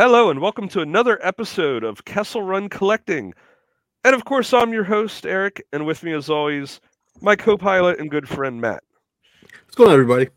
Hello, 0.00 0.30
and 0.30 0.40
welcome 0.40 0.66
to 0.68 0.80
another 0.80 1.18
episode 1.22 1.84
of 1.84 2.06
Kessel 2.06 2.40
Run 2.40 2.70
Collecting. 2.70 3.34
And 4.02 4.14
of 4.14 4.24
course, 4.24 4.54
I'm 4.54 4.72
your 4.72 4.84
host, 4.84 5.26
Eric, 5.26 5.62
and 5.74 5.84
with 5.84 6.02
me, 6.02 6.14
as 6.14 6.30
always, 6.30 6.80
my 7.20 7.36
co 7.36 7.58
pilot 7.58 8.00
and 8.00 8.10
good 8.10 8.26
friend, 8.26 8.62
Matt. 8.62 8.82
What's 9.42 9.76
going 9.76 9.90
on, 9.90 9.92
everybody? 9.92 10.30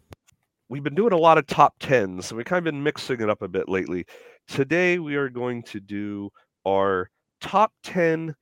We've 0.67 0.83
been 0.83 0.95
doing 0.95 1.13
a 1.13 1.17
lot 1.17 1.37
of 1.37 1.47
top 1.47 1.79
10s, 1.79 2.27
and 2.27 2.35
we've 2.35 2.45
kind 2.45 2.57
of 2.57 2.65
been 2.65 2.83
mixing 2.83 3.21
it 3.21 3.29
up 3.29 3.41
a 3.41 3.47
bit 3.47 3.69
lately. 3.69 4.05
Today, 4.49 4.99
we 4.99 5.15
are 5.15 5.29
going 5.29 5.63
to 5.63 5.79
do 5.79 6.29
our 6.67 7.09
top 7.39 7.71
10 7.83 8.35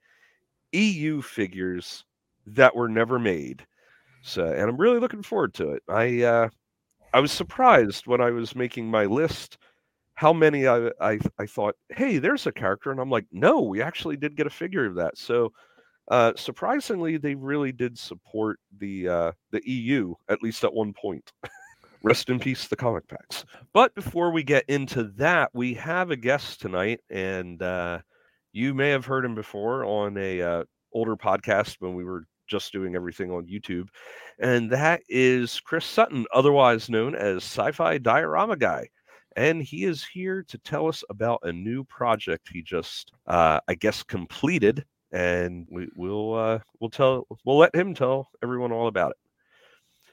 EU 0.72 1.22
figures 1.22 2.04
that 2.48 2.76
were 2.76 2.90
never 2.90 3.20
made. 3.20 3.64
So, 4.24 4.48
and 4.48 4.68
I'm 4.68 4.78
really 4.78 4.98
looking 4.98 5.22
forward 5.22 5.54
to 5.54 5.70
it. 5.74 5.84
I, 5.88 6.24
uh, 6.24 6.50
I 7.14 7.20
was 7.20 7.32
surprised 7.32 8.08
when 8.08 8.22
I 8.22 8.32
was 8.32 8.56
making 8.56 8.90
my 8.90 9.06
list 9.06 9.60
how 10.22 10.32
many 10.32 10.68
I, 10.68 10.92
I 11.02 11.18
I 11.40 11.48
thought, 11.48 11.76
hey, 11.90 12.20
there's 12.20 12.46
a 12.46 12.52
character, 12.52 12.92
and 12.92 13.00
I'm 13.00 13.10
like, 13.10 13.26
no, 13.32 13.62
we 13.62 13.82
actually 13.82 14.18
did 14.18 14.36
get 14.36 14.46
a 14.46 14.52
figure 14.52 14.86
of 14.86 14.94
that. 14.94 15.18
So 15.18 15.52
uh, 16.10 16.34
surprisingly, 16.36 17.18
they 17.18 17.34
really 17.34 17.72
did 17.72 17.98
support 17.98 18.60
the 18.78 19.08
uh, 19.08 19.32
the 19.50 19.64
EU 19.66 20.14
at 20.30 20.44
least 20.44 20.64
at 20.64 20.72
one 20.72 20.94
point. 20.94 21.32
Rest 22.04 22.30
in 22.30 22.38
peace, 22.38 22.68
the 22.68 22.76
comic 22.76 23.08
packs. 23.08 23.46
But 23.74 23.96
before 23.96 24.32
we 24.32 24.44
get 24.44 24.64
into 24.68 25.06
that, 25.18 25.50
we 25.56 25.74
have 25.74 26.12
a 26.12 26.16
guest 26.16 26.62
tonight, 26.62 27.00
and 27.10 27.60
uh, 27.60 28.02
you 28.54 28.76
may 28.76 28.90
have 28.90 29.06
heard 29.06 29.26
him 29.26 29.34
before 29.34 29.86
on 29.86 30.18
a 30.18 30.40
uh, 30.40 30.64
older 30.94 31.16
podcast 31.16 31.78
when 31.80 31.96
we 31.96 32.04
were 32.04 32.26
just 32.48 32.72
doing 32.72 32.96
everything 32.96 33.32
on 33.32 33.48
YouTube, 33.48 33.88
and 34.38 34.70
that 34.70 35.02
is 35.10 35.60
Chris 35.62 35.86
Sutton, 35.86 36.28
otherwise 36.32 36.92
known 36.92 37.16
as 37.16 37.38
Sci-Fi 37.38 37.98
Diorama 37.98 38.56
Guy 38.56 38.88
and 39.36 39.62
he 39.62 39.86
is 39.86 40.04
here 40.04 40.44
to 40.44 40.58
tell 40.60 40.88
us 40.88 41.04
about 41.10 41.40
a 41.44 41.52
new 41.52 41.84
project 41.84 42.50
he 42.52 42.62
just, 42.62 43.12
uh, 43.28 43.60
I 43.68 43.76
guess, 43.76 44.04
completed. 44.04 44.86
And 45.12 45.68
we, 45.70 45.90
will 45.96 46.36
uh, 46.36 46.60
we'll 46.80 46.90
tell 46.90 47.28
we'll 47.46 47.58
let 47.58 47.76
him 47.76 47.94
tell 47.94 48.30
everyone 48.42 48.72
all 48.72 48.88
about 48.88 49.12
it. 49.12 49.18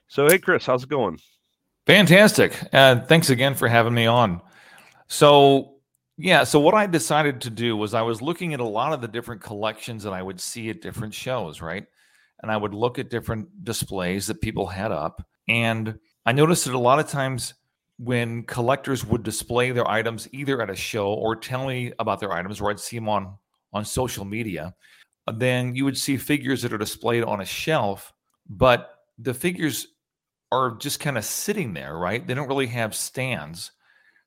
So, 0.08 0.26
hey, 0.26 0.38
Chris, 0.38 0.66
how's 0.66 0.84
it 0.84 0.88
going? 0.88 1.18
Fantastic. 1.86 2.54
Uh, 2.72 3.00
thanks 3.00 3.30
again 3.30 3.54
for 3.54 3.68
having 3.68 3.94
me 3.94 4.06
on. 4.06 4.40
So, 5.06 5.76
yeah, 6.16 6.44
so 6.44 6.58
what 6.58 6.74
I 6.74 6.86
decided 6.86 7.40
to 7.42 7.50
do 7.50 7.76
was 7.76 7.94
I 7.94 8.02
was 8.02 8.20
looking 8.20 8.54
at 8.54 8.60
a 8.60 8.64
lot 8.64 8.92
of 8.92 9.00
the 9.00 9.08
different 9.08 9.40
collections 9.40 10.02
that 10.02 10.12
I 10.12 10.22
would 10.22 10.40
see 10.40 10.68
at 10.70 10.82
different 10.82 11.14
shows, 11.14 11.62
right? 11.62 11.86
And 12.42 12.50
I 12.50 12.56
would 12.56 12.74
look 12.74 12.98
at 12.98 13.08
different 13.08 13.64
displays 13.64 14.26
that 14.26 14.40
people 14.40 14.66
had 14.66 14.92
up. 14.92 15.24
And 15.48 15.98
I 16.26 16.32
noticed 16.32 16.64
that 16.64 16.74
a 16.74 16.78
lot 16.78 16.98
of 16.98 17.08
times 17.08 17.54
when 17.98 18.44
collectors 18.44 19.04
would 19.04 19.22
display 19.22 19.72
their 19.72 19.88
items 19.90 20.28
either 20.32 20.62
at 20.62 20.70
a 20.70 20.76
show 20.76 21.12
or 21.12 21.34
tell 21.34 21.66
me 21.66 21.92
about 21.98 22.20
their 22.20 22.32
items, 22.32 22.60
or 22.60 22.70
I'd 22.70 22.80
see 22.80 22.96
them 22.96 23.08
on 23.08 23.36
on 23.72 23.84
social 23.84 24.24
media, 24.24 24.74
then 25.34 25.74
you 25.74 25.84
would 25.84 25.98
see 25.98 26.16
figures 26.16 26.62
that 26.62 26.72
are 26.72 26.78
displayed 26.78 27.22
on 27.22 27.40
a 27.42 27.44
shelf, 27.44 28.14
but 28.48 29.00
the 29.18 29.34
figures 29.34 29.88
are 30.50 30.76
just 30.76 31.00
kind 31.00 31.18
of 31.18 31.24
sitting 31.24 31.74
there, 31.74 31.98
right? 31.98 32.26
They 32.26 32.34
don't 32.34 32.48
really 32.48 32.68
have 32.68 32.94
stands. 32.94 33.72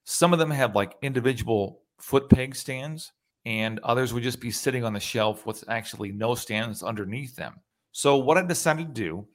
Some 0.04 0.34
of 0.34 0.40
them 0.40 0.52
have 0.52 0.76
like 0.76 0.96
individual 1.02 1.82
foot 1.98 2.30
peg 2.30 2.56
stands, 2.56 3.14
and 3.46 3.80
others 3.80 4.14
would 4.14 4.24
just 4.24 4.40
be 4.40 4.52
sitting 4.52 4.84
on 4.84 4.94
the 4.94 5.00
shelf 5.00 5.46
with 5.46 5.64
actually 5.68 6.12
no 6.12 6.36
stands 6.36 6.84
underneath 6.84 7.36
them. 7.36 7.60
So 7.92 8.18
what 8.18 8.38
I 8.38 8.44
decided 8.44 8.88
to 8.88 9.02
do 9.02 9.28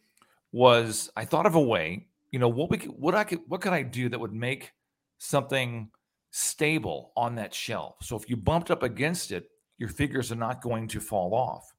was 0.53 1.11
I 1.17 1.25
thought 1.25 1.47
of 1.47 1.57
a 1.57 1.61
way 1.61 2.07
you 2.31 2.39
know 2.39 2.49
what 2.49 2.71
we 2.71 2.79
could, 2.79 2.93
what 2.93 3.15
I 3.15 3.25
could 3.25 3.41
what 3.47 3.61
could 3.61 3.73
I 3.73 3.83
do 3.83 4.09
that 4.09 4.19
would 4.19 4.33
make 4.33 4.73
something 5.19 5.91
stable 6.31 7.13
on 7.17 7.35
that 7.37 7.55
shelf. 7.55 7.97
So 8.03 8.17
if 8.17 8.29
you 8.29 8.37
bumped 8.37 8.71
up 8.71 8.83
against 8.83 9.33
it, 9.33 9.49
your 9.79 9.89
figures 9.89 10.31
are 10.31 10.37
not 10.37 10.63
going 10.63 10.89
to 10.89 11.01
fall 11.01 11.35
off. 11.35 11.73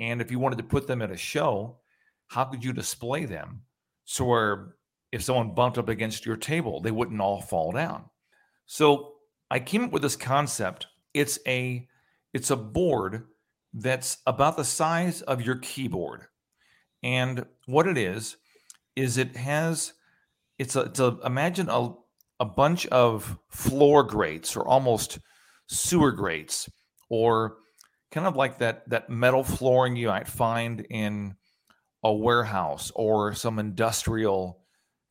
And 0.00 0.20
if 0.20 0.30
you 0.30 0.38
wanted 0.38 0.58
to 0.58 0.64
put 0.64 0.86
them 0.86 1.02
at 1.02 1.10
a 1.10 1.16
show, 1.16 1.78
how 2.28 2.44
could 2.44 2.64
you 2.64 2.72
display 2.72 3.26
them 3.26 3.62
so 4.04 4.24
where 4.24 4.74
if 5.12 5.22
someone 5.22 5.54
bumped 5.54 5.78
up 5.78 5.88
against 5.88 6.26
your 6.26 6.36
table, 6.36 6.80
they 6.80 6.90
wouldn't 6.90 7.20
all 7.20 7.40
fall 7.40 7.72
down. 7.72 8.04
So 8.66 9.14
I 9.50 9.60
came 9.60 9.84
up 9.84 9.92
with 9.92 10.02
this 10.02 10.16
concept. 10.16 10.86
It's 11.14 11.38
a 11.46 11.88
it's 12.32 12.50
a 12.50 12.56
board 12.56 13.26
that's 13.74 14.18
about 14.26 14.56
the 14.56 14.64
size 14.64 15.22
of 15.22 15.42
your 15.42 15.56
keyboard. 15.56 16.26
And 17.02 17.44
what 17.66 17.86
it 17.86 17.98
is 17.98 18.36
is 19.00 19.16
it 19.16 19.36
has 19.36 19.92
it's 20.58 20.76
a, 20.76 20.80
it's 20.80 21.00
a 21.00 21.18
imagine 21.24 21.68
a, 21.68 21.92
a 22.38 22.44
bunch 22.44 22.86
of 22.88 23.38
floor 23.48 24.02
grates 24.02 24.56
or 24.56 24.66
almost 24.66 25.18
sewer 25.68 26.12
grates 26.12 26.68
or 27.08 27.56
kind 28.10 28.26
of 28.26 28.36
like 28.36 28.58
that 28.58 28.88
that 28.88 29.08
metal 29.08 29.42
flooring 29.42 29.96
you 29.96 30.08
might 30.08 30.28
find 30.28 30.86
in 30.90 31.34
a 32.02 32.12
warehouse 32.12 32.92
or 32.94 33.34
some 33.34 33.58
industrial 33.58 34.60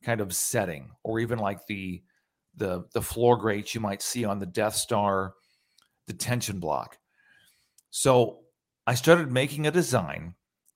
kind 0.04 0.20
of 0.20 0.34
setting 0.34 0.90
or 1.02 1.18
even 1.18 1.38
like 1.38 1.66
the 1.66 2.02
the 2.56 2.84
the 2.92 3.02
floor 3.02 3.36
grates 3.36 3.74
you 3.74 3.80
might 3.80 4.02
see 4.02 4.24
on 4.24 4.38
the 4.38 4.46
Death 4.46 4.74
Star 4.74 5.34
detention 6.06 6.60
block. 6.60 6.98
So 7.90 8.40
I 8.86 8.94
started 8.94 9.30
making 9.30 9.66
a 9.66 9.70
design 9.70 10.34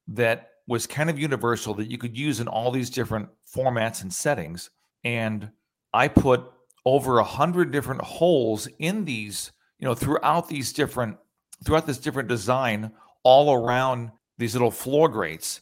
that 0.09 0.49
was 0.67 0.87
kind 0.87 1.11
of 1.11 1.19
universal 1.19 1.75
that 1.75 1.91
you 1.91 1.99
could 1.99 2.17
use 2.17 2.41
in 2.41 2.49
all 2.49 2.71
these 2.71 2.91
different 2.91 3.29
formats 3.55 4.03
and 4.03 4.13
settings. 4.13 4.71
And 5.05 5.51
I 5.93 6.09
put 6.09 6.51
over 6.87 7.19
a 7.19 7.25
hundred 7.25 7.71
different 7.71 8.03
holes 8.03 8.69
in 8.79 9.05
these, 9.05 9.53
you 9.79 9.87
know, 9.87 9.95
throughout 9.95 10.49
these 10.49 10.73
different, 10.73 11.17
throughout 11.65 11.87
this 11.87 11.99
different 11.99 12.29
design, 12.29 12.93
all 13.23 13.53
around 13.53 14.11
these 14.39 14.55
little 14.55 14.71
floor 14.71 15.09
grates. 15.09 15.61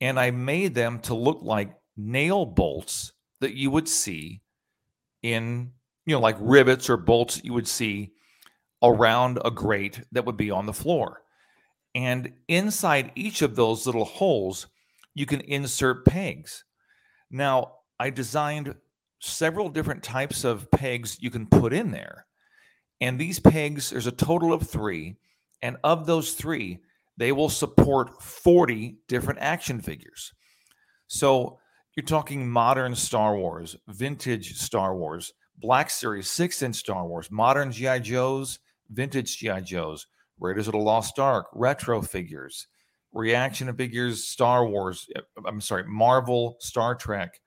And 0.00 0.18
I 0.18 0.30
made 0.30 0.74
them 0.74 0.98
to 1.00 1.14
look 1.14 1.40
like 1.42 1.74
nail 1.96 2.44
bolts 2.44 3.12
that 3.40 3.54
you 3.54 3.70
would 3.70 3.88
see 3.88 4.42
in, 5.22 5.72
you 6.06 6.14
know, 6.14 6.20
like 6.20 6.36
rivets 6.40 6.90
or 6.90 6.96
bolts 6.96 7.36
that 7.36 7.44
you 7.44 7.52
would 7.52 7.68
see 7.68 8.12
around 8.82 9.38
a 9.44 9.50
grate 9.50 10.02
that 10.12 10.24
would 10.24 10.36
be 10.36 10.50
on 10.50 10.66
the 10.66 10.72
floor. 10.72 11.21
And 11.94 12.32
inside 12.48 13.12
each 13.14 13.42
of 13.42 13.56
those 13.56 13.86
little 13.86 14.04
holes, 14.04 14.66
you 15.14 15.26
can 15.26 15.40
insert 15.42 16.06
pegs. 16.06 16.64
Now, 17.30 17.72
I 18.00 18.10
designed 18.10 18.74
several 19.20 19.68
different 19.68 20.02
types 20.02 20.44
of 20.44 20.70
pegs 20.70 21.18
you 21.20 21.30
can 21.30 21.46
put 21.46 21.72
in 21.72 21.90
there. 21.90 22.26
And 23.00 23.18
these 23.18 23.38
pegs, 23.38 23.90
there's 23.90 24.06
a 24.06 24.12
total 24.12 24.52
of 24.52 24.68
three. 24.68 25.16
And 25.60 25.76
of 25.84 26.06
those 26.06 26.32
three, 26.34 26.78
they 27.16 27.32
will 27.32 27.48
support 27.48 28.22
40 28.22 28.96
different 29.06 29.40
action 29.40 29.80
figures. 29.80 30.32
So 31.06 31.58
you're 31.94 32.04
talking 32.06 32.48
modern 32.48 32.94
Star 32.94 33.36
Wars, 33.36 33.76
vintage 33.86 34.56
Star 34.56 34.96
Wars, 34.96 35.32
Black 35.58 35.90
Series, 35.90 36.30
six 36.30 36.62
inch 36.62 36.76
Star 36.76 37.06
Wars, 37.06 37.30
modern 37.30 37.70
G.I. 37.70 37.98
Joes, 38.00 38.58
vintage 38.90 39.38
G.I. 39.38 39.60
Joes, 39.60 40.06
Raiders 40.38 40.68
of 40.68 40.72
the 40.72 40.78
Lost 40.78 41.18
Ark, 41.18 41.46
retro 41.54 42.02
figures, 42.02 42.66
reaction 43.12 43.74
figures, 43.74 44.26
Star 44.26 44.66
Wars, 44.66 45.06
uh, 45.16 45.20
I'm 45.46 45.60
sorry, 45.60 45.84
Marvel, 45.86 46.56
Star 46.60 46.94
Trek, 46.94 47.40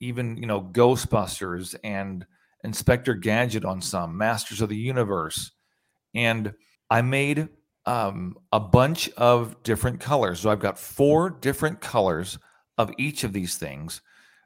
even, 0.00 0.36
you 0.36 0.46
know, 0.46 0.60
Ghostbusters 0.60 1.74
and 1.84 2.26
Inspector 2.64 3.12
Gadget 3.14 3.64
on 3.64 3.80
some, 3.80 4.16
Masters 4.16 4.60
of 4.60 4.68
the 4.68 4.76
Universe. 4.76 5.52
And 6.14 6.52
I 6.90 7.02
made 7.02 7.48
um, 7.86 8.36
a 8.52 8.60
bunch 8.60 9.08
of 9.10 9.62
different 9.62 10.00
colors. 10.00 10.40
So 10.40 10.50
I've 10.50 10.60
got 10.60 10.78
four 10.78 11.30
different 11.30 11.80
colors 11.80 12.38
of 12.78 12.92
each 12.98 13.24
of 13.24 13.32
these 13.32 13.56
things. 13.56 14.00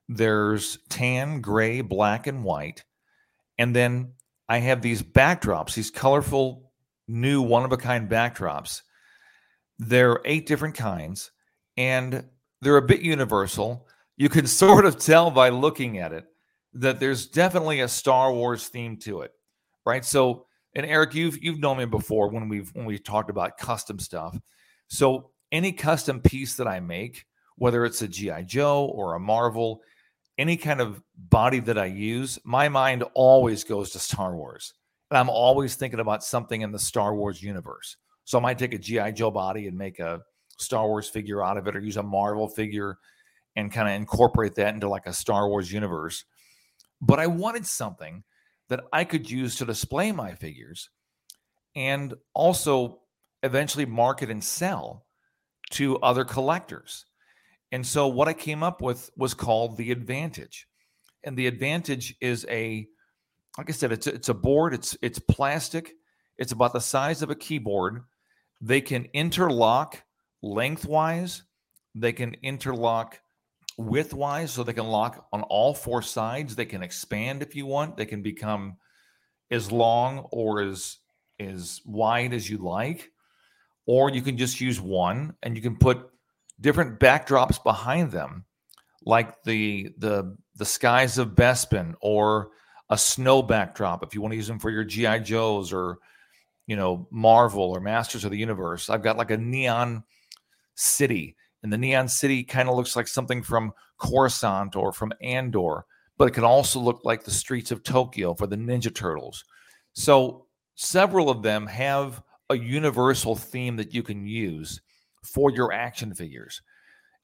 There's 0.09 0.79
tan, 0.89 1.41
gray, 1.41 1.81
black, 1.81 2.27
and 2.27 2.45
white. 2.45 2.85
And 3.59 3.75
then 3.75 4.13
I 4.49 4.59
have 4.59 4.81
these 4.81 5.03
backdrops, 5.03 5.75
these 5.75 5.91
colorful 5.91 6.66
new 7.09 7.43
one 7.43 7.65
of 7.65 7.73
a 7.73 7.77
kind 7.77 8.09
backdrops. 8.09 8.83
There 9.79 10.13
are 10.13 10.23
eight 10.25 10.47
different 10.47 10.75
kinds, 10.75 11.31
and 11.77 12.25
they're 12.63 12.77
a 12.77 12.83
bit 12.83 13.01
universal. 13.01 13.87
You 14.17 14.29
can 14.29 14.47
sort 14.47 14.87
of 14.87 14.99
tell 14.99 15.31
by 15.31 15.51
looking 15.51 15.99
at 15.99 16.13
it 16.13 16.25
that 16.75 17.01
there's 17.01 17.27
definitely 17.27 17.81
a 17.81 17.89
Star 17.89 18.33
Wars 18.33 18.69
theme 18.69 18.97
to 18.99 19.23
it, 19.23 19.33
right? 19.85 20.05
So, 20.05 20.47
and 20.75 20.85
Eric, 20.85 21.15
you've 21.15 21.43
you've 21.43 21.59
known 21.59 21.79
me 21.79 21.87
before 21.87 22.29
when 22.29 22.49
we've 22.49 22.71
when 22.75 22.85
we 22.85 22.99
talked 22.99 23.31
about 23.31 23.59
custom 23.59 23.99
stuff. 23.99 24.39
So, 24.89 25.31
any 25.53 25.73
custom 25.73 26.21
piece 26.21 26.57
that 26.57 26.69
I 26.69 26.81
make, 26.81 27.25
whether 27.57 27.85
it's 27.85 28.03
a 28.03 28.09
GI 28.09 28.45
Joe 28.47 28.85
or 28.87 29.15
a 29.15 29.21
Marvel, 29.21 29.81
any 30.39 30.57
kind 30.57 30.81
of 30.81 31.03
body 31.17 31.61
that 31.61 31.79
I 31.79 31.87
use, 31.87 32.39
my 32.45 32.69
mind 32.69 33.05
always 33.15 33.65
goes 33.65 33.91
to 33.91 33.99
Star 33.99 34.35
Wars. 34.37 34.75
And 35.11 35.19
I'm 35.19 35.31
always 35.31 35.77
thinking 35.77 36.01
about 36.01 36.25
something 36.25 36.63
in 36.63 36.73
the 36.73 36.79
Star 36.79 37.15
Wars 37.15 37.43
universe. 37.43 37.97
So 38.25 38.39
I 38.39 38.43
might 38.43 38.59
take 38.59 38.75
a 38.75 38.79
G.I. 38.79 39.13
Joe 39.13 39.31
body 39.31 39.69
and 39.69 39.79
make 39.79 40.01
a 40.01 40.23
Star 40.59 40.87
Wars 40.87 41.09
figure 41.09 41.45
out 41.45 41.57
of 41.57 41.69
it 41.69 41.77
or 41.77 41.81
use 41.81 41.97
a 41.97 42.03
Marvel 42.03 42.49
figure 42.49 42.99
and 43.55 43.73
kind 43.73 43.89
of 43.89 43.95
incorporate 43.95 44.55
that 44.57 44.75
into 44.75 44.89
like 44.89 45.07
a 45.07 45.13
Star 45.13 45.49
Wars 45.49 45.73
universe. 45.73 46.25
But 47.01 47.21
I 47.21 47.27
wanted 47.27 47.67
something 47.67 48.25
that 48.69 48.81
I 48.93 49.05
could 49.05 49.31
use 49.31 49.57
to 49.57 49.65
display 49.65 50.13
my 50.13 50.35
figures 50.35 50.91
and 51.77 52.15
also 52.35 53.01
eventually 53.43 53.87
market 53.87 54.31
and 54.31 54.43
sell 54.43 55.07
to 55.71 55.99
other 55.99 56.25
collectors. 56.25 57.05
And 57.73 57.87
so 57.87 58.09
what 58.09 58.29
I 58.29 58.33
came 58.33 58.63
up 58.63 58.81
with 58.81 59.11
was 59.17 59.35
called 59.35 59.77
the 59.77 59.93
Advantage. 59.93 60.67
And 61.25 61.37
the 61.37 61.47
Advantage 61.47 62.17
is 62.21 62.47
a 62.49 62.89
like 63.59 63.71
I 63.71 63.73
said 63.73 63.93
it's 63.93 64.07
it's 64.07 64.29
a 64.29 64.35
board, 64.35 64.75
it's 64.75 64.97
it's 65.03 65.19
plastic, 65.19 65.93
it's 66.39 66.53
about 66.53 66.73
the 66.73 66.81
size 66.81 67.23
of 67.23 67.31
a 67.31 67.35
keyboard. 67.35 68.03
They 68.61 68.81
can 68.81 69.07
interlock 69.13 70.03
lengthwise, 70.43 71.43
they 71.95 72.13
can 72.13 72.35
interlock 72.43 73.21
widthwise 73.79 74.49
so 74.49 74.63
they 74.63 74.73
can 74.73 74.87
lock 74.87 75.27
on 75.33 75.43
all 75.43 75.75
four 75.75 76.03
sides. 76.03 76.57
They 76.57 76.65
can 76.65 76.83
expand 76.83 77.43
if 77.43 77.55
you 77.55 77.67
want. 77.67 77.97
They 77.97 78.07
can 78.07 78.23
become 78.23 78.77
as 79.51 79.71
long 79.71 80.27
or 80.33 80.63
as 80.63 80.99
as 81.39 81.81
wide 81.85 82.33
as 82.33 82.49
you 82.49 82.59
like 82.59 83.11
or 83.87 84.11
you 84.11 84.23
can 84.23 84.37
just 84.37 84.61
use 84.61 84.81
one 84.81 85.35
and 85.43 85.57
you 85.57 85.63
can 85.63 85.77
put 85.77 86.11
different 86.61 86.99
backdrops 86.99 87.63
behind 87.63 88.11
them 88.11 88.45
like 89.05 89.43
the 89.45 89.91
the 89.99 90.37
the 90.57 90.65
skies 90.65 91.19
of 91.19 91.35
Bespin 91.35 91.95
or 92.01 92.49
a 92.91 92.99
snow 92.99 93.43
backdrop 93.43 94.03
if 94.03 94.15
you 94.15 94.21
want 94.21 94.33
to 94.33 94.37
use 94.37 94.47
them 94.47 94.59
for 94.59 94.71
your 94.71 94.85
GI 94.85 95.21
Joes 95.21 95.73
or 95.73 95.99
you 96.67 96.77
know 96.77 97.07
Marvel 97.11 97.63
or 97.63 97.81
Masters 97.81 98.25
of 98.25 98.31
the 98.31 98.39
Universe. 98.39 98.91
I've 98.91 99.03
got 99.03 99.17
like 99.17 99.31
a 99.31 99.37
neon 99.37 100.05
city 100.75 101.37
and 101.63 101.73
the 101.73 101.79
neon 101.79 102.09
city 102.09 102.45
kind 102.45 102.69
of 102.69 102.77
looks 102.77 102.95
like 102.95 103.09
something 103.09 103.43
from 103.43 103.73
Coruscant 103.99 104.77
or 104.77 104.93
from 104.93 105.13
Andor, 105.21 105.85
but 106.17 106.29
it 106.29 106.35
can 106.35 106.45
also 106.45 106.79
look 106.79 107.01
like 107.05 107.25
the 107.25 107.31
streets 107.31 107.73
of 107.73 107.83
Tokyo 107.83 108.35
for 108.35 108.47
the 108.47 108.57
Ninja 108.57 108.95
Turtles. 108.95 109.45
So 109.93 110.47
several 110.77 111.29
of 111.29 111.43
them 111.43 111.67
have 111.67 112.23
a 112.51 112.57
universal 112.57 113.35
theme 113.35 113.77
that 113.77 113.95
you 113.95 114.03
can 114.03 114.27
use 114.27 114.81
for 115.25 115.51
your 115.51 115.73
action 115.73 116.15
figures. 116.15 116.63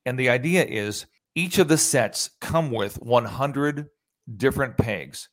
And 0.07 0.19
the 0.19 0.31
idea 0.31 0.65
is 0.65 1.07
each 1.37 1.59
of 1.59 1.69
the 1.69 1.79
sets 1.79 2.31
come 2.41 2.73
with 2.73 3.01
100 3.01 3.87
different 4.37 4.77
pegs. 4.77 5.29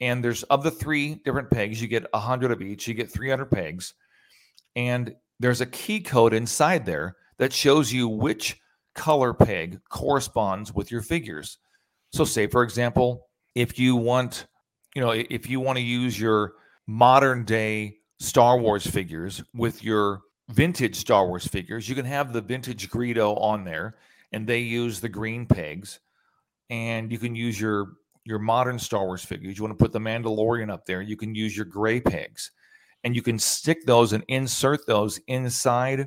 And 0.00 0.24
there's 0.24 0.42
of 0.44 0.62
the 0.62 0.70
three 0.70 1.16
different 1.16 1.50
pegs, 1.50 1.80
you 1.80 1.88
get 1.88 2.10
100 2.12 2.50
of 2.50 2.62
each, 2.62 2.88
you 2.88 2.94
get 2.94 3.10
300 3.10 3.46
pegs. 3.46 3.94
And 4.76 5.14
there's 5.38 5.60
a 5.60 5.66
key 5.66 6.00
code 6.00 6.32
inside 6.32 6.86
there 6.86 7.16
that 7.38 7.52
shows 7.52 7.92
you 7.92 8.08
which 8.08 8.58
color 8.94 9.34
peg 9.34 9.80
corresponds 9.88 10.74
with 10.74 10.90
your 10.90 11.02
figures. 11.02 11.58
So 12.12 12.24
say 12.24 12.46
for 12.46 12.62
example, 12.62 13.28
if 13.54 13.78
you 13.78 13.96
want, 13.96 14.46
you 14.94 15.02
know, 15.02 15.10
if 15.10 15.48
you 15.48 15.60
want 15.60 15.78
to 15.78 15.84
use 15.84 16.18
your 16.18 16.54
modern 16.86 17.44
day 17.44 17.98
Star 18.18 18.58
Wars 18.58 18.86
figures 18.86 19.42
with 19.54 19.82
your 19.82 20.20
vintage 20.50 20.96
Star 20.96 21.26
Wars 21.26 21.46
figures. 21.46 21.88
You 21.88 21.94
can 21.94 22.04
have 22.04 22.32
the 22.32 22.40
vintage 22.40 22.90
Greedo 22.90 23.40
on 23.40 23.64
there, 23.64 23.96
and 24.32 24.46
they 24.46 24.58
use 24.58 25.00
the 25.00 25.08
green 25.08 25.46
pegs. 25.46 26.00
And 26.68 27.10
you 27.10 27.18
can 27.18 27.34
use 27.34 27.60
your 27.60 27.92
your 28.24 28.38
modern 28.38 28.78
Star 28.78 29.04
Wars 29.06 29.24
figures. 29.24 29.56
You 29.56 29.64
want 29.64 29.78
to 29.78 29.82
put 29.82 29.92
the 29.92 29.98
Mandalorian 29.98 30.70
up 30.70 30.84
there, 30.86 31.02
you 31.02 31.16
can 31.16 31.34
use 31.34 31.56
your 31.56 31.66
gray 31.66 32.00
pegs, 32.00 32.50
and 33.04 33.14
you 33.14 33.22
can 33.22 33.38
stick 33.38 33.84
those 33.86 34.12
and 34.12 34.24
insert 34.28 34.86
those 34.86 35.20
inside 35.26 36.06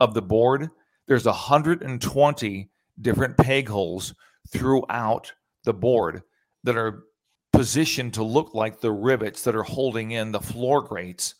of 0.00 0.14
the 0.14 0.22
board. 0.22 0.68
There's 1.06 1.24
120 1.24 2.70
different 3.00 3.36
peg 3.36 3.68
holes 3.68 4.14
throughout 4.50 5.32
the 5.64 5.74
board 5.74 6.22
that 6.64 6.76
are 6.76 7.04
positioned 7.52 8.14
to 8.14 8.22
look 8.22 8.54
like 8.54 8.80
the 8.80 8.92
rivets 8.92 9.42
that 9.42 9.56
are 9.56 9.62
holding 9.62 10.12
in 10.12 10.32
the 10.32 10.40
floor 10.40 10.82
grates 10.82 11.34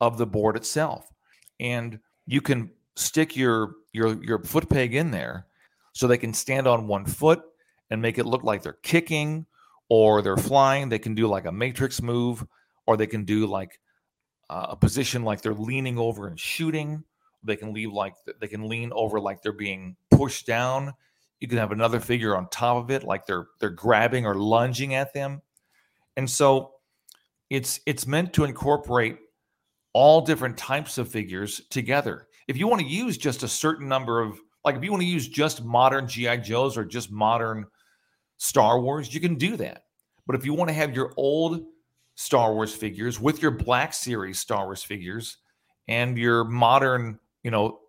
of 0.00 0.18
the 0.18 0.26
board 0.26 0.56
itself. 0.56 1.08
And 1.60 1.98
you 2.26 2.40
can 2.40 2.70
stick 2.96 3.36
your 3.36 3.76
your 3.92 4.22
your 4.22 4.38
foot 4.42 4.68
peg 4.68 4.94
in 4.94 5.10
there 5.10 5.46
so 5.94 6.06
they 6.06 6.18
can 6.18 6.34
stand 6.34 6.66
on 6.66 6.88
one 6.88 7.06
foot 7.06 7.42
and 7.90 8.02
make 8.02 8.18
it 8.18 8.26
look 8.26 8.42
like 8.42 8.62
they're 8.62 8.78
kicking 8.82 9.46
or 9.94 10.22
they're 10.22 10.38
flying. 10.38 10.88
They 10.88 10.98
can 10.98 11.14
do 11.14 11.26
like 11.26 11.44
a 11.44 11.52
matrix 11.52 12.00
move 12.00 12.46
or 12.86 12.96
they 12.96 13.06
can 13.06 13.26
do 13.26 13.44
like 13.44 13.78
a 14.48 14.74
position 14.74 15.22
like 15.22 15.42
they're 15.42 15.52
leaning 15.52 15.98
over 15.98 16.28
and 16.28 16.40
shooting. 16.40 17.04
They 17.44 17.56
can 17.56 17.74
leave 17.74 17.92
like 17.92 18.14
they 18.40 18.48
can 18.48 18.70
lean 18.70 18.90
over 18.94 19.20
like 19.20 19.42
they're 19.42 19.52
being 19.52 19.96
pushed 20.10 20.46
down. 20.46 20.94
You 21.40 21.48
can 21.48 21.58
have 21.58 21.72
another 21.72 22.00
figure 22.00 22.34
on 22.34 22.48
top 22.48 22.82
of 22.82 22.90
it 22.90 23.04
like 23.04 23.26
they're 23.26 23.48
they're 23.60 23.68
grabbing 23.68 24.24
or 24.24 24.34
lunging 24.34 24.94
at 24.94 25.12
them. 25.12 25.42
And 26.16 26.30
so 26.30 26.72
it's 27.50 27.80
it's 27.84 28.06
meant 28.06 28.32
to 28.32 28.44
incorporate 28.44 29.18
all 29.92 30.22
different 30.22 30.56
types 30.56 30.96
of 30.96 31.10
figures 31.10 31.60
together. 31.68 32.28
If 32.48 32.56
you 32.56 32.66
want 32.66 32.80
to 32.80 32.88
use 32.88 33.18
just 33.18 33.42
a 33.42 33.48
certain 33.48 33.88
number 33.88 34.22
of, 34.22 34.40
like 34.64 34.74
if 34.74 34.82
you 34.82 34.90
want 34.90 35.02
to 35.02 35.06
use 35.08 35.28
just 35.28 35.62
modern 35.62 36.08
G.I. 36.08 36.38
Joes 36.38 36.78
or 36.78 36.86
just 36.86 37.12
modern 37.12 37.66
Star 38.42 38.80
Wars, 38.80 39.12
you 39.12 39.20
can 39.20 39.36
do 39.36 39.56
that. 39.56 39.84
But 40.26 40.36
if 40.36 40.44
you 40.44 40.54
want 40.54 40.68
to 40.68 40.74
have 40.74 40.94
your 40.94 41.12
old 41.16 41.64
Star 42.14 42.52
Wars 42.54 42.74
figures 42.74 43.20
with 43.20 43.42
your 43.42 43.50
Black 43.50 43.94
Series 43.94 44.38
Star 44.38 44.66
Wars 44.66 44.82
figures 44.82 45.38
and 45.88 46.16
your 46.16 46.44
modern, 46.44 47.18
you 47.42 47.50
know, 47.50 47.80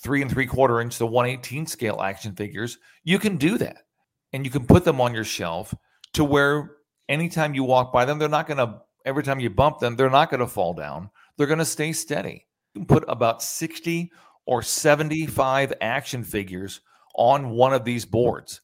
three 0.00 0.22
and 0.22 0.30
three 0.30 0.46
quarter 0.46 0.80
inch, 0.80 0.98
the 0.98 1.06
118 1.06 1.66
scale 1.66 2.00
action 2.00 2.34
figures, 2.34 2.78
you 3.04 3.18
can 3.18 3.36
do 3.36 3.58
that. 3.58 3.84
And 4.32 4.44
you 4.44 4.50
can 4.50 4.66
put 4.66 4.84
them 4.84 5.00
on 5.00 5.14
your 5.14 5.24
shelf 5.24 5.74
to 6.12 6.22
where 6.22 6.76
anytime 7.08 7.54
you 7.54 7.64
walk 7.64 7.92
by 7.92 8.04
them, 8.04 8.18
they're 8.18 8.28
not 8.28 8.46
going 8.46 8.58
to, 8.58 8.80
every 9.04 9.22
time 9.22 9.40
you 9.40 9.48
bump 9.48 9.78
them, 9.78 9.96
they're 9.96 10.10
not 10.10 10.30
going 10.30 10.40
to 10.40 10.46
fall 10.46 10.74
down 10.74 11.10
they're 11.38 11.46
going 11.46 11.60
to 11.60 11.64
stay 11.64 11.92
steady. 11.92 12.46
You 12.74 12.80
can 12.80 12.86
put 12.86 13.04
about 13.08 13.42
60 13.42 14.10
or 14.44 14.60
75 14.60 15.72
action 15.80 16.22
figures 16.22 16.80
on 17.14 17.50
one 17.50 17.72
of 17.72 17.84
these 17.84 18.04
boards. 18.04 18.60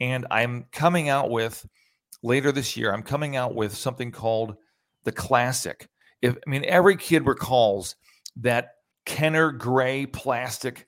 And 0.00 0.26
I'm 0.30 0.66
coming 0.72 1.08
out 1.08 1.30
with 1.30 1.66
later 2.22 2.52
this 2.52 2.76
year, 2.76 2.92
I'm 2.92 3.02
coming 3.02 3.36
out 3.36 3.54
with 3.54 3.74
something 3.74 4.10
called 4.10 4.56
the 5.04 5.12
Classic. 5.12 5.88
If 6.22 6.36
I 6.46 6.50
mean 6.50 6.64
every 6.66 6.96
kid 6.96 7.26
recalls 7.26 7.96
that 8.36 8.74
Kenner 9.04 9.52
gray 9.52 10.06
plastic 10.06 10.86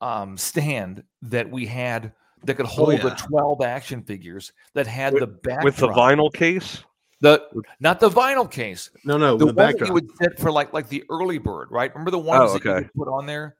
um, 0.00 0.36
stand 0.36 1.02
that 1.22 1.50
we 1.50 1.66
had 1.66 2.12
that 2.44 2.54
could 2.54 2.66
oh, 2.66 2.70
hold 2.70 2.88
oh, 2.88 2.92
yeah. 2.92 3.02
the 3.02 3.10
12 3.10 3.62
action 3.62 4.02
figures 4.02 4.52
that 4.74 4.86
had 4.86 5.12
with, 5.12 5.20
the 5.20 5.26
back 5.26 5.62
with 5.62 5.76
the 5.76 5.88
vinyl 5.88 6.32
case 6.32 6.82
the 7.20 7.46
not 7.80 8.00
the 8.00 8.08
vinyl 8.08 8.50
case. 8.50 8.90
No, 9.04 9.18
no, 9.18 9.36
the, 9.36 9.46
the 9.46 9.52
one 9.52 9.76
you 9.78 9.92
would 9.92 10.08
set 10.16 10.38
for 10.38 10.50
like 10.50 10.72
like 10.72 10.88
the 10.88 11.04
early 11.10 11.38
bird, 11.38 11.68
right? 11.70 11.92
Remember 11.92 12.10
the 12.10 12.18
ones 12.18 12.52
oh, 12.52 12.56
okay. 12.56 12.72
that 12.72 12.82
you 12.82 12.90
put 12.96 13.08
on 13.08 13.26
there? 13.26 13.56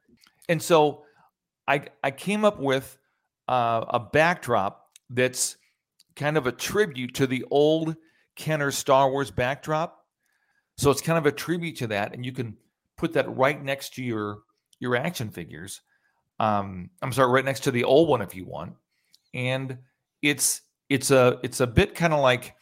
And 0.49 0.63
so 0.63 1.05
I 1.69 1.85
I 2.03 2.11
came 2.11 2.45
up 2.45 2.59
with 2.59 2.97
uh, 3.51 3.85
a 3.89 3.99
backdrop 3.99 4.87
that's 5.11 5.57
kind 6.15 6.37
of 6.37 6.47
a 6.47 6.53
tribute 6.53 7.15
to 7.17 7.27
the 7.27 7.45
old 7.51 7.97
Kenner 8.37 8.71
Star 8.71 9.11
Wars 9.11 9.31
backdrop. 9.31 9.99
So 10.79 10.91
it's 10.91 11.03
kind 11.03 11.19
of 11.19 11.27
a 11.27 11.33
tribute 11.33 11.77
to 11.79 11.89
that, 11.89 12.15
and 12.15 12.25
you 12.25 12.33
can 12.33 12.57
put 12.97 13.13
that 13.15 13.37
right 13.37 13.63
next 13.63 13.95
to 13.95 14.03
your 14.03 14.39
your 14.79 14.97
action 14.97 15.31
figures. 15.31 15.83
Um, 16.39 16.91
I'm 17.03 17.13
sorry, 17.13 17.31
right 17.31 17.45
next 17.45 17.65
to 17.65 17.71
the 17.71 17.85
old 17.85 18.09
one 18.09 18.23
if 18.23 18.35
you 18.35 18.47
want. 18.47 18.75
And 19.35 19.79
it's 20.23 20.63
it's 20.89 21.11
a 21.11 21.39
it's 21.43 21.61
a 21.61 21.67
bit 21.67 21.95
kind 21.95 22.15
of 22.15 22.21
like 22.21 22.55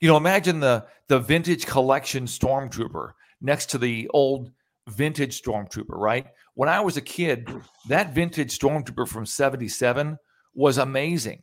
you 0.00 0.08
know, 0.08 0.16
imagine 0.16 0.60
the 0.60 0.86
the 1.08 1.20
vintage 1.20 1.66
collection 1.66 2.26
stormtrooper 2.26 3.12
next 3.40 3.66
to 3.70 3.78
the 3.78 4.08
old 4.12 4.50
vintage 4.88 5.40
stormtrooper, 5.40 5.96
right? 5.96 6.26
When 6.56 6.68
I 6.68 6.80
was 6.80 6.96
a 6.96 7.00
kid, 7.00 7.48
that 7.88 8.12
vintage 8.12 8.58
stormtrooper 8.58 9.06
from 9.06 9.24
77 9.24 10.18
was 10.54 10.78
amazing. 10.78 11.42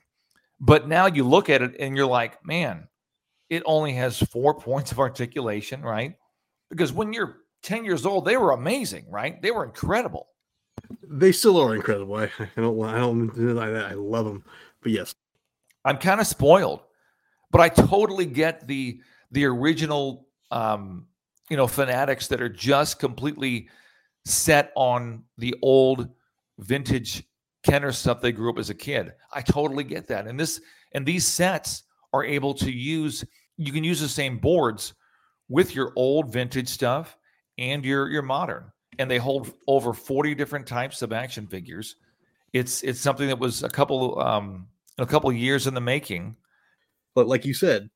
But 0.59 0.89
now 0.89 1.05
you 1.05 1.23
look 1.23 1.49
at 1.49 1.61
it 1.61 1.75
and 1.79 1.95
you're 1.95 2.05
like, 2.05 2.45
man, 2.45 2.89
it 3.49 3.63
only 3.65 3.93
has 3.93 4.19
four 4.19 4.53
points 4.59 4.91
of 4.91 4.99
articulation, 4.99 5.81
right? 5.81 6.15
Because 6.69 6.91
when 6.91 7.13
you're 7.13 7.37
10 7.61 7.85
years 7.85 8.05
old, 8.05 8.25
they 8.25 8.35
were 8.35 8.51
amazing, 8.51 9.05
right? 9.09 9.41
They 9.41 9.51
were 9.51 9.63
incredible. 9.63 10.27
They 11.07 11.31
still 11.31 11.57
are 11.61 11.75
incredible. 11.75 12.15
I, 12.15 12.29
I 12.39 12.61
don't 12.61 12.83
I 12.83 12.97
don't 12.97 13.33
deny 13.33 13.69
that. 13.69 13.85
I 13.85 13.93
love 13.93 14.25
them. 14.25 14.43
But 14.81 14.91
yes. 14.91 15.15
I'm 15.85 15.97
kind 15.97 16.19
of 16.19 16.27
spoiled 16.27 16.81
but 17.53 17.61
I 17.61 17.69
totally 17.69 18.25
get 18.25 18.67
the 18.67 18.99
the 19.31 19.45
original 19.45 20.27
um, 20.51 21.05
you 21.49 21.55
know 21.55 21.67
fanatics 21.67 22.27
that 22.27 22.41
are 22.41 22.49
just 22.49 22.99
completely 22.99 23.69
set 24.25 24.71
on 24.75 25.23
the 25.37 25.55
old 25.61 26.09
vintage 26.59 27.23
Kenner 27.63 27.91
stuff 27.91 28.21
they 28.21 28.31
grew 28.33 28.49
up 28.49 28.59
as 28.59 28.69
a 28.69 28.75
kid. 28.75 29.13
I 29.31 29.41
totally 29.41 29.85
get 29.85 30.07
that. 30.07 30.27
And 30.27 30.39
this 30.39 30.61
and 30.93 31.05
these 31.05 31.25
sets 31.25 31.83
are 32.11 32.25
able 32.25 32.53
to 32.55 32.71
use 32.71 33.23
you 33.57 33.71
can 33.71 33.83
use 33.83 34.01
the 34.01 34.09
same 34.09 34.37
boards 34.37 34.93
with 35.49 35.75
your 35.75 35.93
old 35.95 36.31
vintage 36.31 36.67
stuff 36.67 37.17
and 37.57 37.85
your 37.85 38.09
your 38.09 38.21
modern 38.21 38.65
and 38.99 39.09
they 39.09 39.17
hold 39.17 39.53
over 39.67 39.93
40 39.93 40.35
different 40.35 40.67
types 40.67 41.01
of 41.01 41.13
action 41.13 41.47
figures. 41.47 41.95
It's 42.51 42.83
it's 42.83 42.99
something 42.99 43.27
that 43.27 43.39
was 43.39 43.63
a 43.63 43.69
couple 43.69 44.19
um 44.19 44.67
a 44.97 45.05
couple 45.05 45.31
years 45.31 45.67
in 45.67 45.73
the 45.73 45.81
making 45.81 46.35
but 47.15 47.27
like 47.27 47.45
you 47.45 47.53
said, 47.53 47.89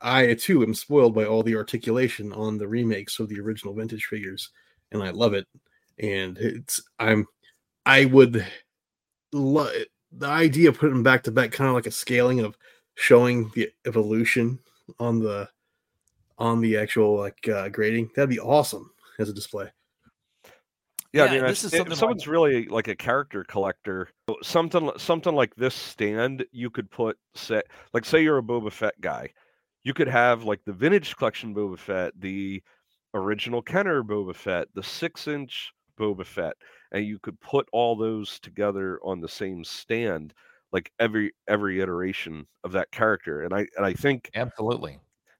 I 0.00 0.34
too 0.34 0.62
am 0.62 0.74
spoiled 0.74 1.14
by 1.14 1.24
all 1.24 1.42
the 1.42 1.56
articulation 1.56 2.32
on 2.32 2.58
the 2.58 2.68
remakes 2.68 3.18
of 3.20 3.28
the 3.28 3.40
original 3.40 3.74
vintage 3.74 4.04
figures, 4.04 4.50
and 4.92 5.02
I 5.02 5.10
love 5.10 5.34
it. 5.34 5.46
And 5.98 6.36
it's 6.38 6.82
I'm 6.98 7.26
I 7.86 8.06
would 8.06 8.44
love 9.32 9.70
the 10.12 10.26
idea 10.26 10.68
of 10.68 10.78
putting 10.78 10.94
them 10.94 11.02
back 11.02 11.22
to 11.24 11.30
back, 11.30 11.52
kind 11.52 11.68
of 11.68 11.74
like 11.74 11.86
a 11.86 11.90
scaling 11.90 12.40
of 12.40 12.56
showing 12.94 13.50
the 13.54 13.70
evolution 13.86 14.58
on 14.98 15.18
the 15.20 15.48
on 16.38 16.60
the 16.60 16.76
actual 16.76 17.16
like 17.16 17.48
uh, 17.48 17.68
grading. 17.68 18.10
That'd 18.14 18.30
be 18.30 18.40
awesome 18.40 18.90
as 19.18 19.28
a 19.28 19.32
display. 19.32 19.70
Yeah, 21.12 21.26
Yeah, 21.26 21.30
I 21.30 21.34
mean, 21.34 21.46
this 21.46 21.64
I- 21.64 21.66
is 21.68 21.72
if 21.74 21.78
something 21.78 21.90
like- 21.90 21.98
someone's 21.98 22.26
really 22.28 22.66
like 22.66 22.88
a 22.88 22.96
character 22.96 23.44
collector. 23.44 24.08
Something, 24.42 24.90
something 24.96 25.32
like 25.34 25.54
this 25.54 25.74
stand, 25.74 26.44
you 26.50 26.70
could 26.70 26.90
put 26.90 27.16
say, 27.34 27.62
like, 27.92 28.04
say 28.04 28.22
you're 28.22 28.38
a 28.38 28.42
Boba 28.42 28.72
Fett 28.72 29.00
guy, 29.00 29.32
you 29.84 29.94
could 29.94 30.08
have 30.08 30.42
like 30.42 30.64
the 30.64 30.72
vintage 30.72 31.14
collection 31.16 31.54
Boba 31.54 31.78
Fett, 31.78 32.12
the 32.18 32.60
original 33.14 33.62
Kenner 33.62 34.02
Boba 34.02 34.34
Fett, 34.34 34.66
the 34.74 34.82
six-inch 34.82 35.72
Boba 35.98 36.26
Fett, 36.26 36.54
and 36.92 37.06
you 37.06 37.18
could 37.18 37.40
put 37.40 37.68
all 37.72 37.96
those 37.96 38.38
together 38.40 39.00
on 39.02 39.20
the 39.20 39.28
same 39.28 39.64
stand, 39.64 40.34
like 40.72 40.92
every 40.98 41.32
every 41.48 41.80
iteration 41.80 42.46
of 42.64 42.72
that 42.72 42.90
character. 42.90 43.42
And 43.42 43.54
I 43.54 43.66
and 43.76 43.84
I 43.84 43.92
think 43.92 44.30
Absolutely. 44.34 44.98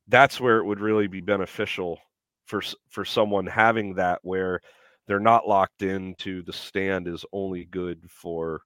that's 0.09 0.41
where 0.41 0.59
it 0.59 0.65
would 0.65 0.81
really 0.81 1.07
be 1.07 1.21
beneficial 1.21 1.99
for 2.47 2.63
for 2.89 3.05
someone 3.05 3.47
having 3.47 3.95
that 3.95 4.21
where 4.23 4.61
they're 5.07 5.21
not 5.21 5.49
locked 5.49 5.83
into 5.83 6.43
the 6.43 6.53
stand 6.53 7.09
is 7.09 7.25
only 7.33 7.65
good 7.67 8.01
for 8.09 8.61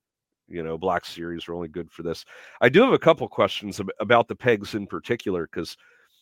you 0.48 0.62
know 0.62 0.78
black 0.78 1.04
series 1.04 1.48
are 1.48 1.54
only 1.54 1.68
good 1.68 1.90
for 1.90 2.02
this 2.02 2.24
i 2.60 2.68
do 2.68 2.82
have 2.82 2.92
a 2.92 2.98
couple 2.98 3.28
questions 3.28 3.80
about 4.00 4.28
the 4.28 4.34
pegs 4.34 4.74
in 4.74 4.86
particular 4.86 5.48
because 5.50 5.76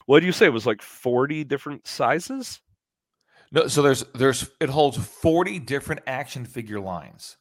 what 0.07 0.21
do 0.21 0.27
you 0.27 0.33
say 0.33 0.47
it 0.47 0.53
was 0.53 0.67
like 0.67 0.83
40 0.83 1.45
different 1.45 1.87
sizes 1.87 2.61
No, 3.53 3.67
so 3.69 3.83
there's 3.83 4.05
there's 4.15 4.51
it 4.61 4.69
holds 4.69 4.97
40 4.97 5.59
different 5.61 6.03
action 6.07 6.45
figure 6.45 6.81
lines. 6.81 7.37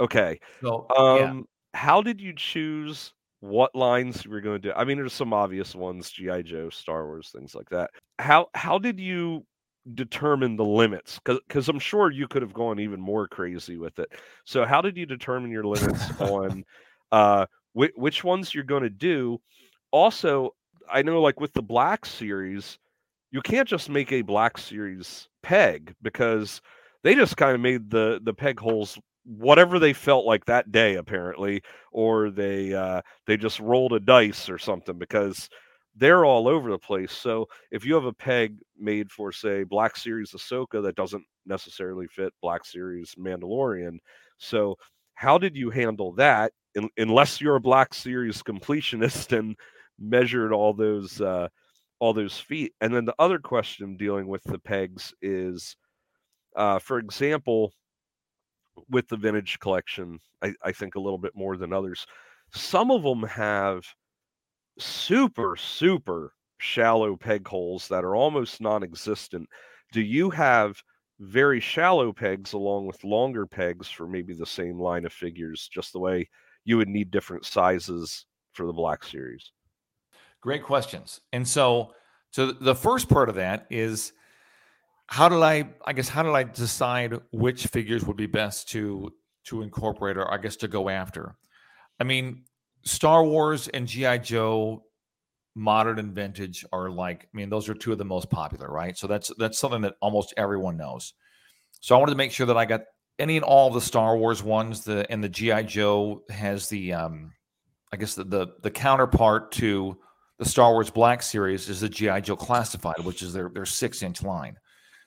okay. 0.00 0.40
So 0.60 0.86
um 0.96 1.18
yeah. 1.18 1.42
how 1.74 2.02
did 2.02 2.20
you 2.20 2.34
choose 2.34 3.12
what 3.40 3.74
lines 3.74 4.24
you 4.24 4.30
were 4.30 4.40
going 4.40 4.60
to 4.60 4.68
do? 4.68 4.74
I 4.74 4.84
mean 4.84 4.96
there's 4.96 5.12
some 5.12 5.32
obvious 5.32 5.74
ones 5.74 6.10
gi 6.10 6.42
joe 6.42 6.70
star 6.70 7.06
wars 7.06 7.30
things 7.34 7.54
like 7.54 7.68
that. 7.70 7.90
How 8.18 8.48
how 8.54 8.78
did 8.78 9.00
you 9.00 9.46
determine 9.94 10.56
the 10.56 10.64
limits? 10.64 11.20
Because 11.24 11.68
i'm 11.68 11.78
sure 11.78 12.10
you 12.10 12.28
could 12.28 12.42
have 12.42 12.54
gone 12.54 12.80
even 12.80 13.00
more 13.00 13.28
crazy 13.28 13.78
with 13.78 13.98
it. 13.98 14.10
So 14.44 14.64
how 14.64 14.82
did 14.82 14.96
you 14.96 15.06
determine 15.06 15.50
your 15.50 15.64
limits 15.64 16.20
on 16.20 16.64
uh 17.12 17.46
whi 17.74 17.90
which 17.96 18.24
ones 18.24 18.54
you're 18.54 18.64
going 18.64 18.82
to 18.82 18.90
do? 18.90 19.40
Also 19.90 20.50
i 20.90 21.02
know 21.02 21.20
like 21.20 21.40
with 21.40 21.52
the 21.54 21.62
black 21.62 22.04
series 22.06 22.78
you 23.30 23.40
can't 23.42 23.68
just 23.68 23.88
make 23.90 24.12
a 24.12 24.22
black 24.22 24.58
series 24.58 25.28
peg 25.42 25.94
because 26.02 26.60
they 27.02 27.14
just 27.14 27.36
kind 27.36 27.54
of 27.54 27.60
made 27.60 27.90
the 27.90 28.20
the 28.24 28.34
peg 28.34 28.58
holes 28.60 28.98
whatever 29.24 29.78
they 29.78 29.92
felt 29.92 30.24
like 30.24 30.44
that 30.46 30.70
day 30.70 30.94
apparently 30.96 31.60
or 31.92 32.30
they 32.30 32.72
uh 32.74 33.00
they 33.26 33.36
just 33.36 33.58
rolled 33.60 33.92
a 33.92 34.00
dice 34.00 34.48
or 34.48 34.58
something 34.58 34.98
because 34.98 35.48
they're 35.96 36.24
all 36.26 36.46
over 36.46 36.70
the 36.70 36.78
place. 36.78 37.10
So 37.12 37.46
if 37.70 37.84
you 37.84 37.94
have 37.94 38.04
a 38.04 38.12
peg 38.12 38.56
made 38.78 39.10
for 39.10 39.32
say 39.32 39.64
black 39.64 39.96
series 39.96 40.32
ahsoka 40.32 40.82
that 40.82 40.94
doesn't 40.96 41.24
necessarily 41.46 42.06
fit 42.08 42.32
black 42.42 42.64
series 42.64 43.14
mandalorian 43.18 43.98
so 44.38 44.76
how 45.14 45.38
did 45.38 45.56
you 45.56 45.70
handle 45.70 46.12
that 46.14 46.52
Un- 46.76 46.90
unless 46.98 47.40
you're 47.40 47.56
a 47.56 47.60
black 47.60 47.94
series 47.94 48.42
completionist 48.42 49.32
and 49.38 49.56
measured 49.98 50.52
all 50.52 50.74
those 50.74 51.20
uh 51.20 51.48
all 51.98 52.12
those 52.12 52.38
feet 52.38 52.72
and 52.80 52.94
then 52.94 53.04
the 53.04 53.14
other 53.18 53.38
question 53.38 53.96
dealing 53.96 54.26
with 54.28 54.42
the 54.44 54.58
pegs 54.58 55.14
is 55.22 55.76
uh 56.56 56.78
for 56.78 56.98
example 56.98 57.72
with 58.88 59.08
the 59.08 59.16
vintage 59.16 59.58
collection, 59.58 60.18
I, 60.42 60.54
I 60.62 60.72
think 60.72 60.94
a 60.94 61.00
little 61.00 61.18
bit 61.18 61.32
more 61.34 61.56
than 61.56 61.72
others. 61.72 62.06
Some 62.52 62.90
of 62.90 63.02
them 63.02 63.22
have 63.24 63.84
super, 64.78 65.56
super 65.56 66.32
shallow 66.58 67.16
peg 67.16 67.46
holes 67.46 67.88
that 67.88 68.04
are 68.04 68.16
almost 68.16 68.60
non 68.60 68.82
existent. 68.82 69.48
Do 69.92 70.00
you 70.00 70.30
have 70.30 70.82
very 71.20 71.60
shallow 71.60 72.12
pegs 72.12 72.52
along 72.52 72.86
with 72.86 73.04
longer 73.04 73.46
pegs 73.46 73.88
for 73.88 74.06
maybe 74.06 74.34
the 74.34 74.46
same 74.46 74.78
line 74.80 75.06
of 75.06 75.12
figures, 75.12 75.68
just 75.72 75.92
the 75.92 76.00
way 76.00 76.28
you 76.64 76.76
would 76.76 76.88
need 76.88 77.10
different 77.10 77.44
sizes 77.46 78.26
for 78.52 78.66
the 78.66 78.72
Black 78.72 79.04
Series? 79.04 79.52
Great 80.46 80.62
questions. 80.62 81.20
And 81.32 81.46
so, 81.46 81.92
so 82.30 82.52
the 82.52 82.76
first 82.76 83.08
part 83.08 83.28
of 83.28 83.34
that 83.34 83.66
is 83.68 84.12
how 85.08 85.28
did 85.28 85.42
I, 85.42 85.70
I 85.84 85.92
guess, 85.92 86.08
how 86.08 86.22
did 86.22 86.34
I 86.34 86.44
decide 86.44 87.18
which 87.32 87.66
figures 87.66 88.04
would 88.04 88.16
be 88.16 88.26
best 88.26 88.68
to 88.68 89.12
to 89.46 89.62
incorporate 89.62 90.16
or 90.16 90.32
I 90.32 90.38
guess 90.38 90.54
to 90.58 90.68
go 90.68 90.88
after? 90.88 91.34
I 91.98 92.04
mean, 92.04 92.44
Star 92.84 93.24
Wars 93.24 93.66
and 93.66 93.88
GI 93.88 94.20
Joe, 94.20 94.84
modern 95.56 95.98
and 95.98 96.14
vintage 96.14 96.64
are 96.72 96.90
like, 96.90 97.24
I 97.24 97.36
mean, 97.36 97.50
those 97.50 97.68
are 97.68 97.74
two 97.74 97.90
of 97.90 97.98
the 97.98 98.04
most 98.04 98.30
popular, 98.30 98.70
right? 98.70 98.96
So 98.96 99.08
that's 99.08 99.32
that's 99.38 99.58
something 99.58 99.80
that 99.80 99.94
almost 100.00 100.32
everyone 100.36 100.76
knows. 100.76 101.14
So 101.80 101.96
I 101.96 101.98
wanted 101.98 102.12
to 102.12 102.18
make 102.18 102.30
sure 102.30 102.46
that 102.46 102.56
I 102.56 102.66
got 102.66 102.82
any 103.18 103.34
and 103.34 103.44
all 103.44 103.70
the 103.70 103.80
Star 103.80 104.16
Wars 104.16 104.44
ones. 104.44 104.84
The 104.84 105.10
and 105.10 105.24
the 105.24 105.28
GI 105.28 105.64
Joe 105.64 106.22
has 106.30 106.68
the, 106.68 106.92
um, 106.92 107.32
I 107.92 107.96
guess 107.96 108.14
the 108.14 108.22
the, 108.22 108.46
the 108.62 108.70
counterpart 108.70 109.50
to 109.54 109.98
the 110.38 110.44
Star 110.44 110.72
Wars 110.72 110.90
Black 110.90 111.22
Series 111.22 111.68
is 111.68 111.80
the 111.80 111.88
GI 111.88 112.20
Joe 112.22 112.36
Classified, 112.36 113.04
which 113.04 113.22
is 113.22 113.32
their 113.32 113.48
their 113.48 113.66
six 113.66 114.02
inch 114.02 114.22
line. 114.22 114.56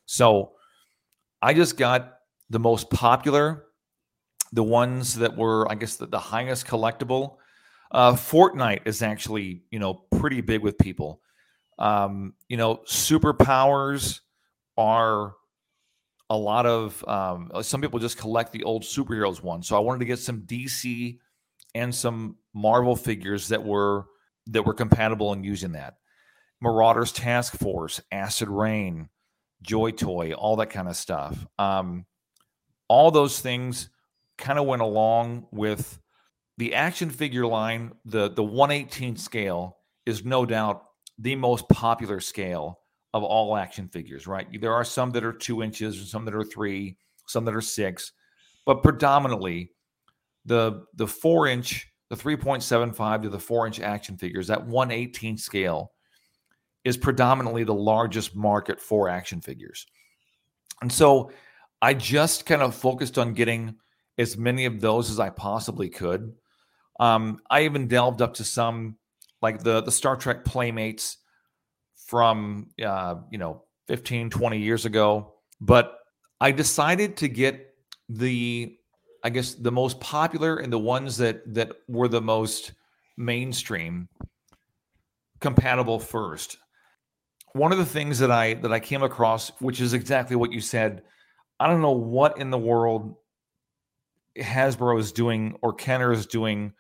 So 0.05 0.53
I 1.41 1.53
just 1.53 1.77
got 1.77 2.15
the 2.49 2.59
most 2.59 2.89
popular, 2.89 3.65
the 4.51 4.63
ones 4.63 5.15
that 5.15 5.37
were, 5.37 5.71
I 5.71 5.75
guess, 5.75 5.97
the, 5.97 6.07
the 6.07 6.19
highest 6.19 6.65
collectible. 6.65 7.35
Uh, 7.91 8.13
Fortnite 8.13 8.81
is 8.85 9.01
actually, 9.01 9.63
you 9.71 9.79
know, 9.79 9.93
pretty 10.19 10.41
big 10.41 10.61
with 10.61 10.77
people. 10.77 11.21
Um, 11.77 12.33
you 12.47 12.57
know, 12.57 12.81
superpowers 12.87 14.19
are 14.77 15.33
a 16.29 16.37
lot 16.37 16.65
of 16.65 17.07
um, 17.07 17.51
some 17.61 17.81
people 17.81 17.99
just 17.99 18.17
collect 18.17 18.51
the 18.51 18.63
old 18.63 18.83
superheroes 18.83 19.41
ones. 19.41 19.67
So 19.67 19.75
I 19.75 19.79
wanted 19.79 19.99
to 19.99 20.05
get 20.05 20.19
some 20.19 20.41
DC 20.41 21.17
and 21.75 21.93
some 21.93 22.35
Marvel 22.53 22.95
figures 22.95 23.47
that 23.47 23.63
were 23.63 24.05
that 24.51 24.65
were 24.65 24.73
compatible 24.73 25.33
in 25.33 25.43
using 25.43 25.73
that. 25.73 25.95
Marauders 26.61 27.11
Task 27.11 27.57
Force, 27.57 28.01
Acid 28.11 28.49
Rain, 28.49 29.09
Joy 29.61 29.91
Toy, 29.91 30.33
all 30.33 30.57
that 30.57 30.69
kind 30.69 30.87
of 30.87 30.95
stuff. 30.95 31.45
Um, 31.57 32.05
all 32.87 33.11
those 33.11 33.39
things 33.39 33.89
kind 34.37 34.59
of 34.59 34.65
went 34.65 34.81
along 34.81 35.47
with 35.51 35.99
the 36.57 36.73
action 36.75 37.09
figure 37.09 37.45
line. 37.45 37.93
The 38.05 38.29
the 38.29 38.43
118 38.43 39.15
scale 39.17 39.77
is 40.05 40.25
no 40.25 40.45
doubt 40.45 40.83
the 41.17 41.35
most 41.35 41.67
popular 41.69 42.19
scale 42.19 42.79
of 43.13 43.23
all 43.23 43.55
action 43.55 43.87
figures. 43.87 44.27
Right? 44.27 44.47
There 44.59 44.73
are 44.73 44.85
some 44.85 45.11
that 45.11 45.23
are 45.23 45.33
two 45.33 45.61
inches, 45.63 45.97
and 45.97 46.07
some 46.07 46.25
that 46.25 46.35
are 46.35 46.43
three, 46.43 46.97
some 47.27 47.45
that 47.45 47.55
are 47.55 47.61
six, 47.61 48.11
but 48.65 48.83
predominantly 48.83 49.71
the 50.45 50.85
the 50.95 51.07
four 51.07 51.47
inch, 51.47 51.88
the 52.09 52.15
3.75 52.15 53.23
to 53.23 53.29
the 53.29 53.39
four 53.39 53.67
inch 53.67 53.79
action 53.79 54.17
figures, 54.17 54.47
that 54.47 54.65
118 54.65 55.37
scale 55.37 55.91
is 56.83 56.97
predominantly 56.97 57.63
the 57.63 57.73
largest 57.73 58.35
market 58.35 58.79
for 58.79 59.09
action 59.09 59.41
figures. 59.41 59.85
And 60.81 60.91
so 60.91 61.31
I 61.81 61.93
just 61.93 62.45
kind 62.45 62.61
of 62.61 62.75
focused 62.75 63.17
on 63.17 63.33
getting 63.33 63.75
as 64.17 64.37
many 64.37 64.65
of 64.65 64.81
those 64.81 65.09
as 65.09 65.19
I 65.19 65.29
possibly 65.29 65.89
could. 65.89 66.33
Um, 66.99 67.39
I 67.49 67.63
even 67.63 67.87
delved 67.87 68.21
up 68.21 68.35
to 68.35 68.43
some 68.43 68.97
like 69.41 69.63
the 69.63 69.81
the 69.81 69.91
Star 69.91 70.17
Trek 70.17 70.43
Playmates 70.43 71.17
from 72.07 72.69
uh, 72.83 73.15
you 73.31 73.37
know 73.37 73.63
15 73.87 74.29
20 74.29 74.59
years 74.59 74.85
ago, 74.85 75.35
but 75.61 75.97
I 76.41 76.51
decided 76.51 77.17
to 77.17 77.27
get 77.29 77.73
the 78.09 78.77
I 79.23 79.29
guess 79.29 79.53
the 79.53 79.71
most 79.71 79.99
popular 79.99 80.57
and 80.57 80.71
the 80.71 80.79
ones 80.79 81.17
that 81.17 81.53
that 81.53 81.71
were 81.87 82.07
the 82.07 82.21
most 82.21 82.73
mainstream 83.17 84.07
compatible 85.39 85.99
first 85.99 86.57
one 87.53 87.71
of 87.71 87.77
the 87.77 87.85
things 87.85 88.19
that 88.19 88.31
I 88.31 88.55
that 88.55 88.71
I 88.71 88.79
came 88.79 89.03
across, 89.03 89.51
which 89.59 89.81
is 89.81 89.93
exactly 89.93 90.35
what 90.35 90.51
you 90.51 90.61
said, 90.61 91.03
I 91.59 91.67
don't 91.67 91.81
know 91.81 91.91
what 91.91 92.37
in 92.37 92.49
the 92.49 92.57
world 92.57 93.15
Hasbro 94.37 94.99
is 94.99 95.11
doing 95.11 95.57
or 95.61 95.73
Kenner 95.73 96.11
is 96.11 96.25
doing 96.25 96.73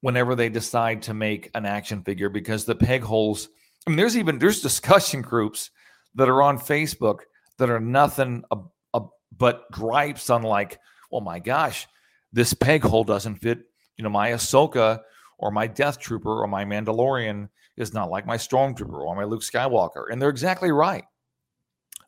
whenever 0.00 0.34
they 0.34 0.48
decide 0.48 1.02
to 1.02 1.14
make 1.14 1.50
an 1.54 1.64
action 1.64 2.02
figure 2.02 2.28
because 2.28 2.64
the 2.64 2.74
peg 2.74 3.02
holes. 3.02 3.48
I 3.86 3.90
mean, 3.90 3.96
there's 3.96 4.16
even 4.16 4.38
there's 4.38 4.60
discussion 4.60 5.22
groups 5.22 5.70
that 6.14 6.28
are 6.28 6.42
on 6.42 6.58
Facebook 6.58 7.20
that 7.58 7.70
are 7.70 7.80
nothing 7.80 8.44
a, 8.50 8.58
a, 8.94 9.02
but 9.36 9.70
gripes 9.70 10.30
on 10.30 10.42
like, 10.42 10.78
oh 11.14 11.20
my 11.20 11.38
gosh, 11.38 11.86
this 12.32 12.52
peg 12.52 12.82
hole 12.82 13.04
doesn't 13.04 13.36
fit, 13.36 13.60
you 13.96 14.02
know, 14.02 14.10
my 14.10 14.30
Ahsoka 14.30 15.00
or 15.38 15.50
my 15.50 15.66
Death 15.66 15.98
Trooper 15.98 16.42
or 16.42 16.46
my 16.46 16.64
Mandalorian 16.64 17.48
is 17.76 17.94
not 17.94 18.10
like 18.10 18.26
my 18.26 18.36
Stormtrooper 18.36 19.00
or 19.00 19.16
my 19.16 19.24
Luke 19.24 19.42
Skywalker. 19.42 20.06
And 20.10 20.20
they're 20.20 20.28
exactly 20.28 20.70
right. 20.70 21.04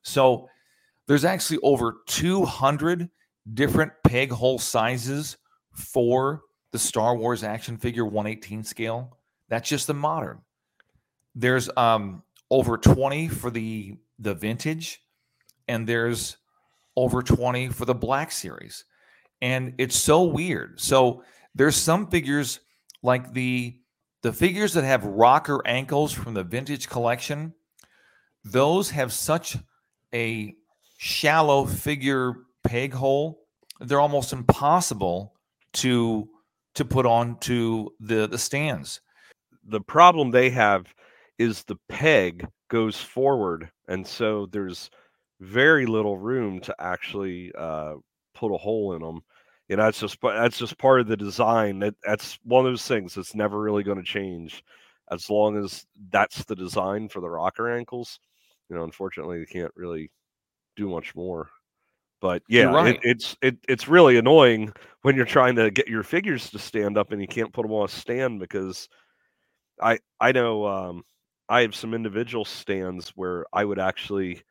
So 0.03 0.49
there's 1.07 1.25
actually 1.25 1.59
over 1.63 1.97
200 2.07 3.09
different 3.55 3.93
peg 4.05 4.31
hole 4.31 4.59
sizes 4.59 5.37
for 5.73 6.43
the 6.73 6.79
Star 6.79 7.17
Wars 7.17 7.43
action 7.43 7.77
figure 7.77 8.05
118 8.05 8.65
scale. 8.65 9.19
That's 9.49 9.69
just 9.69 9.87
the 9.87 9.95
modern. 9.95 10.41
There's 11.35 11.69
um 11.77 12.23
over 12.51 12.77
20 12.77 13.29
for 13.29 13.51
the 13.51 13.97
the 14.19 14.35
vintage 14.35 15.01
and 15.69 15.87
there's 15.87 16.37
over 16.97 17.23
20 17.23 17.69
for 17.69 17.85
the 17.85 17.95
black 17.95 18.33
series. 18.33 18.85
And 19.43 19.75
it's 19.79 19.97
so 19.97 20.23
weird. 20.23 20.81
So 20.81 21.23
there's 21.55 21.77
some 21.77 22.09
figures 22.09 22.61
like 23.03 23.33
the 23.33 23.77
the 24.23 24.33
figures 24.33 24.73
that 24.73 24.85
have 24.85 25.05
rocker 25.05 25.65
ankles 25.67 26.13
from 26.13 26.35
the 26.35 26.43
vintage 26.43 26.89
collection. 26.89 27.55
Those 28.45 28.91
have 28.91 29.13
such 29.13 29.57
a 30.13 30.55
shallow 30.99 31.67
figure 31.67 32.35
peg 32.65 32.93
hole. 32.93 33.45
They're 33.81 34.01
almost 34.01 34.33
impossible 34.33 35.35
to 35.75 36.29
to 36.75 36.85
put 36.85 37.07
on 37.07 37.39
to 37.41 37.93
the 38.01 38.27
the 38.27 38.39
stands. 38.39 39.01
The 39.65 39.81
problem 39.81 40.31
they 40.31 40.51
have 40.51 40.93
is 41.39 41.63
the 41.63 41.79
peg 41.89 42.47
goes 42.69 42.97
forward, 42.97 43.71
and 43.89 44.07
so 44.07 44.47
there's 44.47 44.91
very 45.41 45.87
little 45.87 46.17
room 46.17 46.61
to 46.61 46.75
actually 46.79 47.53
uh, 47.57 47.95
put 48.37 48.55
a 48.55 48.59
hole 48.59 48.95
in 48.95 49.03
them. 49.03 49.21
You 49.69 49.77
know, 49.77 49.85
that's 49.85 50.01
just 50.01 50.19
that's 50.23 50.59
just 50.59 50.79
part 50.79 51.01
of 51.01 51.09
the 51.09 51.17
design. 51.17 51.81
That 51.81 51.95
that's 52.05 52.39
one 52.45 52.65
of 52.65 52.71
those 52.71 52.87
things 52.87 53.15
that's 53.15 53.35
never 53.35 53.61
really 53.61 53.83
going 53.83 53.99
to 53.99 54.05
change, 54.05 54.63
as 55.11 55.29
long 55.29 55.57
as 55.57 55.85
that's 56.11 56.45
the 56.45 56.55
design 56.55 57.09
for 57.09 57.21
the 57.21 57.31
rocker 57.31 57.71
ankles. 57.71 58.21
You 58.69 58.77
know, 58.77 58.85
unfortunately, 58.85 59.41
they 59.41 59.47
can't 59.47 59.73
really 59.75 60.11
do 60.77 60.89
much 60.89 61.15
more. 61.17 61.51
But 62.21 62.43
yeah, 62.49 62.65
right. 62.65 62.95
it, 62.95 63.01
it's 63.03 63.37
it, 63.43 63.57
it's 63.69 63.89
really 63.89 64.17
annoying 64.17 64.73
when 65.03 65.17
you're 65.17 65.27
trying 65.27 65.57
to 65.57 65.71
get 65.71 65.89
your 65.89 66.03
figures 66.03 66.51
to 66.51 66.59
stand 66.59 66.97
up 66.97 67.13
and 67.13 67.21
you 67.21 67.29
can't 67.29 67.53
put 67.53 67.63
them 67.63 67.73
on 67.73 67.87
a 67.87 67.89
stand 67.89 68.41
because 68.41 68.89
I 69.81 69.99
I 70.21 70.33
know 70.33 70.67
um, 70.67 71.03
I 71.49 71.63
have 71.63 71.75
some 71.75 71.93
individual 71.93 72.45
stands 72.45 73.11
where 73.11 73.47
I 73.53 73.65
would 73.65 73.79
actually 73.79 74.43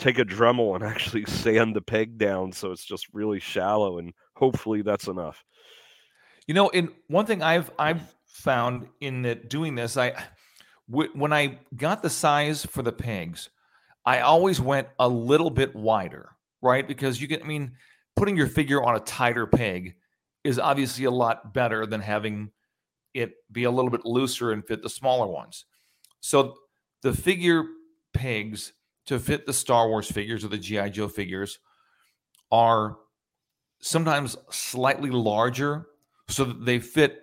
take 0.00 0.18
a 0.18 0.24
Dremel 0.24 0.74
and 0.74 0.84
actually 0.92 1.24
sand 1.26 1.76
the 1.76 1.82
peg 1.82 2.18
down 2.18 2.52
so 2.52 2.72
it's 2.72 2.84
just 2.84 3.06
really 3.12 3.38
shallow 3.38 3.98
and 3.98 4.12
hopefully 4.34 4.82
that's 4.82 5.06
enough. 5.06 5.44
You 6.46 6.54
know, 6.54 6.68
in 6.70 6.90
one 7.06 7.26
thing 7.26 7.42
I've 7.42 7.70
I've 7.78 8.02
found 8.26 8.88
in 9.00 9.22
that 9.22 9.50
doing 9.50 9.74
this, 9.74 9.96
I 9.96 10.14
w- 10.90 11.10
when 11.14 11.32
I 11.32 11.58
got 11.76 12.02
the 12.02 12.10
size 12.10 12.64
for 12.64 12.82
the 12.82 12.92
pegs, 12.92 13.50
I 14.06 14.20
always 14.20 14.60
went 14.60 14.88
a 14.98 15.08
little 15.08 15.50
bit 15.50 15.76
wider, 15.76 16.30
right? 16.62 16.86
Because 16.88 17.20
you 17.20 17.28
get, 17.28 17.44
I 17.44 17.46
mean, 17.46 17.72
putting 18.16 18.36
your 18.36 18.46
figure 18.46 18.82
on 18.82 18.96
a 18.96 19.00
tighter 19.00 19.46
peg 19.46 19.94
is 20.42 20.58
obviously 20.58 21.04
a 21.04 21.10
lot 21.10 21.52
better 21.52 21.84
than 21.84 22.00
having 22.00 22.50
it 23.12 23.34
be 23.52 23.64
a 23.64 23.70
little 23.70 23.90
bit 23.90 24.06
looser 24.06 24.52
and 24.52 24.66
fit 24.66 24.82
the 24.82 24.88
smaller 24.88 25.26
ones. 25.26 25.66
So 26.20 26.56
the 27.02 27.12
figure 27.12 27.64
pegs 28.14 28.72
to 29.10 29.18
fit 29.18 29.44
the 29.44 29.52
Star 29.52 29.88
Wars 29.88 30.08
figures 30.08 30.44
or 30.44 30.48
the 30.48 30.56
G.I. 30.56 30.90
Joe 30.90 31.08
figures 31.08 31.58
are 32.52 32.98
sometimes 33.80 34.36
slightly 34.52 35.10
larger 35.10 35.88
so 36.28 36.44
that 36.44 36.64
they 36.64 36.78
fit 36.78 37.18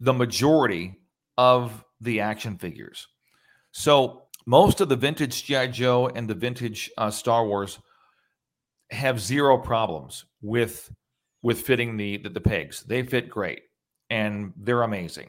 the 0.00 0.14
majority 0.14 0.94
of 1.36 1.84
the 2.00 2.22
action 2.22 2.56
figures. 2.56 3.08
So 3.72 4.22
most 4.46 4.80
of 4.80 4.88
the 4.88 4.96
vintage 4.96 5.44
GI 5.44 5.68
Joe 5.68 6.08
and 6.08 6.26
the 6.26 6.34
vintage 6.34 6.90
uh, 6.96 7.10
Star 7.10 7.46
Wars 7.46 7.78
have 8.90 9.20
zero 9.20 9.58
problems 9.58 10.24
with 10.40 10.90
with 11.42 11.60
fitting 11.60 11.98
the, 11.98 12.16
the 12.16 12.30
the 12.30 12.40
pegs. 12.40 12.84
They 12.84 13.02
fit 13.02 13.28
great 13.28 13.64
and 14.08 14.54
they're 14.56 14.80
amazing. 14.80 15.28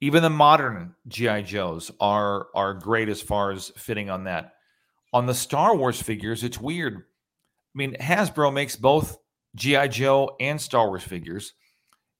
Even 0.00 0.22
the 0.22 0.30
modern 0.30 0.94
GI 1.08 1.42
Joes 1.42 1.90
are 1.98 2.46
are 2.54 2.72
great 2.72 3.08
as 3.08 3.20
far 3.20 3.50
as 3.50 3.72
fitting 3.76 4.10
on 4.10 4.22
that. 4.24 4.52
On 5.16 5.24
the 5.24 5.32
Star 5.32 5.74
Wars 5.74 6.02
figures, 6.02 6.44
it's 6.44 6.60
weird. 6.60 6.96
I 6.96 7.00
mean, 7.72 7.94
Hasbro 7.94 8.52
makes 8.52 8.76
both 8.76 9.16
GI 9.54 9.88
Joe 9.88 10.36
and 10.40 10.60
Star 10.60 10.88
Wars 10.88 11.04
figures, 11.04 11.54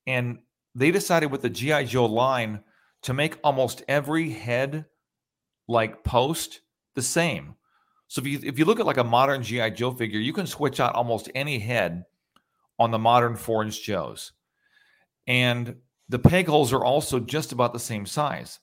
and 0.07 0.39
they 0.75 0.91
decided 0.91 1.31
with 1.31 1.43
the 1.43 1.51
GI 1.51 1.85
Joe 1.85 2.07
line 2.07 2.65
to 3.03 3.13
make 3.13 3.39
almost 3.45 3.83
every 3.87 4.31
head 4.31 4.87
like 5.69 6.05
post 6.05 6.63
the 6.95 7.03
same. 7.03 7.57
So 8.09 8.23
if 8.23 8.27
you 8.27 8.41
if 8.43 8.59
you 8.59 8.65
look 8.65 8.81
at 8.81 8.87
like 8.87 8.97
a 8.97 9.05
modern 9.05 9.43
GI 9.43 9.73
Joe 9.73 9.91
figure, 9.93 10.19
you 10.19 10.33
can 10.33 10.47
switch 10.47 10.81
out 10.81 10.95
almost 10.95 11.29
any 11.35 11.59
head 11.59 12.07
on 12.79 12.93
the 12.93 12.99
modern 12.99 13.37
four 13.37 13.63
inch 13.63 13.83
Joes, 13.83 14.33
and 15.27 15.77
the 16.09 16.19
peg 16.19 16.47
holes 16.47 16.73
are 16.73 16.83
also 16.83 17.21
just 17.21 17.53
about 17.53 17.75
the 17.75 17.79
same 17.79 18.07
size. 18.07 18.59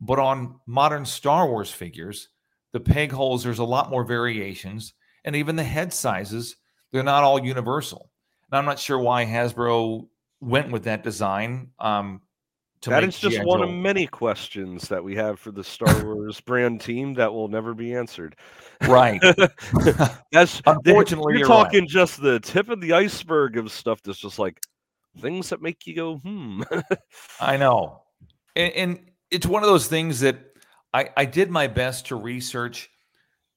But 0.00 0.18
on 0.18 0.58
modern 0.66 1.04
Star 1.04 1.46
Wars 1.46 1.70
figures, 1.70 2.30
the 2.74 2.80
peg 2.80 3.12
holes 3.12 3.44
there's 3.44 3.60
a 3.60 3.64
lot 3.64 3.88
more 3.88 4.04
variations, 4.04 4.92
and 5.24 5.36
even 5.36 5.54
the 5.56 5.64
head 5.64 5.94
sizes 5.94 6.56
they're 6.92 7.02
not 7.02 7.24
all 7.24 7.44
universal. 7.44 8.10
And 8.50 8.58
I'm 8.58 8.64
not 8.64 8.78
sure 8.78 8.98
why 8.98 9.24
Hasbro 9.24 10.06
went 10.40 10.70
with 10.70 10.84
that 10.84 11.02
design. 11.02 11.70
Um, 11.78 12.20
to 12.82 12.90
that 12.90 13.02
is 13.02 13.18
just 13.18 13.42
one 13.44 13.62
of 13.62 13.70
many 13.70 14.06
questions 14.06 14.88
that 14.88 15.02
we 15.02 15.16
have 15.16 15.40
for 15.40 15.50
the 15.50 15.64
Star 15.64 16.04
Wars 16.14 16.40
brand 16.40 16.80
team 16.80 17.14
that 17.14 17.32
will 17.32 17.48
never 17.48 17.74
be 17.74 17.94
answered. 17.94 18.36
Right. 18.82 19.20
that's 20.32 20.60
unfortunately 20.66 21.32
you're, 21.32 21.38
you're 21.38 21.48
talking 21.48 21.80
right. 21.80 21.88
just 21.88 22.20
the 22.20 22.40
tip 22.40 22.68
of 22.68 22.80
the 22.80 22.92
iceberg 22.92 23.56
of 23.56 23.72
stuff 23.72 24.02
that's 24.02 24.18
just 24.18 24.38
like 24.38 24.60
things 25.20 25.48
that 25.48 25.62
make 25.62 25.86
you 25.86 25.94
go, 25.94 26.16
hmm. 26.18 26.62
I 27.40 27.56
know. 27.56 28.02
And, 28.56 28.72
and, 28.74 29.10
it's 29.30 29.46
one 29.46 29.64
of 29.64 29.68
those 29.68 29.88
things 29.88 30.20
that 30.20 30.38
I, 30.94 31.10
I 31.16 31.24
did 31.26 31.50
my 31.50 31.66
best 31.66 32.06
to 32.06 32.16
research 32.16 32.88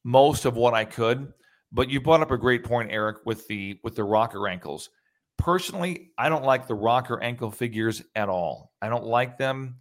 most 0.04 0.45
of 0.45 0.58
what 0.58 0.73
I 0.73 0.84
could. 0.84 1.32
But 1.71 1.89
you 1.89 2.02
brought 2.02 2.21
up 2.21 2.32
a 2.32 2.38
great 2.38 2.63
point, 2.63 2.91
Eric, 2.91 3.17
with 3.26 3.47
the 3.47 3.80
with 3.84 3.95
the 3.95 4.04
rocker 4.04 4.47
ankles. 4.47 4.89
Personally, 5.38 6.12
I 6.17 6.30
don't 6.30 6.43
like 6.43 6.67
the 6.67 6.76
rocker 6.76 7.21
ankle 7.21 7.52
figures 7.52 8.02
at 8.15 8.30
all. 8.30 8.73
I 8.82 8.89
don't 8.89 9.06
like 9.06 9.38
them. 9.38 9.76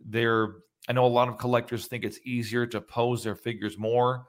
They're 0.00 0.54
I 0.88 0.92
know 0.92 1.06
a 1.06 1.08
lot 1.08 1.28
of 1.28 1.38
collectors 1.38 1.86
think 1.86 2.04
it's 2.04 2.20
easier 2.24 2.66
to 2.66 2.80
pose 2.80 3.24
their 3.24 3.34
figures 3.34 3.76
more. 3.76 4.26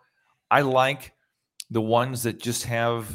I 0.51 0.61
like 0.61 1.13
the 1.69 1.81
ones 1.81 2.23
that 2.23 2.41
just 2.41 2.63
have, 2.65 3.09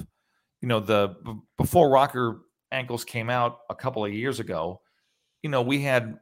you 0.61 0.69
know, 0.69 0.81
the 0.81 1.17
before 1.57 1.91
rocker 1.91 2.43
ankles 2.73 3.05
came 3.05 3.29
out 3.29 3.61
a 3.69 3.75
couple 3.75 4.05
of 4.05 4.13
years 4.13 4.41
ago, 4.41 4.81
you 5.43 5.51
know, 5.51 5.63
we 5.63 5.83
had 5.83 6.19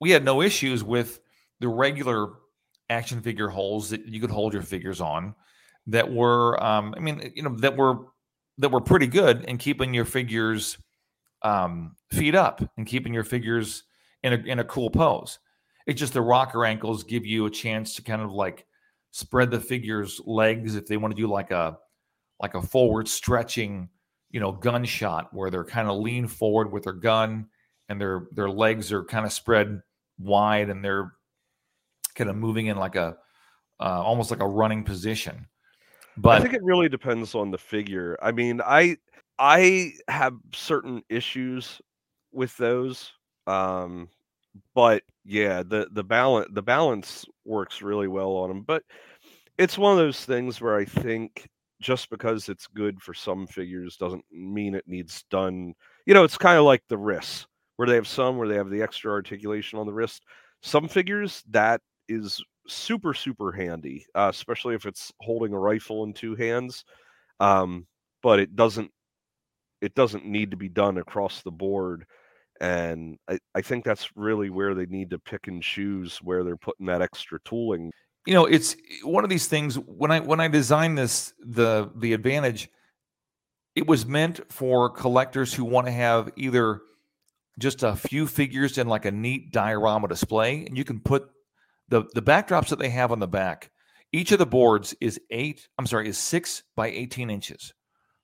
we 0.00 0.10
had 0.10 0.24
no 0.24 0.42
issues 0.42 0.84
with 0.84 1.20
the 1.60 1.68
regular 1.68 2.34
action 2.90 3.20
figure 3.20 3.48
holes 3.48 3.90
that 3.90 4.06
you 4.06 4.20
could 4.20 4.30
hold 4.30 4.52
your 4.52 4.62
figures 4.62 5.00
on 5.00 5.34
that 5.86 6.10
were 6.12 6.62
um 6.62 6.94
I 6.96 7.00
mean, 7.00 7.32
you 7.34 7.42
know, 7.42 7.56
that 7.58 7.76
were 7.76 8.06
that 8.58 8.70
were 8.70 8.80
pretty 8.80 9.06
good 9.06 9.44
in 9.44 9.58
keeping 9.58 9.92
your 9.92 10.04
figures 10.04 10.78
um, 11.42 11.94
feet 12.10 12.34
up 12.34 12.62
and 12.76 12.86
keeping 12.86 13.12
your 13.12 13.24
figures 13.24 13.84
in 14.22 14.32
a, 14.32 14.36
in 14.36 14.58
a 14.58 14.64
cool 14.64 14.90
pose. 14.90 15.38
It's 15.86 16.00
just 16.00 16.14
the 16.14 16.22
rocker 16.22 16.64
ankles 16.64 17.04
give 17.04 17.24
you 17.24 17.46
a 17.46 17.50
chance 17.50 17.94
to 17.94 18.02
kind 18.02 18.22
of 18.22 18.32
like 18.32 18.66
spread 19.12 19.50
the 19.50 19.60
figure's 19.60 20.20
legs 20.26 20.74
if 20.74 20.86
they 20.86 20.96
want 20.96 21.14
to 21.14 21.20
do 21.20 21.28
like 21.28 21.50
a 21.50 21.78
like 22.40 22.54
a 22.54 22.62
forward 22.62 23.08
stretching, 23.08 23.88
you 24.30 24.40
know, 24.40 24.52
gunshot 24.52 25.32
where 25.32 25.50
they're 25.50 25.64
kind 25.64 25.88
of 25.88 25.98
lean 25.98 26.26
forward 26.26 26.72
with 26.72 26.84
their 26.84 26.92
gun 26.92 27.46
and 27.88 28.00
their 28.00 28.26
their 28.32 28.50
legs 28.50 28.92
are 28.92 29.04
kind 29.04 29.24
of 29.24 29.32
spread 29.32 29.80
wide 30.18 30.70
and 30.70 30.84
they're 30.84 31.12
kind 32.16 32.30
of 32.30 32.36
moving 32.36 32.66
in 32.66 32.76
like 32.76 32.96
a 32.96 33.16
uh, 33.78 34.02
almost 34.02 34.30
like 34.30 34.40
a 34.40 34.48
running 34.48 34.82
position. 34.82 35.46
But 36.16 36.38
I 36.38 36.40
think 36.40 36.54
it 36.54 36.62
really 36.62 36.88
depends 36.88 37.34
on 37.34 37.50
the 37.50 37.58
figure. 37.58 38.16
I 38.22 38.32
mean, 38.32 38.60
I 38.64 38.96
I 39.38 39.92
have 40.08 40.34
certain 40.54 41.02
issues 41.08 41.80
with 42.32 42.56
those. 42.56 43.12
Um, 43.46 44.08
but 44.74 45.02
yeah, 45.24 45.62
the 45.62 45.88
the 45.92 46.04
balance 46.04 46.48
the 46.52 46.62
balance 46.62 47.26
works 47.44 47.82
really 47.82 48.08
well 48.08 48.32
on 48.32 48.48
them. 48.48 48.62
But 48.62 48.82
it's 49.58 49.78
one 49.78 49.92
of 49.92 49.98
those 49.98 50.24
things 50.24 50.60
where 50.60 50.76
I 50.76 50.84
think 50.84 51.48
just 51.80 52.08
because 52.08 52.48
it's 52.48 52.66
good 52.66 53.00
for 53.02 53.12
some 53.12 53.46
figures 53.46 53.96
doesn't 53.96 54.24
mean 54.32 54.74
it 54.74 54.88
needs 54.88 55.24
done. 55.30 55.74
You 56.06 56.14
know, 56.14 56.24
it's 56.24 56.38
kind 56.38 56.58
of 56.58 56.64
like 56.64 56.82
the 56.88 56.96
wrists, 56.96 57.46
where 57.76 57.86
they 57.86 57.94
have 57.94 58.08
some 58.08 58.38
where 58.38 58.48
they 58.48 58.56
have 58.56 58.70
the 58.70 58.82
extra 58.82 59.12
articulation 59.12 59.78
on 59.78 59.86
the 59.86 59.92
wrist. 59.92 60.22
Some 60.62 60.88
figures 60.88 61.42
that 61.50 61.82
is 62.08 62.42
super 62.68 63.14
super 63.14 63.52
handy, 63.52 64.06
uh, 64.14 64.28
especially 64.30 64.74
if 64.74 64.86
it's 64.86 65.12
holding 65.20 65.52
a 65.52 65.58
rifle 65.58 66.04
in 66.04 66.12
two 66.12 66.34
hands. 66.34 66.84
Um, 67.40 67.86
but 68.22 68.40
it 68.40 68.56
doesn't 68.56 68.90
it 69.80 69.94
doesn't 69.94 70.24
need 70.26 70.50
to 70.50 70.56
be 70.56 70.68
done 70.68 70.98
across 70.98 71.42
the 71.42 71.50
board. 71.50 72.06
and 72.60 73.18
I, 73.28 73.38
I 73.54 73.60
think 73.62 73.84
that's 73.84 74.16
really 74.16 74.50
where 74.50 74.74
they 74.74 74.86
need 74.86 75.10
to 75.10 75.18
pick 75.18 75.46
and 75.48 75.62
choose 75.62 76.18
where 76.22 76.42
they're 76.42 76.56
putting 76.56 76.86
that 76.86 77.02
extra 77.02 77.38
tooling 77.44 77.92
you 78.26 78.34
know 78.34 78.44
it's 78.44 78.76
one 79.02 79.24
of 79.24 79.30
these 79.30 79.46
things 79.46 79.76
when 79.76 80.10
i 80.10 80.20
when 80.20 80.40
i 80.40 80.48
designed 80.48 80.98
this 80.98 81.32
the 81.40 81.90
the 81.96 82.12
advantage 82.12 82.68
it 83.74 83.86
was 83.86 84.04
meant 84.04 84.40
for 84.52 84.90
collectors 84.90 85.54
who 85.54 85.64
want 85.64 85.86
to 85.86 85.92
have 85.92 86.30
either 86.36 86.80
just 87.58 87.82
a 87.82 87.94
few 87.94 88.26
figures 88.26 88.76
in 88.78 88.88
like 88.88 89.04
a 89.04 89.10
neat 89.10 89.52
diorama 89.52 90.08
display 90.08 90.66
and 90.66 90.76
you 90.76 90.84
can 90.84 91.00
put 91.00 91.30
the 91.88 92.04
the 92.14 92.22
backdrops 92.22 92.68
that 92.68 92.78
they 92.78 92.88
have 92.88 93.12
on 93.12 93.18
the 93.18 93.28
back 93.28 93.70
each 94.12 94.32
of 94.32 94.38
the 94.38 94.46
boards 94.46 94.94
is 95.00 95.20
eight 95.30 95.68
i'm 95.78 95.86
sorry 95.86 96.08
is 96.08 96.18
six 96.18 96.62
by 96.74 96.88
18 96.88 97.30
inches 97.30 97.72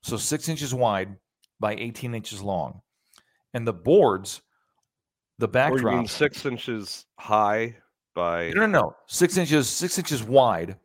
so 0.03 0.17
six 0.17 0.49
inches 0.49 0.75
wide 0.75 1.17
by 1.61 1.75
18 1.75 2.15
inches 2.15 2.43
long 2.43 2.81
and 3.55 3.67
the 3.67 3.73
boards 3.73 4.43
the 5.39 5.49
mean 5.97 6.07
six 6.07 6.47
inches 6.47 7.07
high 7.19 7.75
by 8.15 8.51
no, 8.51 8.67
no, 8.67 8.67
no. 8.67 8.97
Six 9.07 9.37
inches, 9.37 9.69
six 9.69 9.99
inches 9.99 10.23
wide 10.23 10.77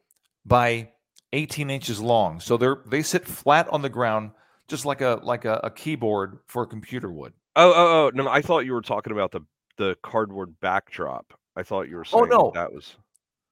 by 0.45 0.89
18 1.33 1.69
inches 1.69 1.99
long. 1.99 2.39
So 2.39 2.57
they're 2.57 2.81
they 2.87 3.01
sit 3.01 3.27
flat 3.27 3.67
on 3.69 3.81
the 3.81 3.89
ground, 3.89 4.31
just 4.67 4.85
like 4.85 5.01
a 5.01 5.19
like 5.23 5.45
a, 5.45 5.59
a 5.63 5.69
keyboard 5.69 6.39
for 6.47 6.63
a 6.63 6.67
computer 6.67 7.11
would. 7.11 7.33
oh 7.55 7.73
oh 7.73 8.05
oh 8.05 8.11
no 8.13 8.29
i 8.29 8.41
thought 8.41 8.65
you 8.65 8.73
were 8.73 8.81
talking 8.81 9.13
about 9.13 9.31
the 9.31 9.41
the 9.77 9.95
cardboard 10.01 10.53
backdrop 10.59 11.33
i 11.57 11.63
thought 11.63 11.89
you 11.89 11.97
were 11.97 12.05
saying 12.05 12.23
Oh, 12.23 12.25
no. 12.25 12.51
that 12.53 12.71
was 12.71 12.95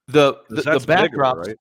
The 0.08 0.32
'cause 0.34 0.44
the, 0.48 0.54
the 0.56 0.62
that's 0.62 0.86
bigger, 0.86 1.16
backdrops, 1.18 1.46
right 1.48 1.56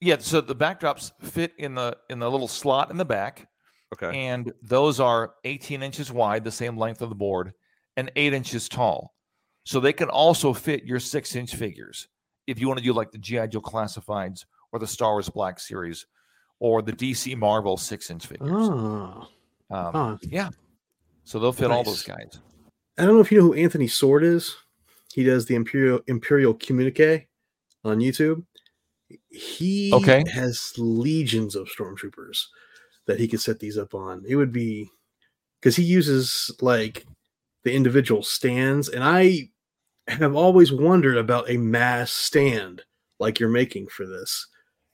yeah. 0.00 0.16
So 0.18 0.40
the 0.42 0.56
backdrops 0.56 1.12
fit 1.22 1.52
in 1.56 1.74
the 1.76 1.96
in 2.10 2.18
the 2.18 2.30
little 2.30 2.48
slot 2.48 2.90
in 2.90 2.96
the 2.98 3.04
back, 3.04 3.48
okay 3.94 4.18
and 4.26 4.52
those 4.62 4.98
are 5.00 5.34
18 5.44 5.82
inches 5.82 6.10
wide, 6.12 6.44
the 6.44 6.50
same 6.50 6.76
length 6.76 7.00
of 7.00 7.08
the 7.08 7.14
board, 7.14 7.52
and 7.96 8.10
eight 8.16 8.34
inches 8.34 8.68
tall. 8.68 9.14
So 9.64 9.80
they 9.80 9.92
can 9.94 10.08
also 10.10 10.52
fit 10.52 10.84
your 10.84 11.00
six 11.00 11.34
inch 11.36 11.54
figures 11.54 12.08
if 12.46 12.58
you 12.60 12.66
want 12.68 12.78
to 12.80 12.84
do 12.84 12.92
like 12.92 13.12
the 13.12 13.18
GI 13.18 13.48
Joe 13.48 13.62
classifieds 13.62 14.44
or 14.72 14.78
the 14.78 14.86
Star 14.86 15.12
Wars 15.12 15.30
Black 15.30 15.58
Series 15.58 16.04
or 16.58 16.82
the 16.82 16.92
DC 16.92 17.34
Marvel 17.38 17.76
six 17.78 18.10
inch 18.10 18.26
figures. 18.26 18.50
Oh, 18.52 19.28
Um, 19.70 19.92
huh. 19.92 20.16
Yeah. 20.22 20.50
So 21.24 21.38
they'll 21.38 21.52
fit 21.52 21.70
all 21.70 21.84
those 21.84 22.02
guys. 22.02 22.40
I 22.98 23.04
don't 23.06 23.14
know 23.14 23.20
if 23.20 23.32
you 23.32 23.38
know 23.38 23.44
who 23.44 23.54
Anthony 23.54 23.88
Sword 23.88 24.22
is. 24.22 24.54
He 25.14 25.22
does 25.22 25.46
the 25.46 25.54
Imperial 25.54 26.00
Imperial 26.08 26.54
Communique 26.54 27.28
on 27.84 27.98
YouTube. 27.98 28.44
He 29.30 29.92
Okay. 29.92 30.24
has 30.32 30.72
legions 30.76 31.54
of 31.54 31.68
stormtroopers 31.68 32.46
that 33.06 33.20
he 33.20 33.28
could 33.28 33.40
set 33.40 33.60
these 33.60 33.78
up 33.78 33.94
on. 33.94 34.24
It 34.26 34.34
would 34.34 34.52
be 34.52 34.90
because 35.60 35.76
he 35.76 35.84
uses 35.84 36.50
like 36.60 37.06
the 37.62 37.72
individual 37.72 38.24
stands, 38.24 38.88
and 38.88 39.04
I 39.04 39.50
have 40.08 40.34
always 40.34 40.72
wondered 40.72 41.16
about 41.16 41.48
a 41.48 41.58
mass 41.58 42.10
stand 42.10 42.82
like 43.20 43.38
you're 43.38 43.48
making 43.48 43.86
for 43.86 44.06
this. 44.06 44.48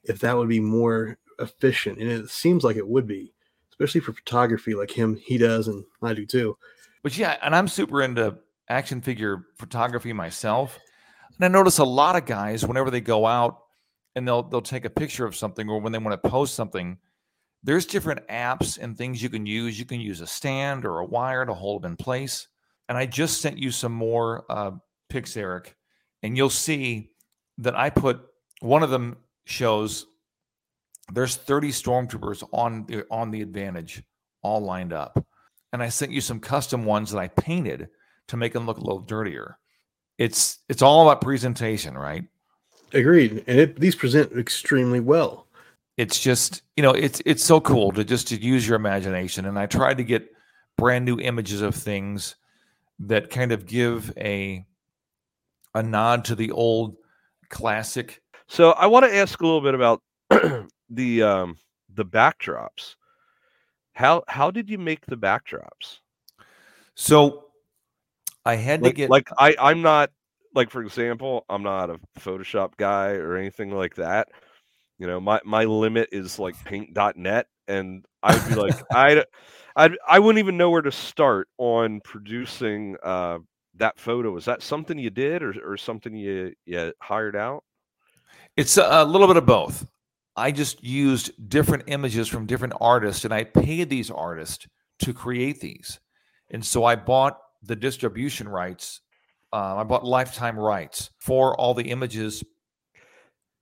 If 0.04 0.18
that 0.18 0.36
would 0.36 0.50
be 0.50 0.60
more 0.60 1.16
efficient, 1.38 1.98
and 1.98 2.10
it 2.10 2.28
seems 2.28 2.62
like 2.62 2.76
it 2.76 2.86
would 2.86 3.06
be, 3.06 3.32
especially 3.72 4.02
for 4.02 4.12
photography 4.12 4.74
like 4.74 4.90
him 4.90 5.16
he 5.16 5.38
does, 5.38 5.66
and 5.66 5.82
I 6.02 6.12
do 6.12 6.26
too. 6.26 6.58
But 7.02 7.16
yeah, 7.16 7.38
and 7.40 7.56
I'm 7.56 7.68
super 7.68 8.02
into 8.02 8.36
action 8.70 9.00
figure 9.00 9.46
photography 9.58 10.12
myself. 10.12 10.78
And 11.36 11.44
I 11.44 11.48
notice 11.48 11.78
a 11.78 11.84
lot 11.84 12.16
of 12.16 12.24
guys 12.24 12.64
whenever 12.64 12.90
they 12.90 13.00
go 13.00 13.26
out 13.26 13.58
and 14.16 14.26
they'll 14.26 14.42
they'll 14.42 14.62
take 14.62 14.84
a 14.84 14.90
picture 14.90 15.26
of 15.26 15.36
something 15.36 15.68
or 15.68 15.80
when 15.80 15.92
they 15.92 15.98
want 15.98 16.20
to 16.22 16.30
post 16.30 16.54
something, 16.54 16.96
there's 17.62 17.84
different 17.84 18.26
apps 18.28 18.78
and 18.78 18.96
things 18.96 19.22
you 19.22 19.28
can 19.28 19.44
use. 19.44 19.78
You 19.78 19.84
can 19.84 20.00
use 20.00 20.20
a 20.20 20.26
stand 20.26 20.84
or 20.84 21.00
a 21.00 21.04
wire 21.04 21.44
to 21.44 21.54
hold 21.54 21.82
them 21.82 21.92
in 21.92 21.96
place. 21.96 22.48
And 22.88 22.96
I 22.96 23.06
just 23.06 23.40
sent 23.40 23.58
you 23.58 23.70
some 23.70 23.92
more 23.92 24.44
uh, 24.48 24.72
pics, 25.08 25.36
Eric, 25.36 25.76
and 26.22 26.36
you'll 26.36 26.50
see 26.50 27.10
that 27.58 27.76
I 27.76 27.90
put 27.90 28.20
one 28.60 28.82
of 28.82 28.90
them 28.90 29.16
shows 29.44 30.06
there's 31.12 31.36
30 31.36 31.70
stormtroopers 31.70 32.46
on 32.52 32.86
the 32.86 33.04
on 33.10 33.30
the 33.30 33.42
advantage 33.42 34.02
all 34.42 34.60
lined 34.60 34.92
up 34.92 35.24
and 35.72 35.82
i 35.82 35.88
sent 35.88 36.12
you 36.12 36.20
some 36.20 36.38
custom 36.38 36.84
ones 36.84 37.10
that 37.10 37.18
i 37.18 37.28
painted 37.28 37.88
to 38.30 38.36
make 38.36 38.52
them 38.52 38.66
look 38.66 38.78
a 38.78 38.82
little 38.82 39.00
dirtier 39.00 39.58
it's 40.18 40.58
it's 40.68 40.82
all 40.82 41.02
about 41.02 41.20
presentation 41.20 41.96
right 41.96 42.24
Agreed, 42.92 43.44
and 43.46 43.60
it, 43.60 43.78
these 43.78 43.94
present 43.94 44.32
extremely 44.36 44.98
well. 44.98 45.46
it's 45.96 46.18
just 46.18 46.62
you 46.76 46.82
know 46.82 46.90
it's 46.90 47.22
it's 47.24 47.44
so 47.44 47.60
cool 47.60 47.92
to 47.92 48.02
just 48.04 48.26
to 48.28 48.36
use 48.40 48.66
your 48.66 48.76
imagination 48.76 49.44
and 49.46 49.58
i 49.58 49.66
tried 49.66 49.96
to 49.98 50.04
get 50.04 50.28
brand 50.76 51.04
new 51.04 51.18
images 51.20 51.60
of 51.60 51.74
things 51.74 52.36
that 52.98 53.30
kind 53.30 53.52
of 53.52 53.66
give 53.66 54.12
a 54.16 54.64
a 55.74 55.82
nod 55.82 56.24
to 56.24 56.34
the 56.34 56.50
old 56.50 56.96
classic 57.48 58.20
So 58.48 58.72
I 58.72 58.86
want 58.88 59.04
to 59.06 59.14
ask 59.16 59.40
a 59.40 59.46
little 59.46 59.60
bit 59.60 59.74
about 59.74 60.02
the 60.90 61.22
um, 61.22 61.56
the 61.94 62.04
backdrops. 62.04 62.96
How 63.92 64.24
how 64.26 64.50
did 64.50 64.68
you 64.68 64.78
make 64.78 65.06
the 65.06 65.16
backdrops? 65.16 66.00
so 66.96 67.49
i 68.44 68.54
had 68.54 68.82
to 68.82 68.92
get 68.92 69.10
like 69.10 69.28
I 69.38 69.54
I'm 69.58 69.82
not 69.82 70.10
like 70.54 70.70
for 70.70 70.82
example 70.82 71.44
I'm 71.48 71.62
not 71.62 71.90
a 71.90 71.98
Photoshop 72.18 72.72
guy 72.76 73.10
or 73.12 73.36
anything 73.36 73.70
like 73.70 73.96
that. 73.96 74.28
You 74.98 75.06
know 75.06 75.20
my 75.20 75.40
my 75.44 75.64
limit 75.64 76.08
is 76.12 76.38
like 76.38 76.62
Paint.net, 76.64 77.46
and 77.68 78.04
I'd 78.22 78.48
be 78.48 78.54
like 78.54 78.74
I 78.92 79.24
I 79.76 79.90
I 80.06 80.18
wouldn't 80.18 80.40
even 80.40 80.56
know 80.56 80.70
where 80.70 80.82
to 80.82 80.92
start 80.92 81.48
on 81.58 82.00
producing 82.00 82.96
uh, 83.02 83.38
that 83.76 83.98
photo. 83.98 84.36
Is 84.36 84.44
that 84.44 84.62
something 84.62 84.98
you 84.98 85.10
did 85.10 85.42
or 85.42 85.54
or 85.64 85.76
something 85.76 86.14
you 86.14 86.52
you 86.66 86.92
hired 87.00 87.36
out? 87.36 87.64
It's 88.56 88.76
a 88.76 89.04
little 89.04 89.26
bit 89.26 89.36
of 89.36 89.46
both. 89.46 89.86
I 90.36 90.52
just 90.52 90.82
used 90.82 91.32
different 91.48 91.84
images 91.86 92.28
from 92.28 92.46
different 92.46 92.74
artists 92.80 93.24
and 93.24 93.34
I 93.34 93.44
paid 93.44 93.90
these 93.90 94.10
artists 94.10 94.66
to 95.00 95.12
create 95.12 95.60
these. 95.60 96.00
And 96.50 96.64
so 96.64 96.84
I 96.84 96.96
bought 96.96 97.38
the 97.62 97.76
distribution 97.76 98.48
rights. 98.48 99.00
Uh, 99.52 99.76
I 99.76 99.84
bought 99.84 100.04
lifetime 100.04 100.58
rights 100.58 101.10
for 101.18 101.56
all 101.56 101.74
the 101.74 101.90
images. 101.90 102.44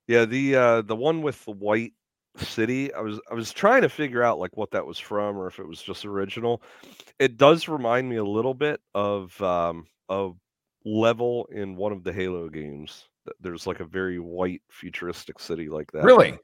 Yeah, 0.07 0.25
the 0.25 0.55
uh 0.55 0.81
the 0.81 0.95
one 0.95 1.21
with 1.21 1.43
the 1.45 1.51
white 1.51 1.93
city, 2.37 2.93
I 2.93 3.01
was 3.01 3.19
I 3.29 3.33
was 3.33 3.51
trying 3.51 3.81
to 3.81 3.89
figure 3.89 4.23
out 4.23 4.39
like 4.39 4.55
what 4.55 4.71
that 4.71 4.85
was 4.85 4.99
from 4.99 5.37
or 5.37 5.47
if 5.47 5.59
it 5.59 5.67
was 5.67 5.81
just 5.81 6.05
original. 6.05 6.61
It 7.19 7.37
does 7.37 7.67
remind 7.67 8.09
me 8.09 8.17
a 8.17 8.23
little 8.23 8.53
bit 8.53 8.81
of 8.93 9.39
um 9.41 9.87
of 10.09 10.37
level 10.85 11.47
in 11.51 11.75
one 11.75 11.91
of 11.91 12.03
the 12.03 12.13
Halo 12.13 12.49
games. 12.49 13.07
Th- 13.25 13.35
There's 13.39 13.67
like 13.67 13.79
a 13.79 13.85
very 13.85 14.19
white 14.19 14.61
futuristic 14.69 15.39
city 15.39 15.69
like 15.69 15.91
that. 15.91 16.03
Really? 16.03 16.37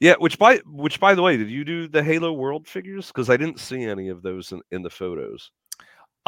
Yeah, 0.00 0.14
which 0.18 0.38
by 0.38 0.56
which 0.66 0.98
by 0.98 1.14
the 1.14 1.22
way, 1.22 1.36
did 1.36 1.50
you 1.50 1.64
do 1.64 1.86
the 1.88 2.02
Halo 2.02 2.32
World 2.32 2.66
figures? 2.66 3.08
Because 3.08 3.30
I 3.30 3.36
didn't 3.36 3.60
see 3.60 3.84
any 3.84 4.08
of 4.08 4.22
those 4.22 4.50
in, 4.52 4.60
in 4.72 4.82
the 4.82 4.90
photos. 4.90 5.50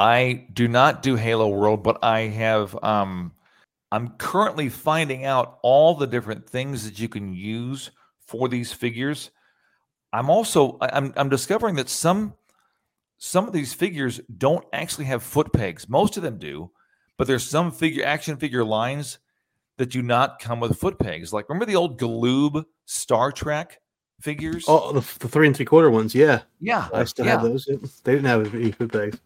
I 0.00 0.46
do 0.54 0.66
not 0.66 1.02
do 1.02 1.14
Halo 1.14 1.48
World, 1.48 1.82
but 1.82 2.02
I 2.02 2.20
have 2.20 2.76
um 2.82 3.32
I'm 3.92 4.08
currently 4.16 4.70
finding 4.70 5.26
out 5.26 5.58
all 5.62 5.94
the 5.94 6.06
different 6.06 6.48
things 6.48 6.86
that 6.86 6.98
you 6.98 7.08
can 7.08 7.34
use 7.34 7.90
for 8.26 8.48
these 8.48 8.72
figures. 8.72 9.30
I'm 10.10 10.30
also 10.30 10.78
I'm 10.80 11.12
I'm 11.18 11.28
discovering 11.28 11.74
that 11.74 11.90
some 11.90 12.32
some 13.18 13.46
of 13.46 13.52
these 13.52 13.74
figures 13.74 14.22
don't 14.38 14.64
actually 14.72 15.04
have 15.04 15.22
foot 15.22 15.52
pegs. 15.52 15.86
Most 15.86 16.16
of 16.16 16.22
them 16.22 16.38
do, 16.38 16.70
but 17.18 17.26
there's 17.26 17.46
some 17.46 17.70
figure 17.70 18.02
action 18.02 18.38
figure 18.38 18.64
lines 18.64 19.18
that 19.76 19.90
do 19.90 20.00
not 20.00 20.40
come 20.40 20.60
with 20.60 20.78
foot 20.78 20.98
pegs. 20.98 21.30
Like 21.30 21.50
remember 21.50 21.66
the 21.66 21.76
old 21.76 22.00
Galoob 22.00 22.64
Star 22.86 23.32
Trek 23.32 23.78
figures? 24.18 24.64
Oh, 24.66 24.92
the, 24.92 25.00
the 25.18 25.28
three 25.28 25.46
and 25.46 25.54
three 25.54 25.66
quarter 25.66 25.90
ones, 25.90 26.14
yeah, 26.14 26.40
yeah, 26.58 26.88
I 26.90 27.04
still 27.04 27.26
yeah. 27.26 27.32
have 27.32 27.42
those. 27.42 27.66
They 27.66 28.14
didn't 28.14 28.28
have 28.28 28.54
any 28.54 28.72
foot 28.72 28.92
pegs. 28.92 29.18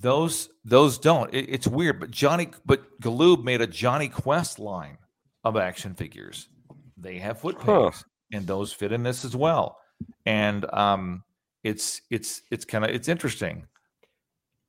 Those 0.00 0.48
those 0.64 0.98
don't. 0.98 1.32
It, 1.34 1.46
it's 1.48 1.66
weird, 1.66 1.98
but 2.00 2.10
Johnny 2.10 2.50
but 2.64 3.00
Galoob 3.00 3.42
made 3.44 3.60
a 3.60 3.66
Jonny 3.66 4.08
Quest 4.08 4.58
line 4.58 4.98
of 5.44 5.56
action 5.56 5.94
figures. 5.94 6.48
They 6.96 7.18
have 7.18 7.40
foot 7.40 7.56
Huh. 7.58 7.90
pegs, 7.90 8.04
and 8.32 8.46
those 8.46 8.72
fit 8.72 8.92
in 8.92 9.02
this 9.02 9.24
as 9.24 9.34
well. 9.34 9.78
And 10.26 10.64
um, 10.72 11.24
it's 11.64 12.00
it's 12.10 12.42
it's 12.50 12.64
kind 12.64 12.84
of 12.84 12.90
it's 12.90 13.08
interesting. 13.08 13.66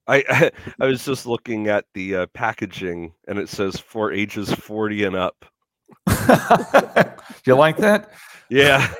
I 0.07 0.51
I 0.79 0.85
was 0.87 1.05
just 1.05 1.25
looking 1.27 1.67
at 1.67 1.85
the 1.93 2.15
uh, 2.15 2.25
packaging 2.33 3.13
and 3.27 3.37
it 3.37 3.49
says 3.49 3.79
for 3.79 4.11
ages 4.11 4.51
40 4.51 5.03
and 5.03 5.15
up. 5.15 5.45
Do 6.07 7.05
you 7.45 7.55
like 7.55 7.77
that? 7.77 8.09
Yeah. 8.51 8.91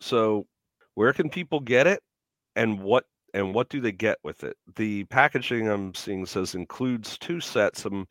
so, 0.00 0.46
where 0.94 1.14
can 1.14 1.30
people 1.30 1.60
get 1.60 1.86
it, 1.86 2.02
and 2.56 2.80
what 2.82 3.04
and 3.34 3.54
what 3.54 3.68
do 3.68 3.80
they 3.80 3.92
get 3.92 4.18
with 4.22 4.44
it? 4.44 4.56
The 4.76 5.04
packaging 5.04 5.68
I'm 5.68 5.94
seeing 5.94 6.26
says 6.26 6.54
includes 6.54 7.18
two 7.18 7.40
sets. 7.40 7.84
I'm 7.84 8.06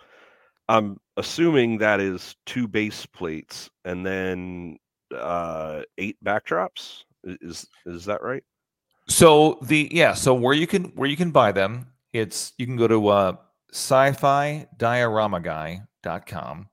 I'm 0.69 0.97
assuming 1.15 1.77
that 1.77 1.99
is 1.99 2.36
two 2.45 2.67
base 2.67 3.06
plates 3.06 3.69
and 3.86 4.06
then 4.06 4.77
uh, 5.15 5.84
eight 5.97 6.17
backdrops. 6.23 7.03
Is 7.23 7.67
is 7.86 8.06
that 8.06 8.21
right? 8.21 8.43
So 9.08 9.60
the 9.62 9.89
yeah, 9.91 10.13
so 10.13 10.34
where 10.34 10.53
you 10.53 10.67
can 10.67 10.86
where 10.95 11.10
you 11.10 11.17
can 11.17 11.32
buy 11.32 11.51
them 11.51 11.88
it's 12.13 12.53
you 12.58 12.65
can 12.65 12.77
go 12.77 12.88
to 12.88 13.08
uh, 13.08 13.36
sci-fi 13.71 14.67
dioramaguy.com 14.77 16.69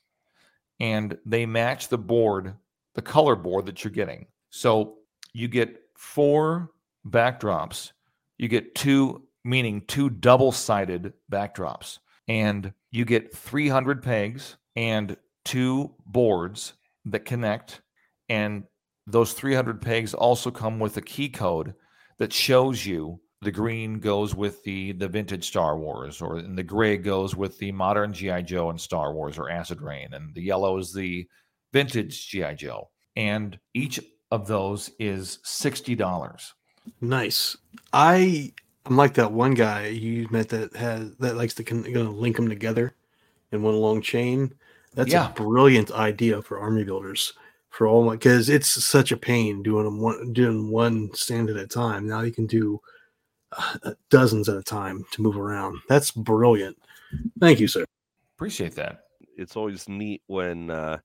and 0.79 1.17
they 1.25 1.45
match 1.45 1.87
the 1.87 1.97
board 1.97 2.55
the 2.95 3.01
color 3.01 3.35
board 3.35 3.65
that 3.65 3.83
you're 3.83 3.91
getting. 3.91 4.25
So 4.49 4.99
you 5.33 5.47
get 5.47 5.81
four 5.95 6.71
backdrops 7.07 7.91
you 8.37 8.47
get 8.47 8.75
two 8.75 9.23
meaning 9.43 9.81
two 9.87 10.09
double 10.09 10.51
sided 10.51 11.13
backdrops 11.31 11.99
and 12.27 12.73
you 12.91 13.05
get 13.05 13.35
300 13.35 14.01
pegs 14.01 14.57
and 14.75 15.15
two 15.43 15.93
boards 16.05 16.73
that 17.05 17.25
connect 17.25 17.81
and 18.27 18.63
those 19.07 19.33
300 19.33 19.81
pegs 19.81 20.13
also 20.13 20.49
come 20.51 20.79
with 20.79 20.97
a 20.97 21.01
key 21.01 21.29
code 21.29 21.73
that 22.17 22.33
shows 22.33 22.85
you 22.85 23.19
the 23.41 23.51
green 23.51 23.99
goes 23.99 24.33
with 24.33 24.63
the 24.63 24.93
the 24.93 25.07
vintage 25.07 25.45
Star 25.45 25.77
Wars, 25.77 26.21
or 26.21 26.37
and 26.37 26.57
the 26.57 26.63
gray 26.63 26.97
goes 26.97 27.35
with 27.35 27.57
the 27.59 27.71
modern 27.71 28.11
GI 28.13 28.43
Joe 28.43 28.69
and 28.71 28.81
Star 28.81 29.13
Wars 29.13 29.37
or 29.37 29.49
Acid 29.51 29.81
Rain, 29.81 30.13
and 30.13 30.33
the 30.33 30.41
yellow 30.41 30.77
is 30.77 30.91
the 30.93 31.27
vintage 31.71 32.27
GI 32.29 32.55
Joe. 32.55 32.89
And 33.15 33.59
each 33.73 33.99
of 34.31 34.47
those 34.47 34.89
is 34.99 35.39
sixty 35.43 35.93
dollars. 35.95 36.53
Nice. 37.01 37.55
I 37.93 38.51
I'm 38.87 38.97
like 38.97 39.13
that 39.15 39.31
one 39.31 39.53
guy 39.53 39.87
you 39.87 40.27
met 40.31 40.49
that 40.49 40.75
has 40.75 41.15
that 41.17 41.35
likes 41.37 41.53
to 41.55 41.63
con- 41.63 41.83
gonna 41.83 42.09
link 42.09 42.37
them 42.37 42.49
together 42.49 42.95
in 43.51 43.61
one 43.61 43.75
long 43.75 44.01
chain. 44.01 44.53
That's 44.95 45.11
Yeah. 45.11 45.29
a 45.29 45.33
brilliant 45.33 45.91
idea 45.91 46.41
for 46.41 46.57
army 46.57 46.83
builders 46.83 47.33
for 47.75 47.87
all 47.87 48.05
my 48.05 48.13
because 48.13 48.47
it's 48.47 48.83
such 48.85 49.11
a 49.11 49.17
pain 49.17 49.61
doing 49.61 49.83
them 49.83 49.99
one 49.99 50.31
doing 50.31 50.71
one 50.71 51.09
stand 51.13 51.49
at 51.49 51.57
a 51.57 51.67
time. 51.67 52.07
Now 52.07 52.21
you 52.21 52.31
can 52.31 52.45
do 52.47 52.79
uh, 53.57 53.91
dozens 54.09 54.47
at 54.47 54.55
a 54.57 54.63
time 54.63 55.05
to 55.11 55.21
move 55.21 55.37
around. 55.37 55.79
That's 55.89 56.11
brilliant. 56.11 56.77
Thank 57.39 57.59
you, 57.59 57.67
sir. 57.67 57.85
Appreciate 58.37 58.75
that. 58.75 59.01
it's 59.37 59.55
always 59.55 59.87
neat 59.89 60.21
when 60.27 60.69
uh, 60.69 60.97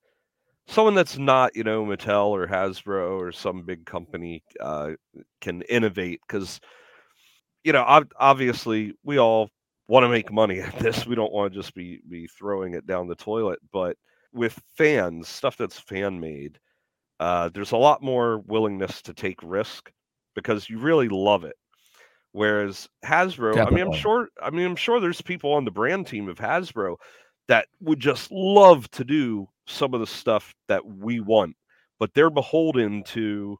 someone 0.67 0.95
that's 0.95 1.19
not 1.19 1.55
you 1.57 1.65
know 1.65 1.85
Mattel 1.85 2.29
or 2.29 2.47
Hasbro 2.47 3.21
or 3.21 3.33
some 3.33 3.63
big 3.63 3.85
company 3.85 4.43
uh, 4.61 4.93
can 5.41 5.63
innovate 5.63 6.21
because 6.27 6.61
you 7.65 7.73
know 7.73 7.83
ob- 7.83 8.13
obviously 8.19 8.95
we 9.03 9.19
all 9.19 9.51
want 9.89 10.05
to 10.05 10.09
make 10.09 10.33
money 10.33 10.61
at 10.61 10.79
this 10.79 11.05
we 11.05 11.17
don't 11.17 11.33
want 11.33 11.53
to 11.53 11.59
just 11.59 11.75
be 11.75 12.01
be 12.09 12.29
throwing 12.29 12.75
it 12.75 12.87
down 12.87 13.09
the 13.09 13.17
toilet 13.17 13.59
but 13.73 13.97
with 14.33 14.61
fans 14.77 15.29
stuff 15.29 15.57
that's 15.57 15.79
fan 15.79 16.21
made 16.21 16.59
uh, 17.19 17.51
there's 17.51 17.73
a 17.73 17.77
lot 17.77 18.03
more 18.03 18.39
willingness 18.47 19.03
to 19.03 19.13
take 19.13 19.39
risk 19.43 19.93
because 20.35 20.71
you 20.71 20.79
really 20.79 21.09
love 21.09 21.45
it. 21.45 21.57
Whereas 22.33 22.89
hasbro 23.05 23.67
i 23.67 23.71
mean 23.71 23.85
i'm 23.85 23.93
sure 23.93 24.29
i 24.41 24.51
mean 24.51 24.65
i'm 24.65 24.77
sure 24.77 25.01
there's 25.01 25.21
people 25.21 25.53
on 25.53 25.65
the 25.65 25.71
brand 25.73 26.07
team 26.07 26.29
of 26.29 26.39
hasbro 26.39 26.95
that 27.49 27.67
would 27.81 27.99
just 27.99 28.31
love 28.31 28.89
to 28.93 29.03
do 29.03 29.49
some 29.67 29.95
of 29.95 30.01
the 30.01 30.07
stuff 30.07 30.55
that 30.69 30.87
we 30.87 31.19
want 31.19 31.57
but 31.99 32.15
they're 32.15 32.31
beholden 32.31 33.05
to 33.05 33.59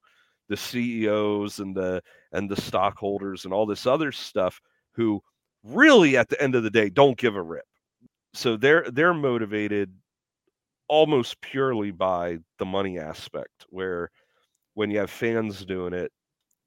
the 0.51 0.57
CEOs 0.57 1.61
and 1.61 1.75
the 1.75 2.03
and 2.33 2.51
the 2.51 2.61
stockholders 2.61 3.45
and 3.45 3.55
all 3.55 3.67
this 3.67 3.87
other 3.87 4.11
stuff 4.11 4.61
who 4.93 5.23
really 5.63 6.17
at 6.17 6.29
the 6.29 6.43
end 6.43 6.57
of 6.57 6.65
the 6.65 6.71
day 6.71 6.91
don't 6.91 7.17
give 7.17 7.37
a 7.37 7.43
rip. 7.43 7.65
So 8.35 8.57
they're 8.57 8.91
they're 8.91 9.15
motivated 9.15 9.95
almost 10.91 11.41
purely 11.41 11.93
by 11.93 12.37
the 12.59 12.67
money 12.67 12.99
aspect 12.99 13.65
where 13.71 14.11
when 14.75 14.91
you 14.91 14.99
have 14.99 15.11
fans 15.11 15.65
doing 15.65 15.95
it 15.95 16.11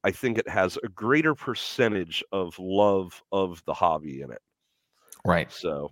i 0.06 0.12
think 0.12 0.38
it 0.38 0.48
has 0.48 0.78
a 0.84 0.90
greater 0.90 1.36
percentage 1.36 2.24
of 2.32 2.58
love 2.60 3.22
of 3.34 3.62
the 3.66 3.74
hobby 3.74 4.22
in 4.22 4.32
it 4.32 4.42
Right. 5.26 5.52
so 5.52 5.92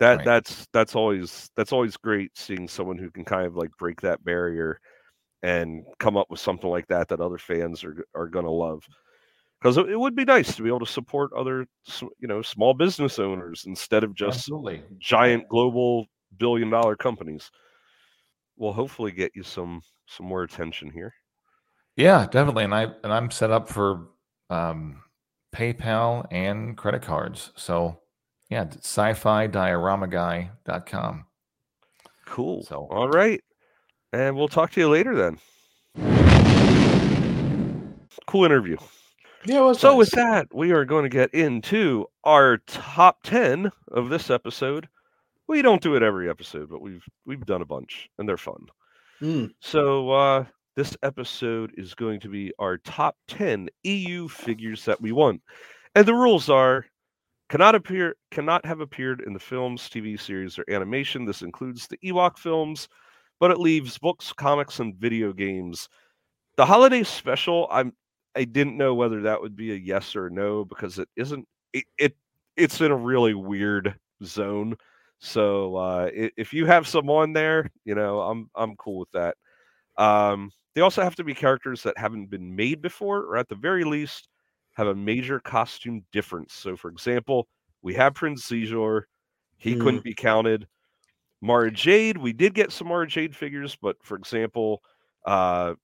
that 0.00 0.18
Right. 0.18 0.24
that's 0.24 0.66
that's 0.72 0.94
always 0.94 1.50
that's 1.56 1.72
always 1.72 1.96
great 1.96 2.30
seeing 2.36 2.68
someone 2.68 2.98
who 2.98 3.10
can 3.10 3.24
kind 3.24 3.46
of 3.46 3.56
like 3.56 3.70
break 3.78 4.00
that 4.02 4.24
barrier 4.24 4.80
and 5.42 5.84
come 5.98 6.16
up 6.16 6.28
with 6.30 6.40
something 6.40 6.70
like 6.70 6.86
that 6.88 7.08
that 7.08 7.20
other 7.20 7.38
fans 7.38 7.84
are 7.84 8.04
are 8.14 8.28
going 8.28 8.44
to 8.44 8.50
love 8.50 8.82
because 9.60 9.76
it, 9.78 9.98
would 9.98 10.14
be 10.14 10.24
nice 10.24 10.56
to 10.56 10.62
be 10.62 10.68
able 10.68 10.80
to 10.80 10.86
support 10.86 11.32
other 11.32 11.66
you 12.20 12.28
know 12.28 12.42
small 12.42 12.74
business 12.74 13.18
owners 13.18 13.64
instead 13.66 14.04
of 14.04 14.14
just 14.14 14.38
Absolutely. 14.38 14.82
giant 14.98 15.48
global 15.48 16.06
billion 16.38 16.70
dollar 16.70 16.96
companies 16.96 17.50
we'll 18.56 18.72
hopefully 18.72 19.12
get 19.12 19.32
you 19.34 19.42
some 19.42 19.82
some 20.06 20.26
more 20.26 20.42
attention 20.42 20.90
here 20.90 21.12
Yeah, 21.96 22.26
definitely. 22.26 22.64
And 22.64 22.74
I 22.74 22.84
and 23.04 23.12
I'm 23.12 23.30
set 23.30 23.50
up 23.50 23.68
for 23.68 24.08
um, 24.50 25.02
PayPal 25.54 26.26
and 26.30 26.76
credit 26.76 27.02
cards. 27.02 27.52
So 27.56 28.00
yeah, 28.50 28.64
sci-fi 28.68 29.46
diorama 29.48 30.06
dioramaguy.com. 30.06 31.24
cool 32.26 32.62
So- 32.64 32.88
all 32.90 33.08
right 33.08 33.42
and 34.12 34.36
we'll 34.36 34.48
talk 34.48 34.70
to 34.72 34.80
you 34.80 34.88
later 34.88 35.14
then 35.14 35.38
cool 38.26 38.44
interview 38.44 38.76
Yeah, 39.44 39.60
well, 39.60 39.74
So 39.74 39.96
with 39.96 40.10
that, 40.10 40.48
we 40.52 40.72
are 40.72 40.84
going 40.84 41.04
to 41.04 41.08
get 41.08 41.32
into 41.32 42.06
our 42.24 42.58
top 42.66 43.22
10 43.22 43.70
of 43.92 44.08
this 44.08 44.28
episode. 44.30 44.88
We 45.48 45.62
don't 45.62 45.82
do 45.82 45.94
it 45.96 46.02
every 46.02 46.28
episode, 46.28 46.68
but 46.68 46.80
we've 46.80 47.04
we've 47.24 47.44
done 47.46 47.62
a 47.62 47.66
bunch 47.66 48.08
and 48.18 48.28
they're 48.28 48.36
fun. 48.36 48.66
Mm, 49.20 49.48
So 49.60 50.10
uh 50.10 50.46
this 50.76 50.96
episode 51.02 51.72
is 51.76 51.94
going 51.94 52.20
to 52.20 52.28
be 52.28 52.52
our 52.58 52.78
top 52.78 53.16
10 53.28 53.68
EU 53.84 54.28
figures 54.28 54.84
that 54.86 55.00
we 55.00 55.12
want. 55.12 55.42
And 55.94 56.06
the 56.06 56.14
rules 56.14 56.50
are 56.50 56.86
cannot 57.50 57.74
appear 57.76 58.16
cannot 58.30 58.66
have 58.66 58.80
appeared 58.80 59.22
in 59.22 59.32
the 59.34 59.40
films, 59.40 59.88
TV 59.90 60.16
series 60.16 60.58
or 60.58 60.64
animation. 60.70 61.24
This 61.26 61.42
includes 61.42 61.88
the 61.88 61.98
Ewok 61.98 62.38
films, 62.38 62.88
but 63.40 63.50
it 63.52 63.58
leaves 63.60 63.98
books, 63.98 64.32
comics 64.32 64.80
and 64.80 64.96
video 64.96 65.32
games. 65.32 65.88
The 66.56 66.66
holiday 66.66 67.02
special, 67.02 67.68
I'm 67.70 67.92
I 68.34 68.44
didn't 68.44 68.76
know 68.76 68.94
whether 68.94 69.22
that 69.22 69.40
would 69.40 69.56
be 69.56 69.72
a 69.72 69.76
yes 69.76 70.14
or 70.16 70.30
no 70.30 70.64
because 70.64 70.98
it 70.98 71.08
isn't 71.16 71.46
it, 71.72 71.84
it 71.98 72.16
it's 72.56 72.80
in 72.80 72.90
a 72.90 72.96
really 72.96 73.34
weird 73.34 73.98
zone. 74.24 74.76
So 75.20 75.76
uh 75.76 76.10
if 76.12 76.52
you 76.52 76.66
have 76.66 76.86
someone 76.88 77.32
there, 77.32 77.70
you 77.84 77.94
know, 77.94 78.20
I'm 78.20 78.50
I'm 78.54 78.76
cool 78.76 78.98
with 79.00 79.10
that. 79.12 79.36
Um 79.98 80.50
they 80.74 80.82
also 80.82 81.02
have 81.02 81.16
to 81.16 81.24
be 81.24 81.34
characters 81.34 81.82
that 81.84 81.98
haven't 81.98 82.26
been 82.30 82.54
made 82.56 82.82
before, 82.82 83.20
or 83.24 83.36
at 83.38 83.48
the 83.48 83.56
very 83.56 83.84
least, 83.84 84.28
have 84.74 84.88
a 84.88 84.94
major 84.94 85.40
costume 85.40 86.04
difference. 86.12 86.54
So, 86.54 86.76
for 86.76 86.90
example, 86.90 87.48
we 87.82 87.94
have 87.94 88.14
Prince 88.14 88.46
Xizor, 88.50 89.04
he 89.58 89.74
Hmm. 89.74 89.78
couldn't 89.78 90.04
be 90.04 90.14
counted. 90.14 90.68
Mara 91.42 91.70
Jade, 91.70 92.18
we 92.18 92.32
did 92.32 92.54
get 92.54 92.72
some 92.72 92.88
Mara 92.88 93.06
Jade 93.06 93.36
figures, 93.36 93.76
but 93.80 93.96
for 94.04 94.16
example, 94.16 94.82
uh, 95.26 95.74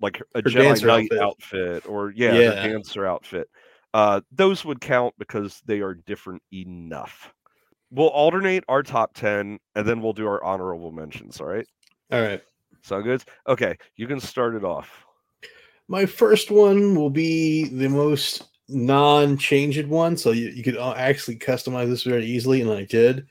like 0.00 0.22
a 0.34 0.42
Her 0.44 0.50
Jedi 0.50 0.82
Knight 0.82 1.12
outfit. 1.12 1.20
outfit. 1.20 1.86
or 1.86 2.12
yeah, 2.16 2.42
Yeah. 2.42 2.54
dancer 2.62 3.06
outfit. 3.06 3.48
Uh, 3.94 4.20
those 4.32 4.64
would 4.64 4.80
count 4.80 5.14
because 5.18 5.62
they 5.66 5.80
are 5.80 5.94
different 5.94 6.42
enough. 6.52 7.32
We'll 7.94 8.08
alternate 8.08 8.64
our 8.68 8.82
top 8.82 9.14
10 9.14 9.58
and 9.74 9.86
then 9.86 10.02
we'll 10.02 10.12
do 10.12 10.26
our 10.26 10.42
honorable 10.42 10.90
mentions. 10.90 11.40
All 11.40 11.46
right. 11.46 11.66
all 12.10 12.20
right. 12.20 12.42
Sound 12.82 13.04
good? 13.04 13.22
Okay. 13.46 13.76
You 13.96 14.06
can 14.06 14.20
start 14.20 14.54
it 14.54 14.64
off. 14.64 15.04
My 15.86 16.04
first 16.04 16.50
one 16.50 16.94
will 16.94 17.10
be 17.10 17.68
the 17.68 17.88
most 17.88 18.48
non-changed 18.68 19.86
one, 19.86 20.16
so 20.16 20.32
you, 20.32 20.48
you 20.48 20.62
could 20.62 20.76
uh, 20.76 20.94
actually 20.96 21.36
customize 21.36 21.88
this 21.88 22.02
very 22.02 22.24
easily, 22.24 22.62
and 22.62 22.70
I 22.70 22.84
did. 22.84 23.26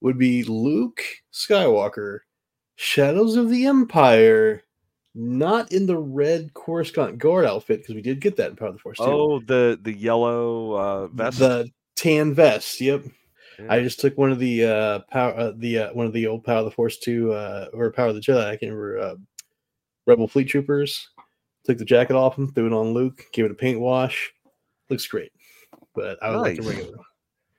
Would 0.00 0.18
be 0.18 0.44
Luke 0.44 1.02
Skywalker, 1.32 2.20
Shadows 2.76 3.36
of 3.36 3.48
the 3.48 3.66
Empire, 3.66 4.62
not 5.14 5.72
in 5.72 5.86
the 5.86 5.96
red 5.96 6.52
Coruscant 6.54 7.18
guard 7.18 7.46
outfit 7.46 7.80
because 7.80 7.94
we 7.94 8.02
did 8.02 8.20
get 8.20 8.36
that 8.36 8.50
in 8.50 8.56
Power 8.56 8.68
of 8.68 8.74
the 8.74 8.80
Force 8.80 8.98
too. 8.98 9.04
Oh, 9.04 9.40
the 9.40 9.78
the 9.80 9.92
yellow 9.92 10.72
uh, 10.72 11.06
vest. 11.08 11.38
the 11.38 11.70
tan 11.96 12.34
vest. 12.34 12.80
Yep. 12.80 13.04
I 13.68 13.80
just 13.80 14.00
took 14.00 14.16
one 14.18 14.32
of 14.32 14.38
the 14.38 14.64
uh 14.64 14.98
power 15.10 15.34
uh, 15.36 15.52
the 15.56 15.78
uh, 15.78 15.92
one 15.92 16.06
of 16.06 16.12
the 16.12 16.26
old 16.26 16.44
Power 16.44 16.58
of 16.58 16.64
the 16.64 16.70
Force 16.70 16.98
two 16.98 17.32
uh 17.32 17.68
or 17.72 17.90
Power 17.92 18.08
of 18.08 18.14
the 18.14 18.20
Jedi. 18.20 18.44
I 18.44 18.56
can't 18.56 18.72
remember. 18.72 18.98
Uh, 18.98 19.14
Rebel 20.06 20.28
Fleet 20.28 20.44
Troopers. 20.44 21.08
Took 21.64 21.78
the 21.78 21.84
jacket 21.86 22.14
off 22.14 22.36
him, 22.36 22.52
threw 22.52 22.66
it 22.66 22.74
on 22.74 22.92
Luke, 22.92 23.24
gave 23.32 23.46
it 23.46 23.50
a 23.50 23.54
paint 23.54 23.80
wash. 23.80 24.30
Looks 24.90 25.06
great, 25.06 25.32
but 25.94 26.22
I 26.22 26.30
would 26.30 26.40
like 26.40 26.56
the 26.56 26.62
Nice. 26.62 26.76
regular. 26.76 26.98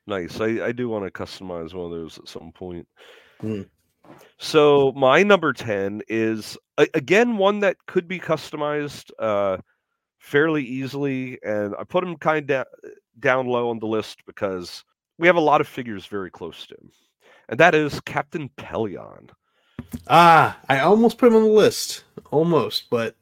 Nice. 0.05 0.39
I, 0.39 0.67
I 0.67 0.71
do 0.71 0.87
want 0.89 1.05
to 1.05 1.11
customize 1.11 1.73
one 1.73 1.85
of 1.85 1.91
those 1.91 2.19
at 2.19 2.27
some 2.27 2.51
point. 2.51 2.87
Hmm. 3.41 3.63
So 4.37 4.91
my 4.95 5.23
number 5.23 5.53
10 5.53 6.03
is 6.07 6.55
again 6.93 7.37
one 7.37 7.59
that 7.61 7.77
could 7.87 8.07
be 8.07 8.19
customized 8.19 9.09
uh, 9.17 9.57
fairly 10.19 10.63
easily. 10.63 11.39
And 11.43 11.73
I 11.79 11.83
put 11.83 12.03
him 12.03 12.15
kind 12.17 12.51
of 12.51 12.67
down 13.19 13.47
low 13.47 13.71
on 13.71 13.79
the 13.79 13.87
list 13.87 14.19
because 14.27 14.83
we 15.17 15.27
have 15.27 15.35
a 15.35 15.41
lot 15.41 15.61
of 15.61 15.67
figures 15.67 16.05
very 16.05 16.29
close 16.29 16.65
to 16.67 16.75
him. 16.75 16.91
And 17.49 17.59
that 17.59 17.75
is 17.75 17.99
Captain 18.01 18.49
Pellaeon. 18.57 19.29
Ah, 20.07 20.57
I 20.67 20.79
almost 20.79 21.17
put 21.17 21.27
him 21.27 21.35
on 21.35 21.43
the 21.43 21.49
list, 21.49 22.03
almost, 22.31 22.89
but 22.89 23.15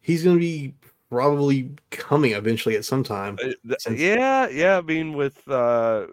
he's 0.00 0.22
going 0.22 0.36
to 0.36 0.40
be 0.40 0.74
probably 1.10 1.70
coming 1.90 2.32
eventually 2.32 2.76
at 2.76 2.84
some 2.84 3.02
time. 3.02 3.36
Uh, 3.42 3.52
th- 3.66 3.98
yeah, 3.98 4.48
yeah. 4.48 4.78
I 4.78 4.80
mean, 4.82 5.14
with 5.14 5.46
uh, 5.48 6.06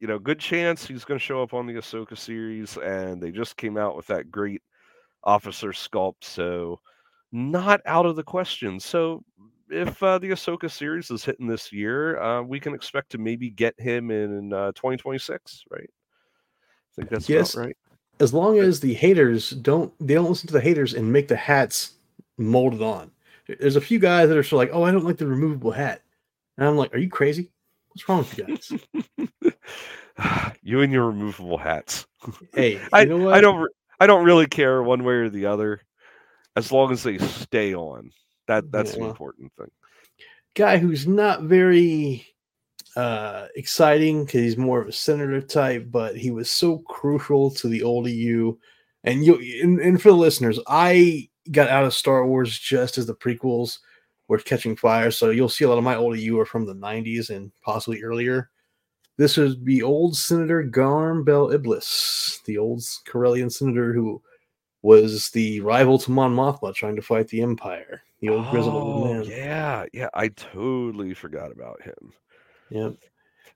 you 0.00 0.06
know, 0.06 0.18
good 0.18 0.38
chance 0.38 0.86
he's 0.86 1.04
going 1.04 1.18
to 1.18 1.24
show 1.24 1.42
up 1.42 1.54
on 1.54 1.66
the 1.66 1.74
Ahsoka 1.74 2.16
series, 2.16 2.76
and 2.78 3.22
they 3.22 3.30
just 3.30 3.56
came 3.56 3.76
out 3.76 3.96
with 3.96 4.06
that 4.08 4.30
great 4.30 4.62
officer 5.24 5.68
sculpt, 5.68 6.22
so 6.22 6.80
not 7.32 7.80
out 7.86 8.06
of 8.06 8.16
the 8.16 8.22
question. 8.22 8.80
So, 8.80 9.22
if 9.70 10.02
uh, 10.02 10.18
the 10.18 10.30
Ahsoka 10.30 10.70
series 10.70 11.10
is 11.10 11.24
hitting 11.24 11.46
this 11.46 11.72
year, 11.72 12.20
uh, 12.20 12.42
we 12.42 12.60
can 12.60 12.74
expect 12.74 13.10
to 13.10 13.18
maybe 13.18 13.50
get 13.50 13.78
him 13.78 14.10
in 14.10 14.52
uh, 14.52 14.72
2026, 14.72 15.64
right? 15.70 15.82
I 15.82 16.94
think 16.94 17.10
that's 17.10 17.28
Yes. 17.28 17.56
right. 17.56 17.76
As 18.20 18.34
long 18.34 18.58
as 18.58 18.80
the 18.80 18.94
haters 18.94 19.50
don't, 19.50 19.92
they 20.04 20.14
don't 20.14 20.28
listen 20.28 20.48
to 20.48 20.52
the 20.52 20.60
haters 20.60 20.94
and 20.94 21.12
make 21.12 21.28
the 21.28 21.36
hats 21.36 21.92
molded 22.36 22.82
on. 22.82 23.12
There's 23.46 23.76
a 23.76 23.80
few 23.80 23.98
guys 23.98 24.28
that 24.28 24.36
are 24.36 24.42
sort 24.42 24.58
like, 24.58 24.76
"Oh, 24.76 24.82
I 24.82 24.90
don't 24.90 25.04
like 25.04 25.16
the 25.16 25.26
removable 25.26 25.70
hat," 25.70 26.02
and 26.56 26.66
I'm 26.66 26.76
like, 26.76 26.92
"Are 26.94 26.98
you 26.98 27.08
crazy? 27.08 27.50
What's 27.88 28.08
wrong 28.08 28.18
with 28.18 28.36
you 28.36 28.44
guys?" 28.44 28.72
you 30.62 30.80
and 30.82 30.92
your 30.92 31.06
removable 31.06 31.58
hats. 31.58 32.06
hey, 32.54 32.80
I, 32.92 33.04
know 33.04 33.18
what? 33.18 33.34
I 33.34 33.40
don't 33.40 33.70
I 34.00 34.06
don't 34.06 34.24
really 34.24 34.46
care 34.46 34.82
one 34.82 35.04
way 35.04 35.14
or 35.14 35.30
the 35.30 35.46
other, 35.46 35.80
as 36.56 36.72
long 36.72 36.92
as 36.92 37.02
they 37.04 37.18
stay 37.18 37.74
on. 37.74 38.10
That 38.48 38.72
that's 38.72 38.92
the 38.94 39.00
Yeah. 39.00 39.08
important 39.10 39.52
thing. 39.56 39.70
guy 40.54 40.78
who's 40.78 41.06
not 41.06 41.42
very 41.44 42.26
uh 42.96 43.46
exciting 43.54 44.24
because 44.24 44.40
he's 44.40 44.56
more 44.56 44.80
of 44.80 44.88
a 44.88 44.92
senator 44.92 45.40
type, 45.40 45.86
but 45.90 46.16
he 46.16 46.30
was 46.32 46.50
so 46.50 46.78
crucial 46.78 47.50
to 47.52 47.68
the 47.68 47.82
old 47.82 48.08
EU. 48.08 48.56
And 49.04 49.24
you 49.24 49.38
and, 49.62 49.78
and 49.78 50.02
for 50.02 50.08
the 50.10 50.16
listeners, 50.16 50.58
I 50.66 51.28
got 51.52 51.68
out 51.68 51.84
of 51.84 51.94
Star 51.94 52.26
Wars 52.26 52.58
just 52.58 52.98
as 52.98 53.06
the 53.06 53.14
prequels 53.14 53.78
were 54.26 54.38
catching 54.38 54.74
fire. 54.76 55.10
So 55.10 55.30
you'll 55.30 55.48
see 55.48 55.64
a 55.64 55.68
lot 55.68 55.78
of 55.78 55.84
my 55.84 55.94
old 55.96 56.18
EU 56.18 56.38
are 56.40 56.44
from 56.46 56.66
the 56.66 56.74
90s 56.74 57.30
and 57.30 57.52
possibly 57.62 58.02
earlier. 58.02 58.50
This 59.16 59.36
would 59.36 59.64
be 59.64 59.82
old 59.82 60.16
Senator 60.16 60.62
Garm 60.62 61.24
Bel 61.24 61.50
Iblis, 61.52 62.40
the 62.46 62.58
old 62.58 62.80
Corellian 63.06 63.50
senator 63.50 63.92
who 63.92 64.20
was 64.82 65.30
the 65.30 65.60
rival 65.60 65.98
to 65.98 66.10
Mon 66.10 66.34
Mothma 66.34 66.74
trying 66.74 66.96
to 66.96 67.02
fight 67.02 67.28
the 67.28 67.42
Empire. 67.42 68.02
The 68.20 68.30
old 68.30 68.50
grizzled 68.50 68.74
old 68.74 69.06
Oh, 69.06 69.14
man. 69.14 69.24
yeah, 69.24 69.84
yeah. 69.92 70.08
I 70.14 70.28
totally 70.28 71.14
forgot 71.14 71.52
about 71.52 71.80
him. 71.82 72.12
yeah. 72.70 72.90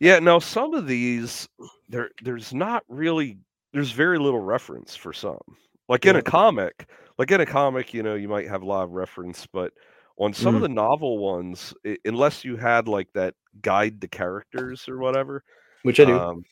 Yeah. 0.00 0.18
Now 0.18 0.38
some 0.40 0.74
of 0.74 0.86
these, 0.86 1.48
there 1.88 2.10
there's 2.22 2.52
not 2.54 2.82
really 2.88 3.38
there's 3.72 3.92
very 3.92 4.18
little 4.18 4.40
reference 4.40 4.94
for 4.96 5.12
some. 5.12 5.40
Like 5.88 6.06
in 6.06 6.16
a 6.16 6.22
comic, 6.22 6.88
like 7.18 7.30
in 7.30 7.40
a 7.40 7.46
comic, 7.46 7.92
you 7.94 8.02
know, 8.02 8.14
you 8.14 8.28
might 8.28 8.48
have 8.48 8.62
a 8.62 8.66
lot 8.66 8.84
of 8.84 8.90
reference, 8.92 9.46
but 9.52 9.72
on 10.18 10.32
some 10.32 10.54
of 10.54 10.60
Mm. 10.60 10.64
the 10.64 10.68
novel 10.70 11.18
ones, 11.18 11.74
i- 11.86 11.98
unless 12.04 12.44
you 12.44 12.56
had 12.56 12.86
like 12.88 13.08
that 13.14 13.34
guide 13.62 14.00
to 14.00 14.08
characters 14.08 14.88
or 14.88 14.98
whatever, 14.98 15.42
Which 15.82 15.98
I 16.00 16.04
do. 16.04 16.16
Um, 16.18 16.44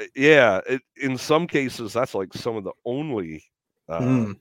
uh, 0.00 0.04
yeah, 0.16 0.60
it, 0.68 0.82
in 0.96 1.16
some 1.18 1.46
cases, 1.46 1.92
that's 1.92 2.14
like 2.14 2.32
some 2.34 2.56
of 2.56 2.64
the 2.64 2.72
only. 2.84 3.44
Because 3.86 4.04
Mm. 4.04 4.38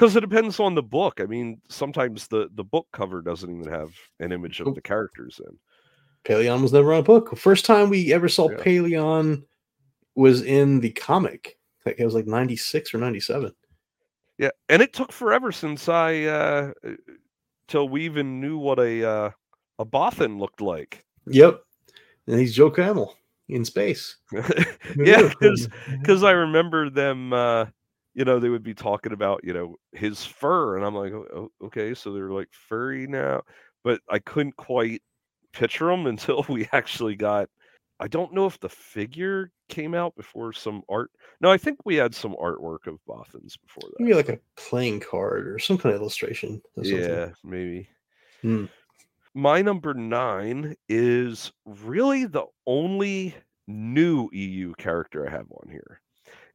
It 0.00 0.20
depends 0.20 0.60
on 0.60 0.74
the 0.74 0.82
book. 0.82 1.20
I 1.20 1.26
mean, 1.26 1.60
sometimes 1.68 2.28
the 2.28 2.48
the 2.54 2.64
book 2.64 2.86
cover 2.92 3.20
doesn't 3.20 3.50
even 3.50 3.72
have 3.72 3.90
an 4.20 4.32
image 4.32 4.60
of 4.60 4.74
the 4.74 4.80
characters 4.80 5.40
in. 5.44 5.58
Pellaeon 6.24 6.62
was 6.62 6.72
never 6.72 6.92
on 6.92 7.00
a 7.00 7.02
book. 7.02 7.36
First 7.36 7.64
time 7.64 7.88
we 7.88 8.12
ever 8.12 8.28
saw 8.28 8.50
Yeah. 8.50 8.56
Pellaeon 8.58 9.44
was 10.14 10.42
in 10.42 10.80
the 10.80 10.90
comic. 10.90 11.58
Like 11.86 11.96
it 11.98 12.04
was 12.04 12.14
like 12.14 12.26
96 12.26 12.92
or 12.94 12.98
97. 12.98 13.52
Yeah, 14.38 14.50
and 14.68 14.82
it 14.82 14.92
took 14.92 15.10
forever 15.10 15.50
since 15.50 15.88
I 15.88 16.24
uh, 16.24 16.72
uh, 16.84 16.90
till 17.66 17.88
we 17.88 18.04
even 18.04 18.40
knew 18.40 18.58
what 18.58 18.78
a 18.78 19.08
uh, 19.08 19.30
a 19.78 19.84
Bothan 19.84 20.38
looked 20.38 20.60
like. 20.60 21.04
Yep. 21.26 21.60
And 22.26 22.38
he's 22.38 22.54
Joe 22.54 22.70
Camel 22.70 23.14
in 23.48 23.64
space. 23.64 24.16
yeah, 24.96 25.32
because 25.40 26.22
I 26.22 26.32
remember 26.32 26.90
them. 26.90 27.32
Uh, 27.32 27.66
you 28.18 28.24
know, 28.24 28.40
they 28.40 28.48
would 28.48 28.64
be 28.64 28.74
talking 28.74 29.12
about 29.12 29.42
you 29.44 29.52
know 29.52 29.76
his 29.92 30.24
fur, 30.24 30.76
and 30.76 30.84
I'm 30.84 30.96
like, 30.96 31.12
"Oh, 31.12 31.52
okay, 31.62 31.94
so 31.94 32.12
they're 32.12 32.32
like 32.32 32.48
furry 32.50 33.06
now, 33.06 33.42
but 33.84 34.00
I 34.10 34.18
couldn't 34.18 34.56
quite 34.56 35.02
picture 35.52 35.86
them 35.86 36.06
until 36.12 36.44
we 36.48 36.68
actually 36.72 37.14
got. 37.14 37.48
I 38.00 38.08
don't 38.08 38.34
know 38.34 38.46
if 38.46 38.58
the 38.58 38.68
figure 38.68 39.52
came 39.68 39.94
out 39.94 40.16
before 40.16 40.52
some 40.52 40.82
art. 40.88 41.12
No, 41.40 41.50
I 41.50 41.58
think 41.58 41.78
we 41.84 41.94
had 41.94 42.12
some 42.12 42.34
artwork 42.34 42.88
of 42.88 42.98
Bothans 43.08 43.56
before 43.60 43.88
that. 43.90 44.00
maybe 44.00 44.14
like 44.14 44.28
a 44.28 44.38
playing 44.56 45.00
card 45.00 45.46
or 45.46 45.60
some 45.60 45.78
kind 45.78 45.94
of 45.94 46.00
illustration. 46.00 46.60
or 46.76 46.84
something. 46.84 47.00
Yeah, 47.00 47.28
maybe. 47.44 47.88
Hmm. 48.42 48.64
My 49.34 49.62
number 49.62 49.94
nine 49.94 50.74
is 50.88 51.52
really 51.64 52.24
the 52.24 52.46
only 52.66 53.36
new 53.68 54.28
EU 54.32 54.74
character 54.74 55.28
I 55.28 55.30
have 55.30 55.46
on 55.52 55.70
here, 55.70 56.00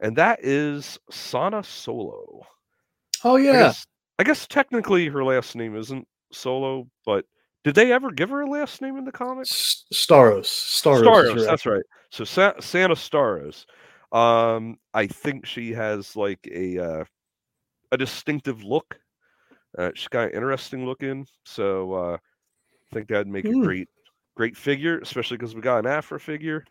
and 0.03 0.15
that 0.17 0.43
is 0.43 0.99
Sana 1.09 1.63
Solo. 1.63 2.45
Oh 3.23 3.37
I 3.37 3.41
yeah. 3.41 3.51
guess, 3.53 3.87
I 4.19 4.23
guess 4.23 4.45
technically 4.45 5.07
her 5.07 5.23
last 5.23 5.55
name 5.55 5.75
isn't 5.75 6.07
Solo, 6.31 6.87
but 7.05 7.25
did 7.63 7.73
they 7.73 7.91
ever 7.91 8.11
give 8.11 8.29
her 8.29 8.41
a 8.41 8.49
last 8.49 8.81
name 8.81 8.97
in 8.97 9.05
the 9.05 9.11
comics? 9.11 9.85
Starros. 9.93 10.45
Starros. 10.45 11.03
Starros, 11.05 11.45
that's 11.45 11.65
right. 11.65 11.83
So 12.11 12.25
Sa- 12.25 12.59
Sana 12.59 12.93
Starros. 12.95 13.65
Um, 14.11 14.77
I 14.93 15.07
think 15.07 15.45
she 15.45 15.71
has 15.73 16.15
like 16.15 16.47
a 16.51 16.77
uh, 16.77 17.03
a 17.91 17.97
distinctive 17.97 18.63
look. 18.63 18.99
Uh, 19.77 19.89
she's 19.95 20.09
got 20.09 20.27
an 20.27 20.33
interesting 20.35 20.85
looking. 20.85 21.25
So 21.45 21.93
uh, 21.93 22.17
I 22.17 22.93
think 22.93 23.07
that'd 23.07 23.27
make 23.27 23.45
Hmm. 23.47 23.61
a 23.61 23.63
great 23.63 23.89
great 24.35 24.57
figure, 24.57 24.99
especially 24.99 25.37
because 25.37 25.55
we 25.55 25.61
got 25.61 25.79
an 25.79 25.87
Afro 25.87 26.19
figure. 26.19 26.65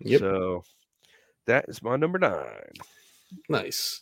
Yep. 0.00 0.20
So 0.20 0.62
that 1.46 1.66
is 1.68 1.82
my 1.82 1.96
number 1.96 2.18
nine. 2.18 2.72
Nice. 3.48 4.00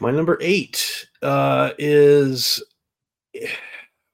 My 0.00 0.10
number 0.10 0.38
eight 0.40 1.08
uh, 1.22 1.72
is, 1.78 2.62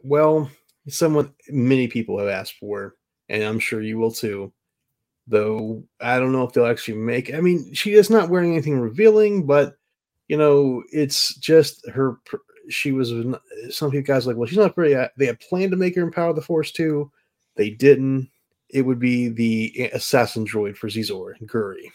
well, 0.00 0.50
someone 0.88 1.32
many 1.48 1.86
people 1.88 2.18
have 2.18 2.28
asked 2.28 2.54
for, 2.58 2.96
and 3.28 3.42
I'm 3.42 3.58
sure 3.58 3.80
you 3.82 3.98
will 3.98 4.10
too. 4.12 4.52
Though 5.28 5.82
I 6.00 6.18
don't 6.18 6.32
know 6.32 6.44
if 6.44 6.52
they'll 6.52 6.66
actually 6.66 6.98
make. 6.98 7.34
I 7.34 7.40
mean, 7.40 7.72
she 7.74 7.94
is 7.94 8.10
not 8.10 8.28
wearing 8.30 8.52
anything 8.52 8.78
revealing, 8.78 9.44
but 9.46 9.76
you 10.28 10.36
know, 10.36 10.82
it's 10.92 11.34
just 11.36 11.88
her. 11.90 12.18
She 12.68 12.92
was 12.92 13.10
some 13.70 13.90
people 13.90 14.06
guys 14.06 14.26
like, 14.26 14.36
well, 14.36 14.46
she's 14.46 14.58
not 14.58 14.74
very. 14.76 14.92
a- 14.92 15.10
They 15.16 15.26
had 15.26 15.40
planned 15.40 15.72
to 15.72 15.76
make 15.76 15.94
her 15.96 16.02
in 16.02 16.10
Power 16.12 16.30
of 16.30 16.36
the 16.36 16.42
Force 16.42 16.70
too. 16.72 17.10
They 17.56 17.70
didn't. 17.70 18.28
It 18.70 18.82
would 18.82 18.98
be 19.00 19.28
the 19.28 19.90
assassin 19.92 20.44
droid 20.44 20.76
for 20.76 20.88
Xizor, 20.88 21.34
Guri. 21.44 21.90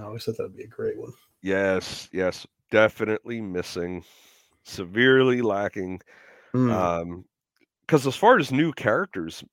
I 0.00 0.04
always 0.04 0.24
thought 0.24 0.36
that 0.36 0.44
would 0.44 0.56
be 0.56 0.64
a 0.64 0.68
great 0.68 0.98
one. 0.98 1.12
Yes, 1.42 2.08
yes, 2.12 2.46
definitely 2.70 3.40
missing, 3.40 4.04
severely 4.64 5.42
lacking. 5.42 6.00
Mm. 6.54 6.72
Um, 6.72 7.24
because 7.86 8.06
as 8.06 8.16
far 8.16 8.38
as 8.38 8.50
new 8.50 8.72
characters 8.72 9.44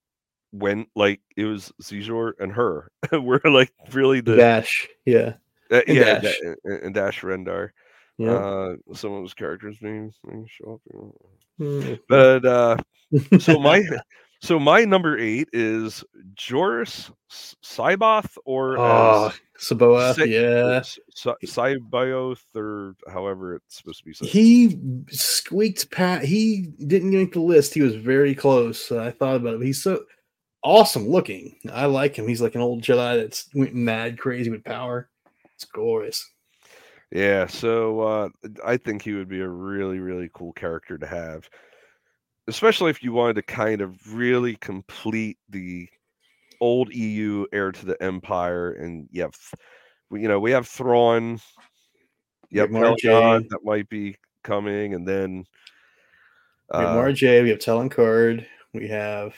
went, 0.53 0.87
like 0.95 1.19
it 1.35 1.45
was 1.45 1.71
Xizor 1.81 2.31
and 2.39 2.51
her 2.53 2.91
were 3.11 3.41
like 3.43 3.73
really 3.91 4.21
the 4.21 4.37
Dash, 4.37 4.87
yeah, 5.05 5.33
uh, 5.69 5.81
and 5.87 5.97
yeah, 5.97 6.19
Dash. 6.19 6.39
And, 6.63 6.83
and 6.83 6.93
Dash 6.95 7.21
Rendar. 7.21 7.71
yeah. 8.17 8.31
Uh, 8.31 8.75
some 8.93 9.11
of 9.11 9.21
those 9.21 9.33
characters 9.33 9.77
names 9.81 10.15
show 10.47 10.73
up. 10.75 10.81
you 10.93 11.13
know. 11.59 11.81
Mm. 11.81 11.99
But 12.07 12.45
uh, 12.45 12.77
so 13.39 13.59
my 13.59 13.83
so 14.41 14.59
my 14.59 14.83
number 14.83 15.17
eight 15.17 15.47
is 15.53 16.03
Joruus 16.35 17.11
S- 17.31 17.55
C'baoth 17.63 18.37
or 18.45 18.77
oh, 18.77 19.31
Saboa, 19.57 20.15
Sa- 20.15 20.23
yeah. 20.23 20.79
S- 20.79 20.99
S- 21.25 21.35
Cybioth 21.45 22.43
or 22.55 22.95
however 23.11 23.55
it's 23.55 23.77
supposed 23.77 23.99
to 23.99 24.05
be 24.05 24.13
said. 24.13 24.27
He 24.27 24.79
squeaked 25.09 25.91
pat. 25.91 26.23
He 26.23 26.73
didn't 26.85 27.11
make 27.11 27.33
the 27.33 27.39
list. 27.41 27.73
He 27.73 27.81
was 27.81 27.95
very 27.95 28.35
close. 28.35 28.91
Uh, 28.91 29.03
I 29.03 29.11
thought 29.11 29.35
about 29.35 29.53
it. 29.53 29.57
But 29.59 29.67
he's 29.67 29.83
so 29.83 30.03
awesome 30.63 31.07
looking. 31.07 31.57
I 31.71 31.85
like 31.85 32.15
him. 32.15 32.27
He's 32.27 32.41
like 32.41 32.55
an 32.55 32.61
old 32.61 32.81
Jedi 32.81 33.21
that's 33.21 33.47
went 33.53 33.75
mad 33.75 34.17
crazy 34.17 34.49
with 34.49 34.63
power. 34.63 35.09
It's 35.55 35.65
glorious. 35.65 36.27
Yeah, 37.11 37.45
so 37.45 37.99
uh, 38.01 38.29
I 38.65 38.77
think 38.77 39.01
he 39.01 39.13
would 39.13 39.27
be 39.27 39.41
a 39.41 39.47
really, 39.47 39.99
really 39.99 40.29
cool 40.33 40.53
character 40.53 40.97
to 40.97 41.05
have, 41.05 41.49
especially 42.47 42.89
if 42.89 43.03
you 43.03 43.13
wanted 43.13 43.35
to 43.35 43.43
kind 43.43 43.81
of 43.81 44.13
really 44.13 44.55
complete 44.55 45.37
the 45.49 45.89
old 46.59 46.93
EU 46.93 47.45
heir 47.51 47.71
to 47.71 47.85
the 47.85 48.01
Empire, 48.01 48.73
and 48.73 49.07
you 49.11 49.23
have, 49.23 49.35
you 50.11 50.27
know, 50.27 50.39
we 50.39 50.51
have 50.51 50.67
Thrawn, 50.67 51.39
you 52.49 52.61
have 52.61 52.71
that 52.71 53.59
might 53.63 53.89
be 53.89 54.15
coming, 54.43 54.93
and 54.93 55.07
then 55.07 55.45
We 56.73 56.79
have 56.79 56.89
uh, 56.89 56.95
Mara 56.95 57.13
Jade, 57.13 57.43
we 57.43 57.49
have 57.49 57.59
Talon 57.59 57.89
Karrde, 57.89 58.45
we 58.73 58.87
have 58.87 59.35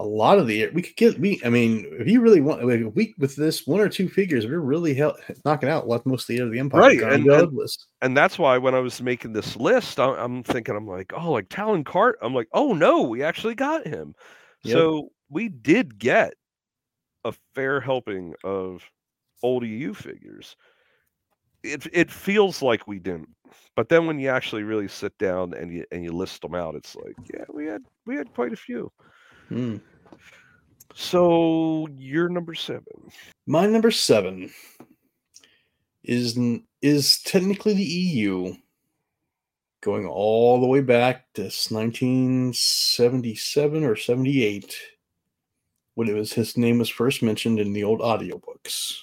a 0.00 0.04
lot 0.04 0.38
of 0.38 0.46
the 0.46 0.68
we 0.70 0.80
could 0.82 0.96
get 0.96 1.18
we 1.18 1.40
I 1.44 1.48
mean 1.48 1.86
if 1.98 2.06
you 2.06 2.20
really 2.20 2.40
want 2.40 2.64
like, 2.64 2.80
if 2.80 2.94
we 2.94 3.14
with 3.18 3.34
this 3.36 3.66
one 3.66 3.80
or 3.80 3.88
two 3.88 4.08
figures 4.08 4.46
we're 4.46 4.60
really 4.60 4.94
hell, 4.94 5.16
knocking 5.44 5.68
out 5.68 5.88
left 5.88 6.06
most 6.06 6.22
of 6.30 6.36
the 6.36 6.42
of 6.42 6.50
the 6.52 6.58
Empire 6.58 6.80
Right, 6.80 7.02
and- 7.02 7.26
and- 7.26 7.52
list. 7.52 7.86
and 8.00 8.16
that's 8.16 8.38
why 8.38 8.58
when 8.58 8.74
I 8.74 8.80
was 8.80 9.02
making 9.02 9.32
this 9.32 9.56
list, 9.56 9.98
I, 9.98 10.10
I'm 10.14 10.42
thinking, 10.44 10.76
I'm 10.76 10.86
like, 10.86 11.12
oh, 11.16 11.32
like 11.32 11.48
Talon 11.50 11.84
Karrde. 11.84 12.14
I'm 12.22 12.32
like, 12.34 12.48
oh 12.52 12.72
no, 12.72 13.02
we 13.02 13.22
actually 13.22 13.54
got 13.56 13.86
him. 13.86 14.14
Yep. 14.62 14.72
So 14.72 15.08
we 15.30 15.48
did 15.48 15.98
get 15.98 16.34
a 17.24 17.32
fair 17.54 17.80
helping 17.80 18.34
of 18.44 18.82
old 19.42 19.64
EU 19.66 19.92
figures. 19.94 20.56
It 21.64 21.86
it 21.92 22.08
feels 22.10 22.62
like 22.62 22.86
we 22.86 23.00
didn't, 23.00 23.28
but 23.74 23.88
then 23.88 24.06
when 24.06 24.20
you 24.20 24.28
actually 24.28 24.62
really 24.62 24.86
sit 24.86 25.16
down 25.18 25.54
and 25.54 25.72
you 25.72 25.84
and 25.90 26.04
you 26.04 26.12
list 26.12 26.40
them 26.42 26.54
out, 26.54 26.76
it's 26.76 26.94
like, 26.94 27.16
yeah, 27.34 27.44
we 27.52 27.66
had 27.66 27.82
we 28.06 28.14
had 28.14 28.32
quite 28.32 28.52
a 28.52 28.56
few. 28.56 28.92
Hmm. 29.48 29.76
So 30.94 31.88
you're 31.96 32.28
number 32.28 32.54
seven. 32.54 33.10
My 33.46 33.66
number 33.66 33.90
seven 33.90 34.50
is 36.04 36.38
is 36.82 37.22
technically 37.22 37.72
the 37.74 37.84
EU, 37.84 38.54
going 39.80 40.06
all 40.06 40.60
the 40.60 40.66
way 40.66 40.80
back 40.80 41.32
to 41.34 41.42
1977 41.42 43.84
or 43.84 43.94
78, 43.96 44.76
when 45.94 46.08
it 46.08 46.14
was 46.14 46.32
his 46.32 46.56
name 46.56 46.78
was 46.78 46.88
first 46.88 47.22
mentioned 47.22 47.58
in 47.60 47.72
the 47.72 47.84
old 47.84 48.00
audiobooks 48.00 48.94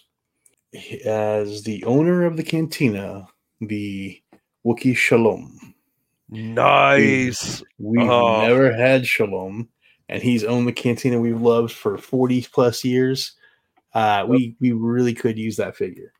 as 1.05 1.63
the 1.63 1.83
owner 1.85 2.25
of 2.25 2.35
the 2.37 2.43
cantina, 2.43 3.27
the 3.61 4.21
Wookiee 4.65 4.95
Shalom. 4.95 5.73
Nice. 6.29 7.63
We've 7.77 8.09
Oh. 8.09 8.41
never 8.45 8.73
had 8.73 9.05
Shalom, 9.07 9.69
and 10.09 10.21
he's 10.21 10.43
owned 10.43 10.67
the 10.67 10.73
cantina 10.73 11.19
we've 11.19 11.41
loved 11.41 11.71
for 11.71 11.97
40 11.97 12.47
plus 12.51 12.83
years. 12.83 13.33
Uh, 13.93 14.25
we 14.27 14.55
we 14.59 14.71
really 14.73 15.13
could 15.13 15.37
use 15.37 15.55
that 15.57 15.75
figure. 15.75 16.11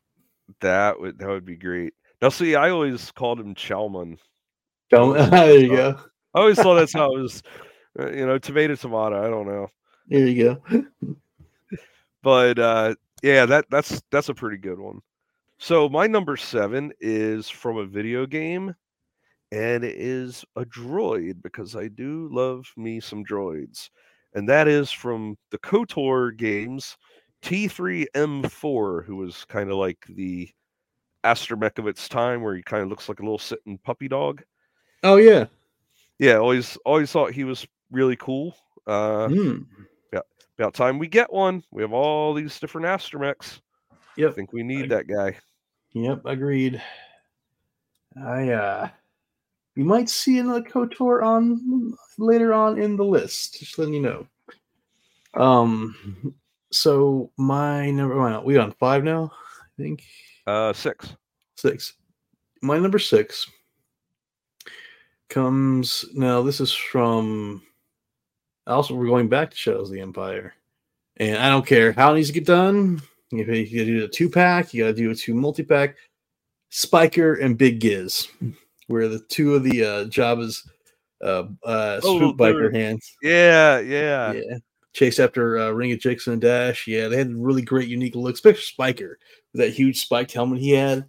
That 0.60 0.98
would 1.00 1.18
that 1.18 1.28
would 1.28 1.44
be 1.44 1.56
great. 1.56 1.92
Now, 2.22 2.30
see, 2.30 2.54
I 2.54 2.70
always 2.70 3.10
called 3.12 3.38
him 3.40 3.54
Chalmon. 3.54 4.18
Don't- 4.90 5.14
there 5.30 5.58
you 5.58 5.68
go. 5.68 5.98
I 6.34 6.40
always 6.40 6.56
thought 6.58 6.76
that's 6.76 6.92
how 6.94 7.14
it 7.14 7.20
was. 7.20 7.42
uh, 7.98 8.10
You 8.10 8.26
know, 8.26 8.38
tomato, 8.38 8.74
tomato. 8.76 9.22
I 9.24 9.28
don't 9.28 9.46
know, 9.46 9.68
There 10.08 10.26
you 10.26 10.56
go. 10.62 11.16
but 12.22 12.58
uh, 12.58 12.94
yeah, 13.22 13.46
that 13.46 13.66
that's 13.70 14.02
that's 14.10 14.28
a 14.28 14.34
pretty 14.34 14.56
good 14.58 14.78
one. 14.78 15.00
So 15.58 15.88
my 15.88 16.06
number 16.06 16.36
seven 16.36 16.92
is 17.00 17.48
from 17.48 17.78
a 17.78 17.86
video 17.86 18.26
game, 18.26 18.74
and 19.52 19.84
it 19.84 19.96
is 19.96 20.44
a 20.56 20.64
droid 20.64 21.42
because 21.42 21.76
I 21.76 21.88
do 21.88 22.28
love 22.32 22.66
me 22.76 23.00
some 23.00 23.24
droids, 23.24 23.90
and 24.34 24.48
that 24.48 24.68
is 24.68 24.90
from 24.90 25.36
the 25.50 25.58
Kotor 25.58 26.36
games. 26.36 26.96
T3M4, 27.42 29.04
who 29.04 29.16
was 29.16 29.44
kind 29.44 29.70
of 29.70 29.76
like 29.76 30.04
the 30.08 30.48
astromech 31.22 31.78
of 31.78 31.86
its 31.86 32.08
time, 32.08 32.42
where 32.42 32.56
he 32.56 32.62
kind 32.62 32.82
of 32.82 32.88
looks 32.88 33.08
like 33.08 33.20
a 33.20 33.22
little 33.22 33.38
sitting 33.38 33.78
puppy 33.78 34.08
dog. 34.08 34.42
Oh 35.02 35.16
yeah. 35.16 35.46
Yeah, 36.18 36.36
always 36.38 36.76
always 36.86 37.12
thought 37.12 37.32
he 37.32 37.44
was 37.44 37.66
really 37.90 38.16
cool. 38.16 38.56
Uh, 38.86 39.28
Hmm. 39.28 39.58
about 40.58 40.72
time 40.72 40.98
we 40.98 41.06
get 41.06 41.30
one. 41.30 41.62
We 41.70 41.82
have 41.82 41.92
all 41.92 42.32
these 42.32 42.58
different 42.58 42.86
astromechs. 42.86 43.60
I 43.92 43.96
Yep. 44.16 44.34
think 44.34 44.52
we 44.54 44.62
need 44.62 44.84
I- 44.86 44.96
that 44.96 45.06
guy. 45.06 45.36
Yep. 45.92 46.22
Agreed. 46.24 46.82
I 48.16 48.48
uh, 48.50 48.88
we 49.76 49.82
might 49.82 50.08
see 50.08 50.38
another 50.38 50.62
Kotor 50.62 51.22
on 51.22 51.94
later 52.18 52.52
on 52.52 52.80
in 52.80 52.96
the 52.96 53.04
list. 53.04 53.60
Just 53.60 53.78
letting 53.78 53.94
you 53.94 54.00
know. 54.00 54.26
Um. 55.34 56.34
So 56.72 57.30
my 57.36 57.90
number 57.90 58.16
one, 58.18 58.42
we 58.44 58.56
on 58.56 58.72
five 58.72 59.04
now. 59.04 59.30
I 59.60 59.82
think. 59.82 60.02
Uh, 60.46 60.72
six. 60.72 61.14
six. 61.56 61.94
My 62.62 62.78
number 62.78 62.98
six 62.98 63.50
comes 65.28 66.04
now. 66.14 66.42
This 66.42 66.60
is 66.60 66.72
from. 66.72 67.62
Also, 68.66 68.94
we're 68.94 69.06
going 69.06 69.28
back 69.28 69.50
to 69.50 69.56
Shadows 69.56 69.88
of 69.88 69.94
the 69.94 70.00
Empire, 70.00 70.54
and 71.18 71.36
I 71.36 71.48
don't 71.48 71.66
care 71.66 71.92
how 71.92 72.12
it 72.12 72.16
needs 72.16 72.28
to 72.28 72.34
get 72.34 72.46
done. 72.46 73.00
If 73.30 73.70
you 73.70 73.78
gotta 73.78 73.98
do 73.98 74.04
a 74.04 74.08
two 74.08 74.30
pack, 74.30 74.72
you 74.72 74.84
gotta 74.84 74.94
do 74.94 75.10
a 75.10 75.14
two 75.14 75.34
multi 75.34 75.62
pack. 75.62 75.96
Spiker 76.70 77.34
and 77.34 77.56
Big 77.56 77.78
Giz, 77.78 78.28
where 78.86 79.08
the 79.08 79.20
two 79.28 79.54
of 79.54 79.62
the 79.64 79.84
uh, 79.84 80.04
Jabba's 80.04 80.68
uh, 81.22 81.44
uh, 81.64 82.00
Oh, 82.02 82.18
swoop 82.18 82.36
biker 82.36 82.74
hands. 82.74 83.16
Yeah, 83.22 83.78
yeah. 83.80 84.32
Yeah. 84.32 84.58
Chase 84.92 85.18
after 85.18 85.58
uh, 85.58 85.70
Ring 85.70 85.92
of 85.92 85.98
Jackson 85.98 86.32
and 86.34 86.42
Dash. 86.42 86.86
Yeah, 86.86 87.08
they 87.08 87.18
had 87.18 87.34
really 87.34 87.62
great, 87.62 87.88
unique 87.88 88.14
looks, 88.14 88.38
especially 88.38 88.62
Spiker 88.62 89.18
with 89.52 89.60
that 89.60 89.74
huge 89.74 90.00
spiked 90.00 90.32
helmet 90.32 90.58
he 90.58 90.70
had. 90.70 91.04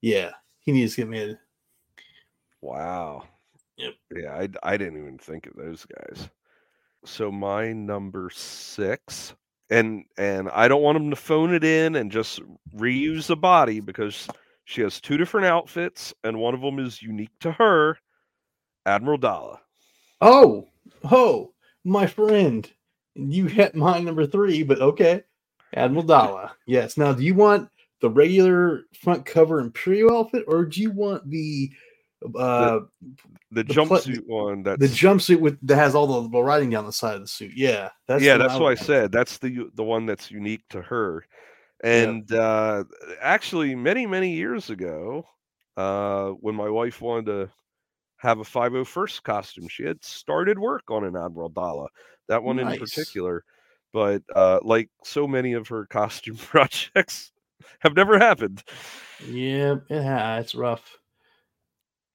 Yeah, 0.00 0.30
he 0.60 0.70
needs 0.72 0.94
to 0.94 1.02
get 1.02 1.10
made. 1.10 1.38
Wow. 2.60 3.24
Yep. 3.78 3.94
Yeah, 4.16 4.32
I, 4.34 4.48
I 4.62 4.76
didn't 4.76 4.98
even 4.98 5.18
think 5.18 5.46
of 5.46 5.56
those 5.56 5.84
guys. 5.84 6.28
So 7.04 7.32
my 7.32 7.72
number 7.72 8.30
six, 8.32 9.34
and 9.70 10.04
and 10.16 10.48
I 10.50 10.68
don't 10.68 10.82
want 10.82 10.98
him 10.98 11.10
to 11.10 11.16
phone 11.16 11.52
it 11.52 11.64
in 11.64 11.96
and 11.96 12.12
just 12.12 12.40
reuse 12.76 13.26
the 13.26 13.36
body 13.36 13.80
because 13.80 14.28
she 14.64 14.82
has 14.82 15.00
two 15.00 15.16
different 15.16 15.46
outfits 15.46 16.14
and 16.24 16.38
one 16.38 16.54
of 16.54 16.60
them 16.60 16.78
is 16.78 17.02
unique 17.02 17.32
to 17.40 17.52
her. 17.52 17.98
Admiral 18.86 19.18
Daala. 19.18 19.58
Oh, 20.20 20.68
oh, 21.10 21.52
my 21.84 22.06
friend. 22.06 22.70
You 23.14 23.46
hit 23.46 23.74
my 23.74 24.00
number 24.00 24.26
three, 24.26 24.62
but 24.62 24.80
okay. 24.80 25.22
Admiral 25.74 26.04
Daala. 26.06 26.50
Yes. 26.66 26.96
Now, 26.96 27.12
do 27.12 27.22
you 27.22 27.34
want 27.34 27.68
the 28.02 28.10
regular 28.10 28.82
front 29.00 29.24
cover 29.24 29.60
Imperial 29.60 30.18
outfit, 30.18 30.44
or 30.46 30.66
do 30.66 30.82
you 30.82 30.90
want 30.90 31.28
the 31.30 31.72
uh 32.38 32.80
The, 33.52 33.62
The 33.62 33.64
pla- 33.64 33.98
jumpsuit 33.98 34.26
one. 34.26 34.62
That's 34.64 34.80
the 34.80 34.88
jumpsuit 34.88 35.40
with 35.40 35.58
that 35.66 35.76
has 35.76 35.94
all 35.94 36.22
the, 36.22 36.28
the 36.28 36.42
writing 36.42 36.68
down 36.70 36.84
the 36.84 36.92
side 36.92 37.14
of 37.14 37.22
the 37.22 37.28
suit? 37.28 37.52
Yeah, 37.54 37.90
that's 38.06 38.22
yeah, 38.22 38.36
the 38.36 38.46
that's 38.46 38.60
what 38.60 38.72
I 38.72 38.74
said. 38.74 39.12
That's 39.12 39.38
the 39.38 39.70
the 39.74 39.84
one 39.84 40.04
that's 40.04 40.30
unique 40.30 40.62
to 40.70 40.82
her. 40.82 41.24
And 41.82 42.30
uh, 42.32 42.84
actually, 43.20 43.74
many 43.74 44.06
many 44.06 44.30
years 44.30 44.70
ago, 44.70 45.26
uh, 45.76 46.30
when 46.30 46.54
my 46.54 46.68
wife 46.68 47.00
wanted 47.00 47.26
to 47.26 47.50
have 48.18 48.38
a 48.38 48.44
501st 48.44 49.22
costume, 49.24 49.68
she 49.68 49.82
had 49.82 50.02
started 50.04 50.58
work 50.58 50.84
on 50.90 51.04
an 51.04 51.16
Admiral 51.16 51.50
Daala. 51.50 51.88
That 52.28 52.42
one 52.42 52.60
in 52.60 52.78
particular, 52.78 53.44
but 53.92 54.22
uh, 54.34 54.60
like 54.62 54.90
so 55.02 55.26
many 55.26 55.54
of 55.54 55.66
her 55.68 55.86
costume 55.90 56.36
projects, 56.36 57.32
have 57.80 57.96
never 57.96 58.18
happened. 58.18 58.62
Yeah, 59.26 59.76
it 59.88 60.02
has. 60.02 60.44
It's 60.44 60.54
rough. 60.54 60.98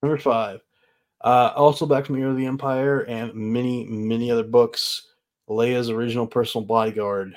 Number 0.01 0.17
five. 0.17 0.61
Uh, 1.21 1.51
also 1.55 1.85
back 1.85 2.05
from 2.05 2.21
Heir 2.21 2.29
of 2.29 2.37
the 2.37 2.45
Empire 2.45 3.01
and 3.01 3.33
many, 3.33 3.85
many 3.85 4.29
other 4.31 4.43
books. 4.43 5.07
Leia's 5.49 5.89
original 5.89 6.27
personal 6.27 6.65
bodyguard, 6.65 7.33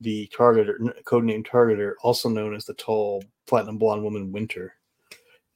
the 0.00 0.30
targeter, 0.36 0.76
codenamed 1.04 1.46
Targeter, 1.46 1.94
also 2.02 2.28
known 2.28 2.54
as 2.54 2.64
the 2.64 2.74
tall, 2.74 3.22
platinum 3.46 3.78
blonde 3.78 4.02
woman 4.02 4.32
Winter, 4.32 4.74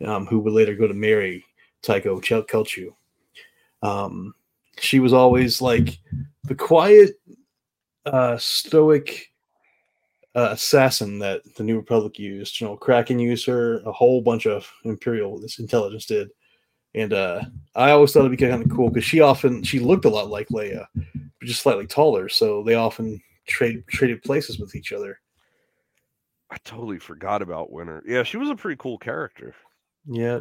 um, 0.04 0.26
who 0.26 0.38
would 0.40 0.52
later 0.52 0.74
go 0.74 0.86
to 0.86 0.94
marry 0.94 1.44
Tycho 1.82 2.20
Celchu. 2.20 2.92
Um, 3.82 4.34
she 4.78 5.00
was 5.00 5.12
always 5.12 5.60
like 5.60 5.98
the 6.44 6.54
quiet, 6.54 7.20
uh, 8.06 8.36
stoic 8.38 9.32
uh, 10.34 10.50
assassin 10.52 11.18
that 11.18 11.42
the 11.56 11.62
New 11.62 11.76
Republic 11.76 12.18
used. 12.18 12.60
You 12.60 12.68
know, 12.68 12.76
Cracken 12.76 13.18
used 13.18 13.46
her, 13.46 13.80
a 13.80 13.92
whole 13.92 14.20
bunch 14.20 14.46
of 14.46 14.70
Imperial 14.84 15.38
this 15.38 15.58
intelligence 15.58 16.06
did. 16.06 16.30
And 16.94 17.12
uh, 17.12 17.42
I 17.74 17.90
always 17.90 18.12
thought 18.12 18.20
it'd 18.20 18.30
be 18.30 18.36
kind 18.36 18.62
of 18.62 18.70
cool 18.70 18.88
because 18.88 19.04
she 19.04 19.20
often 19.20 19.62
she 19.62 19.78
looked 19.78 20.04
a 20.04 20.10
lot 20.10 20.30
like 20.30 20.48
Leia, 20.48 20.86
but 20.94 21.46
just 21.46 21.62
slightly 21.62 21.86
taller. 21.86 22.28
So 22.28 22.62
they 22.62 22.74
often 22.74 23.20
trade 23.48 23.84
traded 23.88 24.22
places 24.22 24.58
with 24.58 24.74
each 24.76 24.92
other. 24.92 25.20
I 26.50 26.58
totally 26.58 26.98
forgot 26.98 27.40
about 27.40 27.70
Winter. 27.70 28.02
Yeah, 28.06 28.22
she 28.22 28.36
was 28.36 28.50
a 28.50 28.54
pretty 28.56 28.76
cool 28.76 28.98
character. 28.98 29.54
Yeah. 30.06 30.40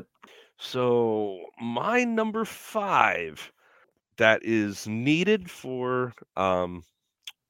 So 0.60 1.46
my 1.60 2.04
number 2.04 2.46
five 2.46 3.52
that 4.18 4.44
is 4.44 4.88
needed 4.88 5.52
for 5.52 6.14
um 6.38 6.86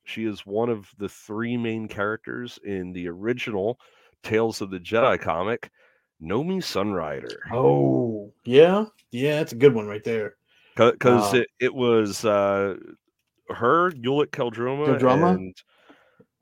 She 0.06 0.26
is 0.26 0.46
one 0.46 0.70
of 0.70 0.92
the 0.98 1.10
three 1.10 1.58
main 1.58 1.88
characters 1.90 2.60
in 2.64 2.94
the 2.94 3.08
original 3.10 3.80
Tales 4.24 4.62
of 4.62 4.72
the 4.72 4.80
Jedi 4.80 5.20
comic, 5.22 5.72
Nomi 6.22 6.60
Sunrider. 6.64 7.40
Oh, 7.52 8.34
yeah, 8.46 8.86
yeah, 9.12 9.38
that's 9.38 9.54
a 9.54 9.58
good 9.58 9.74
one 9.74 9.88
right 9.88 10.04
there. 10.04 10.36
Because 10.76 11.34
Wow. 11.34 11.40
it, 11.42 11.48
it 11.60 11.74
was 11.74 12.24
uh, 12.24 12.76
her, 13.50 13.92
Ulic 13.92 14.28
Qel-Droma, 14.28 15.00
Qel-Droma? 15.00 15.36
and 15.36 15.56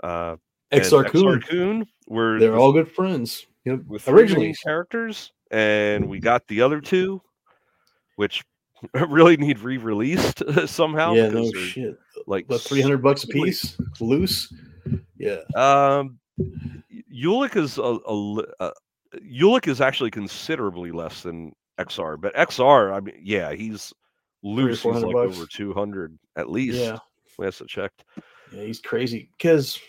uh, 0.03 0.36
Exar 0.72 1.03
and 1.03 1.12
Kun. 1.12 1.41
Kun 1.41 1.86
were 2.08 2.39
They're 2.39 2.58
all 2.58 2.74
good 2.74 2.91
friends. 2.91 3.45
Yep. 3.66 3.80
with 3.88 4.08
Originally, 4.08 4.53
characters, 4.64 5.32
and 5.51 6.08
we 6.08 6.20
got 6.20 6.47
the 6.47 6.62
other 6.62 6.80
two, 6.82 7.22
which 8.16 8.43
really 9.08 9.38
need 9.38 9.60
re-released 9.60 10.43
somehow. 10.68 11.14
yeah, 11.14 11.30
because 11.30 11.51
no 11.51 11.60
shit. 11.62 11.97
like 12.28 12.45
three 12.60 12.82
hundred 12.82 13.01
bucks 13.01 13.24
a 13.24 13.28
piece, 13.28 13.76
loose. 13.99 14.53
Yeah, 15.18 15.38
Um, 15.56 16.20
Ulic 17.12 17.56
is 17.56 17.78
a, 17.80 17.97
a 18.06 18.14
li- 18.14 18.45
uh, 18.60 18.72
Ulic 19.34 19.68
is 19.68 19.82
actually 19.82 20.12
considerably 20.12 20.91
less 20.91 21.24
than 21.24 21.53
Exar, 21.80 22.20
but 22.22 22.36
Exar, 22.36 22.93
I 22.93 22.99
mean, 22.99 23.16
yeah, 23.24 23.53
he's 23.53 23.93
loose. 24.46 24.82
400 24.82 25.08
like 25.08 25.14
bucks. 25.14 25.38
over 25.38 25.48
two 25.48 25.74
hundred 25.74 26.18
at 26.36 26.50
least. 26.50 26.78
yeah, 26.78 27.00
last 27.38 27.62
I 27.62 27.66
checked. 27.66 28.04
yeah. 28.52 28.64
He's 28.64 28.80
crazy 28.80 29.30
because 29.38 29.80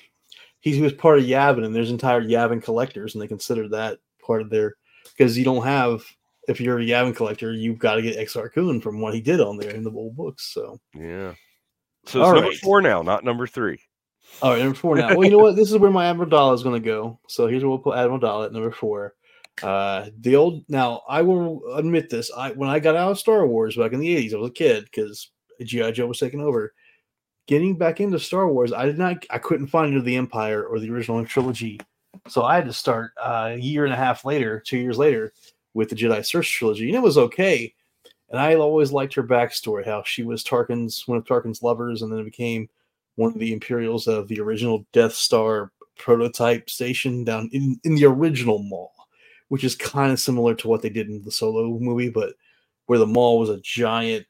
he 0.60 0.80
was 0.80 0.92
part 0.92 1.18
of 1.18 1.24
Yavin, 1.24 1.64
and 1.64 1.74
there's 1.74 1.90
entire 1.90 2.22
Yavin 2.22 2.62
collectors, 2.62 3.14
and 3.14 3.22
they 3.22 3.28
consider 3.28 3.68
that 3.68 3.98
part 4.24 4.42
of 4.42 4.50
their 4.50 4.74
because 5.04 5.36
you 5.38 5.44
don't 5.44 5.64
have. 5.64 6.02
If 6.48 6.60
you're 6.60 6.78
a 6.78 6.84
Yavin 6.84 7.14
collector, 7.16 7.52
you've 7.52 7.78
got 7.80 7.96
to 7.96 8.02
get 8.02 8.16
Exar 8.16 8.52
Kun 8.52 8.80
from 8.80 9.00
what 9.00 9.12
he 9.14 9.20
did 9.20 9.40
on 9.40 9.56
there 9.56 9.70
in 9.72 9.82
the 9.82 9.90
old 9.90 10.14
books. 10.14 10.52
So, 10.54 10.78
Yeah. 10.94 11.34
So 12.06 12.20
it's 12.20 12.28
All 12.28 12.34
number 12.34 12.50
right. 12.50 12.58
four 12.58 12.80
now, 12.80 13.02
not 13.02 13.24
number 13.24 13.48
three. 13.48 13.80
all 14.40 14.52
right, 14.52 14.60
number 14.60 14.76
four 14.76 14.94
now. 14.96 15.08
Well, 15.16 15.24
you 15.24 15.32
know 15.32 15.38
what? 15.42 15.56
This 15.56 15.72
is 15.72 15.78
where 15.78 15.90
my 15.90 16.06
Admiral 16.06 16.30
Daala 16.30 16.54
is 16.54 16.62
going 16.62 16.80
to 16.80 16.86
go. 16.86 17.18
So 17.28 17.48
here's 17.48 17.64
where 17.64 17.70
we'll 17.70 17.80
put 17.80 17.96
Admiral 17.98 18.20
Daala 18.20 18.46
at 18.46 18.52
number 18.52 18.70
four. 18.70 19.14
Uh, 19.62 20.06
the 20.20 20.36
old 20.36 20.64
now 20.68 21.02
I 21.08 21.22
will 21.22 21.62
admit 21.74 22.10
this. 22.10 22.30
I 22.36 22.50
when 22.52 22.68
I 22.68 22.78
got 22.78 22.96
out 22.96 23.12
of 23.12 23.18
Star 23.18 23.46
Wars 23.46 23.76
back 23.76 23.92
in 23.92 24.00
the 24.00 24.16
'80s, 24.16 24.34
I 24.34 24.38
was 24.38 24.50
a 24.50 24.52
kid 24.52 24.84
because 24.84 25.30
GI 25.62 25.92
Joe 25.92 26.06
was 26.06 26.18
taking 26.18 26.40
over. 26.40 26.74
Getting 27.46 27.78
back 27.78 28.00
into 28.00 28.18
Star 28.18 28.48
Wars, 28.48 28.72
I 28.72 28.86
did 28.86 28.98
not. 28.98 29.24
I 29.30 29.38
couldn't 29.38 29.68
find 29.68 29.94
either 29.94 30.04
the 30.04 30.16
Empire 30.16 30.64
or 30.64 30.78
the 30.78 30.90
original 30.90 31.24
trilogy, 31.24 31.80
so 32.28 32.42
I 32.42 32.56
had 32.56 32.66
to 32.66 32.72
start 32.72 33.12
uh, 33.22 33.52
a 33.52 33.56
year 33.56 33.84
and 33.84 33.94
a 33.94 33.96
half 33.96 34.24
later, 34.24 34.60
two 34.60 34.78
years 34.78 34.98
later, 34.98 35.32
with 35.72 35.88
the 35.88 35.96
Jedi 35.96 36.24
Search 36.24 36.52
trilogy, 36.52 36.88
and 36.88 36.96
it 36.96 37.02
was 37.02 37.18
okay. 37.18 37.72
And 38.28 38.40
I 38.40 38.56
always 38.56 38.90
liked 38.90 39.14
her 39.14 39.22
backstory, 39.22 39.86
how 39.86 40.02
she 40.04 40.24
was 40.24 40.42
Tarkin's 40.42 41.06
one 41.06 41.18
of 41.18 41.24
Tarkin's 41.24 41.62
lovers, 41.62 42.02
and 42.02 42.10
then 42.10 42.18
it 42.18 42.24
became 42.24 42.68
one 43.14 43.32
of 43.32 43.38
the 43.38 43.52
Imperials 43.52 44.08
of 44.08 44.28
the 44.28 44.40
original 44.40 44.84
Death 44.92 45.14
Star 45.14 45.70
prototype 45.96 46.68
station 46.68 47.24
down 47.24 47.48
in, 47.52 47.80
in 47.84 47.94
the 47.94 48.04
original 48.04 48.58
Maw, 48.58 48.88
which 49.48 49.64
is 49.64 49.74
kind 49.74 50.12
of 50.12 50.20
similar 50.20 50.54
to 50.54 50.68
what 50.68 50.82
they 50.82 50.88
did 50.88 51.08
in 51.08 51.22
the 51.22 51.30
Solo 51.30 51.78
movie, 51.78 52.10
but 52.10 52.34
where 52.86 52.98
the 52.98 53.06
Maw 53.06 53.36
was 53.36 53.50
a 53.50 53.60
giant 53.60 54.26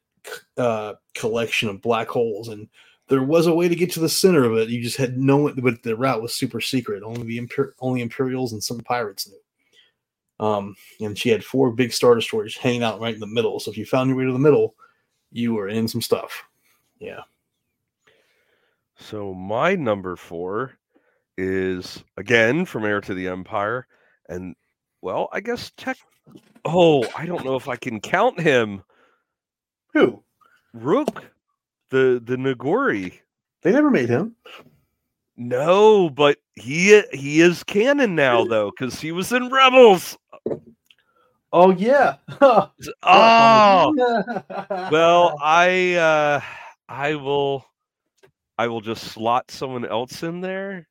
uh, 0.56 0.94
collection 1.14 1.68
of 1.68 1.82
black 1.82 2.08
holes, 2.08 2.48
and 2.48 2.68
there 3.08 3.22
was 3.22 3.46
a 3.46 3.54
way 3.54 3.68
to 3.68 3.76
get 3.76 3.90
to 3.92 4.00
the 4.00 4.08
center 4.08 4.44
of 4.44 4.56
it. 4.56 4.68
You 4.68 4.82
just 4.82 4.96
had 4.96 5.16
no, 5.16 5.52
but 5.54 5.82
the 5.82 5.96
route 5.96 6.22
was 6.22 6.34
super 6.34 6.60
secret. 6.60 7.02
Only 7.02 7.22
the 7.22 7.38
Imper- 7.38 7.72
only 7.80 8.02
Imperials 8.02 8.52
and 8.52 8.62
some 8.62 8.80
pirates 8.80 9.28
knew. 9.28 10.44
Um, 10.44 10.76
and 11.00 11.16
she 11.16 11.30
had 11.30 11.44
four 11.44 11.70
big 11.70 11.92
star 11.92 12.14
destroyers 12.14 12.56
hanging 12.56 12.82
out 12.82 13.00
right 13.00 13.14
in 13.14 13.20
the 13.20 13.26
middle. 13.26 13.58
So 13.60 13.70
if 13.70 13.78
you 13.78 13.86
found 13.86 14.08
your 14.08 14.18
way 14.18 14.24
to 14.24 14.32
the 14.32 14.38
middle, 14.38 14.74
you 15.30 15.54
were 15.54 15.68
in 15.68 15.88
some 15.88 16.02
stuff. 16.02 16.44
Yeah. 16.98 17.20
So 18.98 19.34
my 19.34 19.76
number 19.76 20.16
four 20.16 20.78
is 21.38 22.02
again 22.16 22.64
from 22.64 22.84
Heir 22.84 23.00
to 23.02 23.14
the 23.14 23.28
Empire, 23.28 23.86
and 24.28 24.56
well, 25.06 25.28
I 25.30 25.38
guess 25.38 25.70
tech. 25.76 25.98
Oh, 26.64 27.06
I 27.16 27.26
don't 27.26 27.44
know 27.44 27.54
if 27.54 27.68
I 27.68 27.76
can 27.76 28.00
count 28.00 28.40
him. 28.40 28.82
Who? 29.92 30.24
Rukh, 30.74 31.22
the 31.90 32.20
the 32.24 32.34
Noghri. 32.34 33.20
They 33.62 33.70
never 33.70 33.88
made 33.88 34.08
him. 34.08 34.34
No, 35.36 36.10
but 36.10 36.38
he 36.56 37.04
he 37.12 37.40
is 37.40 37.62
canon 37.62 38.16
now 38.16 38.44
though, 38.46 38.72
because 38.72 39.00
he 39.00 39.12
was 39.12 39.30
in 39.30 39.48
Rebels. 39.48 40.18
Oh 41.52 41.70
yeah. 41.70 42.16
Oh, 43.04 43.94
well, 43.94 43.94
well, 44.90 45.38
I 45.40 45.94
uh 45.94 46.40
I 46.88 47.14
will 47.14 47.64
I 48.58 48.66
will 48.66 48.80
just 48.80 49.04
slot 49.04 49.52
someone 49.52 49.86
else 49.86 50.24
in 50.24 50.40
there. 50.40 50.88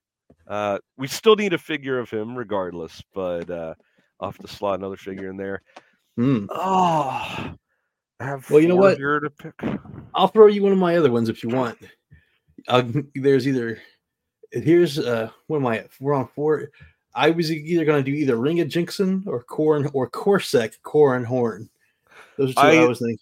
Uh 0.48 0.80
we 0.96 1.08
still 1.08 1.36
need 1.36 1.52
a 1.52 1.58
figure 1.58 2.00
of 2.00 2.10
him 2.10 2.38
regardless, 2.38 3.04
but 3.14 3.50
uh 3.50 3.74
I'll 4.20 4.32
have 4.32 4.38
to 4.40 4.48
slot 4.48 4.80
another 4.80 4.98
figure 4.98 5.30
in 5.30 5.38
there. 5.38 5.62
Hmm. 6.18 6.46
Oh 6.50 7.54
I 8.20 8.24
have 8.24 8.50
well, 8.50 8.62
you 8.62 8.68
know 8.70 8.78
what? 8.78 8.98
To 8.98 9.30
pick. 9.38 9.80
I'll 10.14 10.28
throw 10.30 10.48
you 10.48 10.64
one 10.64 10.72
of 10.72 10.78
my 10.78 10.96
other 10.96 11.12
ones 11.12 11.28
if 11.30 11.44
you 11.44 11.50
want. 11.50 11.78
Uh, 12.68 12.84
there's 13.16 13.48
either 13.48 13.80
here's 14.52 14.98
uh 14.98 15.30
what 15.48 15.58
am 15.58 15.68
I? 15.68 15.86
We're 16.00 16.14
on 16.14 16.28
four. 16.30 16.70
I 17.14 17.30
was 17.30 17.52
either 17.52 17.84
gonna 17.86 18.04
do 18.04 18.12
either 18.14 18.38
Ringa 18.38 18.66
Jinxon 18.70 19.28
or 19.28 19.44
Corn 19.44 19.90
or 19.94 20.10
CorSec 20.10 20.76
Corran 20.86 21.26
Horn. 21.26 21.70
Those 22.38 22.52
are 22.52 22.54
two 22.54 22.60
I, 22.80 22.84
I- 22.84 22.88
was 22.88 23.00
thinking. 23.00 23.18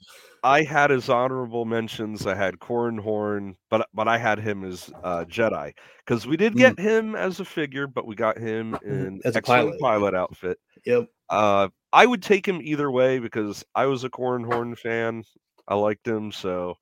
I 0.46 0.62
had 0.64 0.90
his 0.90 1.08
honorable 1.08 1.64
mentions. 1.64 2.28
I 2.28 2.36
had 2.36 2.60
Corran 2.60 3.00
Horn, 3.00 3.56
but 3.70 3.88
but 3.94 4.10
I 4.10 4.18
had 4.18 4.40
him 4.40 4.66
as 4.66 4.92
uh, 5.02 5.24
Jedi 5.24 5.74
because 6.06 6.28
we 6.28 6.36
did 6.36 6.56
get 6.58 6.78
him 6.78 7.16
as 7.16 7.40
a 7.40 7.46
figure, 7.46 7.88
but 7.88 8.06
we 8.06 8.14
got 8.14 8.38
him 8.38 8.78
in 8.84 9.22
As 9.24 9.36
a 9.36 9.38
excellent 9.38 9.80
pilot. 9.80 9.80
pilot 9.80 10.14
outfit. 10.14 10.60
Yep. 10.86 11.08
Uh, 11.30 11.70
I 11.92 12.06
would 12.06 12.22
take 12.24 12.48
him 12.48 12.60
either 12.62 12.92
way 12.92 13.20
because 13.20 13.64
I 13.76 13.86
was 13.86 14.04
a 14.04 14.10
Corran 14.10 14.46
Horn 14.46 14.76
fan. 14.76 15.24
I 15.68 15.76
liked 15.76 16.08
him, 16.08 16.32
so 16.32 16.78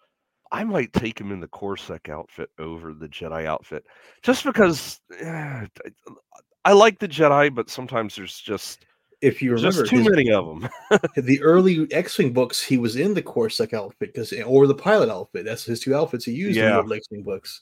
I 0.51 0.63
might 0.63 0.91
take 0.93 1.19
him 1.19 1.31
in 1.31 1.39
the 1.39 1.47
CorSec 1.47 2.09
outfit 2.09 2.49
over 2.59 2.93
the 2.93 3.07
Jedi 3.07 3.45
outfit, 3.45 3.85
just 4.23 4.43
because 4.43 4.99
eh, 5.19 5.65
I 6.65 6.73
like 6.73 6.99
the 6.99 7.07
Jedi, 7.07 7.53
but 7.53 7.69
sometimes 7.69 8.15
there's 8.15 8.39
just 8.39 8.85
If 9.21 9.41
you 9.41 9.53
remember 9.53 9.85
too 9.85 9.97
his- 9.97 10.09
many 10.09 10.31
of 10.31 10.45
them. 10.45 10.69
the 11.17 11.41
early 11.41 11.87
X-wing 11.91 12.33
books, 12.33 12.61
he 12.61 12.77
was 12.77 12.95
in 12.95 13.13
the 13.13 13.21
CorSec 13.21 13.73
outfit 13.73 14.13
because 14.13 14.33
or 14.33 14.65
the 14.67 14.75
pilot 14.75 15.09
outfit. 15.09 15.45
That's 15.45 15.63
his 15.63 15.79
two 15.79 15.95
outfits 15.95 16.25
he 16.25 16.31
used 16.33 16.57
in 16.57 16.87
the 16.87 16.95
X-wing 16.95 17.23
books. 17.23 17.61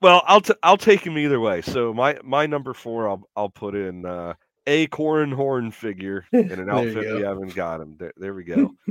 Well, 0.00 0.22
I'll 0.26 0.40
t- 0.40 0.54
I'll 0.62 0.76
take 0.76 1.04
him 1.04 1.18
either 1.18 1.40
way. 1.40 1.60
So 1.62 1.92
my 1.92 2.18
my 2.22 2.46
number 2.46 2.72
four, 2.74 3.08
I'll 3.08 3.28
I'll 3.34 3.48
put 3.50 3.74
in 3.74 4.06
uh, 4.06 4.34
a 4.68 4.86
Corran 4.88 5.32
Horn 5.32 5.70
figure 5.70 6.26
in 6.32 6.52
an 6.52 6.70
outfit 6.70 7.14
we 7.14 7.22
haven't 7.22 7.54
got 7.54 7.80
him. 7.80 7.96
There, 7.98 8.12
there 8.16 8.34
we 8.34 8.44
go. 8.44 8.74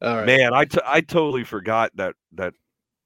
All 0.00 0.16
right. 0.16 0.26
Man, 0.26 0.54
I, 0.54 0.64
t- 0.64 0.80
I 0.84 1.00
totally 1.00 1.44
forgot 1.44 1.90
that 1.96 2.14
that 2.32 2.54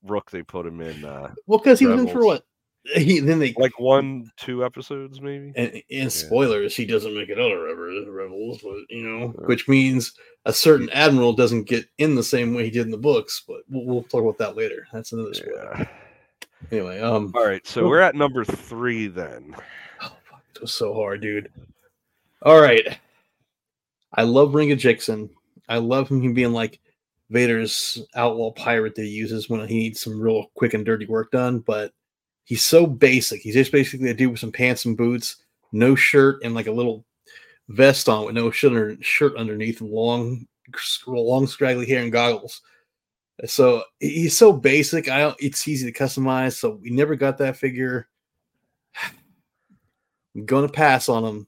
Rukh 0.05 0.31
they 0.31 0.43
put 0.43 0.67
him 0.67 0.81
in 0.81 1.05
uh, 1.05 1.33
Well, 1.47 1.59
because 1.59 1.79
he 1.79 1.87
was 1.87 2.01
in 2.01 2.09
for 2.09 2.25
what? 2.25 2.45
He 2.97 3.21
then 3.21 3.39
they 3.39 3.55
like 3.57 3.79
one 3.79 4.29
two 4.37 4.65
episodes 4.65 5.21
maybe. 5.21 5.53
and 5.55 5.81
in 5.89 6.11
spoilers, 6.11 6.75
he 6.75 6.85
doesn't 6.85 7.15
make 7.15 7.29
it 7.29 7.39
out 7.39 7.53
of 7.53 7.63
Rebels, 7.63 8.09
Rebels, 8.09 8.59
but 8.61 8.75
you 8.91 9.05
know, 9.05 9.29
which 9.47 9.69
means 9.69 10.15
a 10.47 10.53
certain 10.53 10.91
admiral 10.91 11.33
doesn't 11.33 11.69
get 11.69 11.87
in 11.99 12.17
the 12.17 12.25
same 12.25 12.55
way 12.55 12.65
he 12.65 12.71
did 12.73 12.85
in 12.85 12.91
the 12.91 12.99
books. 12.99 13.45
But 13.47 13.59
we'll, 13.71 13.85
we'll 13.85 14.03
talk 14.03 14.23
about 14.23 14.39
that 14.39 14.57
later. 14.57 14.89
That's 14.93 15.13
another 15.13 15.33
spoiler. 15.33 15.77
Yeah. 15.79 15.87
Anyway, 16.73 17.01
um, 17.01 17.33
All 17.37 17.47
right, 17.47 17.65
so 17.65 17.87
we're 17.87 18.01
at 18.01 18.17
number 18.17 18.45
three 18.45 19.07
then. 19.07 19.55
Was 20.63 20.73
so 20.73 20.95
hard, 20.95 21.21
dude. 21.21 21.53
All 22.41 22.61
right, 22.61 22.99
I 24.15 24.23
love 24.23 24.55
Ring 24.55 24.73
of 24.73 24.79
Jixon. 24.79 25.29
I 25.69 25.77
love 25.79 26.09
him 26.09 26.33
being 26.33 26.53
like 26.53 26.81
Vader's 27.31 28.03
outlaw 28.15 28.51
pirate 28.53 28.95
that 28.95 29.03
he 29.03 29.09
uses 29.09 29.49
when 29.49 29.67
he 29.69 29.79
needs 29.79 30.01
some 30.01 30.21
real 30.21 30.47
quick 30.55 30.75
and 30.75 30.85
dirty 30.85 31.07
work 31.07 31.31
done. 31.31 31.61
But 31.61 31.93
he's 32.45 32.67
so 32.67 32.87
basic. 32.87 33.41
He's 33.43 33.55
just 33.55 33.73
basically 33.73 34.11
a 34.11 34.15
dude 34.15 34.31
with 34.31 34.41
some 34.41 34.53
pants 34.53 34.85
and 34.85 34.97
boots, 34.97 35.37
no 35.73 35.95
shirt, 35.95 36.43
and 36.43 36.55
like 36.55 36.67
a 36.67 36.73
little 36.73 37.05
vest 37.69 38.09
on 38.09 38.27
with 38.27 38.35
no 38.35 38.51
shirt 38.51 39.37
underneath, 39.37 39.81
and 39.81 39.91
long, 39.91 40.47
long 41.07 41.47
scraggly 41.47 41.87
hair 41.87 42.03
and 42.03 42.13
goggles. 42.13 42.61
So 43.47 43.85
he's 43.99 44.37
so 44.37 44.53
basic. 44.53 45.09
I 45.09 45.21
don't. 45.21 45.37
It's 45.41 45.67
easy 45.67 45.91
to 45.91 45.99
customize. 45.99 46.55
So 46.55 46.79
we 46.83 46.91
never 46.91 47.17
got 47.17 47.39
that 47.39 47.57
figure. 47.57 48.09
I'm 50.35 50.45
gonna 50.47 50.69
pass 50.69 51.09
on 51.09 51.25
him. 51.25 51.47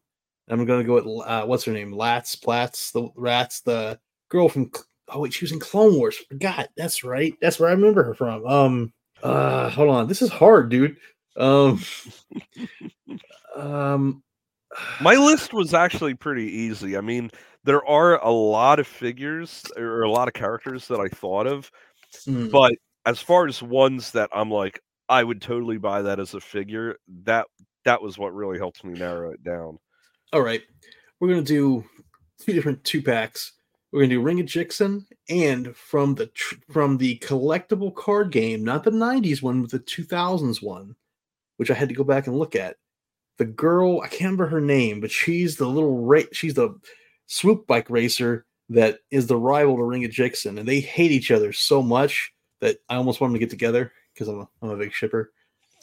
I'm 0.49 0.65
gonna 0.65 0.85
go 0.85 0.95
with 0.95 1.27
uh, 1.27 1.47
what's 1.47 1.65
her 1.65 1.73
name, 1.73 1.93
Latz, 1.93 2.37
Platz, 2.37 2.91
the 2.93 3.09
Rats, 3.17 3.61
the 3.61 3.99
girl 4.29 4.49
from. 4.49 4.71
Oh 5.09 5.21
wait, 5.21 5.33
she 5.33 5.45
was 5.45 5.53
in 5.53 5.61
Clone 5.61 5.97
Wars. 5.97 6.17
Forgot. 6.17 6.71
That's 6.77 7.05
right. 7.05 7.35
That's 7.41 7.61
where 7.61 7.69
I 7.69 7.73
remember 7.73 8.03
her 8.05 8.15
from. 8.15 8.47
Um. 8.47 8.93
Uh. 9.23 9.71
Hold 9.71 9.91
on. 9.91 10.09
This 10.09 10.23
is 10.23 10.31
hard, 10.31 10.69
dude. 10.71 10.97
Um. 11.37 11.83
um. 13.57 14.23
My 15.01 15.15
list 15.15 15.53
was 15.53 15.73
actually 15.73 16.15
pretty 16.15 16.51
easy. 16.51 16.97
I 16.97 17.01
mean, 17.01 17.31
there 17.65 17.85
are 17.87 18.23
a 18.23 18.31
lot 18.31 18.81
of 18.81 18.87
figures 18.87 19.65
or 19.77 20.03
a 20.03 20.11
lot 20.11 20.29
of 20.29 20.35
characters 20.35 20.89
that 20.89 21.01
I 21.01 21.09
thought 21.09 21.47
of, 21.47 21.71
hmm, 22.25 22.49
but 22.49 22.73
as 23.07 23.21
far 23.21 23.47
as 23.47 23.63
ones 23.63 24.11
that 24.13 24.31
I'm 24.35 24.51
like, 24.51 24.81
I 25.09 25.23
would 25.23 25.41
totally 25.41 25.79
buy 25.79 26.03
that 26.03 26.19
as 26.19 26.35
a 26.35 26.41
figure. 26.41 26.97
That 27.25 27.47
that 27.85 28.03
was 28.03 28.19
what 28.19 28.35
really 28.35 28.59
helped 28.59 28.85
me 28.85 28.99
narrow 28.99 29.31
it 29.31 29.43
down. 29.45 29.79
All 30.33 30.43
right, 30.43 30.63
we're 31.21 31.29
gonna 31.29 31.43
do 31.43 31.85
two 32.41 32.53
different 32.53 32.83
two 32.85 33.03
packs. 33.03 33.53
We're 33.93 34.01
gonna 34.01 34.15
do 34.15 34.23
Ring 34.23 34.41
of 34.41 34.47
Jixen 34.47 35.07
and 35.29 35.77
from 35.77 36.15
the 36.15 36.31
from 36.71 36.99
the 36.99 37.19
collectible 37.19 37.95
card 37.95 38.33
game, 38.33 38.65
not 38.65 38.85
the 38.85 38.91
'90s 38.91 39.43
one, 39.43 39.63
but 39.63 39.71
the 39.71 39.79
2000s 39.81 40.63
one, 40.63 40.97
which 41.59 41.71
I 41.71 41.75
had 41.75 41.89
to 41.89 41.95
go 41.95 42.05
back 42.05 42.27
and 42.27 42.37
look 42.37 42.57
at. 42.57 42.77
The 43.39 43.45
girl, 43.45 44.01
I 44.01 44.09
can't 44.09 44.23
remember 44.23 44.47
her 44.47 44.61
name, 44.61 45.01
but 45.01 45.11
she's 45.11 45.57
the 45.57 45.67
little 45.67 46.05
ra- 46.05 46.23
she's 46.33 46.55
the 46.55 46.79
swoop 47.27 47.67
bike 47.67 47.91
racer 47.91 48.47
that 48.71 49.01
is 49.11 49.27
the 49.27 49.37
rival 49.37 49.77
to 49.77 49.83
Ring 49.85 50.05
of 50.05 50.11
Jixen, 50.11 50.59
and 50.59 50.67
they 50.67 50.81
hate 50.81 51.13
each 51.13 51.31
other 51.31 51.53
so 51.53 51.83
much 51.83 52.33
that 52.61 52.79
I 52.89 52.97
almost 52.97 53.21
want 53.21 53.33
them 53.33 53.39
to 53.39 53.45
get 53.45 53.51
together 53.51 53.93
because 54.13 54.29
I'm 54.29 54.41
a, 54.41 54.49
I'm 54.63 54.71
a 54.71 54.77
big 54.77 54.93
shipper. 54.93 55.33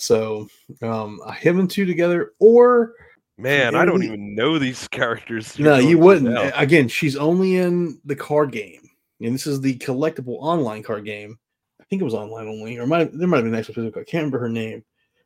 So 0.02 0.48
um, 0.82 1.22
him 1.38 1.60
and 1.60 1.70
two 1.70 1.86
together, 1.86 2.34
or 2.40 2.94
Man, 3.38 3.76
I 3.76 3.86
don't 3.86 4.04
even 4.04 4.36
know 4.36 4.60
these 4.60 4.88
characters. 4.88 5.58
no, 5.58 5.78
you 5.78 5.98
wouldn't. 5.98 6.32
now. 6.32 6.52
Again, 6.56 6.88
she's 6.88 7.16
only 7.16 7.58
in 7.58 8.00
the 8.06 8.16
card 8.16 8.52
game, 8.52 8.88
and 9.20 9.34
this 9.34 9.48
is 9.48 9.62
the 9.62 9.78
collectible 9.80 10.38
online 10.40 10.84
card 10.84 11.06
game. 11.06 11.40
I 11.80 11.84
think 11.86 12.02
it 12.02 12.06
was 12.06 12.14
online 12.14 12.48
only, 12.48 12.78
or 12.78 12.86
might 12.86 13.12
there 13.18 13.28
might 13.28 13.38
have 13.38 13.46
been 13.46 13.54
an 13.54 13.60
actual 13.60 13.74
physical. 13.74 14.02
I 14.02 14.06
can't 14.06 14.22
remember 14.22 14.40
her 14.40 14.50
name, 14.50 14.84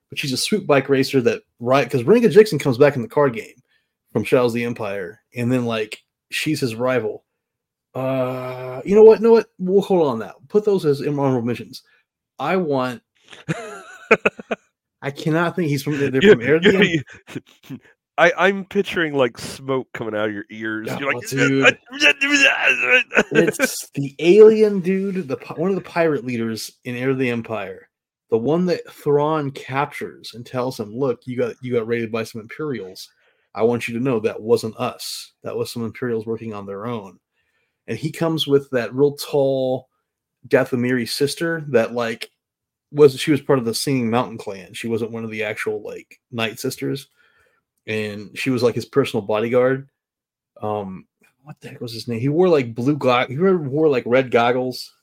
but 0.10 0.18
she's 0.18 0.32
a 0.32 0.38
swoop 0.38 0.66
bike 0.66 0.88
racer 0.88 1.20
that 1.22 1.42
right 1.60 1.84
because 1.84 2.02
of 2.02 2.08
Jixen 2.08 2.60
comes 2.60 2.78
back 2.78 2.96
in 2.96 3.02
the 3.02 3.08
card 3.08 3.34
game 3.34 3.56
from 4.14 4.24
Shadows 4.24 4.52
of 4.52 4.56
the 4.56 4.64
Empire, 4.64 5.22
and 5.36 5.52
then 5.52 5.66
like 5.66 6.02
she's 6.32 6.62
his 6.62 6.76
rival. 6.76 7.26
Uh, 7.94 8.82
you 8.86 8.96
know 8.96 9.04
what? 9.04 9.22
know 9.22 9.32
what? 9.32 9.48
We'll 9.58 9.82
hold 9.82 10.08
on 10.08 10.20
that. 10.20 10.36
Put 10.48 10.64
those 10.64 10.86
as 10.86 11.02
honorable 11.02 11.42
missions. 11.42 11.84
I 12.40 12.56
want. 12.58 13.02
I 15.06 15.12
cannot 15.12 15.56
think 15.56 15.70
he's 15.70 15.84
from. 15.84 16.00
They're 16.00 16.12
from 16.22 16.42
Heir 16.42 16.60
the 16.60 16.86
you- 16.86 17.02
you- 17.70 17.80
I, 18.18 18.32
I'm 18.38 18.64
picturing 18.66 19.14
like 19.14 19.38
smoke 19.38 19.88
coming 19.94 20.16
out 20.16 20.30
of 20.30 20.34
your 20.34 20.46
ears. 20.50 20.88
You're 21.00 21.14
like, 21.14 21.28
dude. 21.30 21.78
it's 23.32 23.90
the 23.92 24.16
alien 24.20 24.80
dude, 24.80 25.28
the 25.28 25.36
one 25.58 25.70
of 25.70 25.76
the 25.76 25.82
pirate 25.82 26.26
leaders 26.26 26.72
in 26.86 26.96
Heir 26.96 27.10
of 27.10 27.18
the 27.18 27.30
Empire, 27.30 27.90
the 28.30 28.38
one 28.38 28.66
that 28.68 28.90
Thrawn 28.90 29.52
captures 29.52 30.32
and 30.34 30.46
tells 30.46 30.80
him, 30.80 30.96
"Look, 30.96 31.22
you 31.28 31.38
got 31.38 31.56
you 31.62 31.74
got 31.74 31.88
raided 31.88 32.12
by 32.12 32.24
some 32.24 32.40
Imperials. 32.42 33.10
I 33.54 33.64
want 33.64 33.88
you 33.88 33.94
to 33.98 34.04
know 34.04 34.20
that 34.22 34.42
wasn't 34.42 34.78
us. 34.78 35.34
That 35.44 35.56
was 35.58 35.70
some 35.72 35.84
Imperials 35.86 36.26
working 36.26 36.54
on 36.54 36.66
their 36.66 36.86
own." 36.88 37.20
And 37.88 37.98
he 37.98 38.12
comes 38.12 38.48
with 38.48 38.70
that 38.72 38.96
real 38.96 39.16
tall 39.18 39.90
Dathomiri 40.48 41.08
sister 41.08 41.66
that 41.70 41.94
like 41.94 42.30
was 42.92 43.20
she 43.20 43.32
was 43.32 43.42
part 43.42 43.60
of 43.60 43.66
the 43.66 43.74
Singing 43.74 44.10
Mountain 44.10 44.38
clan. 44.38 44.74
She 44.74 44.88
wasn't 44.88 45.12
one 45.12 45.24
of 45.24 45.32
the 45.32 45.44
actual 45.44 45.82
like 45.82 46.20
Night 46.32 46.60
Sisters, 46.60 47.08
and 47.88 48.38
she 48.38 48.50
was 48.50 48.64
like 48.64 48.76
his 48.76 48.86
personal 48.86 49.26
bodyguard. 49.26 49.90
Um, 50.62 51.06
what 51.44 51.60
the 51.62 51.70
heck 51.70 51.82
was 51.82 51.94
his 51.94 52.08
name? 52.08 52.20
He 52.20 52.30
wore 52.30 52.50
like 52.50 52.74
blue 52.74 52.98
gog. 52.98 53.30
He 53.30 53.38
wore 53.38 53.58
wore, 53.58 53.88
like 53.88 54.04
red 54.06 54.32
goggles, 54.32 54.94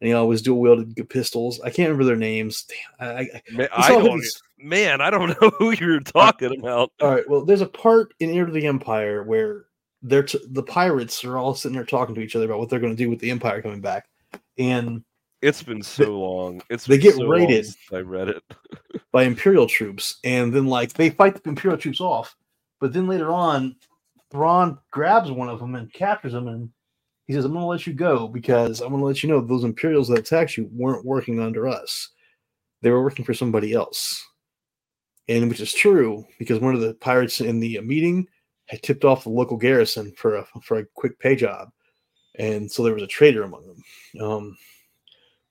and 0.00 0.08
he 0.08 0.14
always 0.14 0.42
dual 0.42 0.60
wielded 0.60 1.08
pistols. 1.08 1.60
I 1.60 1.70
can't 1.70 1.88
remember 1.88 2.04
their 2.04 2.16
names. 2.16 2.64
Damn, 2.98 3.16
I, 3.16 3.20
I, 3.20 3.42
man, 3.50 3.68
I 3.72 3.88
don't, 3.88 4.24
man, 4.58 5.00
I 5.00 5.10
don't 5.10 5.28
know 5.42 5.50
who 5.58 5.72
you're 5.72 6.00
talking 6.00 6.58
about. 6.58 6.92
all 7.00 7.14
right. 7.14 7.28
Well, 7.28 7.44
there's 7.44 7.60
a 7.62 7.66
part 7.66 8.14
in 8.20 8.30
Heir 8.30 8.46
to 8.46 8.52
the 8.52 8.66
Empire 8.66 9.22
where 9.22 9.66
they're 10.02 10.24
t- 10.24 10.44
the 10.50 10.62
pirates 10.62 11.24
are 11.24 11.38
all 11.38 11.54
sitting 11.54 11.76
there 11.76 11.84
talking 11.84 12.14
to 12.14 12.20
each 12.20 12.36
other 12.36 12.46
about 12.46 12.58
what 12.58 12.68
they're 12.68 12.80
going 12.80 12.94
to 12.94 13.02
do 13.02 13.10
with 13.10 13.20
the 13.20 13.30
Empire 13.30 13.62
coming 13.62 13.80
back, 13.80 14.06
and 14.58 15.02
It's 15.42 15.62
been 15.62 15.82
so 15.82 16.20
long. 16.20 16.62
It's 16.70 16.86
they 16.86 16.96
been 16.96 17.02
get 17.02 17.14
so 17.16 17.26
raided. 17.26 17.66
I 17.92 17.98
read 17.98 18.28
it. 18.28 18.42
by 19.12 19.24
Imperial 19.24 19.66
troops, 19.66 20.18
and 20.24 20.52
then 20.52 20.66
like 20.66 20.92
they 20.92 21.10
fight 21.10 21.42
the 21.42 21.48
Imperial 21.48 21.78
troops 21.78 22.00
off, 22.00 22.34
but 22.80 22.92
then 22.92 23.08
later 23.08 23.30
on, 23.30 23.76
Thrawn 24.30 24.78
grabs 24.90 25.30
one 25.30 25.48
of 25.48 25.58
them 25.58 25.74
and 25.74 25.92
captures 25.92 26.32
him, 26.32 26.48
and 26.48 26.70
he 27.26 27.34
says, 27.34 27.44
"I'm 27.44 27.52
going 27.52 27.62
to 27.62 27.66
let 27.66 27.86
you 27.86 27.92
go 27.92 28.28
because 28.28 28.80
I'm 28.80 28.88
going 28.88 29.00
to 29.00 29.06
let 29.06 29.22
you 29.22 29.28
know 29.28 29.40
those 29.40 29.64
Imperials 29.64 30.08
that 30.08 30.18
attacked 30.20 30.56
you 30.56 30.70
weren't 30.72 31.04
working 31.04 31.40
under 31.40 31.68
us; 31.68 32.08
they 32.80 32.90
were 32.90 33.02
working 33.02 33.24
for 33.24 33.34
somebody 33.34 33.72
else." 33.72 34.24
And 35.28 35.48
which 35.48 35.60
is 35.60 35.72
true 35.72 36.24
because 36.38 36.60
one 36.60 36.74
of 36.74 36.80
the 36.80 36.94
pirates 36.94 37.40
in 37.40 37.60
the 37.60 37.80
meeting 37.80 38.26
had 38.66 38.82
tipped 38.82 39.04
off 39.04 39.24
the 39.24 39.30
local 39.30 39.56
garrison 39.56 40.12
for 40.16 40.36
a 40.36 40.46
for 40.62 40.78
a 40.78 40.86
quick 40.94 41.18
pay 41.18 41.36
job, 41.36 41.70
and 42.36 42.70
so 42.70 42.82
there 42.82 42.94
was 42.94 43.02
a 43.02 43.08
traitor 43.08 43.42
among 43.42 43.66
them. 43.66 44.24
Um, 44.24 44.56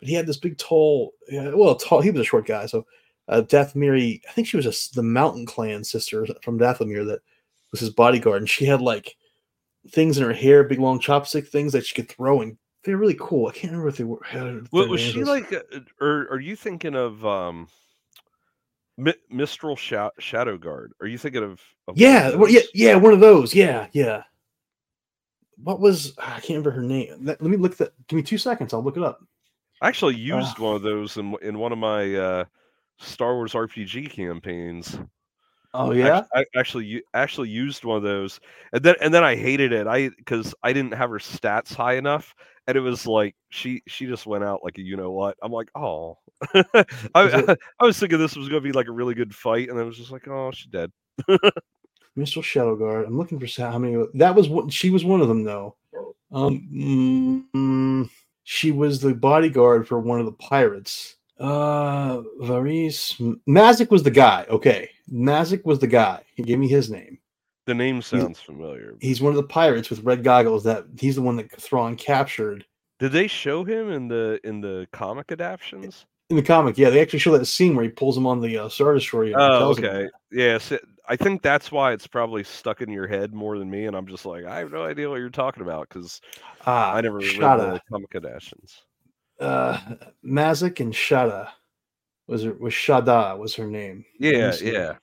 but 0.01 0.09
he 0.09 0.15
had 0.15 0.25
this 0.27 0.37
big, 0.37 0.57
tall, 0.57 1.13
well, 1.31 1.75
tall. 1.75 2.01
He 2.01 2.11
was 2.11 2.19
a 2.21 2.25
short 2.25 2.45
guy, 2.45 2.65
so 2.65 2.85
uh, 3.29 3.41
Dathomiri, 3.43 4.19
I 4.27 4.31
think 4.33 4.47
she 4.47 4.57
was 4.57 4.65
a, 4.65 4.95
the 4.95 5.03
Mountain 5.03 5.45
Clan 5.45 5.83
sister 5.85 6.27
from 6.43 6.59
Dathomir 6.59 7.05
that 7.07 7.21
was 7.71 7.79
his 7.79 7.91
bodyguard, 7.91 8.41
and 8.41 8.49
she 8.49 8.65
had 8.65 8.81
like 8.81 9.15
things 9.89 10.17
in 10.17 10.23
her 10.23 10.33
hair, 10.33 10.63
big 10.63 10.79
long 10.79 10.99
chopstick 10.99 11.47
things 11.47 11.71
that 11.73 11.85
she 11.85 11.93
could 11.95 12.09
throw, 12.09 12.41
and 12.41 12.57
they're 12.83 12.97
really 12.97 13.17
cool. 13.19 13.47
I 13.47 13.51
can't 13.51 13.71
remember 13.71 13.89
if 13.89 13.97
they 13.97 14.03
were. 14.03 14.19
What 14.71 14.89
was 14.89 14.99
she 14.99 15.19
was- 15.19 15.29
like? 15.29 15.53
uh, 15.53 15.61
Or 16.01 16.27
are 16.31 16.39
you 16.39 16.55
thinking 16.55 16.95
of 16.95 17.23
um, 17.25 17.67
Mi- 18.97 19.13
Mistryl 19.31 19.77
Sha- 19.77 20.09
Shadow 20.19 20.57
Guard? 20.57 20.93
Are 20.99 21.07
you 21.07 21.19
thinking 21.19 21.43
of? 21.43 21.61
of 21.87 21.95
Yeah, 21.97 22.35
well, 22.35 22.49
yeah, 22.49 22.61
yeah, 22.73 22.95
one 22.95 23.13
of 23.13 23.19
those. 23.19 23.53
Yeah, 23.53 23.87
yeah. 23.93 24.23
What 25.63 25.79
was 25.79 26.17
I 26.17 26.39
can't 26.39 26.49
remember 26.49 26.71
her 26.71 26.81
name. 26.81 27.19
Let, 27.21 27.39
let 27.39 27.51
me 27.51 27.57
look 27.57 27.77
that. 27.77 27.93
Give 28.07 28.17
me 28.17 28.23
two 28.23 28.39
seconds. 28.39 28.73
I'll 28.73 28.83
look 28.83 28.97
it 28.97 29.03
up. 29.03 29.23
I 29.81 29.87
actually 29.87 30.15
used 30.15 30.59
Uh. 30.59 30.63
one 30.63 30.75
of 30.75 30.81
those 30.81 31.17
in 31.17 31.35
in 31.41 31.57
one 31.57 31.71
of 31.71 31.77
my 31.77 32.15
uh, 32.15 32.45
Star 32.99 33.35
Wars 33.35 33.53
RPG 33.53 34.11
campaigns. 34.11 34.99
Oh 35.73 35.91
yeah, 35.93 36.23
I 36.35 36.43
actually 36.55 37.01
actually 37.13 37.49
used 37.49 37.85
one 37.85 37.95
of 37.97 38.03
those, 38.03 38.39
and 38.73 38.83
then 38.83 38.95
and 39.01 39.13
then 39.13 39.23
I 39.23 39.35
hated 39.35 39.71
it. 39.71 39.87
I 39.87 40.09
because 40.09 40.53
I 40.63 40.73
didn't 40.73 40.93
have 40.93 41.09
her 41.09 41.17
stats 41.17 41.73
high 41.73 41.93
enough, 41.95 42.35
and 42.67 42.75
it 42.75 42.81
was 42.81 43.07
like 43.07 43.35
she 43.49 43.81
she 43.87 44.05
just 44.05 44.25
went 44.27 44.43
out 44.43 44.63
like 44.63 44.77
a 44.77 44.81
you 44.81 44.97
know 44.97 45.11
what. 45.11 45.37
I'm 45.41 45.51
like, 45.51 45.69
oh, 45.75 46.17
I 46.53 46.75
I 47.79 47.83
was 47.85 47.97
thinking 47.97 48.19
this 48.19 48.35
was 48.35 48.49
gonna 48.49 48.59
be 48.61 48.73
like 48.73 48.87
a 48.87 48.91
really 48.91 49.13
good 49.15 49.33
fight, 49.33 49.69
and 49.69 49.79
I 49.79 49.83
was 49.83 49.97
just 49.97 50.11
like, 50.11 50.27
oh, 50.27 50.51
she's 50.51 50.67
dead. 50.67 50.91
Mr. 52.17 52.43
Shadow 52.43 52.75
Guard. 52.75 53.05
I'm 53.05 53.17
looking 53.17 53.39
for 53.39 53.61
how 53.61 53.79
many. 53.79 54.03
That 54.15 54.35
was 54.35 54.49
what 54.49 54.73
she 54.73 54.89
was 54.89 55.05
one 55.05 55.21
of 55.21 55.29
them 55.29 55.43
though. 55.45 55.77
Um, 56.33 57.47
mm, 57.55 58.09
she 58.43 58.71
was 58.71 58.99
the 58.99 59.13
bodyguard 59.13 59.87
for 59.87 59.99
one 59.99 60.19
of 60.19 60.25
the 60.25 60.31
pirates. 60.33 61.15
Uh, 61.39 62.21
Varys 62.41 63.17
Mazzic 63.47 63.89
was 63.89 64.03
the 64.03 64.11
guy. 64.11 64.45
Okay, 64.49 64.89
Mazzic 65.11 65.65
was 65.65 65.79
the 65.79 65.87
guy. 65.87 66.21
He 66.35 66.43
gave 66.43 66.59
me 66.59 66.67
his 66.67 66.89
name. 66.89 67.17
The 67.65 67.73
name 67.73 68.01
sounds 68.01 68.39
familiar. 68.39 68.95
He's 69.01 69.21
one 69.21 69.31
of 69.31 69.37
the 69.37 69.43
pirates 69.43 69.89
with 69.89 70.03
red 70.03 70.23
goggles. 70.23 70.63
That 70.63 70.85
he's 70.99 71.15
the 71.15 71.21
one 71.21 71.37
that 71.37 71.51
Thrawn 71.59 71.95
captured 71.95 72.65
Did 72.99 73.11
they 73.11 73.27
show 73.27 73.63
him 73.63 73.89
in 73.89 74.07
the 74.07 74.39
in 74.43 74.61
the 74.61 74.87
comic 74.91 75.31
adaptions? 75.31 76.05
In 76.31 76.37
the 76.37 76.41
comic. 76.41 76.77
Yeah, 76.77 76.89
they 76.89 77.01
actually 77.01 77.19
show 77.19 77.37
that 77.37 77.45
scene 77.45 77.75
where 77.75 77.83
he 77.83 77.91
pulls 77.91 78.17
him 78.17 78.25
on 78.25 78.39
the 78.41 78.57
uh, 78.57 78.69
Star 78.69 78.93
Destroyer. 78.93 79.33
Oh, 79.37 79.69
okay. 79.71 80.07
Yeah, 80.31 80.57
so 80.57 80.79
I 81.07 81.17
think 81.17 81.41
that's 81.41 81.71
why 81.71 81.91
it's 81.91 82.07
probably 82.07 82.43
stuck 82.43 82.81
in 82.81 82.89
your 82.89 83.05
head 83.05 83.33
more 83.33 83.59
than 83.59 83.69
me, 83.69 83.85
and 83.85 83.95
I'm 83.97 84.07
just 84.07 84.25
like, 84.25 84.45
I 84.45 84.59
have 84.59 84.71
no 84.71 84.83
idea 84.85 85.09
what 85.09 85.17
you're 85.17 85.29
talking 85.29 85.61
about 85.61 85.89
because 85.89 86.21
Ah, 86.65 86.93
I 86.93 87.01
never 87.01 87.17
read 87.17 87.35
the 87.35 87.81
comic 87.91 88.15
adaptions. 88.15 88.81
uh, 89.41 89.77
Mazzic 90.25 90.79
and 90.79 90.93
Shada 90.93 91.49
was 92.27 92.43
her 92.43 92.53
was 92.53 92.73
Shada 92.73 93.37
was 93.37 93.53
her 93.55 93.67
name. 93.67 94.05
Yeah, 94.17 94.55
yeah, 94.61 94.93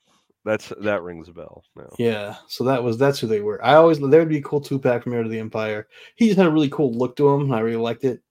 that's 0.45 0.69
that 0.81 1.03
rings 1.03 1.29
a 1.29 1.33
bell. 1.33 1.63
No. 1.75 1.93
Yeah, 1.99 2.37
so 2.47 2.63
that 2.63 2.83
was 2.83 2.97
that's 2.97 3.19
who 3.19 3.27
they 3.27 3.41
were. 3.41 3.63
I 3.63 3.75
always 3.75 3.99
there 3.99 4.19
would 4.21 4.29
be 4.29 4.39
a 4.39 4.41
cool 4.41 4.61
two 4.61 4.79
pack 4.79 5.03
from 5.03 5.13
Heir 5.13 5.21
to 5.21 5.29
the 5.29 5.37
Empire. 5.37 5.87
He 6.15 6.25
just 6.25 6.39
had 6.39 6.47
a 6.47 6.51
really 6.51 6.69
cool 6.69 6.91
look 6.91 7.15
to 7.17 7.29
him. 7.29 7.41
and 7.41 7.53
I 7.53 7.59
really 7.59 7.77
liked 7.77 8.03
it. 8.03 8.23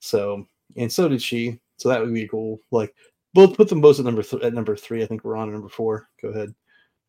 So 0.00 0.46
and 0.76 0.90
so 0.90 1.08
did 1.08 1.22
she. 1.22 1.59
So 1.80 1.88
that 1.88 2.00
would 2.00 2.12
be 2.12 2.28
cool. 2.28 2.60
Like 2.70 2.94
both 3.34 3.56
put 3.56 3.68
them 3.68 3.80
both 3.80 3.98
at 3.98 4.04
number 4.04 4.22
th- 4.22 4.42
at 4.42 4.54
number 4.54 4.76
three. 4.76 5.02
I 5.02 5.06
think 5.06 5.24
we're 5.24 5.36
on 5.36 5.48
at 5.48 5.52
number 5.52 5.68
four. 5.68 6.08
Go 6.22 6.28
ahead. 6.28 6.54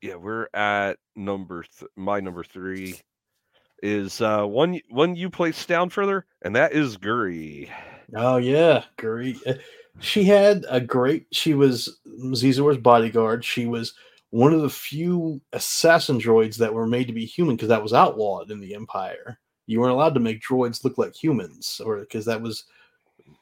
Yeah, 0.01 0.15
we're 0.15 0.47
at 0.53 0.97
number 1.15 1.63
th- 1.63 1.91
my 1.95 2.19
number 2.19 2.43
three 2.43 2.99
is 3.83 4.21
uh 4.21 4.45
one 4.45 4.79
one 4.89 5.15
you 5.15 5.29
placed 5.29 5.67
down 5.67 5.89
further, 5.89 6.25
and 6.41 6.55
that 6.55 6.73
is 6.73 6.97
Guri. 6.97 7.69
Oh 8.15 8.37
yeah, 8.37 8.83
great. 8.97 9.37
Uh, 9.45 9.55
She 9.99 10.23
had 10.23 10.65
a 10.69 10.79
great. 10.79 11.27
She 11.31 11.53
was 11.53 11.99
Xizor's 12.07 12.77
bodyguard. 12.77 13.43
She 13.43 13.65
was 13.65 13.93
one 14.29 14.53
of 14.53 14.61
the 14.61 14.69
few 14.69 15.41
assassin 15.53 16.19
droids 16.19 16.55
that 16.57 16.73
were 16.73 16.87
made 16.87 17.07
to 17.07 17.13
be 17.13 17.25
human 17.25 17.55
because 17.55 17.67
that 17.69 17.83
was 17.83 17.93
outlawed 17.93 18.51
in 18.51 18.59
the 18.59 18.73
Empire. 18.73 19.37
You 19.67 19.79
weren't 19.79 19.91
allowed 19.93 20.13
to 20.15 20.19
make 20.21 20.41
droids 20.41 20.83
look 20.83 20.97
like 20.97 21.13
humans, 21.13 21.81
or 21.85 21.99
because 21.99 22.25
that 22.25 22.41
was 22.41 22.65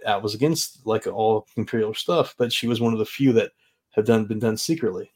that 0.06 0.22
was 0.22 0.36
against 0.36 0.86
like 0.86 1.08
all 1.08 1.48
Imperial 1.56 1.94
stuff. 1.94 2.36
But 2.38 2.54
she 2.54 2.68
was 2.68 2.82
one 2.82 2.94
of 2.94 3.00
the 3.00 3.06
few 3.06 3.34
that 3.34 3.52
have 3.92 4.06
done 4.06 4.26
been 4.26 4.40
done 4.40 4.58
secretly. 4.58 5.12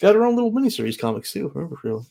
Got 0.00 0.14
her 0.14 0.24
own 0.24 0.36
little 0.36 0.52
miniseries 0.52 0.98
comics 0.98 1.32
too. 1.32 1.50
Remember, 1.54 1.76
really? 1.82 2.04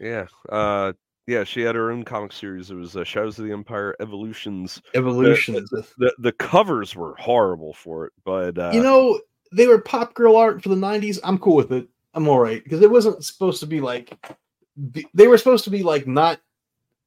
Yeah. 0.00 0.26
Uh 0.48 0.92
Yeah, 1.26 1.44
she 1.44 1.60
had 1.60 1.74
her 1.74 1.90
own 1.90 2.04
comic 2.04 2.32
series. 2.32 2.70
It 2.70 2.74
was 2.74 2.96
uh, 2.96 3.04
Shadows 3.04 3.38
of 3.38 3.46
the 3.46 3.52
Empire 3.52 3.96
Evolutions. 4.00 4.80
Evolutions. 4.94 5.70
The 5.70 6.14
the 6.18 6.32
covers 6.32 6.96
were 6.96 7.14
horrible 7.16 7.74
for 7.74 8.06
it, 8.06 8.12
but 8.24 8.58
uh, 8.58 8.70
you 8.72 8.82
know, 8.82 9.20
they 9.52 9.66
were 9.66 9.80
pop 9.80 10.14
girl 10.14 10.36
art 10.36 10.62
for 10.62 10.68
the 10.68 10.74
90s. 10.74 11.18
I'm 11.22 11.38
cool 11.38 11.56
with 11.56 11.72
it. 11.72 11.88
I'm 12.14 12.28
all 12.28 12.38
right 12.38 12.62
because 12.62 12.80
it 12.80 12.90
wasn't 12.90 13.24
supposed 13.24 13.60
to 13.60 13.66
be 13.66 13.80
like 13.80 14.16
they 15.12 15.26
were 15.26 15.38
supposed 15.38 15.64
to 15.64 15.70
be 15.70 15.82
like 15.82 16.06
not 16.06 16.40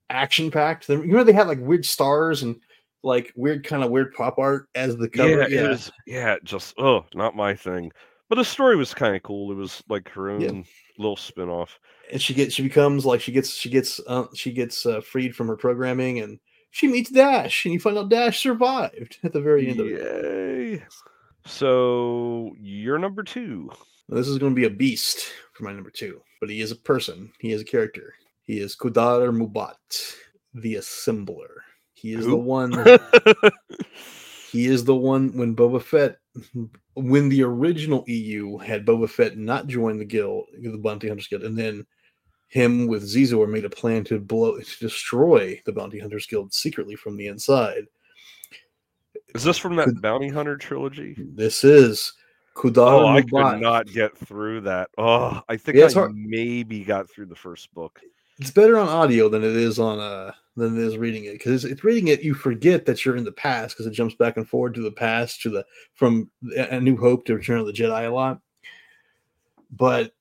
action 0.09 0.51
packed. 0.51 0.89
You 0.89 1.05
know, 1.05 1.23
they 1.23 1.33
had 1.33 1.47
like 1.47 1.59
weird 1.59 1.85
stars 1.85 2.43
and 2.43 2.59
like 3.03 3.31
weird 3.35 3.63
kind 3.63 3.83
of 3.83 3.91
weird 3.91 4.13
pop 4.13 4.37
art 4.39 4.67
as 4.75 4.97
the 4.97 5.09
cover. 5.09 5.47
yeah, 5.49 5.63
it 5.65 5.69
was 5.69 5.91
yeah, 6.05 6.35
just 6.43 6.73
oh, 6.77 7.05
not 7.13 7.35
my 7.35 7.55
thing. 7.55 7.91
But 8.29 8.35
the 8.35 8.45
story 8.45 8.75
was 8.75 8.93
kind 8.93 9.15
of 9.15 9.23
cool. 9.23 9.51
It 9.51 9.55
was 9.55 9.81
like 9.87 10.09
her 10.09 10.29
own 10.29 10.41
Yeah. 10.41 10.61
little 10.97 11.15
spin 11.15 11.47
off. 11.49 11.79
and 12.11 12.21
she 12.21 12.33
gets 12.33 12.53
she 12.55 12.63
becomes 12.63 13.05
like 13.05 13.21
she 13.21 13.31
gets 13.31 13.49
she 13.53 13.69
gets 13.69 13.99
uh, 14.07 14.25
she 14.33 14.51
gets 14.51 14.85
uh, 14.85 14.99
freed 15.01 15.35
from 15.35 15.47
her 15.47 15.55
programming 15.55 16.19
and 16.19 16.39
she 16.71 16.87
meets 16.87 17.09
Dash 17.09 17.63
and 17.65 17.73
you 17.73 17.79
find 17.79 17.97
out 17.97 18.09
Dash 18.09 18.39
survived 18.41 19.17
at 19.23 19.31
the 19.31 19.41
very 19.41 19.69
end 19.69 19.79
of 19.79 19.87
it. 19.87 20.01
Yay! 20.01 20.83
So 21.45 22.53
you're 22.59 22.99
number 22.99 23.23
two. 23.23 23.69
Now, 24.09 24.17
this 24.17 24.27
is 24.27 24.37
going 24.37 24.51
to 24.53 24.55
be 24.55 24.65
a 24.65 24.69
beast 24.69 25.31
for 25.53 25.63
my 25.63 25.71
number 25.73 25.89
two, 25.89 26.21
but 26.39 26.49
he 26.49 26.61
is 26.61 26.71
a 26.71 26.75
person. 26.75 27.31
He 27.39 27.51
is 27.51 27.61
a 27.61 27.65
character. 27.65 28.13
He 28.43 28.59
is 28.59 28.75
Kud'ar 28.75 29.31
Mub'at, 29.35 30.15
the 30.53 30.75
Assembler. 30.75 31.47
He 31.97 32.13
is 32.13 32.25
the 32.25 32.35
one. 32.35 32.71
He 34.51 34.65
is 34.67 34.85
the 34.85 34.95
one 34.95 35.35
when 35.37 35.53
Boba 35.55 35.81
Fett, 35.81 36.19
when 36.93 37.27
the 37.27 37.43
original 37.43 38.05
EU 38.07 38.57
had 38.57 38.85
Boba 38.85 39.09
Fett 39.09 39.37
not 39.37 39.67
join 39.67 39.97
the 39.97 40.05
guild, 40.05 40.45
the 40.61 40.77
Bounty 40.77 41.09
Hunters 41.09 41.27
Guild, 41.27 41.43
and 41.43 41.55
then 41.57 41.85
him 42.47 42.87
with 42.87 43.03
Xizor 43.03 43.47
made 43.47 43.65
a 43.65 43.69
plan 43.69 44.05
to 44.05 44.19
blow 44.21 44.57
to 44.57 44.79
destroy 44.79 45.61
the 45.65 45.73
Bounty 45.73 45.99
Hunters 45.99 46.25
Guild 46.27 46.53
secretly 46.53 46.95
from 46.95 47.17
the 47.17 47.27
inside. 47.27 47.83
Is 49.35 49.43
this 49.43 49.57
from 49.57 49.75
that 49.75 49.87
Could- 49.89 50.01
Bounty 50.01 50.29
Hunter 50.29 50.55
trilogy? 50.55 51.13
This 51.17 51.65
is 51.65 52.13
Kud'ar 52.55 52.77
Oh, 53.01 53.05
I 53.05 53.21
Mub'at. 53.23 53.51
could 53.53 53.61
not 53.61 53.87
get 53.87 54.17
through 54.17 54.61
that. 54.61 54.89
Oh, 54.97 55.41
I 55.49 55.57
think 55.57 55.77
Yeah, 55.77 55.87
I 55.87 55.91
hard. 55.91 56.15
maybe 56.15 56.85
got 56.85 57.09
through 57.11 57.25
the 57.25 57.35
first 57.35 57.71
book. 57.73 57.99
It's 58.39 58.49
better 58.51 58.77
on 58.77 58.87
audio 58.87 59.27
than 59.27 59.43
it 59.43 59.55
is 59.57 59.77
on 59.77 59.99
uh 59.99 60.31
than 60.57 60.75
it 60.75 60.83
is 60.83 60.97
reading 60.97 61.25
it 61.25 61.33
because 61.33 61.63
it's 61.63 61.83
reading 61.83 62.07
it 62.07 62.23
you 62.23 62.33
forget 62.33 62.85
that 62.85 63.05
you're 63.05 63.15
in 63.15 63.23
the 63.23 63.31
past 63.31 63.75
because 63.75 63.85
it 63.85 63.91
jumps 63.91 64.15
back 64.15 64.37
and 64.37 64.49
forward 64.49 64.73
to 64.73 64.81
the 64.81 64.91
past 64.91 65.41
to 65.41 65.49
the 65.49 65.65
from 65.93 66.29
a 66.57 66.81
New 66.81 66.97
Hope 66.97 67.25
to 67.25 67.35
Return 67.35 67.59
of 67.59 67.67
the 67.67 67.73
Jedi 67.73 68.07
a 68.07 68.13
lot. 68.13 68.41
But 69.71 70.13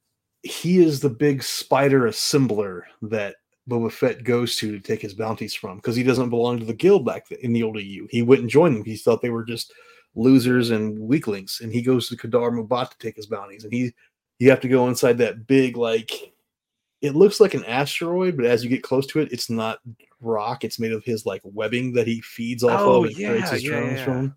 he 0.42 0.78
is 0.78 1.00
the 1.00 1.10
big 1.10 1.42
spider 1.42 2.02
assembler 2.02 2.82
that 3.02 3.36
Boba 3.68 3.90
Fett 3.90 4.22
goes 4.22 4.56
to 4.56 4.70
to 4.70 4.80
take 4.80 5.00
his 5.00 5.14
bounties 5.14 5.54
from 5.54 5.78
because 5.78 5.96
he 5.96 6.02
doesn't 6.02 6.30
belong 6.30 6.58
to 6.58 6.64
the 6.64 6.74
guild 6.74 7.04
back 7.04 7.30
in 7.30 7.52
the 7.52 7.62
old 7.62 7.80
EU. 7.80 8.06
He 8.10 8.22
wouldn't 8.22 8.50
join 8.50 8.74
them. 8.74 8.84
He 8.84 8.96
thought 8.96 9.22
they 9.22 9.30
were 9.30 9.44
just 9.44 9.72
losers 10.14 10.70
and 10.70 10.98
weaklings. 10.98 11.60
And 11.62 11.72
he 11.72 11.82
goes 11.82 12.08
to 12.08 12.16
Kud'ar 12.16 12.52
Mub'at 12.52 12.90
to 12.90 12.98
take 12.98 13.16
his 13.16 13.26
bounties. 13.26 13.64
And 13.64 13.72
he 13.72 13.92
you 14.38 14.50
have 14.50 14.60
to 14.60 14.68
go 14.68 14.88
inside 14.88 15.18
that 15.18 15.46
big 15.46 15.76
like 15.76 16.10
it 17.02 17.14
looks 17.14 17.40
like 17.40 17.54
an 17.54 17.64
asteroid, 17.64 18.36
but 18.36 18.46
as 18.46 18.64
you 18.64 18.70
get 18.70 18.82
close 18.82 19.06
to 19.08 19.20
it, 19.20 19.32
it's 19.32 19.50
not 19.50 19.78
rock. 20.20 20.64
It's 20.64 20.80
made 20.80 20.92
of 20.92 21.04
his 21.04 21.26
like 21.26 21.42
webbing 21.44 21.92
that 21.92 22.06
he 22.06 22.20
feeds 22.22 22.64
off 22.64 22.80
Oh, 22.80 23.04
of 23.04 23.06
and 23.06 23.14
creates 23.14 23.46
yeah, 23.46 23.50
his 23.52 23.64
yeah, 23.64 23.70
drones 23.70 23.98
yeah. 23.98 24.04
from. 24.04 24.36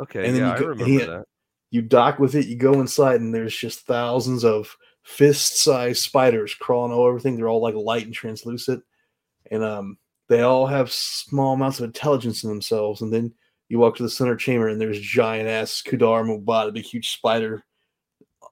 Okay, 0.00 0.26
And 0.26 0.34
then 0.34 0.42
yeah, 0.42 0.58
you 0.58 0.64
I 0.64 0.68
remember 0.68 0.84
he- 0.84 0.98
that. 0.98 1.24
You 1.72 1.82
dock 1.82 2.18
with 2.18 2.34
it, 2.34 2.46
you 2.46 2.56
go 2.56 2.80
inside, 2.80 3.20
and 3.20 3.32
there's 3.32 3.54
just 3.56 3.86
thousands 3.86 4.44
of 4.44 4.76
fist-sized 5.04 6.02
spiders 6.02 6.52
crawling 6.54 6.90
all 6.92 7.02
over 7.02 7.10
everything. 7.10 7.36
They're 7.36 7.48
all 7.48 7.62
like 7.62 7.76
light 7.76 8.06
and 8.06 8.12
translucent, 8.14 8.82
and 9.52 9.62
um, 9.62 9.96
they 10.28 10.40
all 10.42 10.66
have 10.66 10.90
small 10.90 11.54
amounts 11.54 11.78
of 11.78 11.84
intelligence 11.84 12.42
in 12.42 12.50
themselves. 12.50 13.02
And 13.02 13.12
then 13.12 13.32
you 13.68 13.78
walk 13.78 13.94
to 13.96 14.02
the 14.02 14.10
center 14.10 14.34
chamber, 14.34 14.66
and 14.68 14.80
there's 14.80 14.98
giant 15.00 15.48
ass 15.48 15.80
Kud'ar 15.86 16.24
Mub'at, 16.24 16.68
a 16.68 16.72
big 16.72 16.84
huge 16.84 17.10
spider 17.10 17.62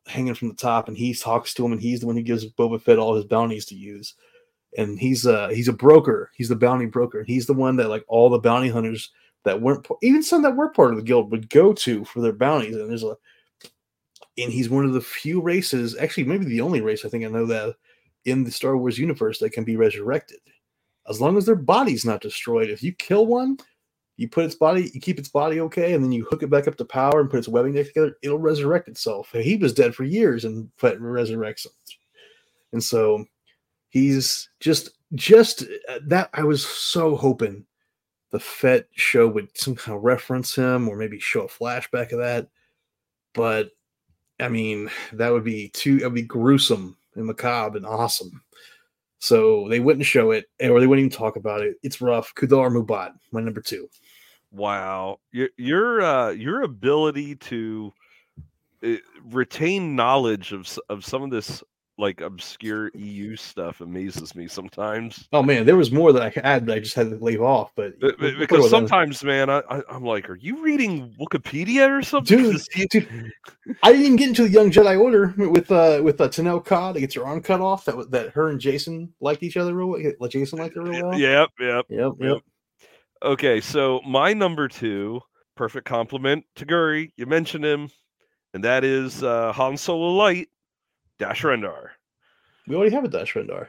hanging 0.08 0.34
from 0.34 0.48
the 0.48 0.54
top, 0.54 0.88
and 0.88 0.96
he 0.96 1.14
talks 1.14 1.54
to 1.54 1.64
him, 1.64 1.72
and 1.72 1.80
he's 1.80 2.00
the 2.00 2.06
one 2.06 2.16
who 2.16 2.22
gives 2.22 2.50
Boba 2.52 2.80
Fett 2.80 2.98
all 2.98 3.14
his 3.14 3.24
bounties 3.24 3.66
to 3.66 3.74
use. 3.74 4.14
And 4.76 4.98
he's 4.98 5.26
uh 5.26 5.48
he's 5.48 5.68
a 5.68 5.72
broker. 5.72 6.30
He's 6.36 6.48
the 6.48 6.56
bounty 6.56 6.86
broker. 6.86 7.24
He's 7.24 7.46
the 7.46 7.54
one 7.54 7.76
that 7.76 7.88
like 7.88 8.04
all 8.06 8.28
the 8.28 8.38
bounty 8.38 8.68
hunters 8.68 9.10
that 9.44 9.60
weren't 9.60 9.86
even 10.02 10.22
some 10.22 10.42
that 10.42 10.56
were 10.56 10.68
part 10.68 10.90
of 10.90 10.96
the 10.96 11.02
guild 11.02 11.30
would 11.30 11.48
go 11.48 11.72
to 11.72 12.04
for 12.04 12.20
their 12.20 12.32
bounties. 12.32 12.76
And 12.76 12.90
there's 12.90 13.04
a 13.04 13.16
and 14.36 14.52
he's 14.52 14.68
one 14.68 14.84
of 14.84 14.92
the 14.92 15.00
few 15.00 15.40
races, 15.40 15.96
actually 15.96 16.24
maybe 16.24 16.44
the 16.44 16.60
only 16.60 16.80
race 16.80 17.04
I 17.04 17.08
think 17.08 17.24
I 17.24 17.28
know 17.28 17.46
that 17.46 17.76
in 18.24 18.44
the 18.44 18.50
Star 18.50 18.76
Wars 18.76 18.98
universe 18.98 19.38
that 19.38 19.50
can 19.50 19.64
be 19.64 19.76
resurrected. 19.76 20.40
As 21.08 21.20
long 21.20 21.38
as 21.38 21.46
their 21.46 21.56
body's 21.56 22.04
not 22.04 22.20
destroyed. 22.20 22.68
If 22.68 22.82
you 22.82 22.92
kill 22.92 23.26
one, 23.26 23.56
you 24.18 24.28
put 24.28 24.44
its 24.44 24.56
body, 24.56 24.90
you 24.92 25.00
keep 25.00 25.18
its 25.18 25.28
body 25.28 25.60
okay, 25.60 25.94
and 25.94 26.04
then 26.04 26.10
you 26.10 26.24
hook 26.24 26.42
it 26.42 26.50
back 26.50 26.66
up 26.66 26.76
to 26.76 26.84
power 26.84 27.20
and 27.20 27.30
put 27.30 27.38
its 27.38 27.48
webbing 27.48 27.72
together, 27.72 28.16
it'll 28.20 28.38
resurrect 28.38 28.88
itself. 28.88 29.30
He 29.32 29.56
was 29.56 29.72
dead 29.72 29.94
for 29.94 30.02
years 30.02 30.44
and 30.44 30.68
Fett 30.76 30.98
resurrects 30.98 31.64
him. 31.64 31.72
And 32.72 32.82
so 32.82 33.24
he's 33.88 34.50
just 34.58 34.90
just 35.14 35.62
uh, 35.88 36.00
that 36.06 36.30
I 36.34 36.42
was 36.42 36.66
so 36.66 37.14
hoping 37.16 37.64
the 38.30 38.40
Fett 38.40 38.88
show 38.92 39.28
would 39.28 39.56
somehow 39.56 39.96
reference 39.96 40.54
him 40.54 40.88
or 40.88 40.96
maybe 40.96 41.20
show 41.20 41.42
a 41.42 41.48
flashback 41.48 42.10
of 42.10 42.18
that. 42.18 42.48
But 43.34 43.70
I 44.40 44.48
mean, 44.48 44.90
that 45.12 45.32
would 45.32 45.44
be 45.44 45.68
too 45.68 45.98
that 45.98 46.06
would 46.06 46.14
be 46.14 46.22
gruesome 46.22 46.96
and 47.14 47.24
macabre 47.24 47.76
and 47.76 47.86
awesome. 47.86 48.42
So 49.20 49.68
they 49.68 49.80
wouldn't 49.80 50.06
show 50.06 50.32
it, 50.32 50.46
or 50.60 50.80
they 50.80 50.86
wouldn't 50.86 51.06
even 51.06 51.16
talk 51.16 51.36
about 51.36 51.62
it. 51.62 51.76
It's 51.82 52.00
rough. 52.00 52.32
Kud'ar 52.34 52.70
Mub'at, 52.70 53.12
my 53.32 53.40
number 53.40 53.60
two. 53.60 53.88
Wow, 54.50 55.20
your 55.32 55.50
your 55.56 56.00
uh, 56.00 56.30
your 56.30 56.62
ability 56.62 57.36
to 57.36 57.92
uh, 58.82 58.94
retain 59.30 59.94
knowledge 59.94 60.52
of 60.52 60.66
of 60.88 61.04
some 61.04 61.22
of 61.22 61.30
this 61.30 61.62
like 61.98 62.20
obscure 62.20 62.90
EU 62.94 63.34
stuff 63.36 63.80
amazes 63.80 64.34
me 64.34 64.46
sometimes. 64.46 65.28
Oh 65.32 65.42
man, 65.42 65.66
there 65.66 65.76
was 65.76 65.90
more 65.90 66.12
that 66.12 66.22
I 66.22 66.30
could 66.30 66.44
add, 66.44 66.64
but 66.64 66.76
I 66.76 66.78
just 66.78 66.94
had 66.94 67.10
to 67.10 67.16
leave 67.22 67.42
off. 67.42 67.72
But 67.74 67.98
Be- 67.98 68.06
be- 68.06 68.12
we'll 68.12 68.16
put 68.18 68.28
it 68.28 68.38
Because 68.38 68.70
sometimes, 68.70 69.24
man, 69.24 69.50
I, 69.50 69.62
I 69.68 69.82
I'm 69.90 70.04
like, 70.04 70.30
are 70.30 70.36
you 70.36 70.62
reading 70.62 71.14
Wikipedia 71.20 71.90
or 71.90 72.02
something? 72.02 72.38
Dude, 72.38 72.62
dude, 72.90 73.32
I 73.82 73.92
didn't 73.92 74.06
even 74.06 74.16
get 74.16 74.28
into 74.28 74.44
the 74.44 74.50
Young 74.50 74.70
Jedi 74.70 74.98
Order 74.98 75.34
with 75.36 75.70
uh 75.70 76.00
with 76.02 76.20
uh, 76.20 76.28
Tenel 76.28 76.64
Ka 76.64 76.92
to 76.92 77.00
get 77.00 77.14
your 77.14 77.26
arm 77.26 77.42
cut 77.42 77.60
off. 77.60 77.84
That 77.84 78.10
that 78.12 78.30
her 78.30 78.48
and 78.48 78.60
Jacen 78.60 79.10
liked 79.20 79.42
each 79.42 79.56
other 79.56 79.74
real 79.74 79.88
well. 79.88 80.30
Jacen 80.30 80.58
liked 80.58 80.76
her 80.76 80.82
real 80.82 81.08
well. 81.08 81.18
Yep, 81.18 81.50
yep. 81.60 81.86
Yep. 81.90 81.96
Yep. 81.98 82.14
Yep. 82.20 82.38
Okay, 83.22 83.60
so 83.60 84.00
my 84.06 84.32
number 84.32 84.68
two, 84.68 85.20
perfect 85.56 85.86
compliment 85.86 86.44
to 86.56 86.64
Guri. 86.64 87.12
You 87.16 87.26
mentioned 87.26 87.64
him, 87.64 87.90
and 88.54 88.62
that 88.64 88.84
is 88.84 89.22
uh, 89.22 89.52
Han 89.52 89.76
Solo 89.76 90.12
Light, 90.14 90.48
Dash 91.18 91.42
Rendar. 91.42 91.90
We 92.66 92.76
already 92.76 92.94
have 92.94 93.04
a 93.04 93.08
Dash 93.08 93.34
Rendar. 93.34 93.68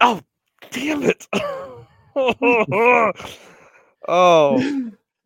Oh, 0.00 0.20
damn 0.70 1.02
it! 1.02 1.26
oh, 2.18 3.12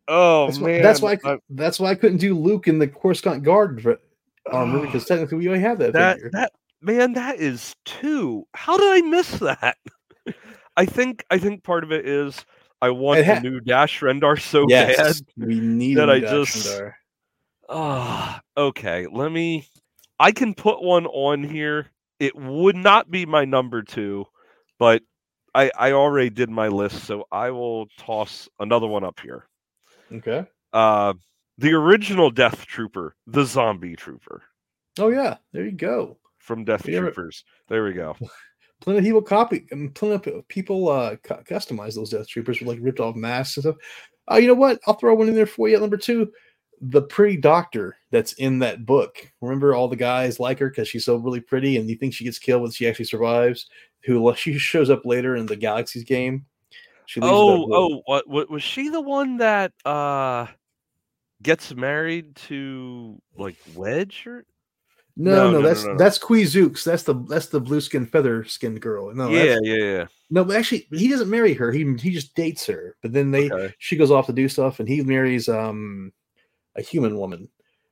oh 0.07 0.45
That's 0.45 0.59
why, 0.59 0.67
man, 0.67 0.81
that's 0.83 1.01
why 1.01 1.17
I, 1.25 1.37
that's 1.49 1.79
why 1.79 1.89
I 1.89 1.95
couldn't 1.95 2.17
do 2.17 2.37
Luke 2.37 2.67
in 2.67 2.77
the 2.77 2.87
Coruscant 2.87 3.43
Guard 3.43 3.97
armor 4.51 4.79
because 4.85 5.05
technically 5.05 5.39
we 5.39 5.47
already 5.47 5.63
have 5.63 5.79
that, 5.79 5.93
that 5.93 6.15
figure. 6.15 6.29
that 6.33 6.51
man, 6.81 7.13
that 7.13 7.39
is 7.39 7.75
two. 7.85 8.45
How 8.53 8.77
did 8.77 8.91
I 8.91 9.01
miss 9.01 9.39
that? 9.39 9.77
I 10.75 10.85
think 10.85 11.23
I 11.29 11.37
think 11.37 11.63
part 11.63 11.83
of 11.83 11.91
it 11.91 12.07
is 12.07 12.45
I 12.81 12.89
want 12.89 13.25
ha- 13.25 13.35
the 13.35 13.41
new 13.49 13.59
Dash 13.59 13.99
Rendar 14.01 14.39
so 14.39 14.65
yes, 14.69 15.21
bad. 15.21 15.47
we 15.47 15.59
need 15.59 15.95
that 15.97 16.09
I 16.09 16.19
Dash 16.19 16.31
just-. 16.31 16.81
Ah, 17.69 18.41
okay. 18.57 19.07
Let 19.11 19.31
me. 19.31 19.67
I 20.19 20.31
can 20.31 20.53
put 20.53 20.81
one 20.81 21.05
on 21.07 21.43
here. 21.43 21.87
It 22.19 22.35
would 22.35 22.75
not 22.75 23.09
be 23.09 23.25
my 23.25 23.45
number 23.45 23.81
two, 23.81 24.25
but 24.79 25.01
I 25.55 25.71
I 25.77 25.91
already 25.93 26.29
did 26.29 26.49
my 26.49 26.67
list, 26.67 27.03
so 27.05 27.25
I 27.31 27.51
will 27.51 27.87
toss 27.97 28.47
another 28.59 28.87
one 28.87 29.03
up 29.03 29.19
here. 29.19 29.47
Okay. 30.11 30.45
Uh, 30.71 31.13
the 31.57 31.73
original 31.73 32.29
Death 32.31 32.65
Trooper, 32.65 33.15
the 33.27 33.45
Zombie 33.45 33.95
Trooper 33.95 34.41
Oh 34.99 35.09
yeah, 35.09 35.37
there 35.51 35.65
you 35.65 35.71
go. 35.71 36.17
from 36.39 36.65
Death 36.65 36.83
Troopers. 36.83 37.43
There 37.67 37.83
we 37.83 37.93
go. 37.93 38.15
Plenty 38.83 38.99
of 38.99 39.05
people 39.05 39.21
copy 39.21 39.65
and 39.71 39.95
plenty 39.95 40.15
of 40.15 40.47
people 40.49 40.89
uh 40.89 41.15
cu- 41.23 41.43
customize 41.43 41.95
those 41.95 42.09
Death 42.09 42.27
Troopers 42.27 42.59
with 42.59 42.67
like 42.67 42.79
ripped 42.81 42.99
off 42.99 43.15
masks 43.15 43.55
and 43.55 43.63
stuff. 43.63 43.75
Oh, 44.27 44.35
you 44.35 44.47
know 44.47 44.53
what? 44.53 44.79
I'll 44.85 44.95
throw 44.95 45.15
one 45.15 45.29
in 45.29 45.35
there 45.35 45.45
for 45.45 45.69
you 45.69 45.75
at 45.75 45.81
number 45.81 45.95
two. 45.95 46.29
The 46.81 47.03
pretty 47.03 47.37
doctor 47.37 47.95
that's 48.11 48.33
in 48.33 48.59
that 48.59 48.85
book. 48.85 49.25
Remember, 49.39 49.73
all 49.73 49.87
the 49.87 49.95
guys 49.95 50.37
like 50.37 50.59
her 50.59 50.67
because 50.67 50.89
she's 50.89 51.05
so 51.05 51.15
really 51.15 51.39
pretty, 51.39 51.77
and 51.77 51.89
you 51.89 51.95
think 51.95 52.13
she 52.13 52.25
gets 52.25 52.39
killed, 52.39 52.63
but 52.63 52.73
she 52.73 52.85
actually 52.85 53.05
survives. 53.05 53.69
Who 54.03 54.33
she 54.35 54.57
shows 54.57 54.89
up 54.89 55.05
later 55.05 55.37
in 55.37 55.45
the 55.45 55.55
Galaxies 55.55 56.03
game. 56.03 56.45
She 57.05 57.21
leaves 57.21 57.31
with 57.31 57.39
that 57.39 57.75
Oh, 57.75 57.93
oh, 57.93 58.01
what, 58.05 58.27
what 58.27 58.49
was 58.49 58.63
she 58.63 58.89
the 58.89 58.99
one 58.99 59.37
that 59.37 59.71
uh 59.85 60.47
gets 61.41 61.73
married 61.73 62.35
to 62.35 63.21
like 63.37 63.55
Wedge 63.75 64.27
or 64.27 64.45
No, 65.15 65.31
No, 65.35 65.51
no, 65.51 65.61
no, 65.61 65.67
that's 65.67 65.83
no, 65.85 65.95
that's 65.95 66.17
Qwi 66.17 66.41
Xux. 66.43 66.83
That's 66.83 67.03
the 67.03 67.13
that's 67.29 67.47
the 67.47 67.59
blue 67.61 67.81
skin 67.81 68.05
feather 68.07 68.43
skinned 68.45 68.81
girl. 68.81 69.13
No, 69.13 69.29
yeah, 69.29 69.57
yeah, 69.61 69.75
yeah. 69.75 70.05
no, 70.31 70.43
but 70.43 70.55
actually, 70.55 70.87
he 70.91 71.07
doesn't 71.07 71.29
marry 71.29 71.53
her. 71.53 71.71
He 71.71 71.83
he 71.99 72.11
just 72.11 72.33
dates 72.35 72.65
her. 72.65 72.95
But 73.03 73.13
then 73.13 73.29
they 73.29 73.51
Okay. 73.51 73.73
she 73.77 73.95
goes 73.95 74.09
off 74.09 74.25
to 74.25 74.33
do 74.33 74.49
stuff, 74.49 74.79
and 74.79 74.89
he 74.89 75.03
marries 75.03 75.47
um 75.47 76.11
a 76.75 76.81
human 76.81 77.17
woman. 77.17 77.47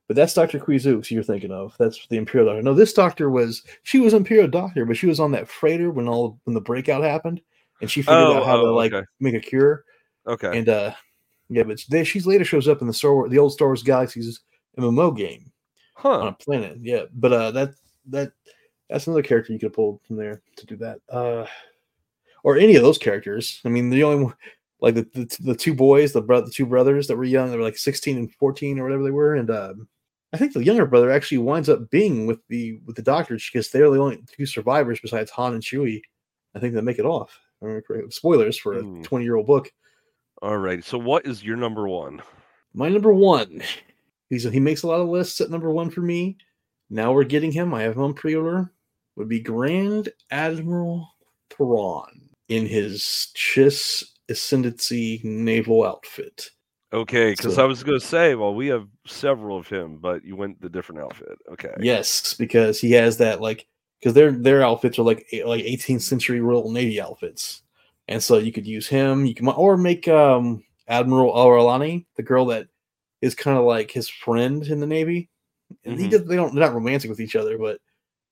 But 0.08 0.16
that's 0.16 0.34
Doctor 0.34 0.60
Quizooks 0.60 1.12
you're 1.12 1.22
thinking 1.24 1.52
of. 1.52 1.76
That's 1.78 2.08
the 2.08 2.18
Imperial 2.18 2.50
Doctor. 2.50 2.64
No, 2.64 2.74
this 2.74 2.92
doctor 2.92 3.30
was 3.30 3.62
she 3.84 4.00
was 4.00 4.14
Imperial 4.16 4.48
Doctor, 4.48 4.86
but 4.86 4.98
she 4.98 5.06
was 5.06 5.20
on 5.20 5.32
that 5.34 5.48
freighter 5.48 5.92
when 5.92 6.08
all 6.08 6.40
when 6.46 6.56
the 6.56 6.60
breakout 6.60 7.04
happened, 7.04 7.40
and 7.82 7.90
she 7.92 8.02
figured 8.02 8.18
Oh, 8.18 8.38
out 8.38 8.46
how 8.48 8.56
to 8.58 8.64
oh, 8.70 8.74
like 8.76 8.94
okay. 8.94 9.06
make 9.20 9.36
a 9.36 9.40
cure. 9.40 9.86
Okay. 10.26 10.58
And 10.58 10.68
uh 10.70 10.94
yeah, 11.50 11.64
but 11.64 11.80
they, 11.90 12.04
she's 12.04 12.26
later 12.26 12.46
shows 12.46 12.68
up 12.68 12.82
in 12.82 12.88
the 12.88 12.94
Star 12.94 13.14
Wars, 13.14 13.30
the 13.30 13.38
old 13.38 13.54
Star 13.54 13.68
Wars 13.68 13.84
Galaxies 13.84 14.40
MMO 14.80 15.16
game 15.16 15.51
on 16.04 16.28
a 16.28 16.34
planet. 16.34 16.78
Yeah, 16.82 17.04
but 17.14 17.34
uh 17.34 17.52
that 17.52 17.74
that 18.08 18.32
that's 18.90 19.08
another 19.08 19.24
character 19.24 19.54
you 19.54 19.60
could 19.60 19.74
pull 19.74 20.02
from 20.08 20.18
there 20.18 20.42
to 20.58 20.66
do 20.66 20.76
that. 20.78 21.00
Uh 21.10 21.46
or 22.44 22.58
any 22.58 22.76
of 22.76 22.82
those 22.84 22.98
characters. 22.98 23.62
I 23.66 23.70
mean, 23.70 23.90
the 23.90 24.04
only 24.04 24.24
one 24.26 24.34
like 24.80 24.96
the 24.96 25.04
the, 25.14 25.38
the 25.42 25.56
two 25.56 25.74
boys, 25.76 26.12
the 26.14 26.22
bro- 26.22 26.42
the 26.42 26.52
two 26.52 26.66
brothers 26.66 27.08
that 27.08 27.16
were 27.18 27.24
young, 27.24 27.52
they 27.52 27.58
were 27.58 27.64
like 27.64 27.78
16 27.78 28.18
and 28.18 28.34
14 28.36 28.80
or 28.80 28.84
whatever 28.84 29.04
they 29.04 29.12
were, 29.12 29.36
and 29.36 29.50
um 29.52 29.88
I 30.34 30.38
think 30.38 30.54
the 30.54 30.64
younger 30.64 30.86
brother 30.86 31.12
actually 31.12 31.40
winds 31.40 31.68
up 31.70 31.90
being 31.90 32.26
with 32.26 32.40
the 32.48 32.80
with 32.86 32.96
the 32.96 33.02
doctors 33.02 33.48
because 33.52 33.70
they're 33.70 33.90
the 33.90 34.00
only 34.00 34.24
two 34.32 34.46
survivors 34.46 35.00
besides 35.02 35.30
Han 35.32 35.54
and 35.56 35.62
Chewie. 35.64 36.02
I 36.56 36.60
think 36.60 36.74
they 36.74 36.82
make 36.82 37.00
it 37.00 37.06
off. 37.06 37.38
Spoilers 38.10 38.58
for 38.58 38.74
a 38.76 38.82
Hmm. 38.82 39.02
20 39.04 39.24
year 39.26 39.36
old 39.36 39.46
book. 39.46 39.72
All 40.42 40.58
right. 40.58 40.84
So 40.84 40.98
what 40.98 41.26
is 41.28 41.44
your 41.44 41.58
number 41.58 41.88
one? 41.88 42.22
My 42.74 42.90
number 42.90 43.14
one. 43.14 43.62
He's 44.32 44.44
he 44.46 44.62
makes 44.62 44.84
a 44.84 44.88
lot 44.88 45.02
of 45.02 45.10
lists 45.10 45.42
at 45.42 45.52
number 45.52 45.70
one 45.72 45.90
for 45.92 46.00
me. 46.02 46.38
Now 46.90 47.12
we're 47.12 47.26
getting 47.26 47.52
him. 47.52 47.74
I 47.74 47.84
have 47.84 47.98
him 47.98 48.04
on 48.04 48.14
pre-order. 48.14 48.72
Would 49.18 49.28
be 49.28 49.42
Grand 49.42 50.08
Admiral 50.32 51.06
Thrawn 51.50 52.30
in 52.48 52.66
his 52.66 53.28
Chiss 53.36 54.04
Ascendancy 54.30 55.20
naval 55.24 55.84
outfit. 55.84 56.50
Okay, 56.94 57.32
because 57.32 57.56
So- 57.56 57.64
I 57.64 57.66
was 57.66 57.84
going 57.84 58.00
to 58.00 58.06
say, 58.06 58.36
well, 58.36 58.56
we 58.56 58.68
have 58.68 58.88
several 59.06 59.58
of 59.58 59.68
him, 59.68 59.98
but 59.98 60.24
you 60.24 60.38
went 60.38 60.62
the 60.62 60.70
different 60.70 61.02
outfit. 61.02 61.38
Okay. 61.52 61.74
Yes, 61.82 62.34
because 62.34 62.80
he 62.80 62.92
has 62.94 63.18
that 63.18 63.42
like 63.42 63.68
because 64.00 64.14
their 64.14 64.32
their 64.32 64.64
outfits 64.64 64.98
are 64.98 65.04
like 65.04 65.28
like 65.46 65.64
18th 65.66 66.02
century 66.02 66.40
Royal 66.40 66.72
Navy 66.72 67.02
outfits, 67.02 67.64
and 68.08 68.24
so 68.24 68.38
you 68.38 68.54
could 68.54 68.66
use 68.66 68.88
him. 68.88 69.26
You 69.26 69.36
can 69.36 69.48
or 69.50 69.76
make 69.76 70.08
um 70.08 70.64
Admiral 70.88 71.34
Ar'alani, 71.34 72.06
the 72.16 72.24
girl 72.24 72.46
that 72.48 72.68
is 73.22 73.36
kind 73.36 73.58
of 73.58 73.66
like 73.66 73.92
his 73.92 74.10
friend 74.10 74.66
in 74.68 74.80
the 74.80 74.88
Navy. 74.88 75.30
And 75.86 76.00
he 76.00 76.08
Mhm. 76.08 76.12
does, 76.12 76.26
they 76.26 76.36
don't 76.36 76.54
they're 76.54 76.66
not 76.66 76.74
romantic 76.74 77.10
with 77.10 77.20
each 77.22 77.36
other, 77.36 77.58
but 77.58 77.80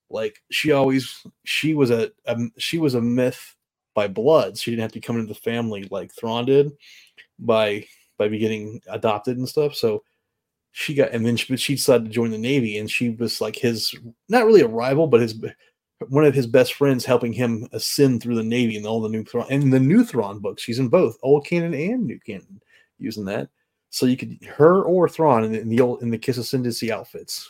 like 0.09 0.37
she 0.51 0.71
always 0.71 1.25
she 1.45 1.73
was 1.75 1.91
a, 1.91 2.11
a 2.25 2.37
she 2.57 2.77
was 2.79 2.95
a 2.95 3.01
myth 3.01 3.55
by 3.95 4.07
blood. 4.07 4.57
She 4.57 4.71
didn't 4.71 4.81
have 4.83 4.91
to 4.93 4.99
come 5.01 5.17
into 5.17 5.33
the 5.33 5.39
family 5.39 5.87
like 5.91 6.13
Thrawn 6.13 6.45
did 6.45 6.71
by 7.39 7.85
by 8.17 8.27
getting 8.29 8.81
adopted 8.89 9.37
and 9.37 9.47
stuff. 9.47 9.75
So 9.75 10.03
she 10.71 10.93
got 10.93 11.11
and 11.11 11.25
then 11.25 11.35
she, 11.37 11.51
but 11.51 11.59
she 11.59 11.75
decided 11.75 12.05
to 12.05 12.11
join 12.11 12.31
the 12.31 12.37
navy 12.37 12.77
and 12.77 12.89
she 12.89 13.09
was 13.11 13.41
like 13.41 13.55
his 13.55 13.93
not 14.29 14.45
really 14.45 14.61
a 14.61 14.67
rival 14.67 15.07
but 15.07 15.21
his 15.21 15.35
one 16.09 16.23
of 16.25 16.33
his 16.33 16.47
best 16.47 16.75
friends 16.75 17.03
helping 17.05 17.33
him 17.33 17.67
ascend 17.73 18.21
through 18.21 18.35
the 18.35 18.43
navy 18.43 18.77
and 18.77 18.85
all 18.85 19.01
the 19.01 19.09
new 19.09 19.23
Thrawn 19.23 19.47
and 19.49 19.73
the 19.73 19.79
new 19.79 20.03
Thrawn 20.05 20.39
books 20.39 20.61
she's 20.61 20.79
in 20.79 20.87
both 20.87 21.17
old 21.23 21.45
canon 21.45 21.73
and 21.73 22.05
new 22.05 22.19
canon 22.19 22.61
using 22.99 23.25
that 23.25 23.49
so 23.89 24.05
you 24.05 24.17
could 24.17 24.37
her 24.45 24.83
or 24.83 25.09
Thrawn 25.09 25.43
in 25.43 25.51
the, 25.51 25.61
in 25.61 25.69
the 25.69 25.81
old 25.81 26.01
in 26.01 26.09
the 26.09 26.17
Chiss 26.19 26.37
Ascendancy 26.37 26.91
outfits 26.91 27.49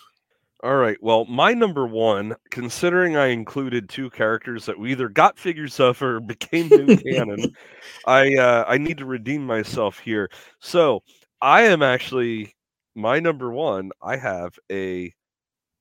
All 0.63 0.75
right. 0.75 0.97
Well, 1.01 1.25
my 1.25 1.53
number 1.53 1.87
one, 1.87 2.35
considering 2.51 3.15
I 3.15 3.27
included 3.27 3.87
two 3.87 4.09
characters 4.09 4.65
that 4.65 4.77
we 4.77 4.91
either 4.91 5.09
got 5.09 5.39
figures 5.39 5.79
of 5.79 6.01
or 6.01 6.19
became 6.33 6.67
new 6.67 6.97
canon, 6.97 7.55
I 8.05 8.35
uh, 8.35 8.65
I 8.67 8.77
need 8.77 8.97
to 8.99 9.05
redeem 9.05 9.45
myself 9.45 9.99
here. 9.99 10.29
So 10.59 11.03
I 11.41 11.63
am 11.63 11.81
actually 11.81 12.55
my 12.95 13.19
number 13.19 13.51
one. 13.51 13.91
I 14.01 14.17
have 14.17 14.57
a 14.71 15.13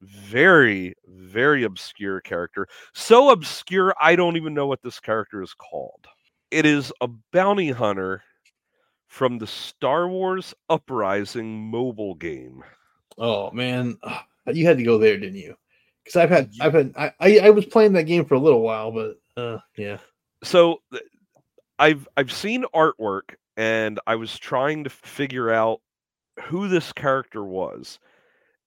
very 0.02 0.94
very 1.06 1.64
obscure 1.64 2.20
character, 2.20 2.66
so 2.94 3.30
obscure 3.30 3.94
I 4.00 4.16
don't 4.16 4.36
even 4.36 4.54
know 4.54 4.66
what 4.66 4.82
this 4.82 5.00
character 5.00 5.42
is 5.42 5.54
called. 5.54 6.06
It 6.50 6.64
is 6.66 6.92
a 7.00 7.08
bounty 7.32 7.70
hunter 7.70 8.22
from 9.08 9.38
the 9.38 9.46
Star 9.46 10.08
Wars 10.08 10.54
Uprising 10.68 11.70
mobile 11.70 12.14
game. 12.14 12.62
oh 13.18 13.50
man. 13.50 13.98
You 14.46 14.64
had 14.66 14.78
to 14.78 14.84
go 14.84 14.96
there 14.96 15.18
didn't 15.18 15.36
you? 15.36 15.56
Because 16.04 16.16
I've 16.16 16.30
had 16.30 16.50
I've 16.60 16.72
had 16.72 16.92
I, 16.96 17.12
I 17.20 17.38
I 17.44 17.50
was 17.50 17.66
playing 17.66 17.94
that 17.94 18.04
game 18.04 18.24
for 18.24 18.34
a 18.34 18.38
little 18.38 18.62
while 18.62 18.92
but 18.92 19.18
uh 19.36 19.58
yeah. 19.76 19.98
So 20.44 20.80
I've 21.78 22.08
I've 22.16 22.32
seen 22.32 22.64
artwork 22.74 23.34
and 23.56 24.00
I 24.06 24.14
was 24.14 24.38
trying 24.38 24.84
to 24.84 24.90
figure 24.90 25.50
out 25.50 25.80
who 26.44 26.68
this 26.68 26.92
character 26.92 27.44
was 27.44 27.98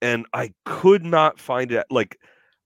and 0.02 0.26
I 0.34 0.54
could 0.66 1.06
not 1.06 1.40
find 1.40 1.72
it 1.72 1.86
like 1.90 2.20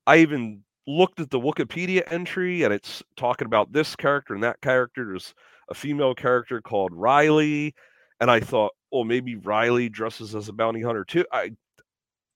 I 0.07 0.17
even 0.17 0.63
looked 0.88 1.19
at 1.19 1.30
the 1.30 1.39
Wikipedia 1.39 2.03
entry 2.11 2.63
and 2.63 2.73
it's 2.73 3.01
talking 3.15 3.45
about 3.45 3.71
this 3.71 3.95
character 3.95 4.34
and 4.34 4.43
that 4.43 4.61
character 4.61 5.05
there's 5.05 5.34
a 5.70 5.74
female 5.74 6.16
character 6.16 6.61
called 6.61 6.93
Riley 6.93 7.74
and 8.20 8.30
I 8.30 8.39
thought 8.39 8.74
well 8.91 9.03
maybe 9.03 9.36
Riley 9.36 9.89
dresses 9.89 10.36
as 10.36 10.49
a 10.49 10.53
bounty 10.53 10.82
hunter 10.82 11.05
too 11.05 11.26
I 11.32 11.51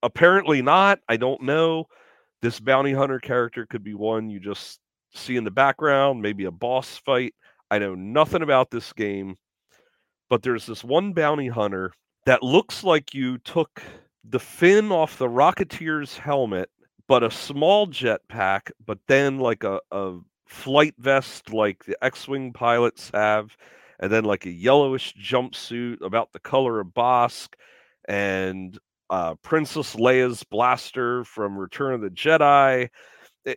apparently 0.04 0.62
not 0.62 1.00
I 1.08 1.18
don't 1.18 1.42
know 1.44 1.86
this 2.42 2.60
bounty 2.60 2.94
hunter 2.94 3.20
character 3.20 3.66
could 3.66 3.84
be 3.84 3.94
one 3.94 4.30
you 4.30 4.40
just 4.40 4.80
see 5.14 5.36
in 5.36 5.44
the 5.44 5.52
background, 5.52 6.22
maybe 6.22 6.46
a 6.46 6.52
boss 6.52 6.98
fight. 6.98 7.34
I 7.72 7.80
know 7.80 7.96
nothing 7.96 8.42
about 8.42 8.72
this 8.72 8.94
game, 8.94 9.36
but 10.30 10.42
there's 10.42 10.66
this 10.66 10.84
one 10.84 11.14
bounty 11.14 11.48
hunter 11.48 11.94
that 12.26 12.44
looks 12.44 12.84
like 12.84 13.14
you 13.14 13.38
took 13.40 13.82
the 14.24 14.40
fin 14.40 14.92
off 14.92 15.18
the 15.18 15.28
Rocketeer's 15.28 16.18
helmet, 16.18 16.70
but 17.08 17.24
a 17.24 17.32
small 17.32 17.88
jetpack, 17.88 18.72
but 18.86 19.00
then 19.08 19.40
like 19.40 19.64
a, 19.64 19.80
a 19.92 20.18
flight 20.50 20.95
vest 20.97 21.54
like 21.54 21.86
the 21.86 21.95
X 22.04 22.28
Wing 22.28 22.52
pilots 22.52 23.12
have, 23.14 23.56
and 24.00 24.12
then 24.12 24.26
like 24.26 24.45
a 24.45 24.52
yellowish 24.52 25.14
jumpsuit 25.16 26.02
about 26.02 26.32
the 26.34 26.39
color 26.39 26.80
of 26.82 26.88
Bossk, 26.88 27.54
and 28.08 28.78
uh, 29.10 29.36
Princess 29.43 29.95
Leia's 29.95 30.43
blaster 30.43 31.24
from 31.24 31.58
Return 31.58 31.93
of 31.93 32.02
the 32.02 32.10
Jedi 32.10 32.89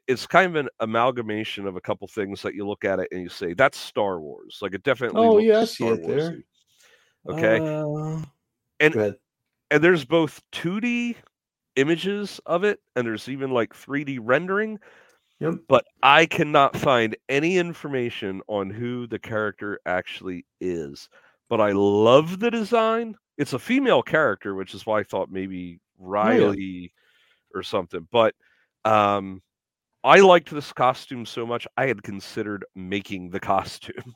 it's 0.07 0.27
kind 0.29 0.47
of 0.47 0.55
an 0.57 0.69
amalgamation 0.81 1.67
of 1.67 1.75
a 1.77 1.81
couple 1.81 2.07
things 2.07 2.41
that 2.41 2.55
you 2.55 2.67
look 2.67 2.85
at 2.85 3.01
it 3.01 3.09
and 3.11 3.21
you 3.21 3.29
say 3.29 3.53
that's 3.53 3.77
Star 3.77 4.21
Wars. 4.21 4.61
Like 4.63 4.75
it 4.75 4.83
definitely. 4.85 5.21
Oh, 5.21 5.33
looks 5.33 5.45
yeah, 5.45 5.59
I 5.61 5.65
see 5.65 5.75
Star 5.85 5.95
it 5.95 6.07
there. 6.07 6.39
Okay, 7.29 7.59
Uh, 7.59 8.23
And- 8.81 9.17
and 9.71 9.83
there's 9.85 10.05
both 10.05 10.41
2D 10.53 11.17
images 11.77 12.41
of 12.47 12.63
it, 12.65 12.79
and 12.95 13.07
there's 13.07 13.29
even 13.29 13.51
like 13.51 13.75
3D 13.75 14.19
rendering. 14.23 14.79
Yep. 15.43 15.55
But 15.67 15.85
I 16.05 16.27
cannot 16.27 16.77
find 16.77 17.17
any 17.29 17.59
information 17.59 18.43
on 18.47 18.71
who 18.71 19.09
the 19.09 19.19
character 19.19 19.81
actually 19.87 20.47
is. 20.61 21.09
But 21.49 21.61
I 21.61 21.73
love 21.73 22.39
the 22.39 22.51
design. 22.51 23.17
It's 23.39 23.53
a 23.53 23.59
female 23.59 24.05
character, 24.05 24.55
which 24.55 24.73
is 24.73 24.87
why 24.87 25.01
I 25.01 25.03
thought 25.03 25.33
maybe 25.33 25.81
Riley 25.99 26.93
or 27.53 27.65
something. 27.65 28.07
But 28.13 28.37
um, 28.85 29.43
I 30.05 30.21
liked 30.21 30.51
this 30.51 30.73
costume 30.73 31.27
so 31.27 31.45
much, 31.45 31.67
I 31.77 31.87
had 31.87 32.05
considered 32.05 32.65
making 32.77 33.31
the 33.31 33.41
costume. 33.41 34.15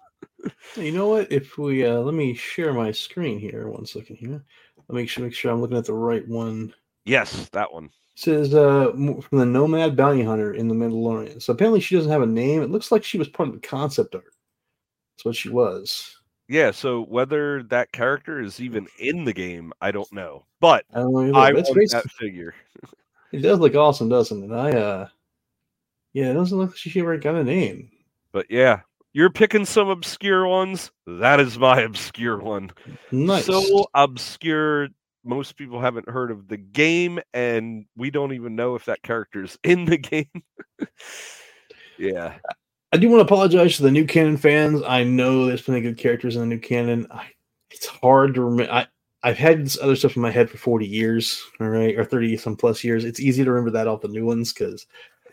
You 0.77 0.93
know 0.93 1.09
what? 1.09 1.33
If 1.33 1.59
we 1.59 1.85
uh 1.85 1.99
let 1.99 2.15
me 2.15 2.33
share 2.35 2.73
my 2.73 2.93
screen 2.93 3.41
here 3.41 3.69
one 3.69 3.85
second 3.85 4.15
here. 4.17 4.45
Let 4.77 4.95
me 4.95 5.03
make 5.03 5.09
sure 5.09 5.25
make 5.25 5.35
sure 5.35 5.51
I'm 5.51 5.61
looking 5.61 5.77
at 5.77 5.87
the 5.87 5.95
right 5.95 6.27
one. 6.29 6.73
yes, 7.05 7.49
that 7.49 7.73
one. 7.73 7.91
Says 8.17 8.55
uh 8.55 8.93
from 8.93 9.39
the 9.39 9.45
Nomad 9.45 9.95
Bounty 9.95 10.25
Hunter 10.25 10.55
in 10.55 10.69
the 10.69 10.75
Mandalorian. 10.75 11.41
So 11.41 11.53
apparently 11.53 11.81
she 11.81 11.97
doesn't 11.97 12.11
have 12.11 12.23
a 12.23 12.27
name. 12.27 12.63
It 12.63 12.71
looks 12.71 12.91
like 12.91 13.05
she 13.05 13.19
was 13.19 13.29
part 13.29 13.49
of 13.49 13.55
the 13.55 13.61
concept 13.61 14.15
art. 14.15 14.33
That's 15.17 15.25
what 15.27 15.37
she 15.37 15.51
was. 15.51 16.17
Yeah, 16.49 16.71
so 16.71 17.03
whether 17.03 17.63
that 17.65 17.93
character 17.93 18.41
is 18.41 18.61
even 18.61 18.87
in 18.99 19.25
the 19.25 19.33
game, 19.33 19.73
I 19.81 19.91
don't 19.91 20.11
know. 20.13 20.47
But 20.61 20.85
I 20.95 21.01
don't 21.01 21.13
know. 21.13 21.39
I 21.39 21.53
want 21.53 21.91
that 21.91 22.11
figure. 22.11 22.55
It 23.33 23.43
does 23.43 23.59
look 23.59 23.75
awesome, 23.75 24.09
doesn't 24.09 24.51
it? 24.51 24.55
I 24.55 24.71
uh 24.71 25.09
yeah, 26.15 26.31
it 26.31 26.35
doesn't 26.35 26.57
look 26.57 26.71
like 26.71 26.79
she 26.79 26.99
ever 27.01 27.19
got 27.19 27.35
a 27.35 27.45
name. 27.45 27.91
But 28.33 28.47
yeah, 28.49 28.81
you're 29.13 29.29
picking 29.29 29.67
some 29.67 29.89
obscure 29.89 30.47
ones. 30.47 30.91
That 31.07 31.41
is 31.41 31.59
my 31.59 31.81
obscure 31.83 32.39
one. 32.39 32.71
Nice. 33.11 33.45
So 33.45 33.87
obscure, 33.95 34.89
most 35.27 35.57
people 35.57 35.81
haven't 35.81 36.09
heard 36.09 36.31
of 36.31 36.49
the 36.49 36.57
game, 36.57 37.21
and 37.35 37.87
we 37.97 38.11
don't 38.11 38.33
even 38.33 38.57
know 38.57 38.75
if 38.75 38.85
that 38.87 39.03
character's 39.03 39.59
in 39.65 39.85
the 39.85 39.99
game. 39.99 40.43
yeah. 41.99 42.35
I 42.93 42.99
do 42.99 43.09
want 43.09 43.21
to 43.21 43.25
apologize 43.25 43.77
to 43.77 43.83
the 43.83 43.91
new 43.91 44.07
canon 44.07 44.37
fans. 44.37 44.83
I 44.87 45.03
know 45.05 45.45
there's 45.45 45.63
plenty 45.63 45.81
of 45.81 45.85
good 45.85 46.03
characters 46.03 46.37
in 46.37 46.41
the 46.41 46.47
new 46.47 46.61
canon. 46.61 47.07
I, 47.11 47.27
it's 47.71 47.87
hard 47.87 48.35
to 48.35 48.45
remember. 48.45 48.73
I, 48.73 48.87
I've 49.23 49.37
had 49.37 49.65
this 49.65 49.79
other 49.83 49.97
stuff 49.97 50.15
in 50.15 50.23
my 50.23 50.31
head 50.31 50.49
for 50.49 50.57
40 50.57 50.87
years, 50.87 51.43
all 51.61 51.69
right, 51.69 51.99
or 51.99 52.05
30 52.05 52.37
some 52.37 52.57
plus 52.57 52.85
years. 52.85 53.05
It's 53.05 53.19
easy 53.21 53.43
to 53.43 53.51
remember 53.51 53.73
that 53.73 53.89
off 53.89 54.03
the 54.03 54.09
new 54.09 54.25
ones 54.25 54.53
because 54.53 54.87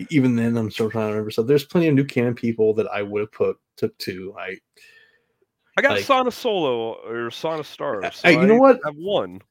even 0.10 0.36
then 0.36 0.58
I'm 0.58 0.72
still 0.72 0.90
trying 0.90 1.06
to 1.06 1.12
remember. 1.12 1.30
So 1.30 1.44
there's 1.44 1.66
plenty 1.66 1.88
of 1.88 1.94
new 1.94 2.04
canon 2.04 2.34
people 2.34 2.74
that 2.74 2.88
I 2.88 3.04
would 3.04 3.22
have 3.22 3.32
put 3.32 3.58
took 3.78 3.96
to. 4.00 4.36
I 4.38 4.58
I 5.78 5.82
got 5.82 5.92
like- 5.92 6.06
Sana 6.06 6.32
Solo 6.32 6.94
or 7.08 7.30
Sana 7.32 7.64
Stars. 7.64 8.22
Hey, 8.22 8.34
you 8.34 8.48
know 8.48 8.58
what? 8.58 8.80
I've 8.86 8.96
one. 8.96 9.42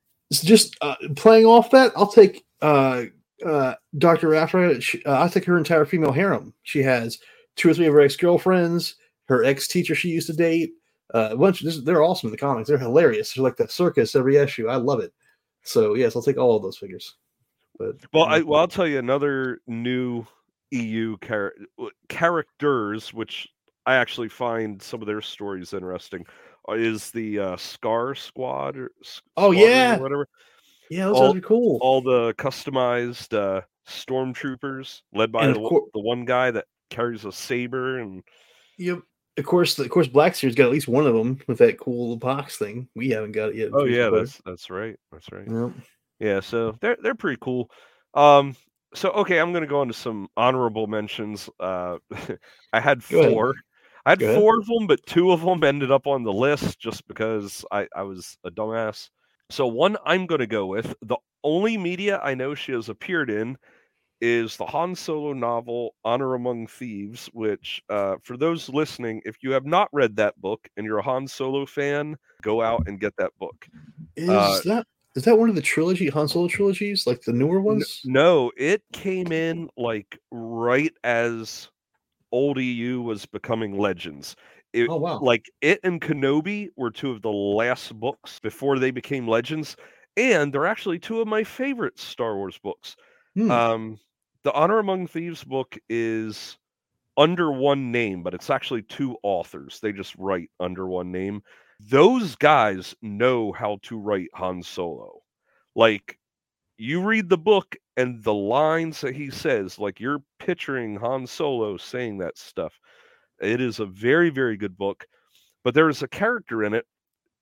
Just 0.41 0.77
uh, 0.81 0.95
playing 1.17 1.47
off 1.47 1.71
that. 1.71 1.93
I'll 1.97 2.11
take 2.11 2.45
uh 2.61 3.05
uh 3.45 3.75
Dr. 3.99 4.81
She, 4.81 5.05
uh, 5.05 5.13
I'll 5.13 5.29
take 5.29 5.45
her 5.45 5.59
entire 5.59 5.85
female 5.85 6.13
harem. 6.13 6.55
She 6.63 6.83
has 6.83 7.19
two 7.57 7.71
or 7.71 7.75
three 7.75 7.87
of 7.87 7.95
her 7.95 8.01
ex 8.01 8.17
girlfriends, 8.17 8.97
her 9.27 9.45
ex 9.45 9.69
teacher 9.69 9.95
she 9.95 10.09
used 10.09 10.29
to 10.29 10.33
date. 10.33 10.73
Uh, 11.15 11.31
a 11.33 11.37
bunch. 11.37 11.61
This, 11.61 11.83
they're 11.83 12.03
awesome 12.03 12.29
in 12.29 12.31
the 12.31 12.39
comics. 12.39 12.69
They're 12.69 12.79
hilarious. 12.79 13.35
They're 13.35 13.45
like 13.45 13.57
the 13.57 13.69
circus 13.69 14.17
every 14.17 14.37
issue. 14.37 14.69
I 14.69 14.77
love 14.77 15.01
it. 15.01 15.13
So 15.63 15.95
yes, 15.95 16.17
I'll 16.17 16.23
take 16.23 16.39
all 16.39 16.57
of 16.57 16.63
those 16.63 16.79
figures. 16.79 17.17
But 17.79 17.97
Well, 18.13 18.25
I 18.25 18.41
well 18.41 18.61
I'll 18.61 18.69
tell 18.69 18.87
you 18.87 18.99
another 18.99 19.61
new 19.67 20.27
EU 20.71 21.17
char- 21.23 21.55
characters, 22.09 23.13
which 23.13 23.49
I 23.87 23.97
actually 23.97 24.29
find 24.29 24.81
some 24.81 25.01
of 25.01 25.07
their 25.07 25.21
stories 25.21 25.73
interesting, 25.73 26.25
is 26.71 27.11
the 27.11 27.39
uh, 27.39 27.57
Scar 27.57 28.15
Squad. 28.15 28.77
Or, 28.77 28.91
Oh, 29.37 29.53
Squadron 29.53 29.63
or 29.63 29.69
yeah. 29.69 29.99
whatever. 29.99 30.29
yeah, 30.91 31.05
those 31.07 31.17
all- 31.17 31.37
are 31.37 31.41
cool. 31.41 31.79
All 31.81 32.01
the 32.03 32.35
customized 32.35 33.35
uh, 33.37 33.63
stormtroopers, 33.89 35.01
led 35.15 35.33
by 35.33 35.49
the, 35.49 35.59
one- 35.61 35.83
the 35.95 36.01
one 36.01 36.25
guy 36.25 36.51
that 36.51 36.67
carries 36.91 37.25
a 37.25 37.33
saber 37.33 37.99
and 37.99 38.23
Yep. 38.79 39.01
Of 39.39 39.47
course, 39.47 39.79
of 39.79 39.89
course, 39.89 40.09
Black 40.09 40.35
Series 40.35 40.55
got 40.55 40.67
at 40.67 40.73
least 40.73 40.89
one 40.89 41.07
of 41.07 41.15
them 41.15 41.39
with 41.47 41.57
that 41.59 41.79
cool 41.79 42.17
box 42.17 42.59
thing. 42.59 42.89
We 42.95 43.09
haven't 43.11 43.33
got 43.33 43.49
it 43.51 43.57
yet. 43.57 43.71
oh 43.73 43.85
yeah, 43.85 44.11
that's 44.11 44.39
that's 44.45 44.69
right, 44.69 44.95
that's 45.11 45.33
right. 45.33 45.49
Yep. 45.49 45.71
Yeah, 46.21 46.41
so 46.41 46.77
they're 46.83 46.99
they're 47.03 47.15
pretty 47.15 47.39
cool. 47.41 47.71
Um, 48.13 48.55
so 48.95 49.11
okay, 49.13 49.39
I'm 49.41 49.55
gonna 49.55 49.67
go 49.67 49.81
into 49.81 49.95
some 49.95 50.29
honorable 50.37 50.87
mentions. 50.87 51.49
Uh, 51.59 51.97
I 52.75 52.81
had 52.81 53.03
four. 53.03 53.55
I 54.07 54.11
had 54.11 54.21
Go 54.21 54.27
ahead. 54.27 54.35
four 54.35 54.59
of 54.59 54.67
them, 54.67 54.87
but 54.87 55.05
two 55.07 55.31
of 55.33 55.43
them 55.43 55.63
ended 55.65 55.91
up 55.91 56.07
on 56.07 56.23
the 56.25 56.33
list 56.33 56.79
just 56.79 57.07
because 57.09 57.65
I 57.71 57.89
I 57.95 58.03
was 58.03 58.37
a 58.45 58.51
dumbass. 58.51 59.11
So 59.51 59.67
one 59.67 59.97
I'm 60.05 60.27
gonna 60.27 60.47
go 60.47 60.67
with 60.67 60.95
the 61.03 61.17
only 61.45 61.77
media 61.77 62.19
I 62.21 62.35
know 62.35 62.55
she 62.55 62.73
has 62.73 62.89
appeared 62.89 63.31
in 63.31 63.57
is 64.21 64.57
the 64.57 64.67
Han 64.67 64.95
Solo 64.95 65.33
novel 65.35 65.95
Honor 66.05 66.35
Among 66.35 66.67
Thieves, 66.69 67.27
which 67.35 67.83
uh, 67.91 68.17
for 68.23 68.37
those 68.37 68.69
listening, 68.69 69.23
if 69.25 69.37
you 69.43 69.53
have 69.53 69.67
not 69.67 69.89
read 69.93 70.17
that 70.17 70.41
book 70.41 70.69
and 70.77 70.87
you're 70.87 70.99
a 70.99 71.03
Han 71.03 71.29
Solo 71.29 71.67
fan, 71.67 72.17
go 72.43 72.63
out 72.63 72.83
and 72.87 73.01
get 73.01 73.17
that 73.19 73.33
book. 73.39 73.69
Is 74.17 74.63
Uh, 74.63 74.63
that 74.65 74.87
is 75.17 75.25
that 75.25 75.39
one 75.39 75.51
of 75.51 75.55
the 75.55 75.63
trilogy 75.63 76.09
Han 76.09 76.29
Solo 76.29 76.49
trilogies, 76.49 77.07
like 77.07 77.23
the 77.23 77.33
newer 77.33 77.61
N- 77.69 77.85
ones? 77.85 78.03
No, 78.05 78.53
it 78.57 78.83
came 78.93 79.33
in 79.33 79.69
like 79.77 80.19
right 80.31 80.93
as 81.05 81.71
old 82.33 82.59
EU 82.59 83.01
was 83.01 83.27
becoming 83.27 83.79
legends. 83.79 84.37
It, 84.73 84.89
Oh 84.89 84.97
wow! 84.97 85.21
Like 85.21 85.51
it 85.61 85.81
and 85.85 86.01
Kenobi 86.01 86.69
were 86.77 86.91
two 86.91 87.11
of 87.11 87.23
the 87.23 87.31
last 87.31 87.95
books 87.99 88.41
before 88.41 88.79
they 88.79 88.91
became 88.91 89.29
legends, 89.29 89.77
and 90.17 90.53
they're 90.53 90.67
actually 90.67 90.99
two 90.99 91.21
of 91.21 91.29
my 91.29 91.45
favorite 91.45 91.99
Star 91.99 92.37
Wars 92.37 92.59
books. 92.59 92.97
Hmm. 93.35 93.51
Um, 93.51 93.99
the 94.45 94.53
Honor 94.53 94.79
Among 94.79 95.07
Thieves 95.07 95.45
book 95.45 95.79
is 95.89 96.59
under 97.17 97.53
one 97.53 97.93
name, 97.93 98.23
but 98.23 98.35
it's 98.35 98.51
actually 98.51 98.83
two 98.83 99.17
authors. 99.23 99.79
They 99.81 99.93
just 99.93 100.15
write 100.17 100.51
under 100.59 100.87
one 100.87 101.13
name. 101.13 101.43
Those 101.81 102.37
guys 102.37 102.95
know 103.03 103.53
how 103.53 103.79
to 103.83 103.99
write 103.99 104.29
Han 104.35 104.63
Solo. 104.63 105.21
Like 105.75 106.19
you 106.83 107.01
read 107.01 107.29
the 107.29 107.39
book 107.39 107.77
and 107.97 108.23
the 108.25 108.35
lines 108.35 109.01
that 109.03 109.15
he 109.15 109.31
says, 109.31 109.79
like 109.79 110.01
you're 110.01 110.23
picturing 110.41 110.97
Han 110.97 111.27
Solo 111.27 111.77
saying 111.77 112.19
that 112.19 112.37
stuff. 112.37 112.73
It 113.41 113.61
is 113.61 113.79
a 113.79 113.87
very, 113.87 114.31
very 114.31 114.57
good 114.57 114.77
book. 114.77 115.07
But 115.63 115.75
there 115.75 115.89
is 115.89 116.03
a 116.03 116.09
character 116.09 116.65
in 116.65 116.75
it. 116.75 116.85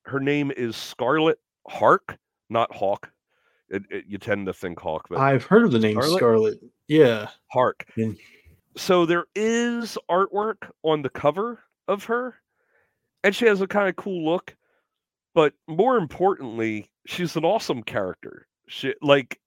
Her 0.04 0.20
name 0.20 0.50
is 0.54 0.76
Scarlet 0.76 1.38
Hark, 1.66 2.18
not 2.50 2.70
Hawk. 2.74 3.10
It, 3.70 3.84
it- 3.90 4.04
you 4.06 4.18
tend 4.18 4.46
to 4.46 4.52
think 4.52 4.78
Hawk, 4.78 5.06
but 5.08 5.18
I've 5.18 5.44
heard 5.44 5.64
of 5.64 5.72
the 5.72 5.78
name 5.78 5.94
Scarlet? 5.96 6.16
Scarlet. 6.18 6.58
Yeah. 6.88 7.30
Hark. 7.50 7.86
Mm. 7.96 8.18
So 8.76 9.06
there 9.06 9.24
is 9.34 9.96
artwork 10.10 10.70
on 10.82 11.00
the 11.02 11.08
cover 11.08 11.60
of 11.88 12.04
her, 12.04 12.34
and 13.24 13.34
she 13.34 13.46
has 13.46 13.60
a 13.62 13.66
kind 13.66 13.88
of 13.88 13.96
cool 13.96 14.24
look. 14.30 14.54
But 15.34 15.54
more 15.66 15.96
importantly, 15.96 16.90
she's 17.06 17.36
an 17.36 17.44
awesome 17.44 17.82
character. 17.82 18.46
She 18.70 18.94
like 19.02 19.40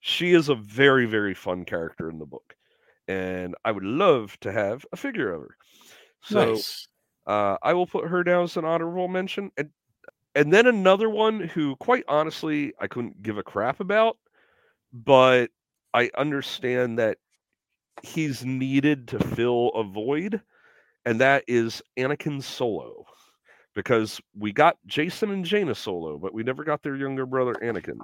she 0.00 0.32
is 0.32 0.48
a 0.48 0.54
very 0.56 1.06
very 1.06 1.32
fun 1.32 1.64
character 1.64 2.10
in 2.10 2.18
the 2.18 2.26
book, 2.26 2.56
and 3.06 3.54
I 3.64 3.70
would 3.70 3.84
love 3.84 4.38
to 4.40 4.52
have 4.52 4.84
a 4.92 4.96
figure 4.96 5.32
of 5.32 5.42
her. 5.42 5.56
So 6.22 6.52
nice. 6.52 6.88
uh, 7.26 7.56
I 7.62 7.72
will 7.72 7.86
put 7.86 8.08
her 8.08 8.24
down 8.24 8.44
as 8.44 8.56
an 8.56 8.64
honorable 8.64 9.06
mention, 9.06 9.52
and 9.56 9.70
and 10.34 10.52
then 10.52 10.66
another 10.66 11.08
one 11.08 11.40
who, 11.40 11.76
quite 11.76 12.04
honestly, 12.08 12.72
I 12.80 12.88
couldn't 12.88 13.22
give 13.22 13.38
a 13.38 13.44
crap 13.44 13.78
about, 13.78 14.18
but 14.92 15.50
I 15.94 16.10
understand 16.18 16.98
that 16.98 17.18
he's 18.02 18.44
needed 18.44 19.06
to 19.08 19.20
fill 19.20 19.68
a 19.68 19.84
void, 19.84 20.40
and 21.06 21.20
that 21.20 21.44
is 21.46 21.80
Anakin 21.96 22.42
Solo, 22.42 23.06
because 23.74 24.20
we 24.36 24.52
got 24.52 24.76
Jacen 24.88 25.32
and 25.32 25.44
Jaina 25.44 25.76
Solo, 25.76 26.18
but 26.18 26.34
we 26.34 26.42
never 26.42 26.64
got 26.64 26.82
their 26.82 26.96
younger 26.96 27.26
brother 27.26 27.54
Anakin. 27.62 27.98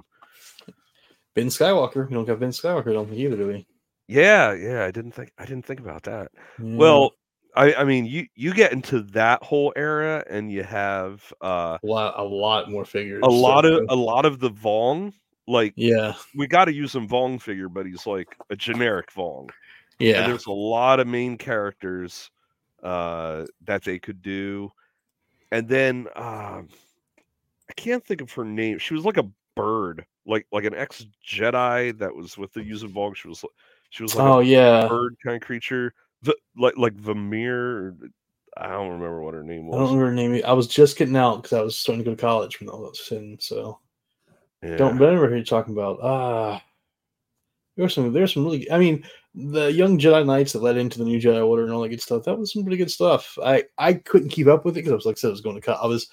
Ben 1.34 1.46
Skywalker. 1.46 2.08
We 2.08 2.14
don't 2.14 2.24
got 2.24 2.40
Ben 2.40 2.50
Skywalker. 2.50 2.90
I 2.90 2.92
don't 2.92 3.06
think 3.06 3.18
either, 3.18 3.36
do 3.36 3.48
we? 3.48 3.66
Yeah, 4.08 4.52
yeah, 4.54 4.84
I 4.84 4.90
didn't 4.90 5.12
think 5.12 5.32
I 5.38 5.44
didn't 5.44 5.64
think 5.64 5.80
about 5.80 6.02
that. 6.04 6.32
Yeah. 6.58 6.76
Well, 6.76 7.12
I 7.54 7.74
I 7.74 7.84
mean, 7.84 8.06
you 8.06 8.26
you 8.34 8.52
get 8.52 8.72
into 8.72 9.02
that 9.02 9.42
whole 9.42 9.72
era, 9.76 10.24
and 10.28 10.50
you 10.50 10.64
have 10.64 11.32
uh 11.40 11.78
a 11.82 11.86
lot, 11.86 12.14
a 12.18 12.24
lot 12.24 12.70
more 12.70 12.84
figures. 12.84 13.20
a 13.22 13.30
lot 13.30 13.64
so- 13.64 13.78
of 13.78 13.86
a 13.88 13.94
lot 13.94 14.24
of 14.26 14.40
the 14.40 14.50
Vong. 14.50 15.12
Like 15.46 15.74
yeah, 15.76 16.14
we 16.36 16.46
got 16.46 16.66
to 16.66 16.72
use 16.72 16.92
some 16.92 17.08
Vong 17.08 17.40
figure, 17.40 17.68
but 17.68 17.86
he's 17.86 18.06
like 18.06 18.36
a 18.50 18.56
generic 18.56 19.12
Vong. 19.12 19.50
And 19.98 20.08
yeah. 20.08 20.26
there's 20.26 20.46
a 20.46 20.52
lot 20.52 21.00
of 21.00 21.06
main 21.06 21.36
characters 21.36 22.30
uh, 22.82 23.46
that 23.64 23.82
they 23.82 23.98
could 23.98 24.22
do, 24.22 24.70
and 25.50 25.68
then 25.68 26.06
um, 26.14 26.68
I 27.68 27.72
can't 27.76 28.04
think 28.04 28.20
of 28.20 28.32
her 28.32 28.44
name. 28.44 28.78
She 28.78 28.94
was 28.94 29.04
like 29.04 29.16
a 29.16 29.28
bird, 29.60 30.06
like 30.26 30.46
like 30.52 30.64
an 30.64 30.74
ex 30.74 31.06
Jedi 31.26 31.96
that 31.98 32.14
was 32.14 32.36
with 32.38 32.52
the 32.52 32.60
Yuuzhan 32.60 32.92
Vong. 32.92 33.14
She 33.14 33.28
was 33.28 33.44
she 33.90 34.02
was 34.02 34.14
like 34.14 34.24
Oh 34.24 34.40
a 34.40 34.44
yeah. 34.44 34.88
bird 34.88 35.16
kind 35.24 35.36
of 35.36 35.42
creature, 35.42 35.94
the, 36.22 36.36
like 36.56 36.76
like 36.76 36.94
Vamir. 36.94 37.94
I 38.56 38.68
don't 38.68 38.90
remember 38.90 39.22
what 39.22 39.34
her 39.34 39.44
name 39.44 39.66
was. 39.66 39.76
I 39.76 39.78
don't 39.78 39.96
remember 39.98 40.22
her 40.22 40.28
name. 40.34 40.42
I 40.44 40.52
was 40.52 40.66
just 40.66 40.98
getting 40.98 41.16
out 41.16 41.42
because 41.42 41.52
I 41.58 41.62
was 41.62 41.76
starting 41.78 42.04
to 42.04 42.10
go 42.10 42.14
to 42.14 42.20
college 42.20 42.60
when 42.60 42.68
all 42.68 42.82
that 42.82 42.90
was 42.90 43.08
in. 43.12 43.38
So 43.40 43.78
Yeah. 44.62 44.76
don't 44.76 44.98
remember 44.98 45.28
who 45.28 45.36
you're 45.36 45.44
talking 45.44 45.72
about. 45.72 45.98
Ah, 46.02 46.62
there's 47.76 47.94
some. 47.94 48.12
There's 48.12 48.34
some 48.34 48.44
really. 48.44 48.70
I 48.70 48.78
mean, 48.78 49.04
the 49.34 49.72
young 49.72 49.98
Jedi 49.98 50.26
Knights 50.26 50.52
that 50.52 50.62
led 50.62 50.76
into 50.76 50.98
the 50.98 51.04
new 51.04 51.20
Jedi 51.20 51.46
Order 51.46 51.64
and 51.64 51.72
all 51.72 51.80
that 51.82 51.88
good 51.88 52.02
stuff. 52.02 52.24
That 52.24 52.38
was 52.38 52.52
some 52.52 52.62
pretty 52.64 52.76
good 52.76 52.90
stuff. 52.90 53.38
I 53.42 53.64
I 53.78 53.94
couldn't 53.94 54.30
keep 54.30 54.48
up 54.48 54.64
with 54.64 54.74
it 54.76 54.80
because 54.80 54.92
I 54.92 54.96
was 54.96 55.06
like 55.06 55.16
I 55.16 55.20
said, 55.20 55.28
I 55.28 55.30
was 55.30 55.40
going 55.40 55.56
to. 55.56 55.62
co- 55.62 55.72
I 55.80 55.86
was 55.86 56.08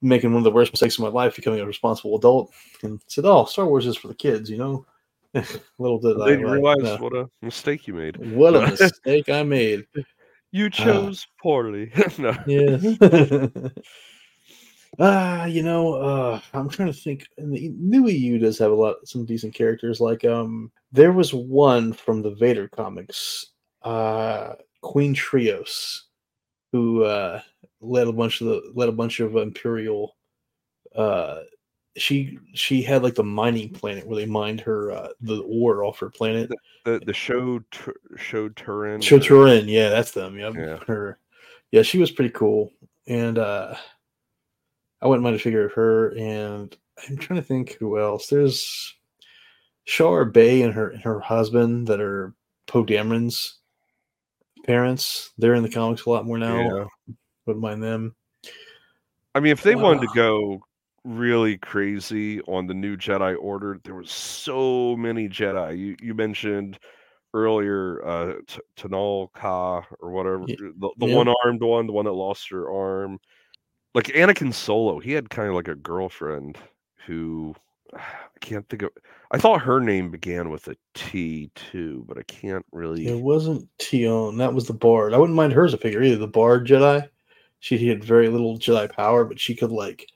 making 0.00 0.30
one 0.30 0.38
of 0.38 0.44
the 0.44 0.50
worst 0.50 0.72
mistakes 0.72 0.96
of 0.96 1.04
my 1.04 1.08
life, 1.08 1.36
becoming 1.36 1.60
a 1.60 1.66
responsible 1.66 2.16
adult, 2.16 2.52
and 2.82 3.00
said, 3.06 3.24
"Oh, 3.24 3.44
Star 3.44 3.66
Wars 3.66 3.86
is 3.86 3.96
for 3.96 4.08
the 4.08 4.14
kids," 4.14 4.50
you 4.50 4.58
know. 4.58 4.86
Little 5.78 5.98
did 5.98 6.16
I 6.16 6.20
like, 6.20 6.38
realize 6.38 6.76
no. 6.82 6.96
what 6.96 7.14
a 7.14 7.28
mistake 7.42 7.86
you 7.86 7.94
made. 7.94 8.16
what 8.32 8.56
a 8.56 8.60
mistake 8.70 9.28
I 9.28 9.42
made. 9.42 9.86
You 10.50 10.70
chose 10.70 11.26
poorly. 11.40 11.92
no. 12.18 12.34
Yeah. 12.46 12.78
Ah, 15.00 15.44
you 15.44 15.62
know, 15.62 15.94
uh, 15.94 16.40
I'm 16.54 16.68
trying 16.68 16.92
to 16.92 16.98
think. 16.98 17.28
And 17.36 17.54
the 17.54 17.68
new 17.78 18.08
EU 18.08 18.38
does 18.38 18.58
have 18.58 18.72
a 18.72 18.74
lot, 18.74 18.96
some 19.06 19.24
decent 19.24 19.54
characters. 19.54 20.00
Like, 20.00 20.24
um, 20.24 20.72
there 20.90 21.12
was 21.12 21.32
one 21.32 21.92
from 21.92 22.22
the 22.22 22.30
Vader 22.30 22.68
comics, 22.68 23.46
uh, 23.82 24.54
Queen 24.80 25.14
Trios, 25.14 26.06
who 26.72 27.04
uh, 27.04 27.40
led 27.80 28.08
a 28.08 28.12
bunch 28.12 28.40
of 28.40 28.48
the 28.48 28.72
led 28.74 28.88
a 28.88 28.92
bunch 28.92 29.20
of 29.20 29.36
Imperial. 29.36 30.16
Uh, 30.94 31.40
she 31.96 32.38
she 32.54 32.82
had 32.82 33.02
like 33.02 33.14
the 33.14 33.24
mining 33.24 33.70
planet 33.70 34.06
where 34.06 34.16
they 34.16 34.26
mined 34.26 34.60
her 34.60 34.92
uh, 34.92 35.08
the 35.20 35.42
ore 35.42 35.84
off 35.84 35.98
her 35.98 36.10
planet. 36.10 36.50
The 36.84 37.00
the 37.04 37.12
show 37.12 37.58
tur- 37.70 38.00
Shu-Torun. 38.16 38.98
Or- 38.98 39.18
Torun, 39.18 39.66
yeah, 39.66 39.88
that's 39.88 40.12
them. 40.12 40.38
Yep. 40.38 40.54
Yeah. 40.54 40.78
Her. 40.86 41.18
Yeah, 41.70 41.82
she 41.82 41.98
was 41.98 42.10
pretty 42.10 42.30
cool. 42.30 42.72
And 43.06 43.38
uh 43.38 43.74
I 45.00 45.06
wouldn't 45.06 45.22
mind 45.22 45.36
a 45.36 45.38
figure 45.38 45.66
of 45.66 45.72
her. 45.74 46.10
And 46.16 46.76
I'm 47.08 47.16
trying 47.16 47.40
to 47.40 47.46
think 47.46 47.72
who 47.74 47.98
else. 47.98 48.28
There's 48.28 48.94
Shara 49.86 50.32
Bey 50.32 50.62
and 50.62 50.72
her 50.74 50.90
and 50.90 51.02
her 51.02 51.20
husband 51.20 51.86
that 51.88 52.00
are 52.00 52.34
Poe 52.66 52.84
Dameron's 52.84 53.58
parents. 54.64 55.30
They're 55.38 55.54
in 55.54 55.62
the 55.62 55.70
comics 55.70 56.04
a 56.04 56.10
lot 56.10 56.26
more 56.26 56.38
now. 56.38 56.58
Yeah. 56.58 57.14
Wouldn't 57.48 57.62
mind 57.62 57.82
them. 57.82 58.14
I 59.34 59.40
mean, 59.40 59.52
if 59.52 59.62
they 59.62 59.74
wanted 59.74 60.02
to 60.02 60.14
go 60.14 60.62
really 61.04 61.56
crazy 61.56 62.40
on 62.42 62.66
the 62.66 62.74
new 62.74 62.96
Jedi 62.96 63.36
Order. 63.40 63.80
There 63.82 63.94
was 63.94 64.10
so 64.10 64.96
many 64.96 65.28
Jedi. 65.28 65.78
You 65.78 65.96
you 66.00 66.14
mentioned 66.14 66.78
earlier 67.34 68.04
uh 68.06 68.32
T- 68.46 68.60
Tenel 68.76 69.32
Ka 69.34 69.82
or 70.00 70.10
whatever 70.10 70.44
the, 70.46 70.90
the 70.96 71.06
yeah. 71.06 71.14
one 71.14 71.28
armed 71.44 71.62
one, 71.62 71.86
the 71.86 71.92
one 71.92 72.04
that 72.04 72.12
lost 72.12 72.50
her 72.50 72.70
arm. 72.70 73.18
Like 73.94 74.06
Anakin 74.06 74.52
Solo, 74.52 74.98
he 74.98 75.12
had 75.12 75.30
kind 75.30 75.48
of 75.48 75.54
like 75.54 75.68
a 75.68 75.74
girlfriend 75.74 76.58
who 77.06 77.54
I 77.94 78.38
can't 78.40 78.68
think 78.68 78.82
of. 78.82 78.90
I 79.30 79.38
thought 79.38 79.60
her 79.62 79.80
name 79.80 80.10
began 80.10 80.50
with 80.50 80.68
a 80.68 80.76
T 80.94 81.50
too, 81.54 82.04
but 82.06 82.18
I 82.18 82.22
can't 82.22 82.64
really. 82.72 83.06
It 83.06 83.20
wasn't 83.20 83.68
Tionne. 83.78 84.38
That 84.38 84.54
was 84.54 84.66
the 84.66 84.74
Bard. 84.74 85.12
I 85.12 85.18
wouldn't 85.18 85.36
mind 85.36 85.52
her 85.54 85.64
as 85.64 85.74
a 85.74 85.78
figure 85.78 86.02
either. 86.02 86.16
The 86.16 86.26
Bard 86.26 86.66
Jedi. 86.66 87.08
She 87.60 87.88
had 87.88 88.04
very 88.04 88.28
little 88.28 88.58
Jedi 88.58 88.90
power, 88.90 89.24
but 89.24 89.40
she 89.40 89.54
could 89.54 89.72
like, 89.72 90.06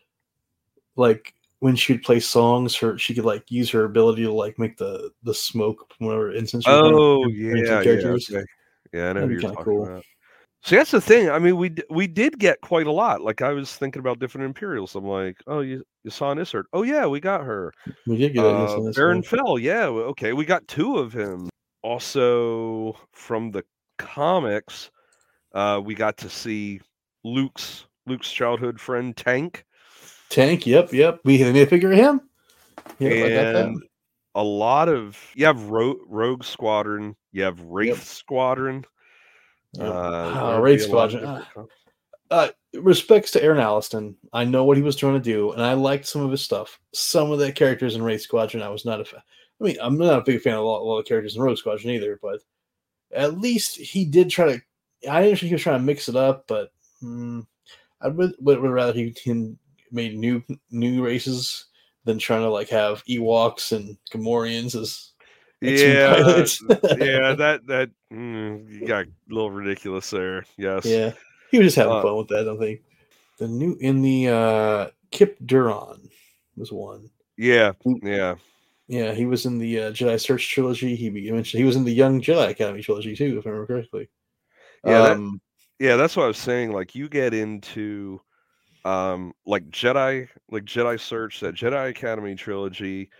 like 0.96 1.34
when 1.58 1.76
she'd 1.76 2.02
play 2.02 2.20
songs, 2.20 2.74
her 2.76 2.98
she 2.98 3.14
could 3.14 3.24
like 3.24 3.50
use 3.50 3.70
her 3.70 3.84
ability 3.84 4.22
to 4.24 4.32
like 4.32 4.58
make 4.58 4.76
the 4.76 5.10
the 5.22 5.34
smoke 5.34 5.92
from 5.96 6.06
whatever 6.06 6.32
instance. 6.32 6.64
she 6.64 6.70
Oh 6.70 7.28
yeah, 7.28 7.54
yeah, 7.54 7.78
okay. 7.78 8.44
yeah. 8.92 9.10
I 9.10 9.12
know 9.12 9.28
you're 9.28 9.40
talking 9.40 9.64
cool. 9.64 9.84
about. 9.84 10.04
See, 10.64 10.76
that's 10.76 10.92
the 10.92 11.00
thing. 11.00 11.28
I 11.28 11.40
mean, 11.40 11.56
we 11.56 11.74
we 11.90 12.06
did 12.06 12.38
get 12.38 12.60
quite 12.60 12.86
a 12.86 12.92
lot. 12.92 13.20
Like 13.20 13.42
I 13.42 13.52
was 13.52 13.74
thinking 13.74 13.98
about 14.00 14.20
different 14.20 14.44
Imperials. 14.44 14.94
I'm 14.94 15.04
like, 15.04 15.36
oh, 15.48 15.60
you 15.60 15.82
you 16.04 16.10
saw 16.10 16.30
an 16.30 16.38
Isard. 16.38 16.64
Oh 16.72 16.84
yeah, 16.84 17.06
we 17.06 17.18
got 17.18 17.42
her. 17.42 17.72
We 18.06 18.16
did 18.16 18.34
get 18.34 18.44
Uh, 18.44 18.80
it. 18.86 18.94
Baron 18.94 19.22
Fel. 19.24 19.58
Yeah, 19.58 19.86
okay, 19.86 20.32
we 20.32 20.44
got 20.44 20.66
two 20.68 20.98
of 20.98 21.12
him. 21.12 21.48
Also 21.82 22.96
from 23.12 23.50
the 23.50 23.64
comics, 23.98 24.90
uh, 25.52 25.80
we 25.84 25.96
got 25.96 26.16
to 26.18 26.28
see 26.28 26.80
Luke's 27.24 27.86
Luke's 28.06 28.30
childhood 28.30 28.80
friend 28.80 29.16
Tank. 29.16 29.64
Tank. 30.28 30.66
Yep, 30.66 30.92
yep. 30.92 31.20
We 31.24 31.38
made 31.38 31.56
a 31.56 31.66
figure 31.66 31.92
of 31.92 31.98
him. 31.98 32.20
Yeah, 32.98 33.10
I 33.10 33.20
got 33.20 33.28
that. 33.28 33.56
and 33.56 33.82
a 34.34 34.42
lot 34.42 34.88
of 34.88 35.18
you 35.34 35.46
have 35.46 35.64
Ro- 35.64 36.00
Rogue 36.06 36.44
Squadron, 36.44 37.16
you 37.32 37.42
have 37.42 37.60
Wraith 37.60 38.02
Squadron. 38.02 38.84
Yep. 39.74 39.86
Uh, 39.86 40.50
there'd 40.50 40.62
Wraith 40.62 40.86
be 40.86 40.92
a 40.92 40.94
lot 40.94 41.04
of 41.06 41.10
Squadron, 41.12 41.44
com- 41.54 41.68
uh, 42.30 42.48
respects 42.74 43.30
to 43.32 43.42
Aaron 43.42 43.60
Allston. 43.60 44.16
I 44.32 44.44
know 44.44 44.64
what 44.64 44.76
he 44.76 44.82
was 44.82 44.96
trying 44.96 45.14
to 45.14 45.20
do, 45.20 45.52
and 45.52 45.62
I 45.62 45.74
liked 45.74 46.06
some 46.06 46.22
of 46.22 46.30
his 46.30 46.42
stuff. 46.42 46.80
Some 46.92 47.30
of 47.30 47.38
the 47.38 47.52
characters 47.52 47.94
in 47.94 48.02
Wraith 48.02 48.22
Squadron, 48.22 48.62
I 48.62 48.68
was 48.68 48.84
not 48.84 49.00
a 49.00 49.04
fan. 49.04 49.20
I 49.60 49.64
mean, 49.64 49.76
I'm 49.80 49.98
not 49.98 50.18
a 50.18 50.24
big 50.24 50.40
fan 50.40 50.54
of 50.54 50.60
a 50.60 50.62
lot, 50.62 50.80
a 50.80 50.84
lot 50.84 50.98
of 50.98 51.06
characters 51.06 51.36
in 51.36 51.42
Rogue 51.42 51.58
Squadron 51.58 51.94
either, 51.94 52.18
but 52.20 52.40
at 53.14 53.38
least 53.38 53.76
he 53.76 54.04
did 54.04 54.30
try 54.30 54.46
to. 54.46 54.62
I 55.10 55.22
didn't 55.22 55.38
think 55.38 55.48
he 55.48 55.54
was 55.54 55.62
trying 55.62 55.80
to 55.80 55.84
mix 55.84 56.08
it 56.08 56.16
up, 56.16 56.46
but 56.46 56.72
mm, 57.02 57.46
I 58.00 58.08
would, 58.08 58.34
would 58.40 58.60
would 58.60 58.70
rather 58.70 58.92
he, 58.92 59.14
made 59.90 60.16
new 60.16 60.42
new 60.70 61.04
races 61.04 61.66
than 62.04 62.18
trying 62.18 62.42
to 62.42 62.50
like 62.50 62.68
have 62.70 63.04
Ewoks 63.04 63.72
and 63.72 63.96
Gamorreans 64.12 64.74
as 64.80 65.12
Yeah, 65.60 66.16
yeah, 66.98 67.34
that 67.34 67.60
that 67.68 67.90
mm, 68.12 68.68
you 68.68 68.86
got 68.86 69.04
a 69.06 69.08
little 69.28 69.50
ridiculous 69.50 70.10
there. 70.10 70.44
Yes. 70.56 70.84
Yeah, 70.86 71.12
he 71.50 71.58
was 71.58 71.66
just 71.68 71.76
having 71.76 71.92
Uh, 71.92 72.02
fun 72.02 72.16
with 72.16 72.28
that. 72.28 72.48
I 72.48 72.56
think 72.58 72.80
the 73.38 73.48
new 73.48 73.76
in 73.80 74.02
the 74.02 74.28
uh 74.28 74.90
Kyp 75.12 75.36
Durron 75.44 76.10
was 76.56 76.72
one. 76.72 77.10
Yeah. 77.36 77.72
Yeah. 77.84 78.36
Yeah, 78.88 79.14
he 79.14 79.24
was 79.24 79.46
in 79.46 79.58
the 79.58 79.78
uh, 79.84 79.92
Jedi 79.92 80.20
Search 80.20 80.50
trilogy. 80.50 80.96
He 80.96 81.08
mentioned 81.08 81.58
he 81.60 81.64
was 81.64 81.76
in 81.76 81.84
the 81.84 81.92
Young 81.94 82.20
Jedi 82.20 82.50
Academy 82.50 82.82
trilogy 82.82 83.16
too, 83.16 83.38
if 83.38 83.46
I 83.46 83.50
remember 83.50 83.66
correctly. 83.66 84.08
Yeah, 84.84 85.12
Um, 85.12 85.40
Yeah, 85.82 85.96
that's 85.96 86.16
what 86.16 86.22
I 86.22 86.28
was 86.28 86.38
saying. 86.38 86.70
Like 86.70 86.94
you 86.94 87.08
get 87.08 87.34
into 87.34 88.20
um 88.84 89.32
like 89.44 89.68
Jedi 89.70 90.28
like 90.48 90.64
Jedi 90.64 91.00
Search, 91.00 91.40
that 91.40 91.56
Jedi 91.56 91.90
Academy 91.90 92.36
trilogy, 92.36 93.10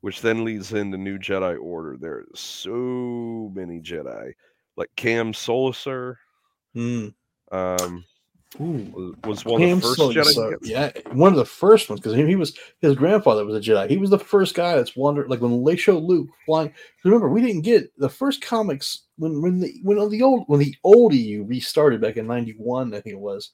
which 0.00 0.22
then 0.22 0.42
leads 0.42 0.72
into 0.72 0.96
New 0.96 1.18
Jedi 1.18 1.60
Order. 1.60 1.98
There's 2.00 2.40
so 2.40 3.52
many 3.54 3.82
Jedi. 3.82 4.32
Like 4.78 4.88
Kam 4.96 5.34
Solusar, 5.34 6.14
mm, 6.74 7.12
um 7.52 8.02
ooh, 8.60 9.16
was, 9.24 9.44
one 9.44 9.62
of 9.62 9.70
the 9.70 9.80
first 9.80 10.00
Jedi. 10.00 10.50
get- 10.50 10.68
yeah, 10.68 11.12
one 11.12 11.32
of 11.32 11.38
the 11.38 11.44
first 11.44 11.88
ones 11.88 12.00
because 12.00 12.14
he, 12.14 12.26
he 12.26 12.36
was 12.36 12.56
his 12.80 12.94
grandfather 12.94 13.44
was 13.44 13.56
a 13.56 13.70
Jedi. 13.70 13.88
He 13.88 13.98
was 13.98 14.10
the 14.10 14.18
first 14.18 14.54
guy 14.54 14.76
that's 14.76 14.96
wandered 14.96 15.28
like 15.28 15.40
when 15.40 15.64
they 15.64 15.76
show 15.76 15.98
Luke 15.98 16.28
flying. 16.44 16.72
Remember, 17.04 17.28
we 17.28 17.42
didn't 17.42 17.62
get 17.62 17.90
the 17.98 18.08
first 18.08 18.42
comics 18.42 19.06
when 19.16 19.42
when 19.42 19.60
the 19.60 19.74
when 19.82 19.96
the 20.10 20.22
old 20.22 20.44
when 20.46 20.60
the 20.60 20.74
old 20.84 21.14
EU 21.14 21.44
restarted 21.44 22.00
back 22.00 22.16
in 22.16 22.26
'91, 22.26 22.94
I 22.94 23.00
think 23.00 23.14
it 23.14 23.20
was 23.20 23.52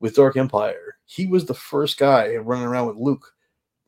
with 0.00 0.14
Dark 0.14 0.36
Empire. 0.36 0.96
He 1.06 1.26
was 1.26 1.46
the 1.46 1.54
first 1.54 1.98
guy 1.98 2.36
running 2.36 2.66
around 2.66 2.86
with 2.88 2.96
Luke, 2.96 3.32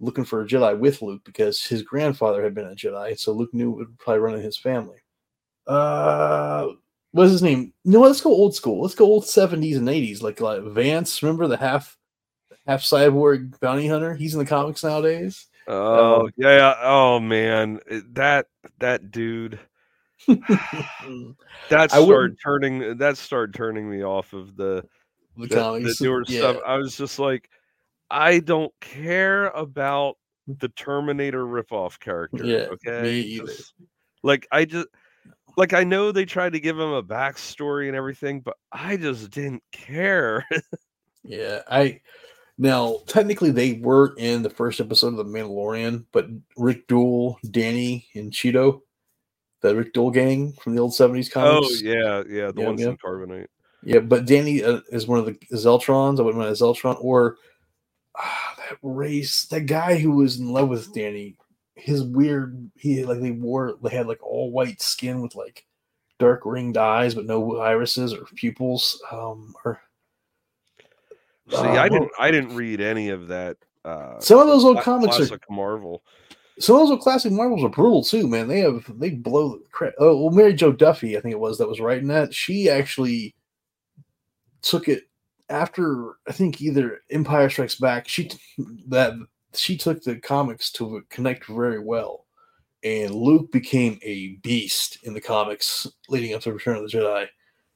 looking 0.01 0.25
for 0.25 0.43
a 0.43 0.47
Jedi 0.47 0.79
with 0.79 1.03
Luke 1.03 1.23
because 1.25 1.63
his 1.63 1.83
grandfather 1.83 2.43
had 2.43 2.55
been 2.55 2.67
a 2.67 2.75
Jedi, 2.75 3.19
so 3.19 3.33
Luke 3.33 3.55
knew 3.55 3.73
it 3.73 3.77
would 3.77 3.99
probably 3.99 4.21
run 4.21 4.35
in 4.35 4.43
his 4.43 4.59
family. 4.59 4.99
Uh, 5.67 6.69
what's 7.13 7.33
his 7.33 7.43
name? 7.43 7.73
No, 7.85 8.01
let's 8.01 8.21
go 8.21 8.31
old 8.31 8.55
school. 8.55 8.83
Let's 8.83 8.95
go 8.95 9.05
old 9.05 9.27
seventies 9.27 9.77
and 9.77 9.89
eighties, 9.89 10.23
like 10.23 10.41
like 10.41 10.63
Vance. 10.63 11.23
Remember 11.23 11.47
the 11.47 11.57
half 11.57 11.97
half 12.67 12.83
cyborg 12.83 13.59
bounty 13.61 13.87
hunter? 13.89 14.15
He's 14.15 14.35
in 14.35 14.39
the 14.39 14.47
comics 14.47 14.85
nowadays. 14.85 15.47
Oh 15.67 16.23
Um, 16.23 16.31
yeah, 16.37 16.57
yeah. 16.57 16.75
Oh 16.83 17.21
man, 17.21 17.81
that 18.13 18.47
that 18.79 19.11
dude. 19.11 19.59
That 21.71 21.93
I 21.93 22.03
started 22.03 22.37
turning. 22.43 22.99
That 22.99 23.17
started 23.17 23.55
turning 23.55 23.91
me 23.91 24.05
off 24.05 24.33
of 24.33 24.57
the 24.57 24.85
the, 25.37 25.47
the, 25.47 25.55
comics, 25.55 25.99
the 25.99 26.05
newer 26.05 26.25
yeah. 26.29 26.41
stuff. 26.41 26.57
I 26.67 26.77
was 26.77 26.97
just 26.97 27.19
like, 27.19 27.49
I 28.11 28.41
don't 28.41 28.73
care 28.81 29.47
about 29.49 30.17
the 30.47 30.69
Terminator 30.69 31.45
ripoff 31.45 31.99
character. 32.01 32.45
Yeah, 32.45 32.67
okay, 32.73 33.03
me. 33.03 33.39
Just- 33.39 33.75
like 34.23 34.47
I 34.53 34.65
just 34.67 34.89
like 35.57 35.73
I 35.73 35.85
know 35.85 36.13
they 36.13 36.25
tried 36.25 36.53
to 36.55 36.61
give 36.61 36.79
him 36.79 36.91
a 36.93 37.03
backstory 37.03 37.89
and 37.89 37.97
everything, 37.97 38.41
but 38.41 38.57
I 38.73 38.97
just 38.97 39.31
didn't 39.31 39.63
care. 39.73 40.47
Yeah, 41.23 41.61
I 41.71 42.01
now 42.57 43.01
technically 43.07 43.51
they 43.51 43.75
were 43.75 44.15
in 44.17 44.43
the 44.43 44.49
first 44.49 44.81
episode 44.81 45.09
of 45.09 45.17
The 45.19 45.25
Mandalorian, 45.25 46.07
but 46.13 46.29
Rik 46.57 46.87
Duel, 46.87 47.39
Danny, 47.51 48.09
and 48.15 48.33
Cheeto, 48.33 48.81
the 49.61 49.77
Rik 49.77 49.93
Duel 49.93 50.11
gang 50.11 50.55
from 50.55 50.75
the 50.75 50.81
old 50.81 50.95
seventies 50.95 51.29
comics. 51.29 51.53
oh 51.55 51.61
comics. 51.61 51.83
yeah, 51.83 52.23
yeah, 52.27 52.51
the 52.53 52.63
Yep, 52.63 52.67
ones 52.67 52.81
yep. 52.81 52.91
in 52.91 52.97
carbonite. 52.97 53.47
yeah. 53.83 53.99
But 53.99 54.25
Danny 54.27 54.65
uh, 54.65 54.81
is 54.89 55.07
one 55.07 55.19
of 55.19 55.27
the 55.27 55.35
Zeltrons. 55.53 56.19
I 56.19 56.23
wouldn't 56.23 56.43
mind 56.43 56.49
a 56.49 56.59
Zeltron 56.59 56.97
or 57.05 57.37
ah, 58.17 58.55
that 58.57 58.79
race, 58.83 59.45
that 59.49 59.67
guy 59.67 59.99
who 59.99 60.13
was 60.13 60.39
in 60.41 60.51
love 60.53 60.71
with 60.71 60.93
Danny. 60.95 61.37
His 61.81 62.03
weird, 62.03 62.71
he 62.77 63.05
like 63.05 63.21
they 63.21 63.31
wore, 63.33 63.77
they 63.83 63.91
had 63.91 64.07
like 64.07 64.23
all 64.23 64.51
white 64.51 64.81
skin 64.83 65.21
with 65.23 65.35
like 65.35 65.67
dark 66.19 66.43
ringed 66.45 66.77
eyes, 66.77 67.15
but 67.15 67.27
no 67.27 67.59
irises 67.59 68.13
or 68.13 68.25
pupils. 68.35 69.03
Um, 69.11 69.55
or 69.65 69.81
See, 71.51 71.57
Uh, 71.57 71.63
I 71.63 71.73
well- 71.73 71.89
didn't, 71.89 72.11
I 72.19 72.31
didn't 72.31 72.55
read 72.57 72.81
any 72.81 73.09
of 73.09 73.29
that. 73.29 73.57
Uh, 73.85 74.21
some 74.21 74.39
of 74.39 74.47
those 74.47 74.65
old 74.65 74.81
comics 74.83 75.19
are 75.31 75.41
Marvel. 75.49 76.03
Some 76.59 76.77
of 76.77 76.83
those 76.83 76.91
old 76.91 77.01
classic 77.01 77.33
Marvels 77.33 77.65
are 77.65 77.71
brutal 77.71 78.05
too, 78.05 78.29
man. 78.29 78.47
They 78.47 78.61
have 78.61 78.85
they 79.01 79.11
blow 79.11 79.57
the 79.57 79.65
crap. 79.73 79.95
Oh, 79.99 80.17
well, 80.23 80.31
Mary 80.31 80.53
Jo 80.53 80.71
Duffy, 80.71 81.17
I 81.17 81.21
think 81.21 81.33
it 81.33 81.41
was 81.41 81.57
that 81.59 81.69
was 81.69 81.81
writing 81.81 82.09
that. 82.09 82.35
She 82.35 82.69
actually 82.69 83.35
took 84.61 84.87
it 84.89 85.05
after 85.49 86.17
I 86.29 86.33
think 86.33 86.61
either 86.61 87.01
Empire 87.11 87.49
Strikes 87.49 87.77
Back. 87.77 88.07
She 88.07 88.31
that 88.89 89.15
she 89.55 89.77
took 89.77 90.03
the 90.03 90.17
comics 90.17 90.71
to 90.73 91.03
connect 91.11 91.47
very 91.47 91.79
well, 91.79 92.27
and 92.85 93.15
Luke 93.15 93.51
became 93.53 93.99
a 94.03 94.37
beast 94.43 94.99
in 95.05 95.15
the 95.15 95.21
comics 95.21 95.87
leading 96.09 96.35
up 96.35 96.43
to 96.43 96.53
Return 96.53 96.77
of 96.77 96.83
the 96.91 96.97
Jedi. 96.97 97.27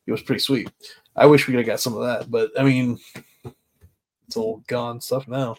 It 0.07 0.13
was 0.13 0.23
pretty 0.23 0.41
sweet. 0.41 0.71
I 1.17 1.27
wish 1.27 1.47
we 1.47 1.53
could 1.53 1.61
have 1.61 1.67
got 1.67 1.81
some 1.81 1.95
of 1.95 2.03
that, 2.03 2.31
but 2.31 2.51
I 2.59 2.63
mean, 2.63 2.99
it's 4.27 4.37
all 4.37 4.63
gone 4.67 5.01
stuff 5.01 5.29
now. 5.29 5.57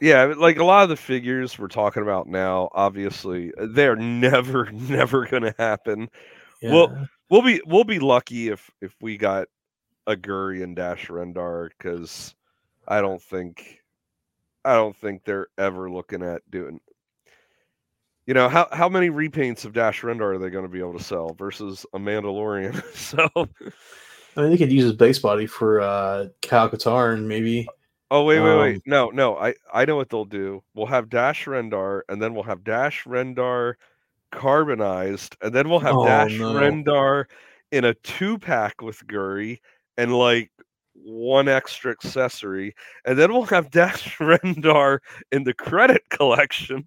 Yeah, 0.00 0.34
like 0.36 0.58
a 0.58 0.64
lot 0.64 0.82
of 0.82 0.88
the 0.88 0.96
figures 0.96 1.58
we're 1.58 1.68
talking 1.68 2.02
about 2.02 2.26
now, 2.26 2.68
obviously, 2.72 3.52
they're 3.56 3.96
never, 3.96 4.70
never 4.72 5.26
going 5.26 5.44
to 5.44 5.54
happen. 5.58 6.08
Well, 6.62 6.90
Yeah. 6.92 7.04
We'll 7.30 7.42
be, 7.42 7.62
we'll 7.64 7.84
be 7.84 7.98
lucky 7.98 8.48
if 8.48 8.70
if 8.82 8.94
we 9.00 9.16
got 9.16 9.48
a 10.06 10.14
Guri 10.14 10.62
and 10.62 10.76
Dash 10.76 11.08
Rendar 11.08 11.70
because 11.70 12.34
I 12.86 13.00
don't 13.00 13.22
think, 13.22 13.81
I 14.64 14.74
don't 14.74 14.96
think 14.96 15.24
they're 15.24 15.48
ever 15.58 15.90
looking 15.90 16.22
at 16.22 16.42
doing. 16.50 16.80
You 18.26 18.34
know 18.34 18.48
how 18.48 18.68
how 18.72 18.88
many 18.88 19.10
repaints 19.10 19.64
of 19.64 19.72
Dash 19.72 20.02
Rendar 20.02 20.34
are 20.34 20.38
they 20.38 20.50
going 20.50 20.64
to 20.64 20.70
be 20.70 20.78
able 20.78 20.96
to 20.96 21.02
sell 21.04 21.34
versus 21.34 21.84
a 21.92 21.98
Mandalorian? 21.98 22.80
so, 22.94 23.28
I 24.36 24.40
mean, 24.42 24.50
they 24.50 24.56
could 24.58 24.70
use 24.72 24.84
his 24.84 24.92
base 24.92 25.18
body 25.18 25.46
for 25.46 25.80
uh 25.80 26.26
Kyle 26.40 26.70
Katarn, 26.70 27.24
maybe. 27.26 27.66
oh 28.12 28.22
wait, 28.24 28.40
wait, 28.40 28.58
wait, 28.58 28.76
Um, 28.76 28.82
no, 28.86 29.10
no, 29.10 29.36
I 29.36 29.54
I 29.74 29.84
know 29.86 29.96
what 29.96 30.08
they'll 30.08 30.24
do. 30.24 30.62
We'll 30.74 30.86
have 30.86 31.10
Dash 31.10 31.46
Rendar, 31.46 32.02
and 32.08 32.22
then 32.22 32.32
we'll 32.34 32.44
have 32.44 32.62
Dash 32.62 33.04
Rendar 33.04 33.74
carbonized, 34.30 35.36
and 35.42 35.52
then 35.52 35.68
we'll 35.68 35.80
have 35.80 35.96
Oh, 35.96 36.06
Dash 36.06 36.38
no. 36.38 36.54
Rendar 36.54 37.24
in 37.72 37.84
a 37.84 37.94
two 37.94 38.38
pack 38.38 38.80
with 38.82 39.04
Guri, 39.06 39.58
and 39.96 40.14
like 40.16 40.50
one 41.04 41.48
extra 41.48 41.90
accessory, 41.90 42.74
and 43.04 43.18
then 43.18 43.32
we'll 43.32 43.42
have 43.44 43.70
Dash 43.70 44.16
Rendar 44.18 44.98
in 45.30 45.44
the 45.44 45.54
credit 45.54 46.02
collection. 46.10 46.86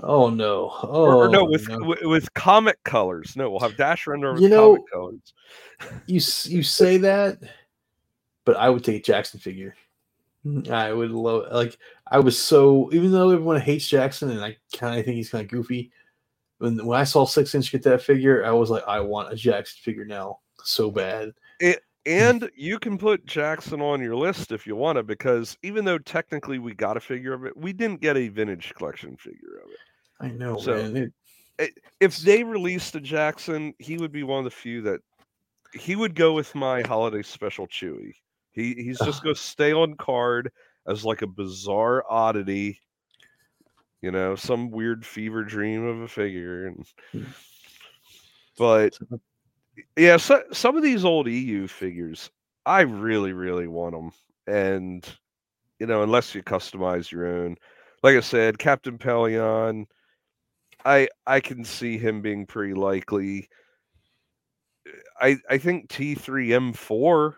Oh 0.00 0.30
no! 0.30 0.70
Oh 0.82 1.04
or, 1.04 1.14
or 1.26 1.28
no, 1.28 1.40
oh, 1.40 1.44
with, 1.50 1.68
no. 1.68 1.94
with 2.08 2.32
comic 2.34 2.82
colors. 2.84 3.34
No, 3.36 3.50
we'll 3.50 3.60
have 3.60 3.76
Dash 3.76 4.06
Rendar 4.06 4.34
with 4.34 4.42
You 4.42 4.48
know- 4.48 4.76
comic 4.76 4.92
colors. 4.92 5.34
you 6.06 6.20
you 6.54 6.62
say 6.62 6.96
that, 6.98 7.38
but 8.44 8.56
I 8.56 8.70
would 8.70 8.84
take 8.84 9.06
a 9.06 9.12
Jaxxon 9.12 9.40
figure. 9.40 9.74
I 10.70 10.92
would 10.92 11.12
love 11.12 11.52
like 11.52 11.78
I 12.10 12.18
was 12.18 12.36
so 12.36 12.90
even 12.92 13.12
though 13.12 13.30
everyone 13.30 13.60
hates 13.60 13.88
Jaxxon 13.88 14.30
and 14.30 14.44
I 14.44 14.56
kind 14.76 14.98
of 14.98 15.04
think 15.04 15.16
he's 15.16 15.30
kind 15.30 15.44
of 15.44 15.50
goofy. 15.50 15.92
When 16.58 16.84
when 16.84 16.98
I 16.98 17.04
saw 17.04 17.26
Six 17.26 17.54
Inch 17.54 17.70
get 17.70 17.82
that 17.84 18.02
figure, 18.02 18.44
I 18.44 18.50
was 18.50 18.70
like, 18.70 18.82
I 18.88 19.00
want 19.00 19.32
a 19.32 19.36
Jaxxon 19.36 19.78
figure 19.80 20.04
now 20.04 20.40
so 20.64 20.90
bad. 20.90 21.32
And 22.04 22.50
you 22.56 22.78
can 22.78 22.98
put 22.98 23.26
Jaxxon 23.26 23.80
on 23.80 24.00
your 24.02 24.16
list 24.16 24.50
if 24.50 24.66
you 24.66 24.74
want 24.74 24.96
to, 24.96 25.02
because 25.04 25.56
even 25.62 25.84
though 25.84 25.98
technically 25.98 26.58
we 26.58 26.74
got 26.74 26.96
a 26.96 27.00
figure 27.00 27.32
of 27.32 27.44
it, 27.44 27.56
we 27.56 27.72
didn't 27.72 28.00
get 28.00 28.16
a 28.16 28.28
vintage 28.28 28.72
collection 28.74 29.16
figure 29.16 29.60
of 29.64 29.70
it. 29.70 29.78
I 30.20 30.28
know, 30.28 30.58
So- 30.58 30.76
man. 30.92 31.12
It, 31.58 31.78
If 32.00 32.16
they 32.18 32.42
released 32.42 32.96
a 32.96 33.00
Jaxxon, 33.00 33.74
he 33.78 33.98
would 33.98 34.10
be 34.10 34.22
one 34.22 34.38
of 34.38 34.44
the 34.44 34.50
few 34.50 34.82
that 34.82 35.00
he 35.74 35.94
would 35.96 36.14
go 36.14 36.32
with 36.32 36.54
my 36.54 36.80
holiday 36.82 37.22
special 37.22 37.66
Chewy. 37.68 38.14
He 38.52 38.74
he's 38.74 38.98
just 38.98 39.22
going 39.22 39.34
to 39.34 39.40
stay 39.40 39.72
on 39.72 39.94
card 39.96 40.50
as 40.86 41.04
like 41.04 41.22
a 41.22 41.26
bizarre 41.26 42.04
oddity, 42.10 42.80
you 44.00 44.10
know, 44.10 44.34
some 44.34 44.70
weird 44.70 45.06
fever 45.06 45.44
dream 45.44 45.86
of 45.86 46.00
a 46.00 46.08
figure. 46.08 46.66
And 46.68 46.86
Hmm. 47.12 47.24
but 48.58 48.98
yeah, 49.96 50.16
so, 50.16 50.42
some 50.52 50.76
of 50.76 50.82
these 50.82 51.04
old 51.04 51.28
EU 51.28 51.66
figures, 51.66 52.30
I 52.66 52.82
really, 52.82 53.32
really 53.32 53.66
want 53.66 53.94
them. 53.94 54.12
And, 54.46 55.06
you 55.80 55.86
know, 55.86 56.02
unless 56.02 56.34
you 56.34 56.42
customize 56.42 57.10
your 57.12 57.26
own, 57.26 57.56
like 58.02 58.16
I 58.16 58.20
said, 58.20 58.58
Captain 58.58 58.98
Pellaeon, 58.98 59.86
I 60.84 61.08
I 61.26 61.40
can 61.40 61.64
see 61.64 61.98
him 61.98 62.22
being 62.22 62.46
pretty 62.46 62.74
likely. 62.74 63.48
I 65.20 65.38
I 65.48 65.58
think 65.58 65.88
T3M4 65.88 67.36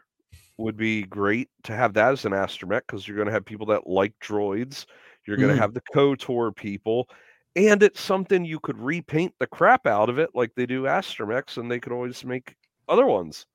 would 0.58 0.76
be 0.76 1.02
great 1.02 1.50
to 1.64 1.74
have 1.74 1.94
that 1.94 2.12
as 2.12 2.24
an 2.24 2.32
astromech 2.32 2.82
because 2.86 3.06
you're 3.08 3.16
going 3.16 3.26
to 3.26 3.32
have 3.32 3.44
people 3.44 3.66
that 3.66 3.86
like 3.86 4.14
droids. 4.20 4.86
You're 5.26 5.38
going 5.38 5.50
to 5.50 5.54
Mhm. 5.54 5.60
have 5.60 5.74
the 5.74 5.82
KOTOR 5.94 6.54
people, 6.54 7.08
and 7.56 7.82
it's 7.82 8.00
something 8.00 8.44
you 8.44 8.58
could 8.60 8.78
repaint 8.78 9.34
the 9.38 9.46
crap 9.46 9.86
out 9.86 10.08
of 10.08 10.18
it 10.18 10.30
like 10.34 10.54
they 10.54 10.66
do 10.66 10.82
astromechs, 10.84 11.56
and 11.56 11.70
they 11.70 11.80
could 11.80 11.92
always 11.92 12.24
make 12.24 12.56
other 12.88 13.06
ones. 13.06 13.46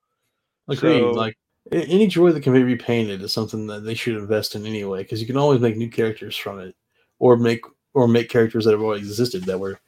agreed. 0.67 0.99
So- 0.99 1.11
like 1.11 1.35
any 1.71 2.07
droid 2.07 2.33
that 2.33 2.41
can 2.43 2.53
be 2.53 2.63
repainted 2.63 3.21
is 3.21 3.33
something 3.33 3.67
that 3.67 3.83
they 3.83 3.93
should 3.93 4.15
invest 4.15 4.55
in 4.55 4.65
anyway, 4.65 5.03
because 5.03 5.19
you 5.21 5.27
can 5.27 5.37
always 5.37 5.59
make 5.61 5.75
new 5.77 5.89
characters 5.89 6.35
from 6.35 6.59
it, 6.59 6.75
or 7.19 7.37
make 7.37 7.61
or 7.95 8.07
make 8.07 8.29
characters 8.29 8.65
that 8.65 8.71
have 8.71 8.81
already 8.81 9.01
existed 9.01 9.43
that 9.45 9.59
were. 9.59 9.79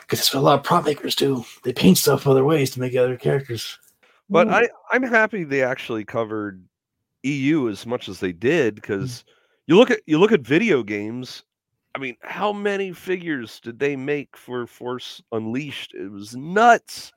Because 0.00 0.18
that's 0.18 0.34
what 0.34 0.40
a 0.40 0.42
lot 0.42 0.58
of 0.58 0.64
prop 0.64 0.84
makers 0.84 1.14
do. 1.14 1.44
They 1.62 1.72
paint 1.72 1.98
stuff 1.98 2.26
other 2.26 2.44
ways 2.44 2.70
to 2.72 2.80
make 2.80 2.94
other 2.96 3.16
characters. 3.16 3.78
But 4.28 4.48
Mm. 4.48 4.52
I 4.52 4.68
I'm 4.92 5.02
happy 5.04 5.44
they 5.44 5.62
actually 5.62 6.04
covered 6.04 6.62
EU 7.22 7.68
as 7.68 7.86
much 7.86 8.08
as 8.08 8.20
they 8.20 8.32
did 8.32 8.74
because 8.74 9.24
you 9.66 9.76
look 9.76 9.90
at 9.90 10.00
you 10.06 10.18
look 10.18 10.32
at 10.32 10.40
video 10.40 10.82
games. 10.82 11.42
I 11.94 11.98
mean, 11.98 12.16
how 12.22 12.52
many 12.52 12.92
figures 12.92 13.60
did 13.60 13.78
they 13.78 13.94
make 13.94 14.36
for 14.36 14.66
Force 14.66 15.22
Unleashed? 15.32 15.94
It 15.94 16.10
was 16.10 16.34
nuts. 16.34 17.12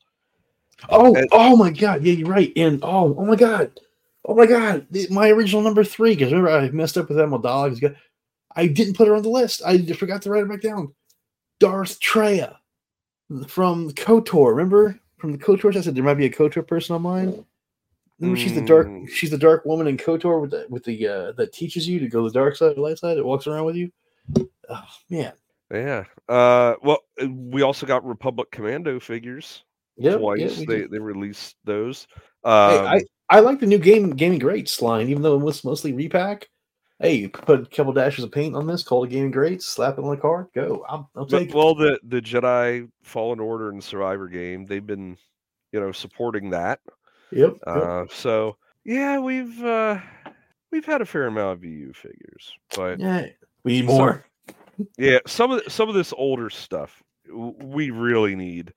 Oh, 0.89 1.15
And- 1.15 1.27
oh 1.31 1.55
my 1.55 1.71
god, 1.71 2.03
yeah, 2.03 2.13
you're 2.13 2.29
right. 2.29 2.53
And 2.55 2.79
oh, 2.83 3.15
oh 3.17 3.25
my 3.25 3.35
god, 3.35 3.79
oh 4.25 4.35
my 4.35 4.45
god, 4.45 4.85
my 5.09 5.29
original 5.29 5.63
number 5.63 5.83
three. 5.83 6.15
Because 6.15 6.31
remember, 6.31 6.51
I 6.51 6.69
messed 6.69 6.97
up 6.97 7.09
with 7.09 7.19
Emerald 7.19 7.43
Dog. 7.43 7.79
I 8.55 8.67
didn't 8.67 8.95
put 8.95 9.07
her 9.07 9.15
on 9.15 9.23
the 9.23 9.29
list. 9.29 9.61
I 9.65 9.83
forgot 9.93 10.21
to 10.23 10.29
write 10.29 10.43
it 10.43 10.49
back 10.49 10.61
down. 10.61 10.93
Darth 11.59 11.99
Traya 11.99 12.57
from 13.47 13.89
Kotor. 13.91 14.51
Remember 14.51 14.99
from 15.17 15.31
the 15.31 15.37
Kotor? 15.39 15.75
I 15.75 15.81
said 15.81 15.95
there 15.95 16.03
might 16.03 16.15
be 16.15 16.27
a 16.27 16.31
Kotor 16.31 16.65
person 16.65 16.93
on 16.93 17.01
mine. 17.01 17.45
Remember, 18.19 18.39
she's 18.39 18.53
the 18.53 18.61
dark. 18.61 18.87
Mm. 18.87 19.09
She's 19.09 19.29
the 19.29 19.37
dark 19.37 19.65
woman 19.65 19.87
in 19.87 19.97
Kotor 19.97 20.41
with 20.41 20.51
the 20.51 20.65
with 20.69 20.83
the 20.83 21.07
uh, 21.07 21.31
that 21.33 21.53
teaches 21.53 21.87
you 21.87 21.99
to 21.99 22.07
go 22.07 22.23
the 22.23 22.31
dark 22.31 22.55
side 22.55 22.71
or 22.71 22.75
the 22.75 22.81
light 22.81 22.99
side. 22.99 23.17
It 23.17 23.25
walks 23.25 23.47
around 23.47 23.65
with 23.65 23.75
you. 23.75 23.91
Oh 24.69 24.83
man, 25.09 25.33
Yeah. 25.71 26.03
Uh. 26.27 26.75
Well, 26.83 26.99
uh, 27.21 27.29
we 27.29 27.61
also 27.61 27.85
got 27.85 28.05
Republic 28.05 28.49
Commando 28.51 28.99
figures 28.99 29.63
yeah, 29.97 30.15
twice. 30.17 30.57
we 30.59 30.65
they 30.65 30.81
they 30.87 30.99
released 30.99 31.55
those. 31.63 32.07
Hey, 32.43 32.49
Um, 32.51 32.85
I, 32.87 33.01
I 33.29 33.39
like 33.39 33.59
the 33.59 33.65
new 33.65 33.77
game 33.77 34.11
gaming 34.11 34.39
greats 34.39 34.81
line, 34.81 35.09
even 35.09 35.21
though 35.23 35.35
it 35.35 35.43
was 35.43 35.63
mostly 35.63 35.93
repack. 35.93 36.47
Hey, 36.99 37.13
you 37.15 37.29
put 37.29 37.61
a 37.61 37.65
couple 37.67 37.93
dashes 37.93 38.23
of 38.23 38.31
paint 38.31 38.55
on 38.55 38.65
this, 38.65 38.81
call 38.83 39.03
it 39.03 39.11
gaming 39.11 39.29
greats, 39.31 39.67
slap 39.67 39.97
it 39.99 40.03
on 40.03 40.09
the 40.09 40.17
card, 40.17 40.47
go. 40.55 40.83
I'll, 40.89 41.09
I'll 41.15 41.25
but- 41.25 41.39
take 41.39 41.49
it. 41.49 41.55
well, 41.55 41.75
the 41.75 41.99
the 42.03 42.21
Jedi 42.21 42.89
Fallen 43.03 43.39
Order 43.39 43.69
and 43.69 43.83
Survivor 43.83 44.27
game, 44.27 44.65
they've 44.65 44.85
been, 44.85 45.15
you 45.71 45.79
know, 45.79 45.91
supporting 45.91 46.49
that. 46.51 46.79
Yep. 47.31 47.51
yep. 47.51 47.57
Uh, 47.67 48.05
so 48.09 48.57
yeah, 48.83 49.19
we've 49.19 49.63
uh, 49.63 49.99
we've 50.71 50.85
had 50.85 51.01
a 51.01 51.05
fair 51.05 51.27
amount 51.27 51.57
of 51.57 51.63
EU 51.63 51.93
figures, 51.93 52.51
but 52.75 52.99
yeah, 52.99 53.27
we 53.63 53.73
need 53.81 53.87
some- 53.87 53.95
more. 53.97 54.25
yeah, 54.97 55.19
some 55.25 55.51
of 55.51 55.61
some 55.71 55.89
of 55.89 55.95
this 55.95 56.13
older 56.17 56.49
stuff 56.49 57.01
we 57.33 57.89
really 57.89 58.35
need 58.35 58.73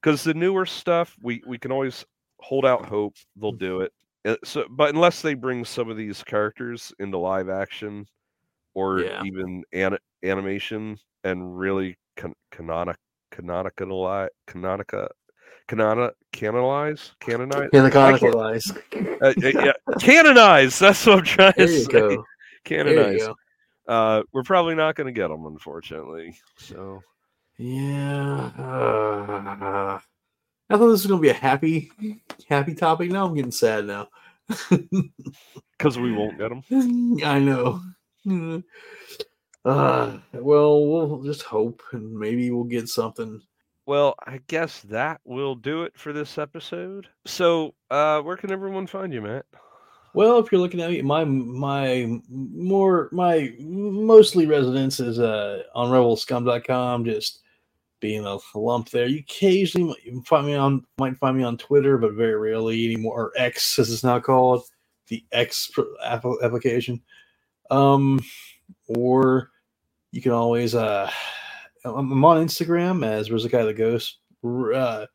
because 0.00 0.22
the 0.24 0.34
newer 0.34 0.64
stuff 0.66 1.14
we 1.22 1.42
we 1.46 1.58
can 1.58 1.72
always 1.72 2.04
hold 2.40 2.64
out 2.64 2.84
hope 2.86 3.14
they'll 3.36 3.52
do 3.52 3.80
it. 3.80 3.92
Uh, 4.26 4.36
So, 4.44 4.64
but 4.70 4.94
unless 4.94 5.22
they 5.22 5.34
bring 5.34 5.64
some 5.64 5.90
of 5.90 5.96
these 5.96 6.22
characters 6.22 6.92
into 6.98 7.18
live 7.18 7.48
action 7.48 8.06
or 8.74 9.00
Yeah. 9.00 9.22
even 9.24 9.62
an, 9.72 9.98
animation 10.22 10.96
and 11.24 11.58
really 11.58 11.98
can, 12.16 12.34
canonic 12.50 12.96
canonicalize 13.32 14.28
canonica 14.46 15.08
canona 15.68 16.10
canonize 16.32 17.12
canonize 17.20 17.68
In 17.72 17.82
the 17.82 17.88
I 17.88 17.90
can't- 17.90 18.20
conical 18.20 18.40
eyes. 18.40 18.70
uh, 18.70 19.26
uh, 19.26 19.32
yeah, 19.42 19.72
canonize. 20.00 20.78
That's 20.78 21.04
what 21.06 21.18
I'm 21.18 21.24
trying 21.24 21.52
There 21.56 21.66
to 21.66 21.72
you 21.72 21.78
say. 21.80 21.92
go. 21.92 22.00
There 22.00 22.10
you 22.16 22.24
Canonize. 22.64 23.28
Uh, 23.86 24.22
we're 24.32 24.42
probably 24.42 24.74
not 24.74 24.94
going 24.94 25.06
to 25.06 25.12
get 25.12 25.28
them, 25.28 25.46
unfortunately. 25.46 26.36
So 26.56 27.00
Yeah. 27.58 28.50
uh, 28.58 29.98
I 30.70 30.76
thought 30.76 30.88
this 30.88 31.02
was 31.02 31.06
gonna 31.06 31.20
be 31.20 31.28
a 31.28 31.34
happy, 31.34 31.90
happy 32.48 32.74
topic. 32.74 33.10
Now 33.10 33.26
I'm 33.26 33.34
getting 33.34 33.52
sad 33.52 33.84
now. 33.84 34.08
because 35.78 35.98
we 35.98 36.12
won't 36.12 36.38
get 36.38 36.48
them. 36.48 37.18
I 37.24 37.38
know. 37.38 37.80
Uh, 39.64 40.18
well, 40.32 40.86
we'll 40.86 41.22
just 41.22 41.42
hope, 41.42 41.82
and 41.92 42.12
maybe 42.18 42.50
we'll 42.50 42.64
get 42.64 42.88
something. 42.88 43.40
Well, 43.86 44.14
I 44.26 44.40
guess 44.46 44.80
that 44.82 45.20
will 45.24 45.54
do 45.54 45.82
it 45.82 45.92
for 45.96 46.12
this 46.12 46.38
episode. 46.38 47.08
So, 47.26 47.74
uh, 47.90 48.20
where 48.22 48.36
can 48.36 48.50
everyone 48.50 48.86
find 48.86 49.12
you, 49.12 49.20
Matt? 49.20 49.44
Well, 50.14 50.38
if 50.38 50.52
you're 50.52 50.60
looking 50.60 50.80
at 50.80 50.90
me, 50.90 51.02
my 51.02 51.24
my 51.24 52.20
more 52.30 53.08
my 53.10 53.52
mostly 53.58 54.46
residence 54.46 55.00
is 55.00 55.18
uh 55.18 55.64
on 55.74 55.90
rebelscum.com, 55.90 57.04
just 57.04 57.40
being 58.00 58.24
a 58.24 58.38
lump 58.54 58.90
there. 58.90 59.06
You 59.06 59.18
occasionally 59.18 59.96
might- 60.12 60.26
find 60.26 60.46
me 60.46 60.54
on 60.54 60.84
might 60.98 61.18
find 61.18 61.36
me 61.36 61.42
on 61.42 61.58
Twitter, 61.58 61.98
but 61.98 62.12
very 62.12 62.36
rarely 62.36 62.84
anymore. 62.86 63.24
Or 63.24 63.32
X, 63.36 63.76
as 63.78 63.92
it's 63.92 64.04
now 64.04 64.20
called, 64.20 64.62
the 65.08 65.24
X 65.32 65.72
application. 66.04 67.02
Um, 67.70 68.20
or 68.86 69.50
you 70.12 70.22
can 70.22 70.30
always 70.32 70.76
uh, 70.76 71.10
I'm 71.84 72.24
on 72.24 72.46
Instagram 72.46 73.04
as 73.04 73.30
Rizakai 73.30 73.64
the 73.66 73.74
Ghost, 73.74 74.18
uh, 74.44 75.06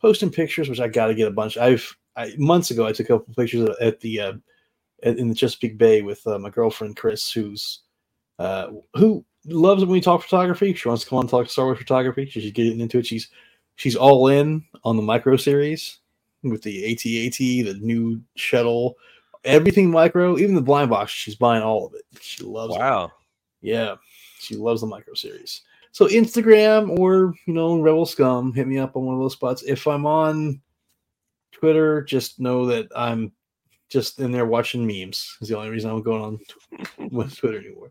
posting 0.00 0.30
pictures, 0.30 0.68
which 0.68 0.78
I 0.80 0.86
got 0.86 1.08
to 1.08 1.14
get 1.14 1.26
a 1.26 1.32
bunch. 1.32 1.56
I've 1.56 1.96
I, 2.16 2.32
months 2.38 2.70
ago 2.70 2.86
I 2.86 2.92
took 2.92 3.06
a 3.10 3.18
couple 3.18 3.34
pictures 3.34 3.68
at- 3.80 4.00
the 4.00 4.20
uh, 4.20 4.32
at, 5.02 5.18
in 5.18 5.28
the 5.28 5.34
Chesapeake 5.34 5.78
Bay 5.78 6.02
with 6.02 6.26
uh, 6.26 6.38
my 6.38 6.50
girlfriend 6.50 6.96
Chris, 6.96 7.30
who's 7.30 7.80
uh, 8.38 8.68
who 8.94 9.24
loves 9.46 9.82
it 9.82 9.86
when 9.86 9.92
we 9.92 10.00
talk 10.00 10.22
photography. 10.22 10.74
She 10.74 10.88
wants 10.88 11.04
to 11.04 11.10
come 11.10 11.18
on 11.18 11.24
and 11.24 11.30
talk 11.30 11.48
Star 11.48 11.66
Wars 11.66 11.78
photography. 11.78 12.26
She's 12.26 12.50
getting 12.52 12.80
into 12.80 12.98
it. 12.98 13.06
She's 13.06 13.28
she's 13.76 13.96
all 13.96 14.28
in 14.28 14.64
on 14.84 14.96
the 14.96 15.02
micro 15.02 15.36
series 15.36 15.98
with 16.42 16.62
the 16.62 16.92
AT-AT, 16.92 17.38
the 17.38 17.78
new 17.80 18.20
shuttle, 18.36 18.96
everything 19.44 19.90
micro, 19.90 20.38
even 20.38 20.54
the 20.54 20.60
blind 20.62 20.90
box. 20.90 21.12
She's 21.12 21.34
buying 21.34 21.62
all 21.62 21.86
of 21.86 21.94
it. 21.94 22.04
She 22.20 22.42
loves 22.44 22.74
it. 22.74 22.78
Wow. 22.78 23.12
Yeah, 23.62 23.96
she 24.38 24.56
loves 24.56 24.80
the 24.80 24.86
micro 24.86 25.14
series. 25.14 25.62
So 25.92 26.06
Instagram 26.08 26.98
or 26.98 27.34
you 27.46 27.54
know 27.54 27.80
Rebel 27.80 28.06
Scum, 28.06 28.52
hit 28.52 28.66
me 28.66 28.78
up 28.78 28.96
on 28.96 29.06
one 29.06 29.14
of 29.14 29.20
those 29.20 29.32
spots. 29.32 29.62
If 29.62 29.86
I'm 29.86 30.06
on 30.06 30.60
Twitter, 31.58 32.02
just 32.02 32.38
know 32.38 32.66
that 32.66 32.88
I'm 32.94 33.32
just 33.88 34.20
in 34.20 34.32
there 34.32 34.46
watching 34.46 34.86
memes. 34.86 35.36
Is 35.40 35.48
the 35.48 35.56
only 35.56 35.70
reason 35.70 35.90
I'm 35.90 36.02
going 36.02 36.22
on 36.22 36.38
tw- 36.38 37.12
with 37.12 37.36
Twitter 37.36 37.58
anymore. 37.58 37.90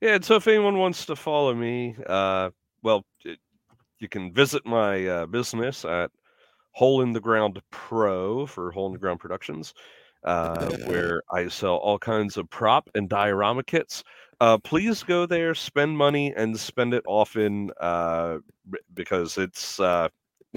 Yeah, 0.00 0.14
and 0.14 0.24
so 0.24 0.36
if 0.36 0.46
anyone 0.46 0.78
wants 0.78 1.06
to 1.06 1.16
follow 1.16 1.54
me, 1.54 1.96
uh, 2.06 2.50
well, 2.82 3.04
it, 3.24 3.38
you 3.98 4.08
can 4.08 4.32
visit 4.32 4.64
my 4.66 5.06
uh, 5.06 5.26
business 5.26 5.84
at 5.84 6.10
Hole 6.72 7.02
in 7.02 7.12
the 7.12 7.20
Ground 7.20 7.60
Pro 7.70 8.46
for 8.46 8.70
Hole 8.70 8.86
in 8.86 8.92
the 8.92 8.98
Ground 8.98 9.20
Productions, 9.20 9.74
uh, 10.24 10.70
where 10.86 11.22
I 11.32 11.48
sell 11.48 11.76
all 11.76 11.98
kinds 11.98 12.36
of 12.36 12.48
prop 12.50 12.88
and 12.94 13.08
diorama 13.08 13.62
kits. 13.62 14.04
Uh, 14.40 14.58
please 14.58 15.02
go 15.02 15.24
there, 15.24 15.54
spend 15.54 15.96
money, 15.96 16.34
and 16.36 16.58
spend 16.58 16.92
it 16.92 17.04
often 17.06 17.70
uh, 17.80 18.38
because 18.92 19.38
it's 19.38 19.80
uh, 19.80 20.08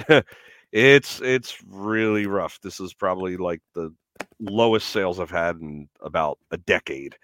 it's 0.71 1.21
it's 1.21 1.57
really 1.67 2.27
rough. 2.27 2.59
This 2.61 2.79
is 2.79 2.93
probably 2.93 3.37
like 3.37 3.61
the 3.73 3.93
lowest 4.39 4.89
sales 4.89 5.19
I've 5.19 5.31
had 5.31 5.57
in 5.57 5.89
about 6.01 6.37
a 6.51 6.57
decade. 6.57 7.15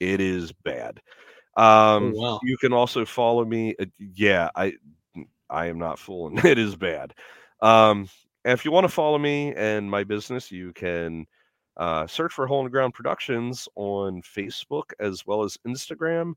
It 0.00 0.20
is 0.20 0.52
bad. 0.52 1.00
Um, 1.56 2.12
Oh, 2.16 2.20
wow. 2.20 2.40
You 2.42 2.56
can 2.58 2.72
also 2.72 3.04
follow 3.04 3.44
me. 3.44 3.74
uh, 3.80 3.86
Yeah, 3.98 4.50
I 4.56 4.74
I 5.50 5.66
am 5.66 5.78
not 5.78 5.98
fooling. 5.98 6.38
It 6.44 6.58
is 6.58 6.76
bad. 6.76 7.14
Um, 7.60 8.08
and 8.44 8.52
if 8.52 8.64
you 8.64 8.72
want 8.72 8.84
to 8.84 8.88
follow 8.92 9.18
me 9.18 9.54
and 9.54 9.90
my 9.90 10.04
business, 10.04 10.50
you 10.52 10.72
can 10.72 11.26
uh, 11.76 12.06
search 12.06 12.32
for 12.32 12.46
Hole 12.46 12.60
in 12.60 12.64
the 12.64 12.70
Ground 12.70 12.94
Productions 12.94 13.68
on 13.76 14.22
Facebook 14.22 14.92
as 15.00 15.26
well 15.26 15.42
as 15.44 15.56
Instagram. 15.66 16.34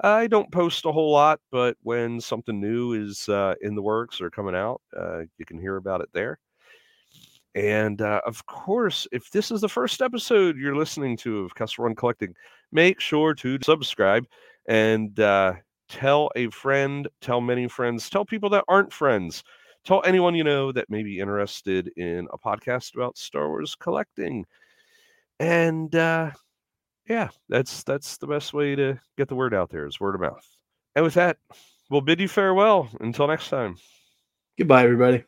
I 0.00 0.26
don't 0.26 0.52
post 0.52 0.84
a 0.84 0.92
whole 0.92 1.10
lot, 1.12 1.40
but 1.50 1.76
when 1.82 2.20
something 2.20 2.60
new 2.60 2.92
is 2.92 3.28
uh, 3.28 3.54
in 3.62 3.74
the 3.74 3.82
works 3.82 4.20
or 4.20 4.30
coming 4.30 4.54
out, 4.54 4.82
uh, 4.96 5.20
you 5.38 5.46
can 5.46 5.58
hear 5.58 5.76
about 5.76 6.02
it 6.02 6.08
there. 6.12 6.38
And 7.54 8.02
uh, 8.02 8.20
of 8.26 8.44
course, 8.44 9.06
if 9.12 9.30
this 9.30 9.50
is 9.50 9.62
the 9.62 9.68
first 9.68 10.02
episode 10.02 10.58
you're 10.58 10.76
listening 10.76 11.16
to 11.18 11.40
of 11.40 11.54
Kessel 11.54 11.84
Run 11.84 11.94
Collecting, 11.94 12.34
make 12.70 13.00
sure 13.00 13.32
to 13.34 13.58
subscribe 13.64 14.26
and 14.68 15.18
uh, 15.18 15.54
tell 15.88 16.30
a 16.36 16.50
friend, 16.50 17.08
tell 17.22 17.40
many 17.40 17.66
friends, 17.66 18.10
tell 18.10 18.26
people 18.26 18.50
that 18.50 18.64
aren't 18.68 18.92
friends, 18.92 19.42
tell 19.84 20.02
anyone 20.04 20.34
you 20.34 20.44
know 20.44 20.70
that 20.72 20.90
may 20.90 21.02
be 21.02 21.18
interested 21.18 21.90
in 21.96 22.28
a 22.30 22.38
podcast 22.38 22.94
about 22.94 23.16
Star 23.16 23.48
Wars 23.48 23.74
collecting. 23.74 24.44
And 25.40 25.94
uh, 25.94 26.32
yeah, 27.08 27.28
that's 27.48 27.82
that's 27.84 28.16
the 28.18 28.26
best 28.26 28.52
way 28.52 28.74
to 28.74 28.98
get 29.16 29.28
the 29.28 29.34
word 29.34 29.54
out 29.54 29.70
there 29.70 29.86
is 29.86 30.00
word 30.00 30.14
of 30.14 30.20
mouth. 30.20 30.46
And 30.94 31.04
with 31.04 31.14
that, 31.14 31.38
we'll 31.90 32.00
bid 32.00 32.20
you 32.20 32.28
farewell 32.28 32.88
until 33.00 33.28
next 33.28 33.48
time. 33.48 33.76
Goodbye, 34.58 34.84
everybody. 34.84 35.24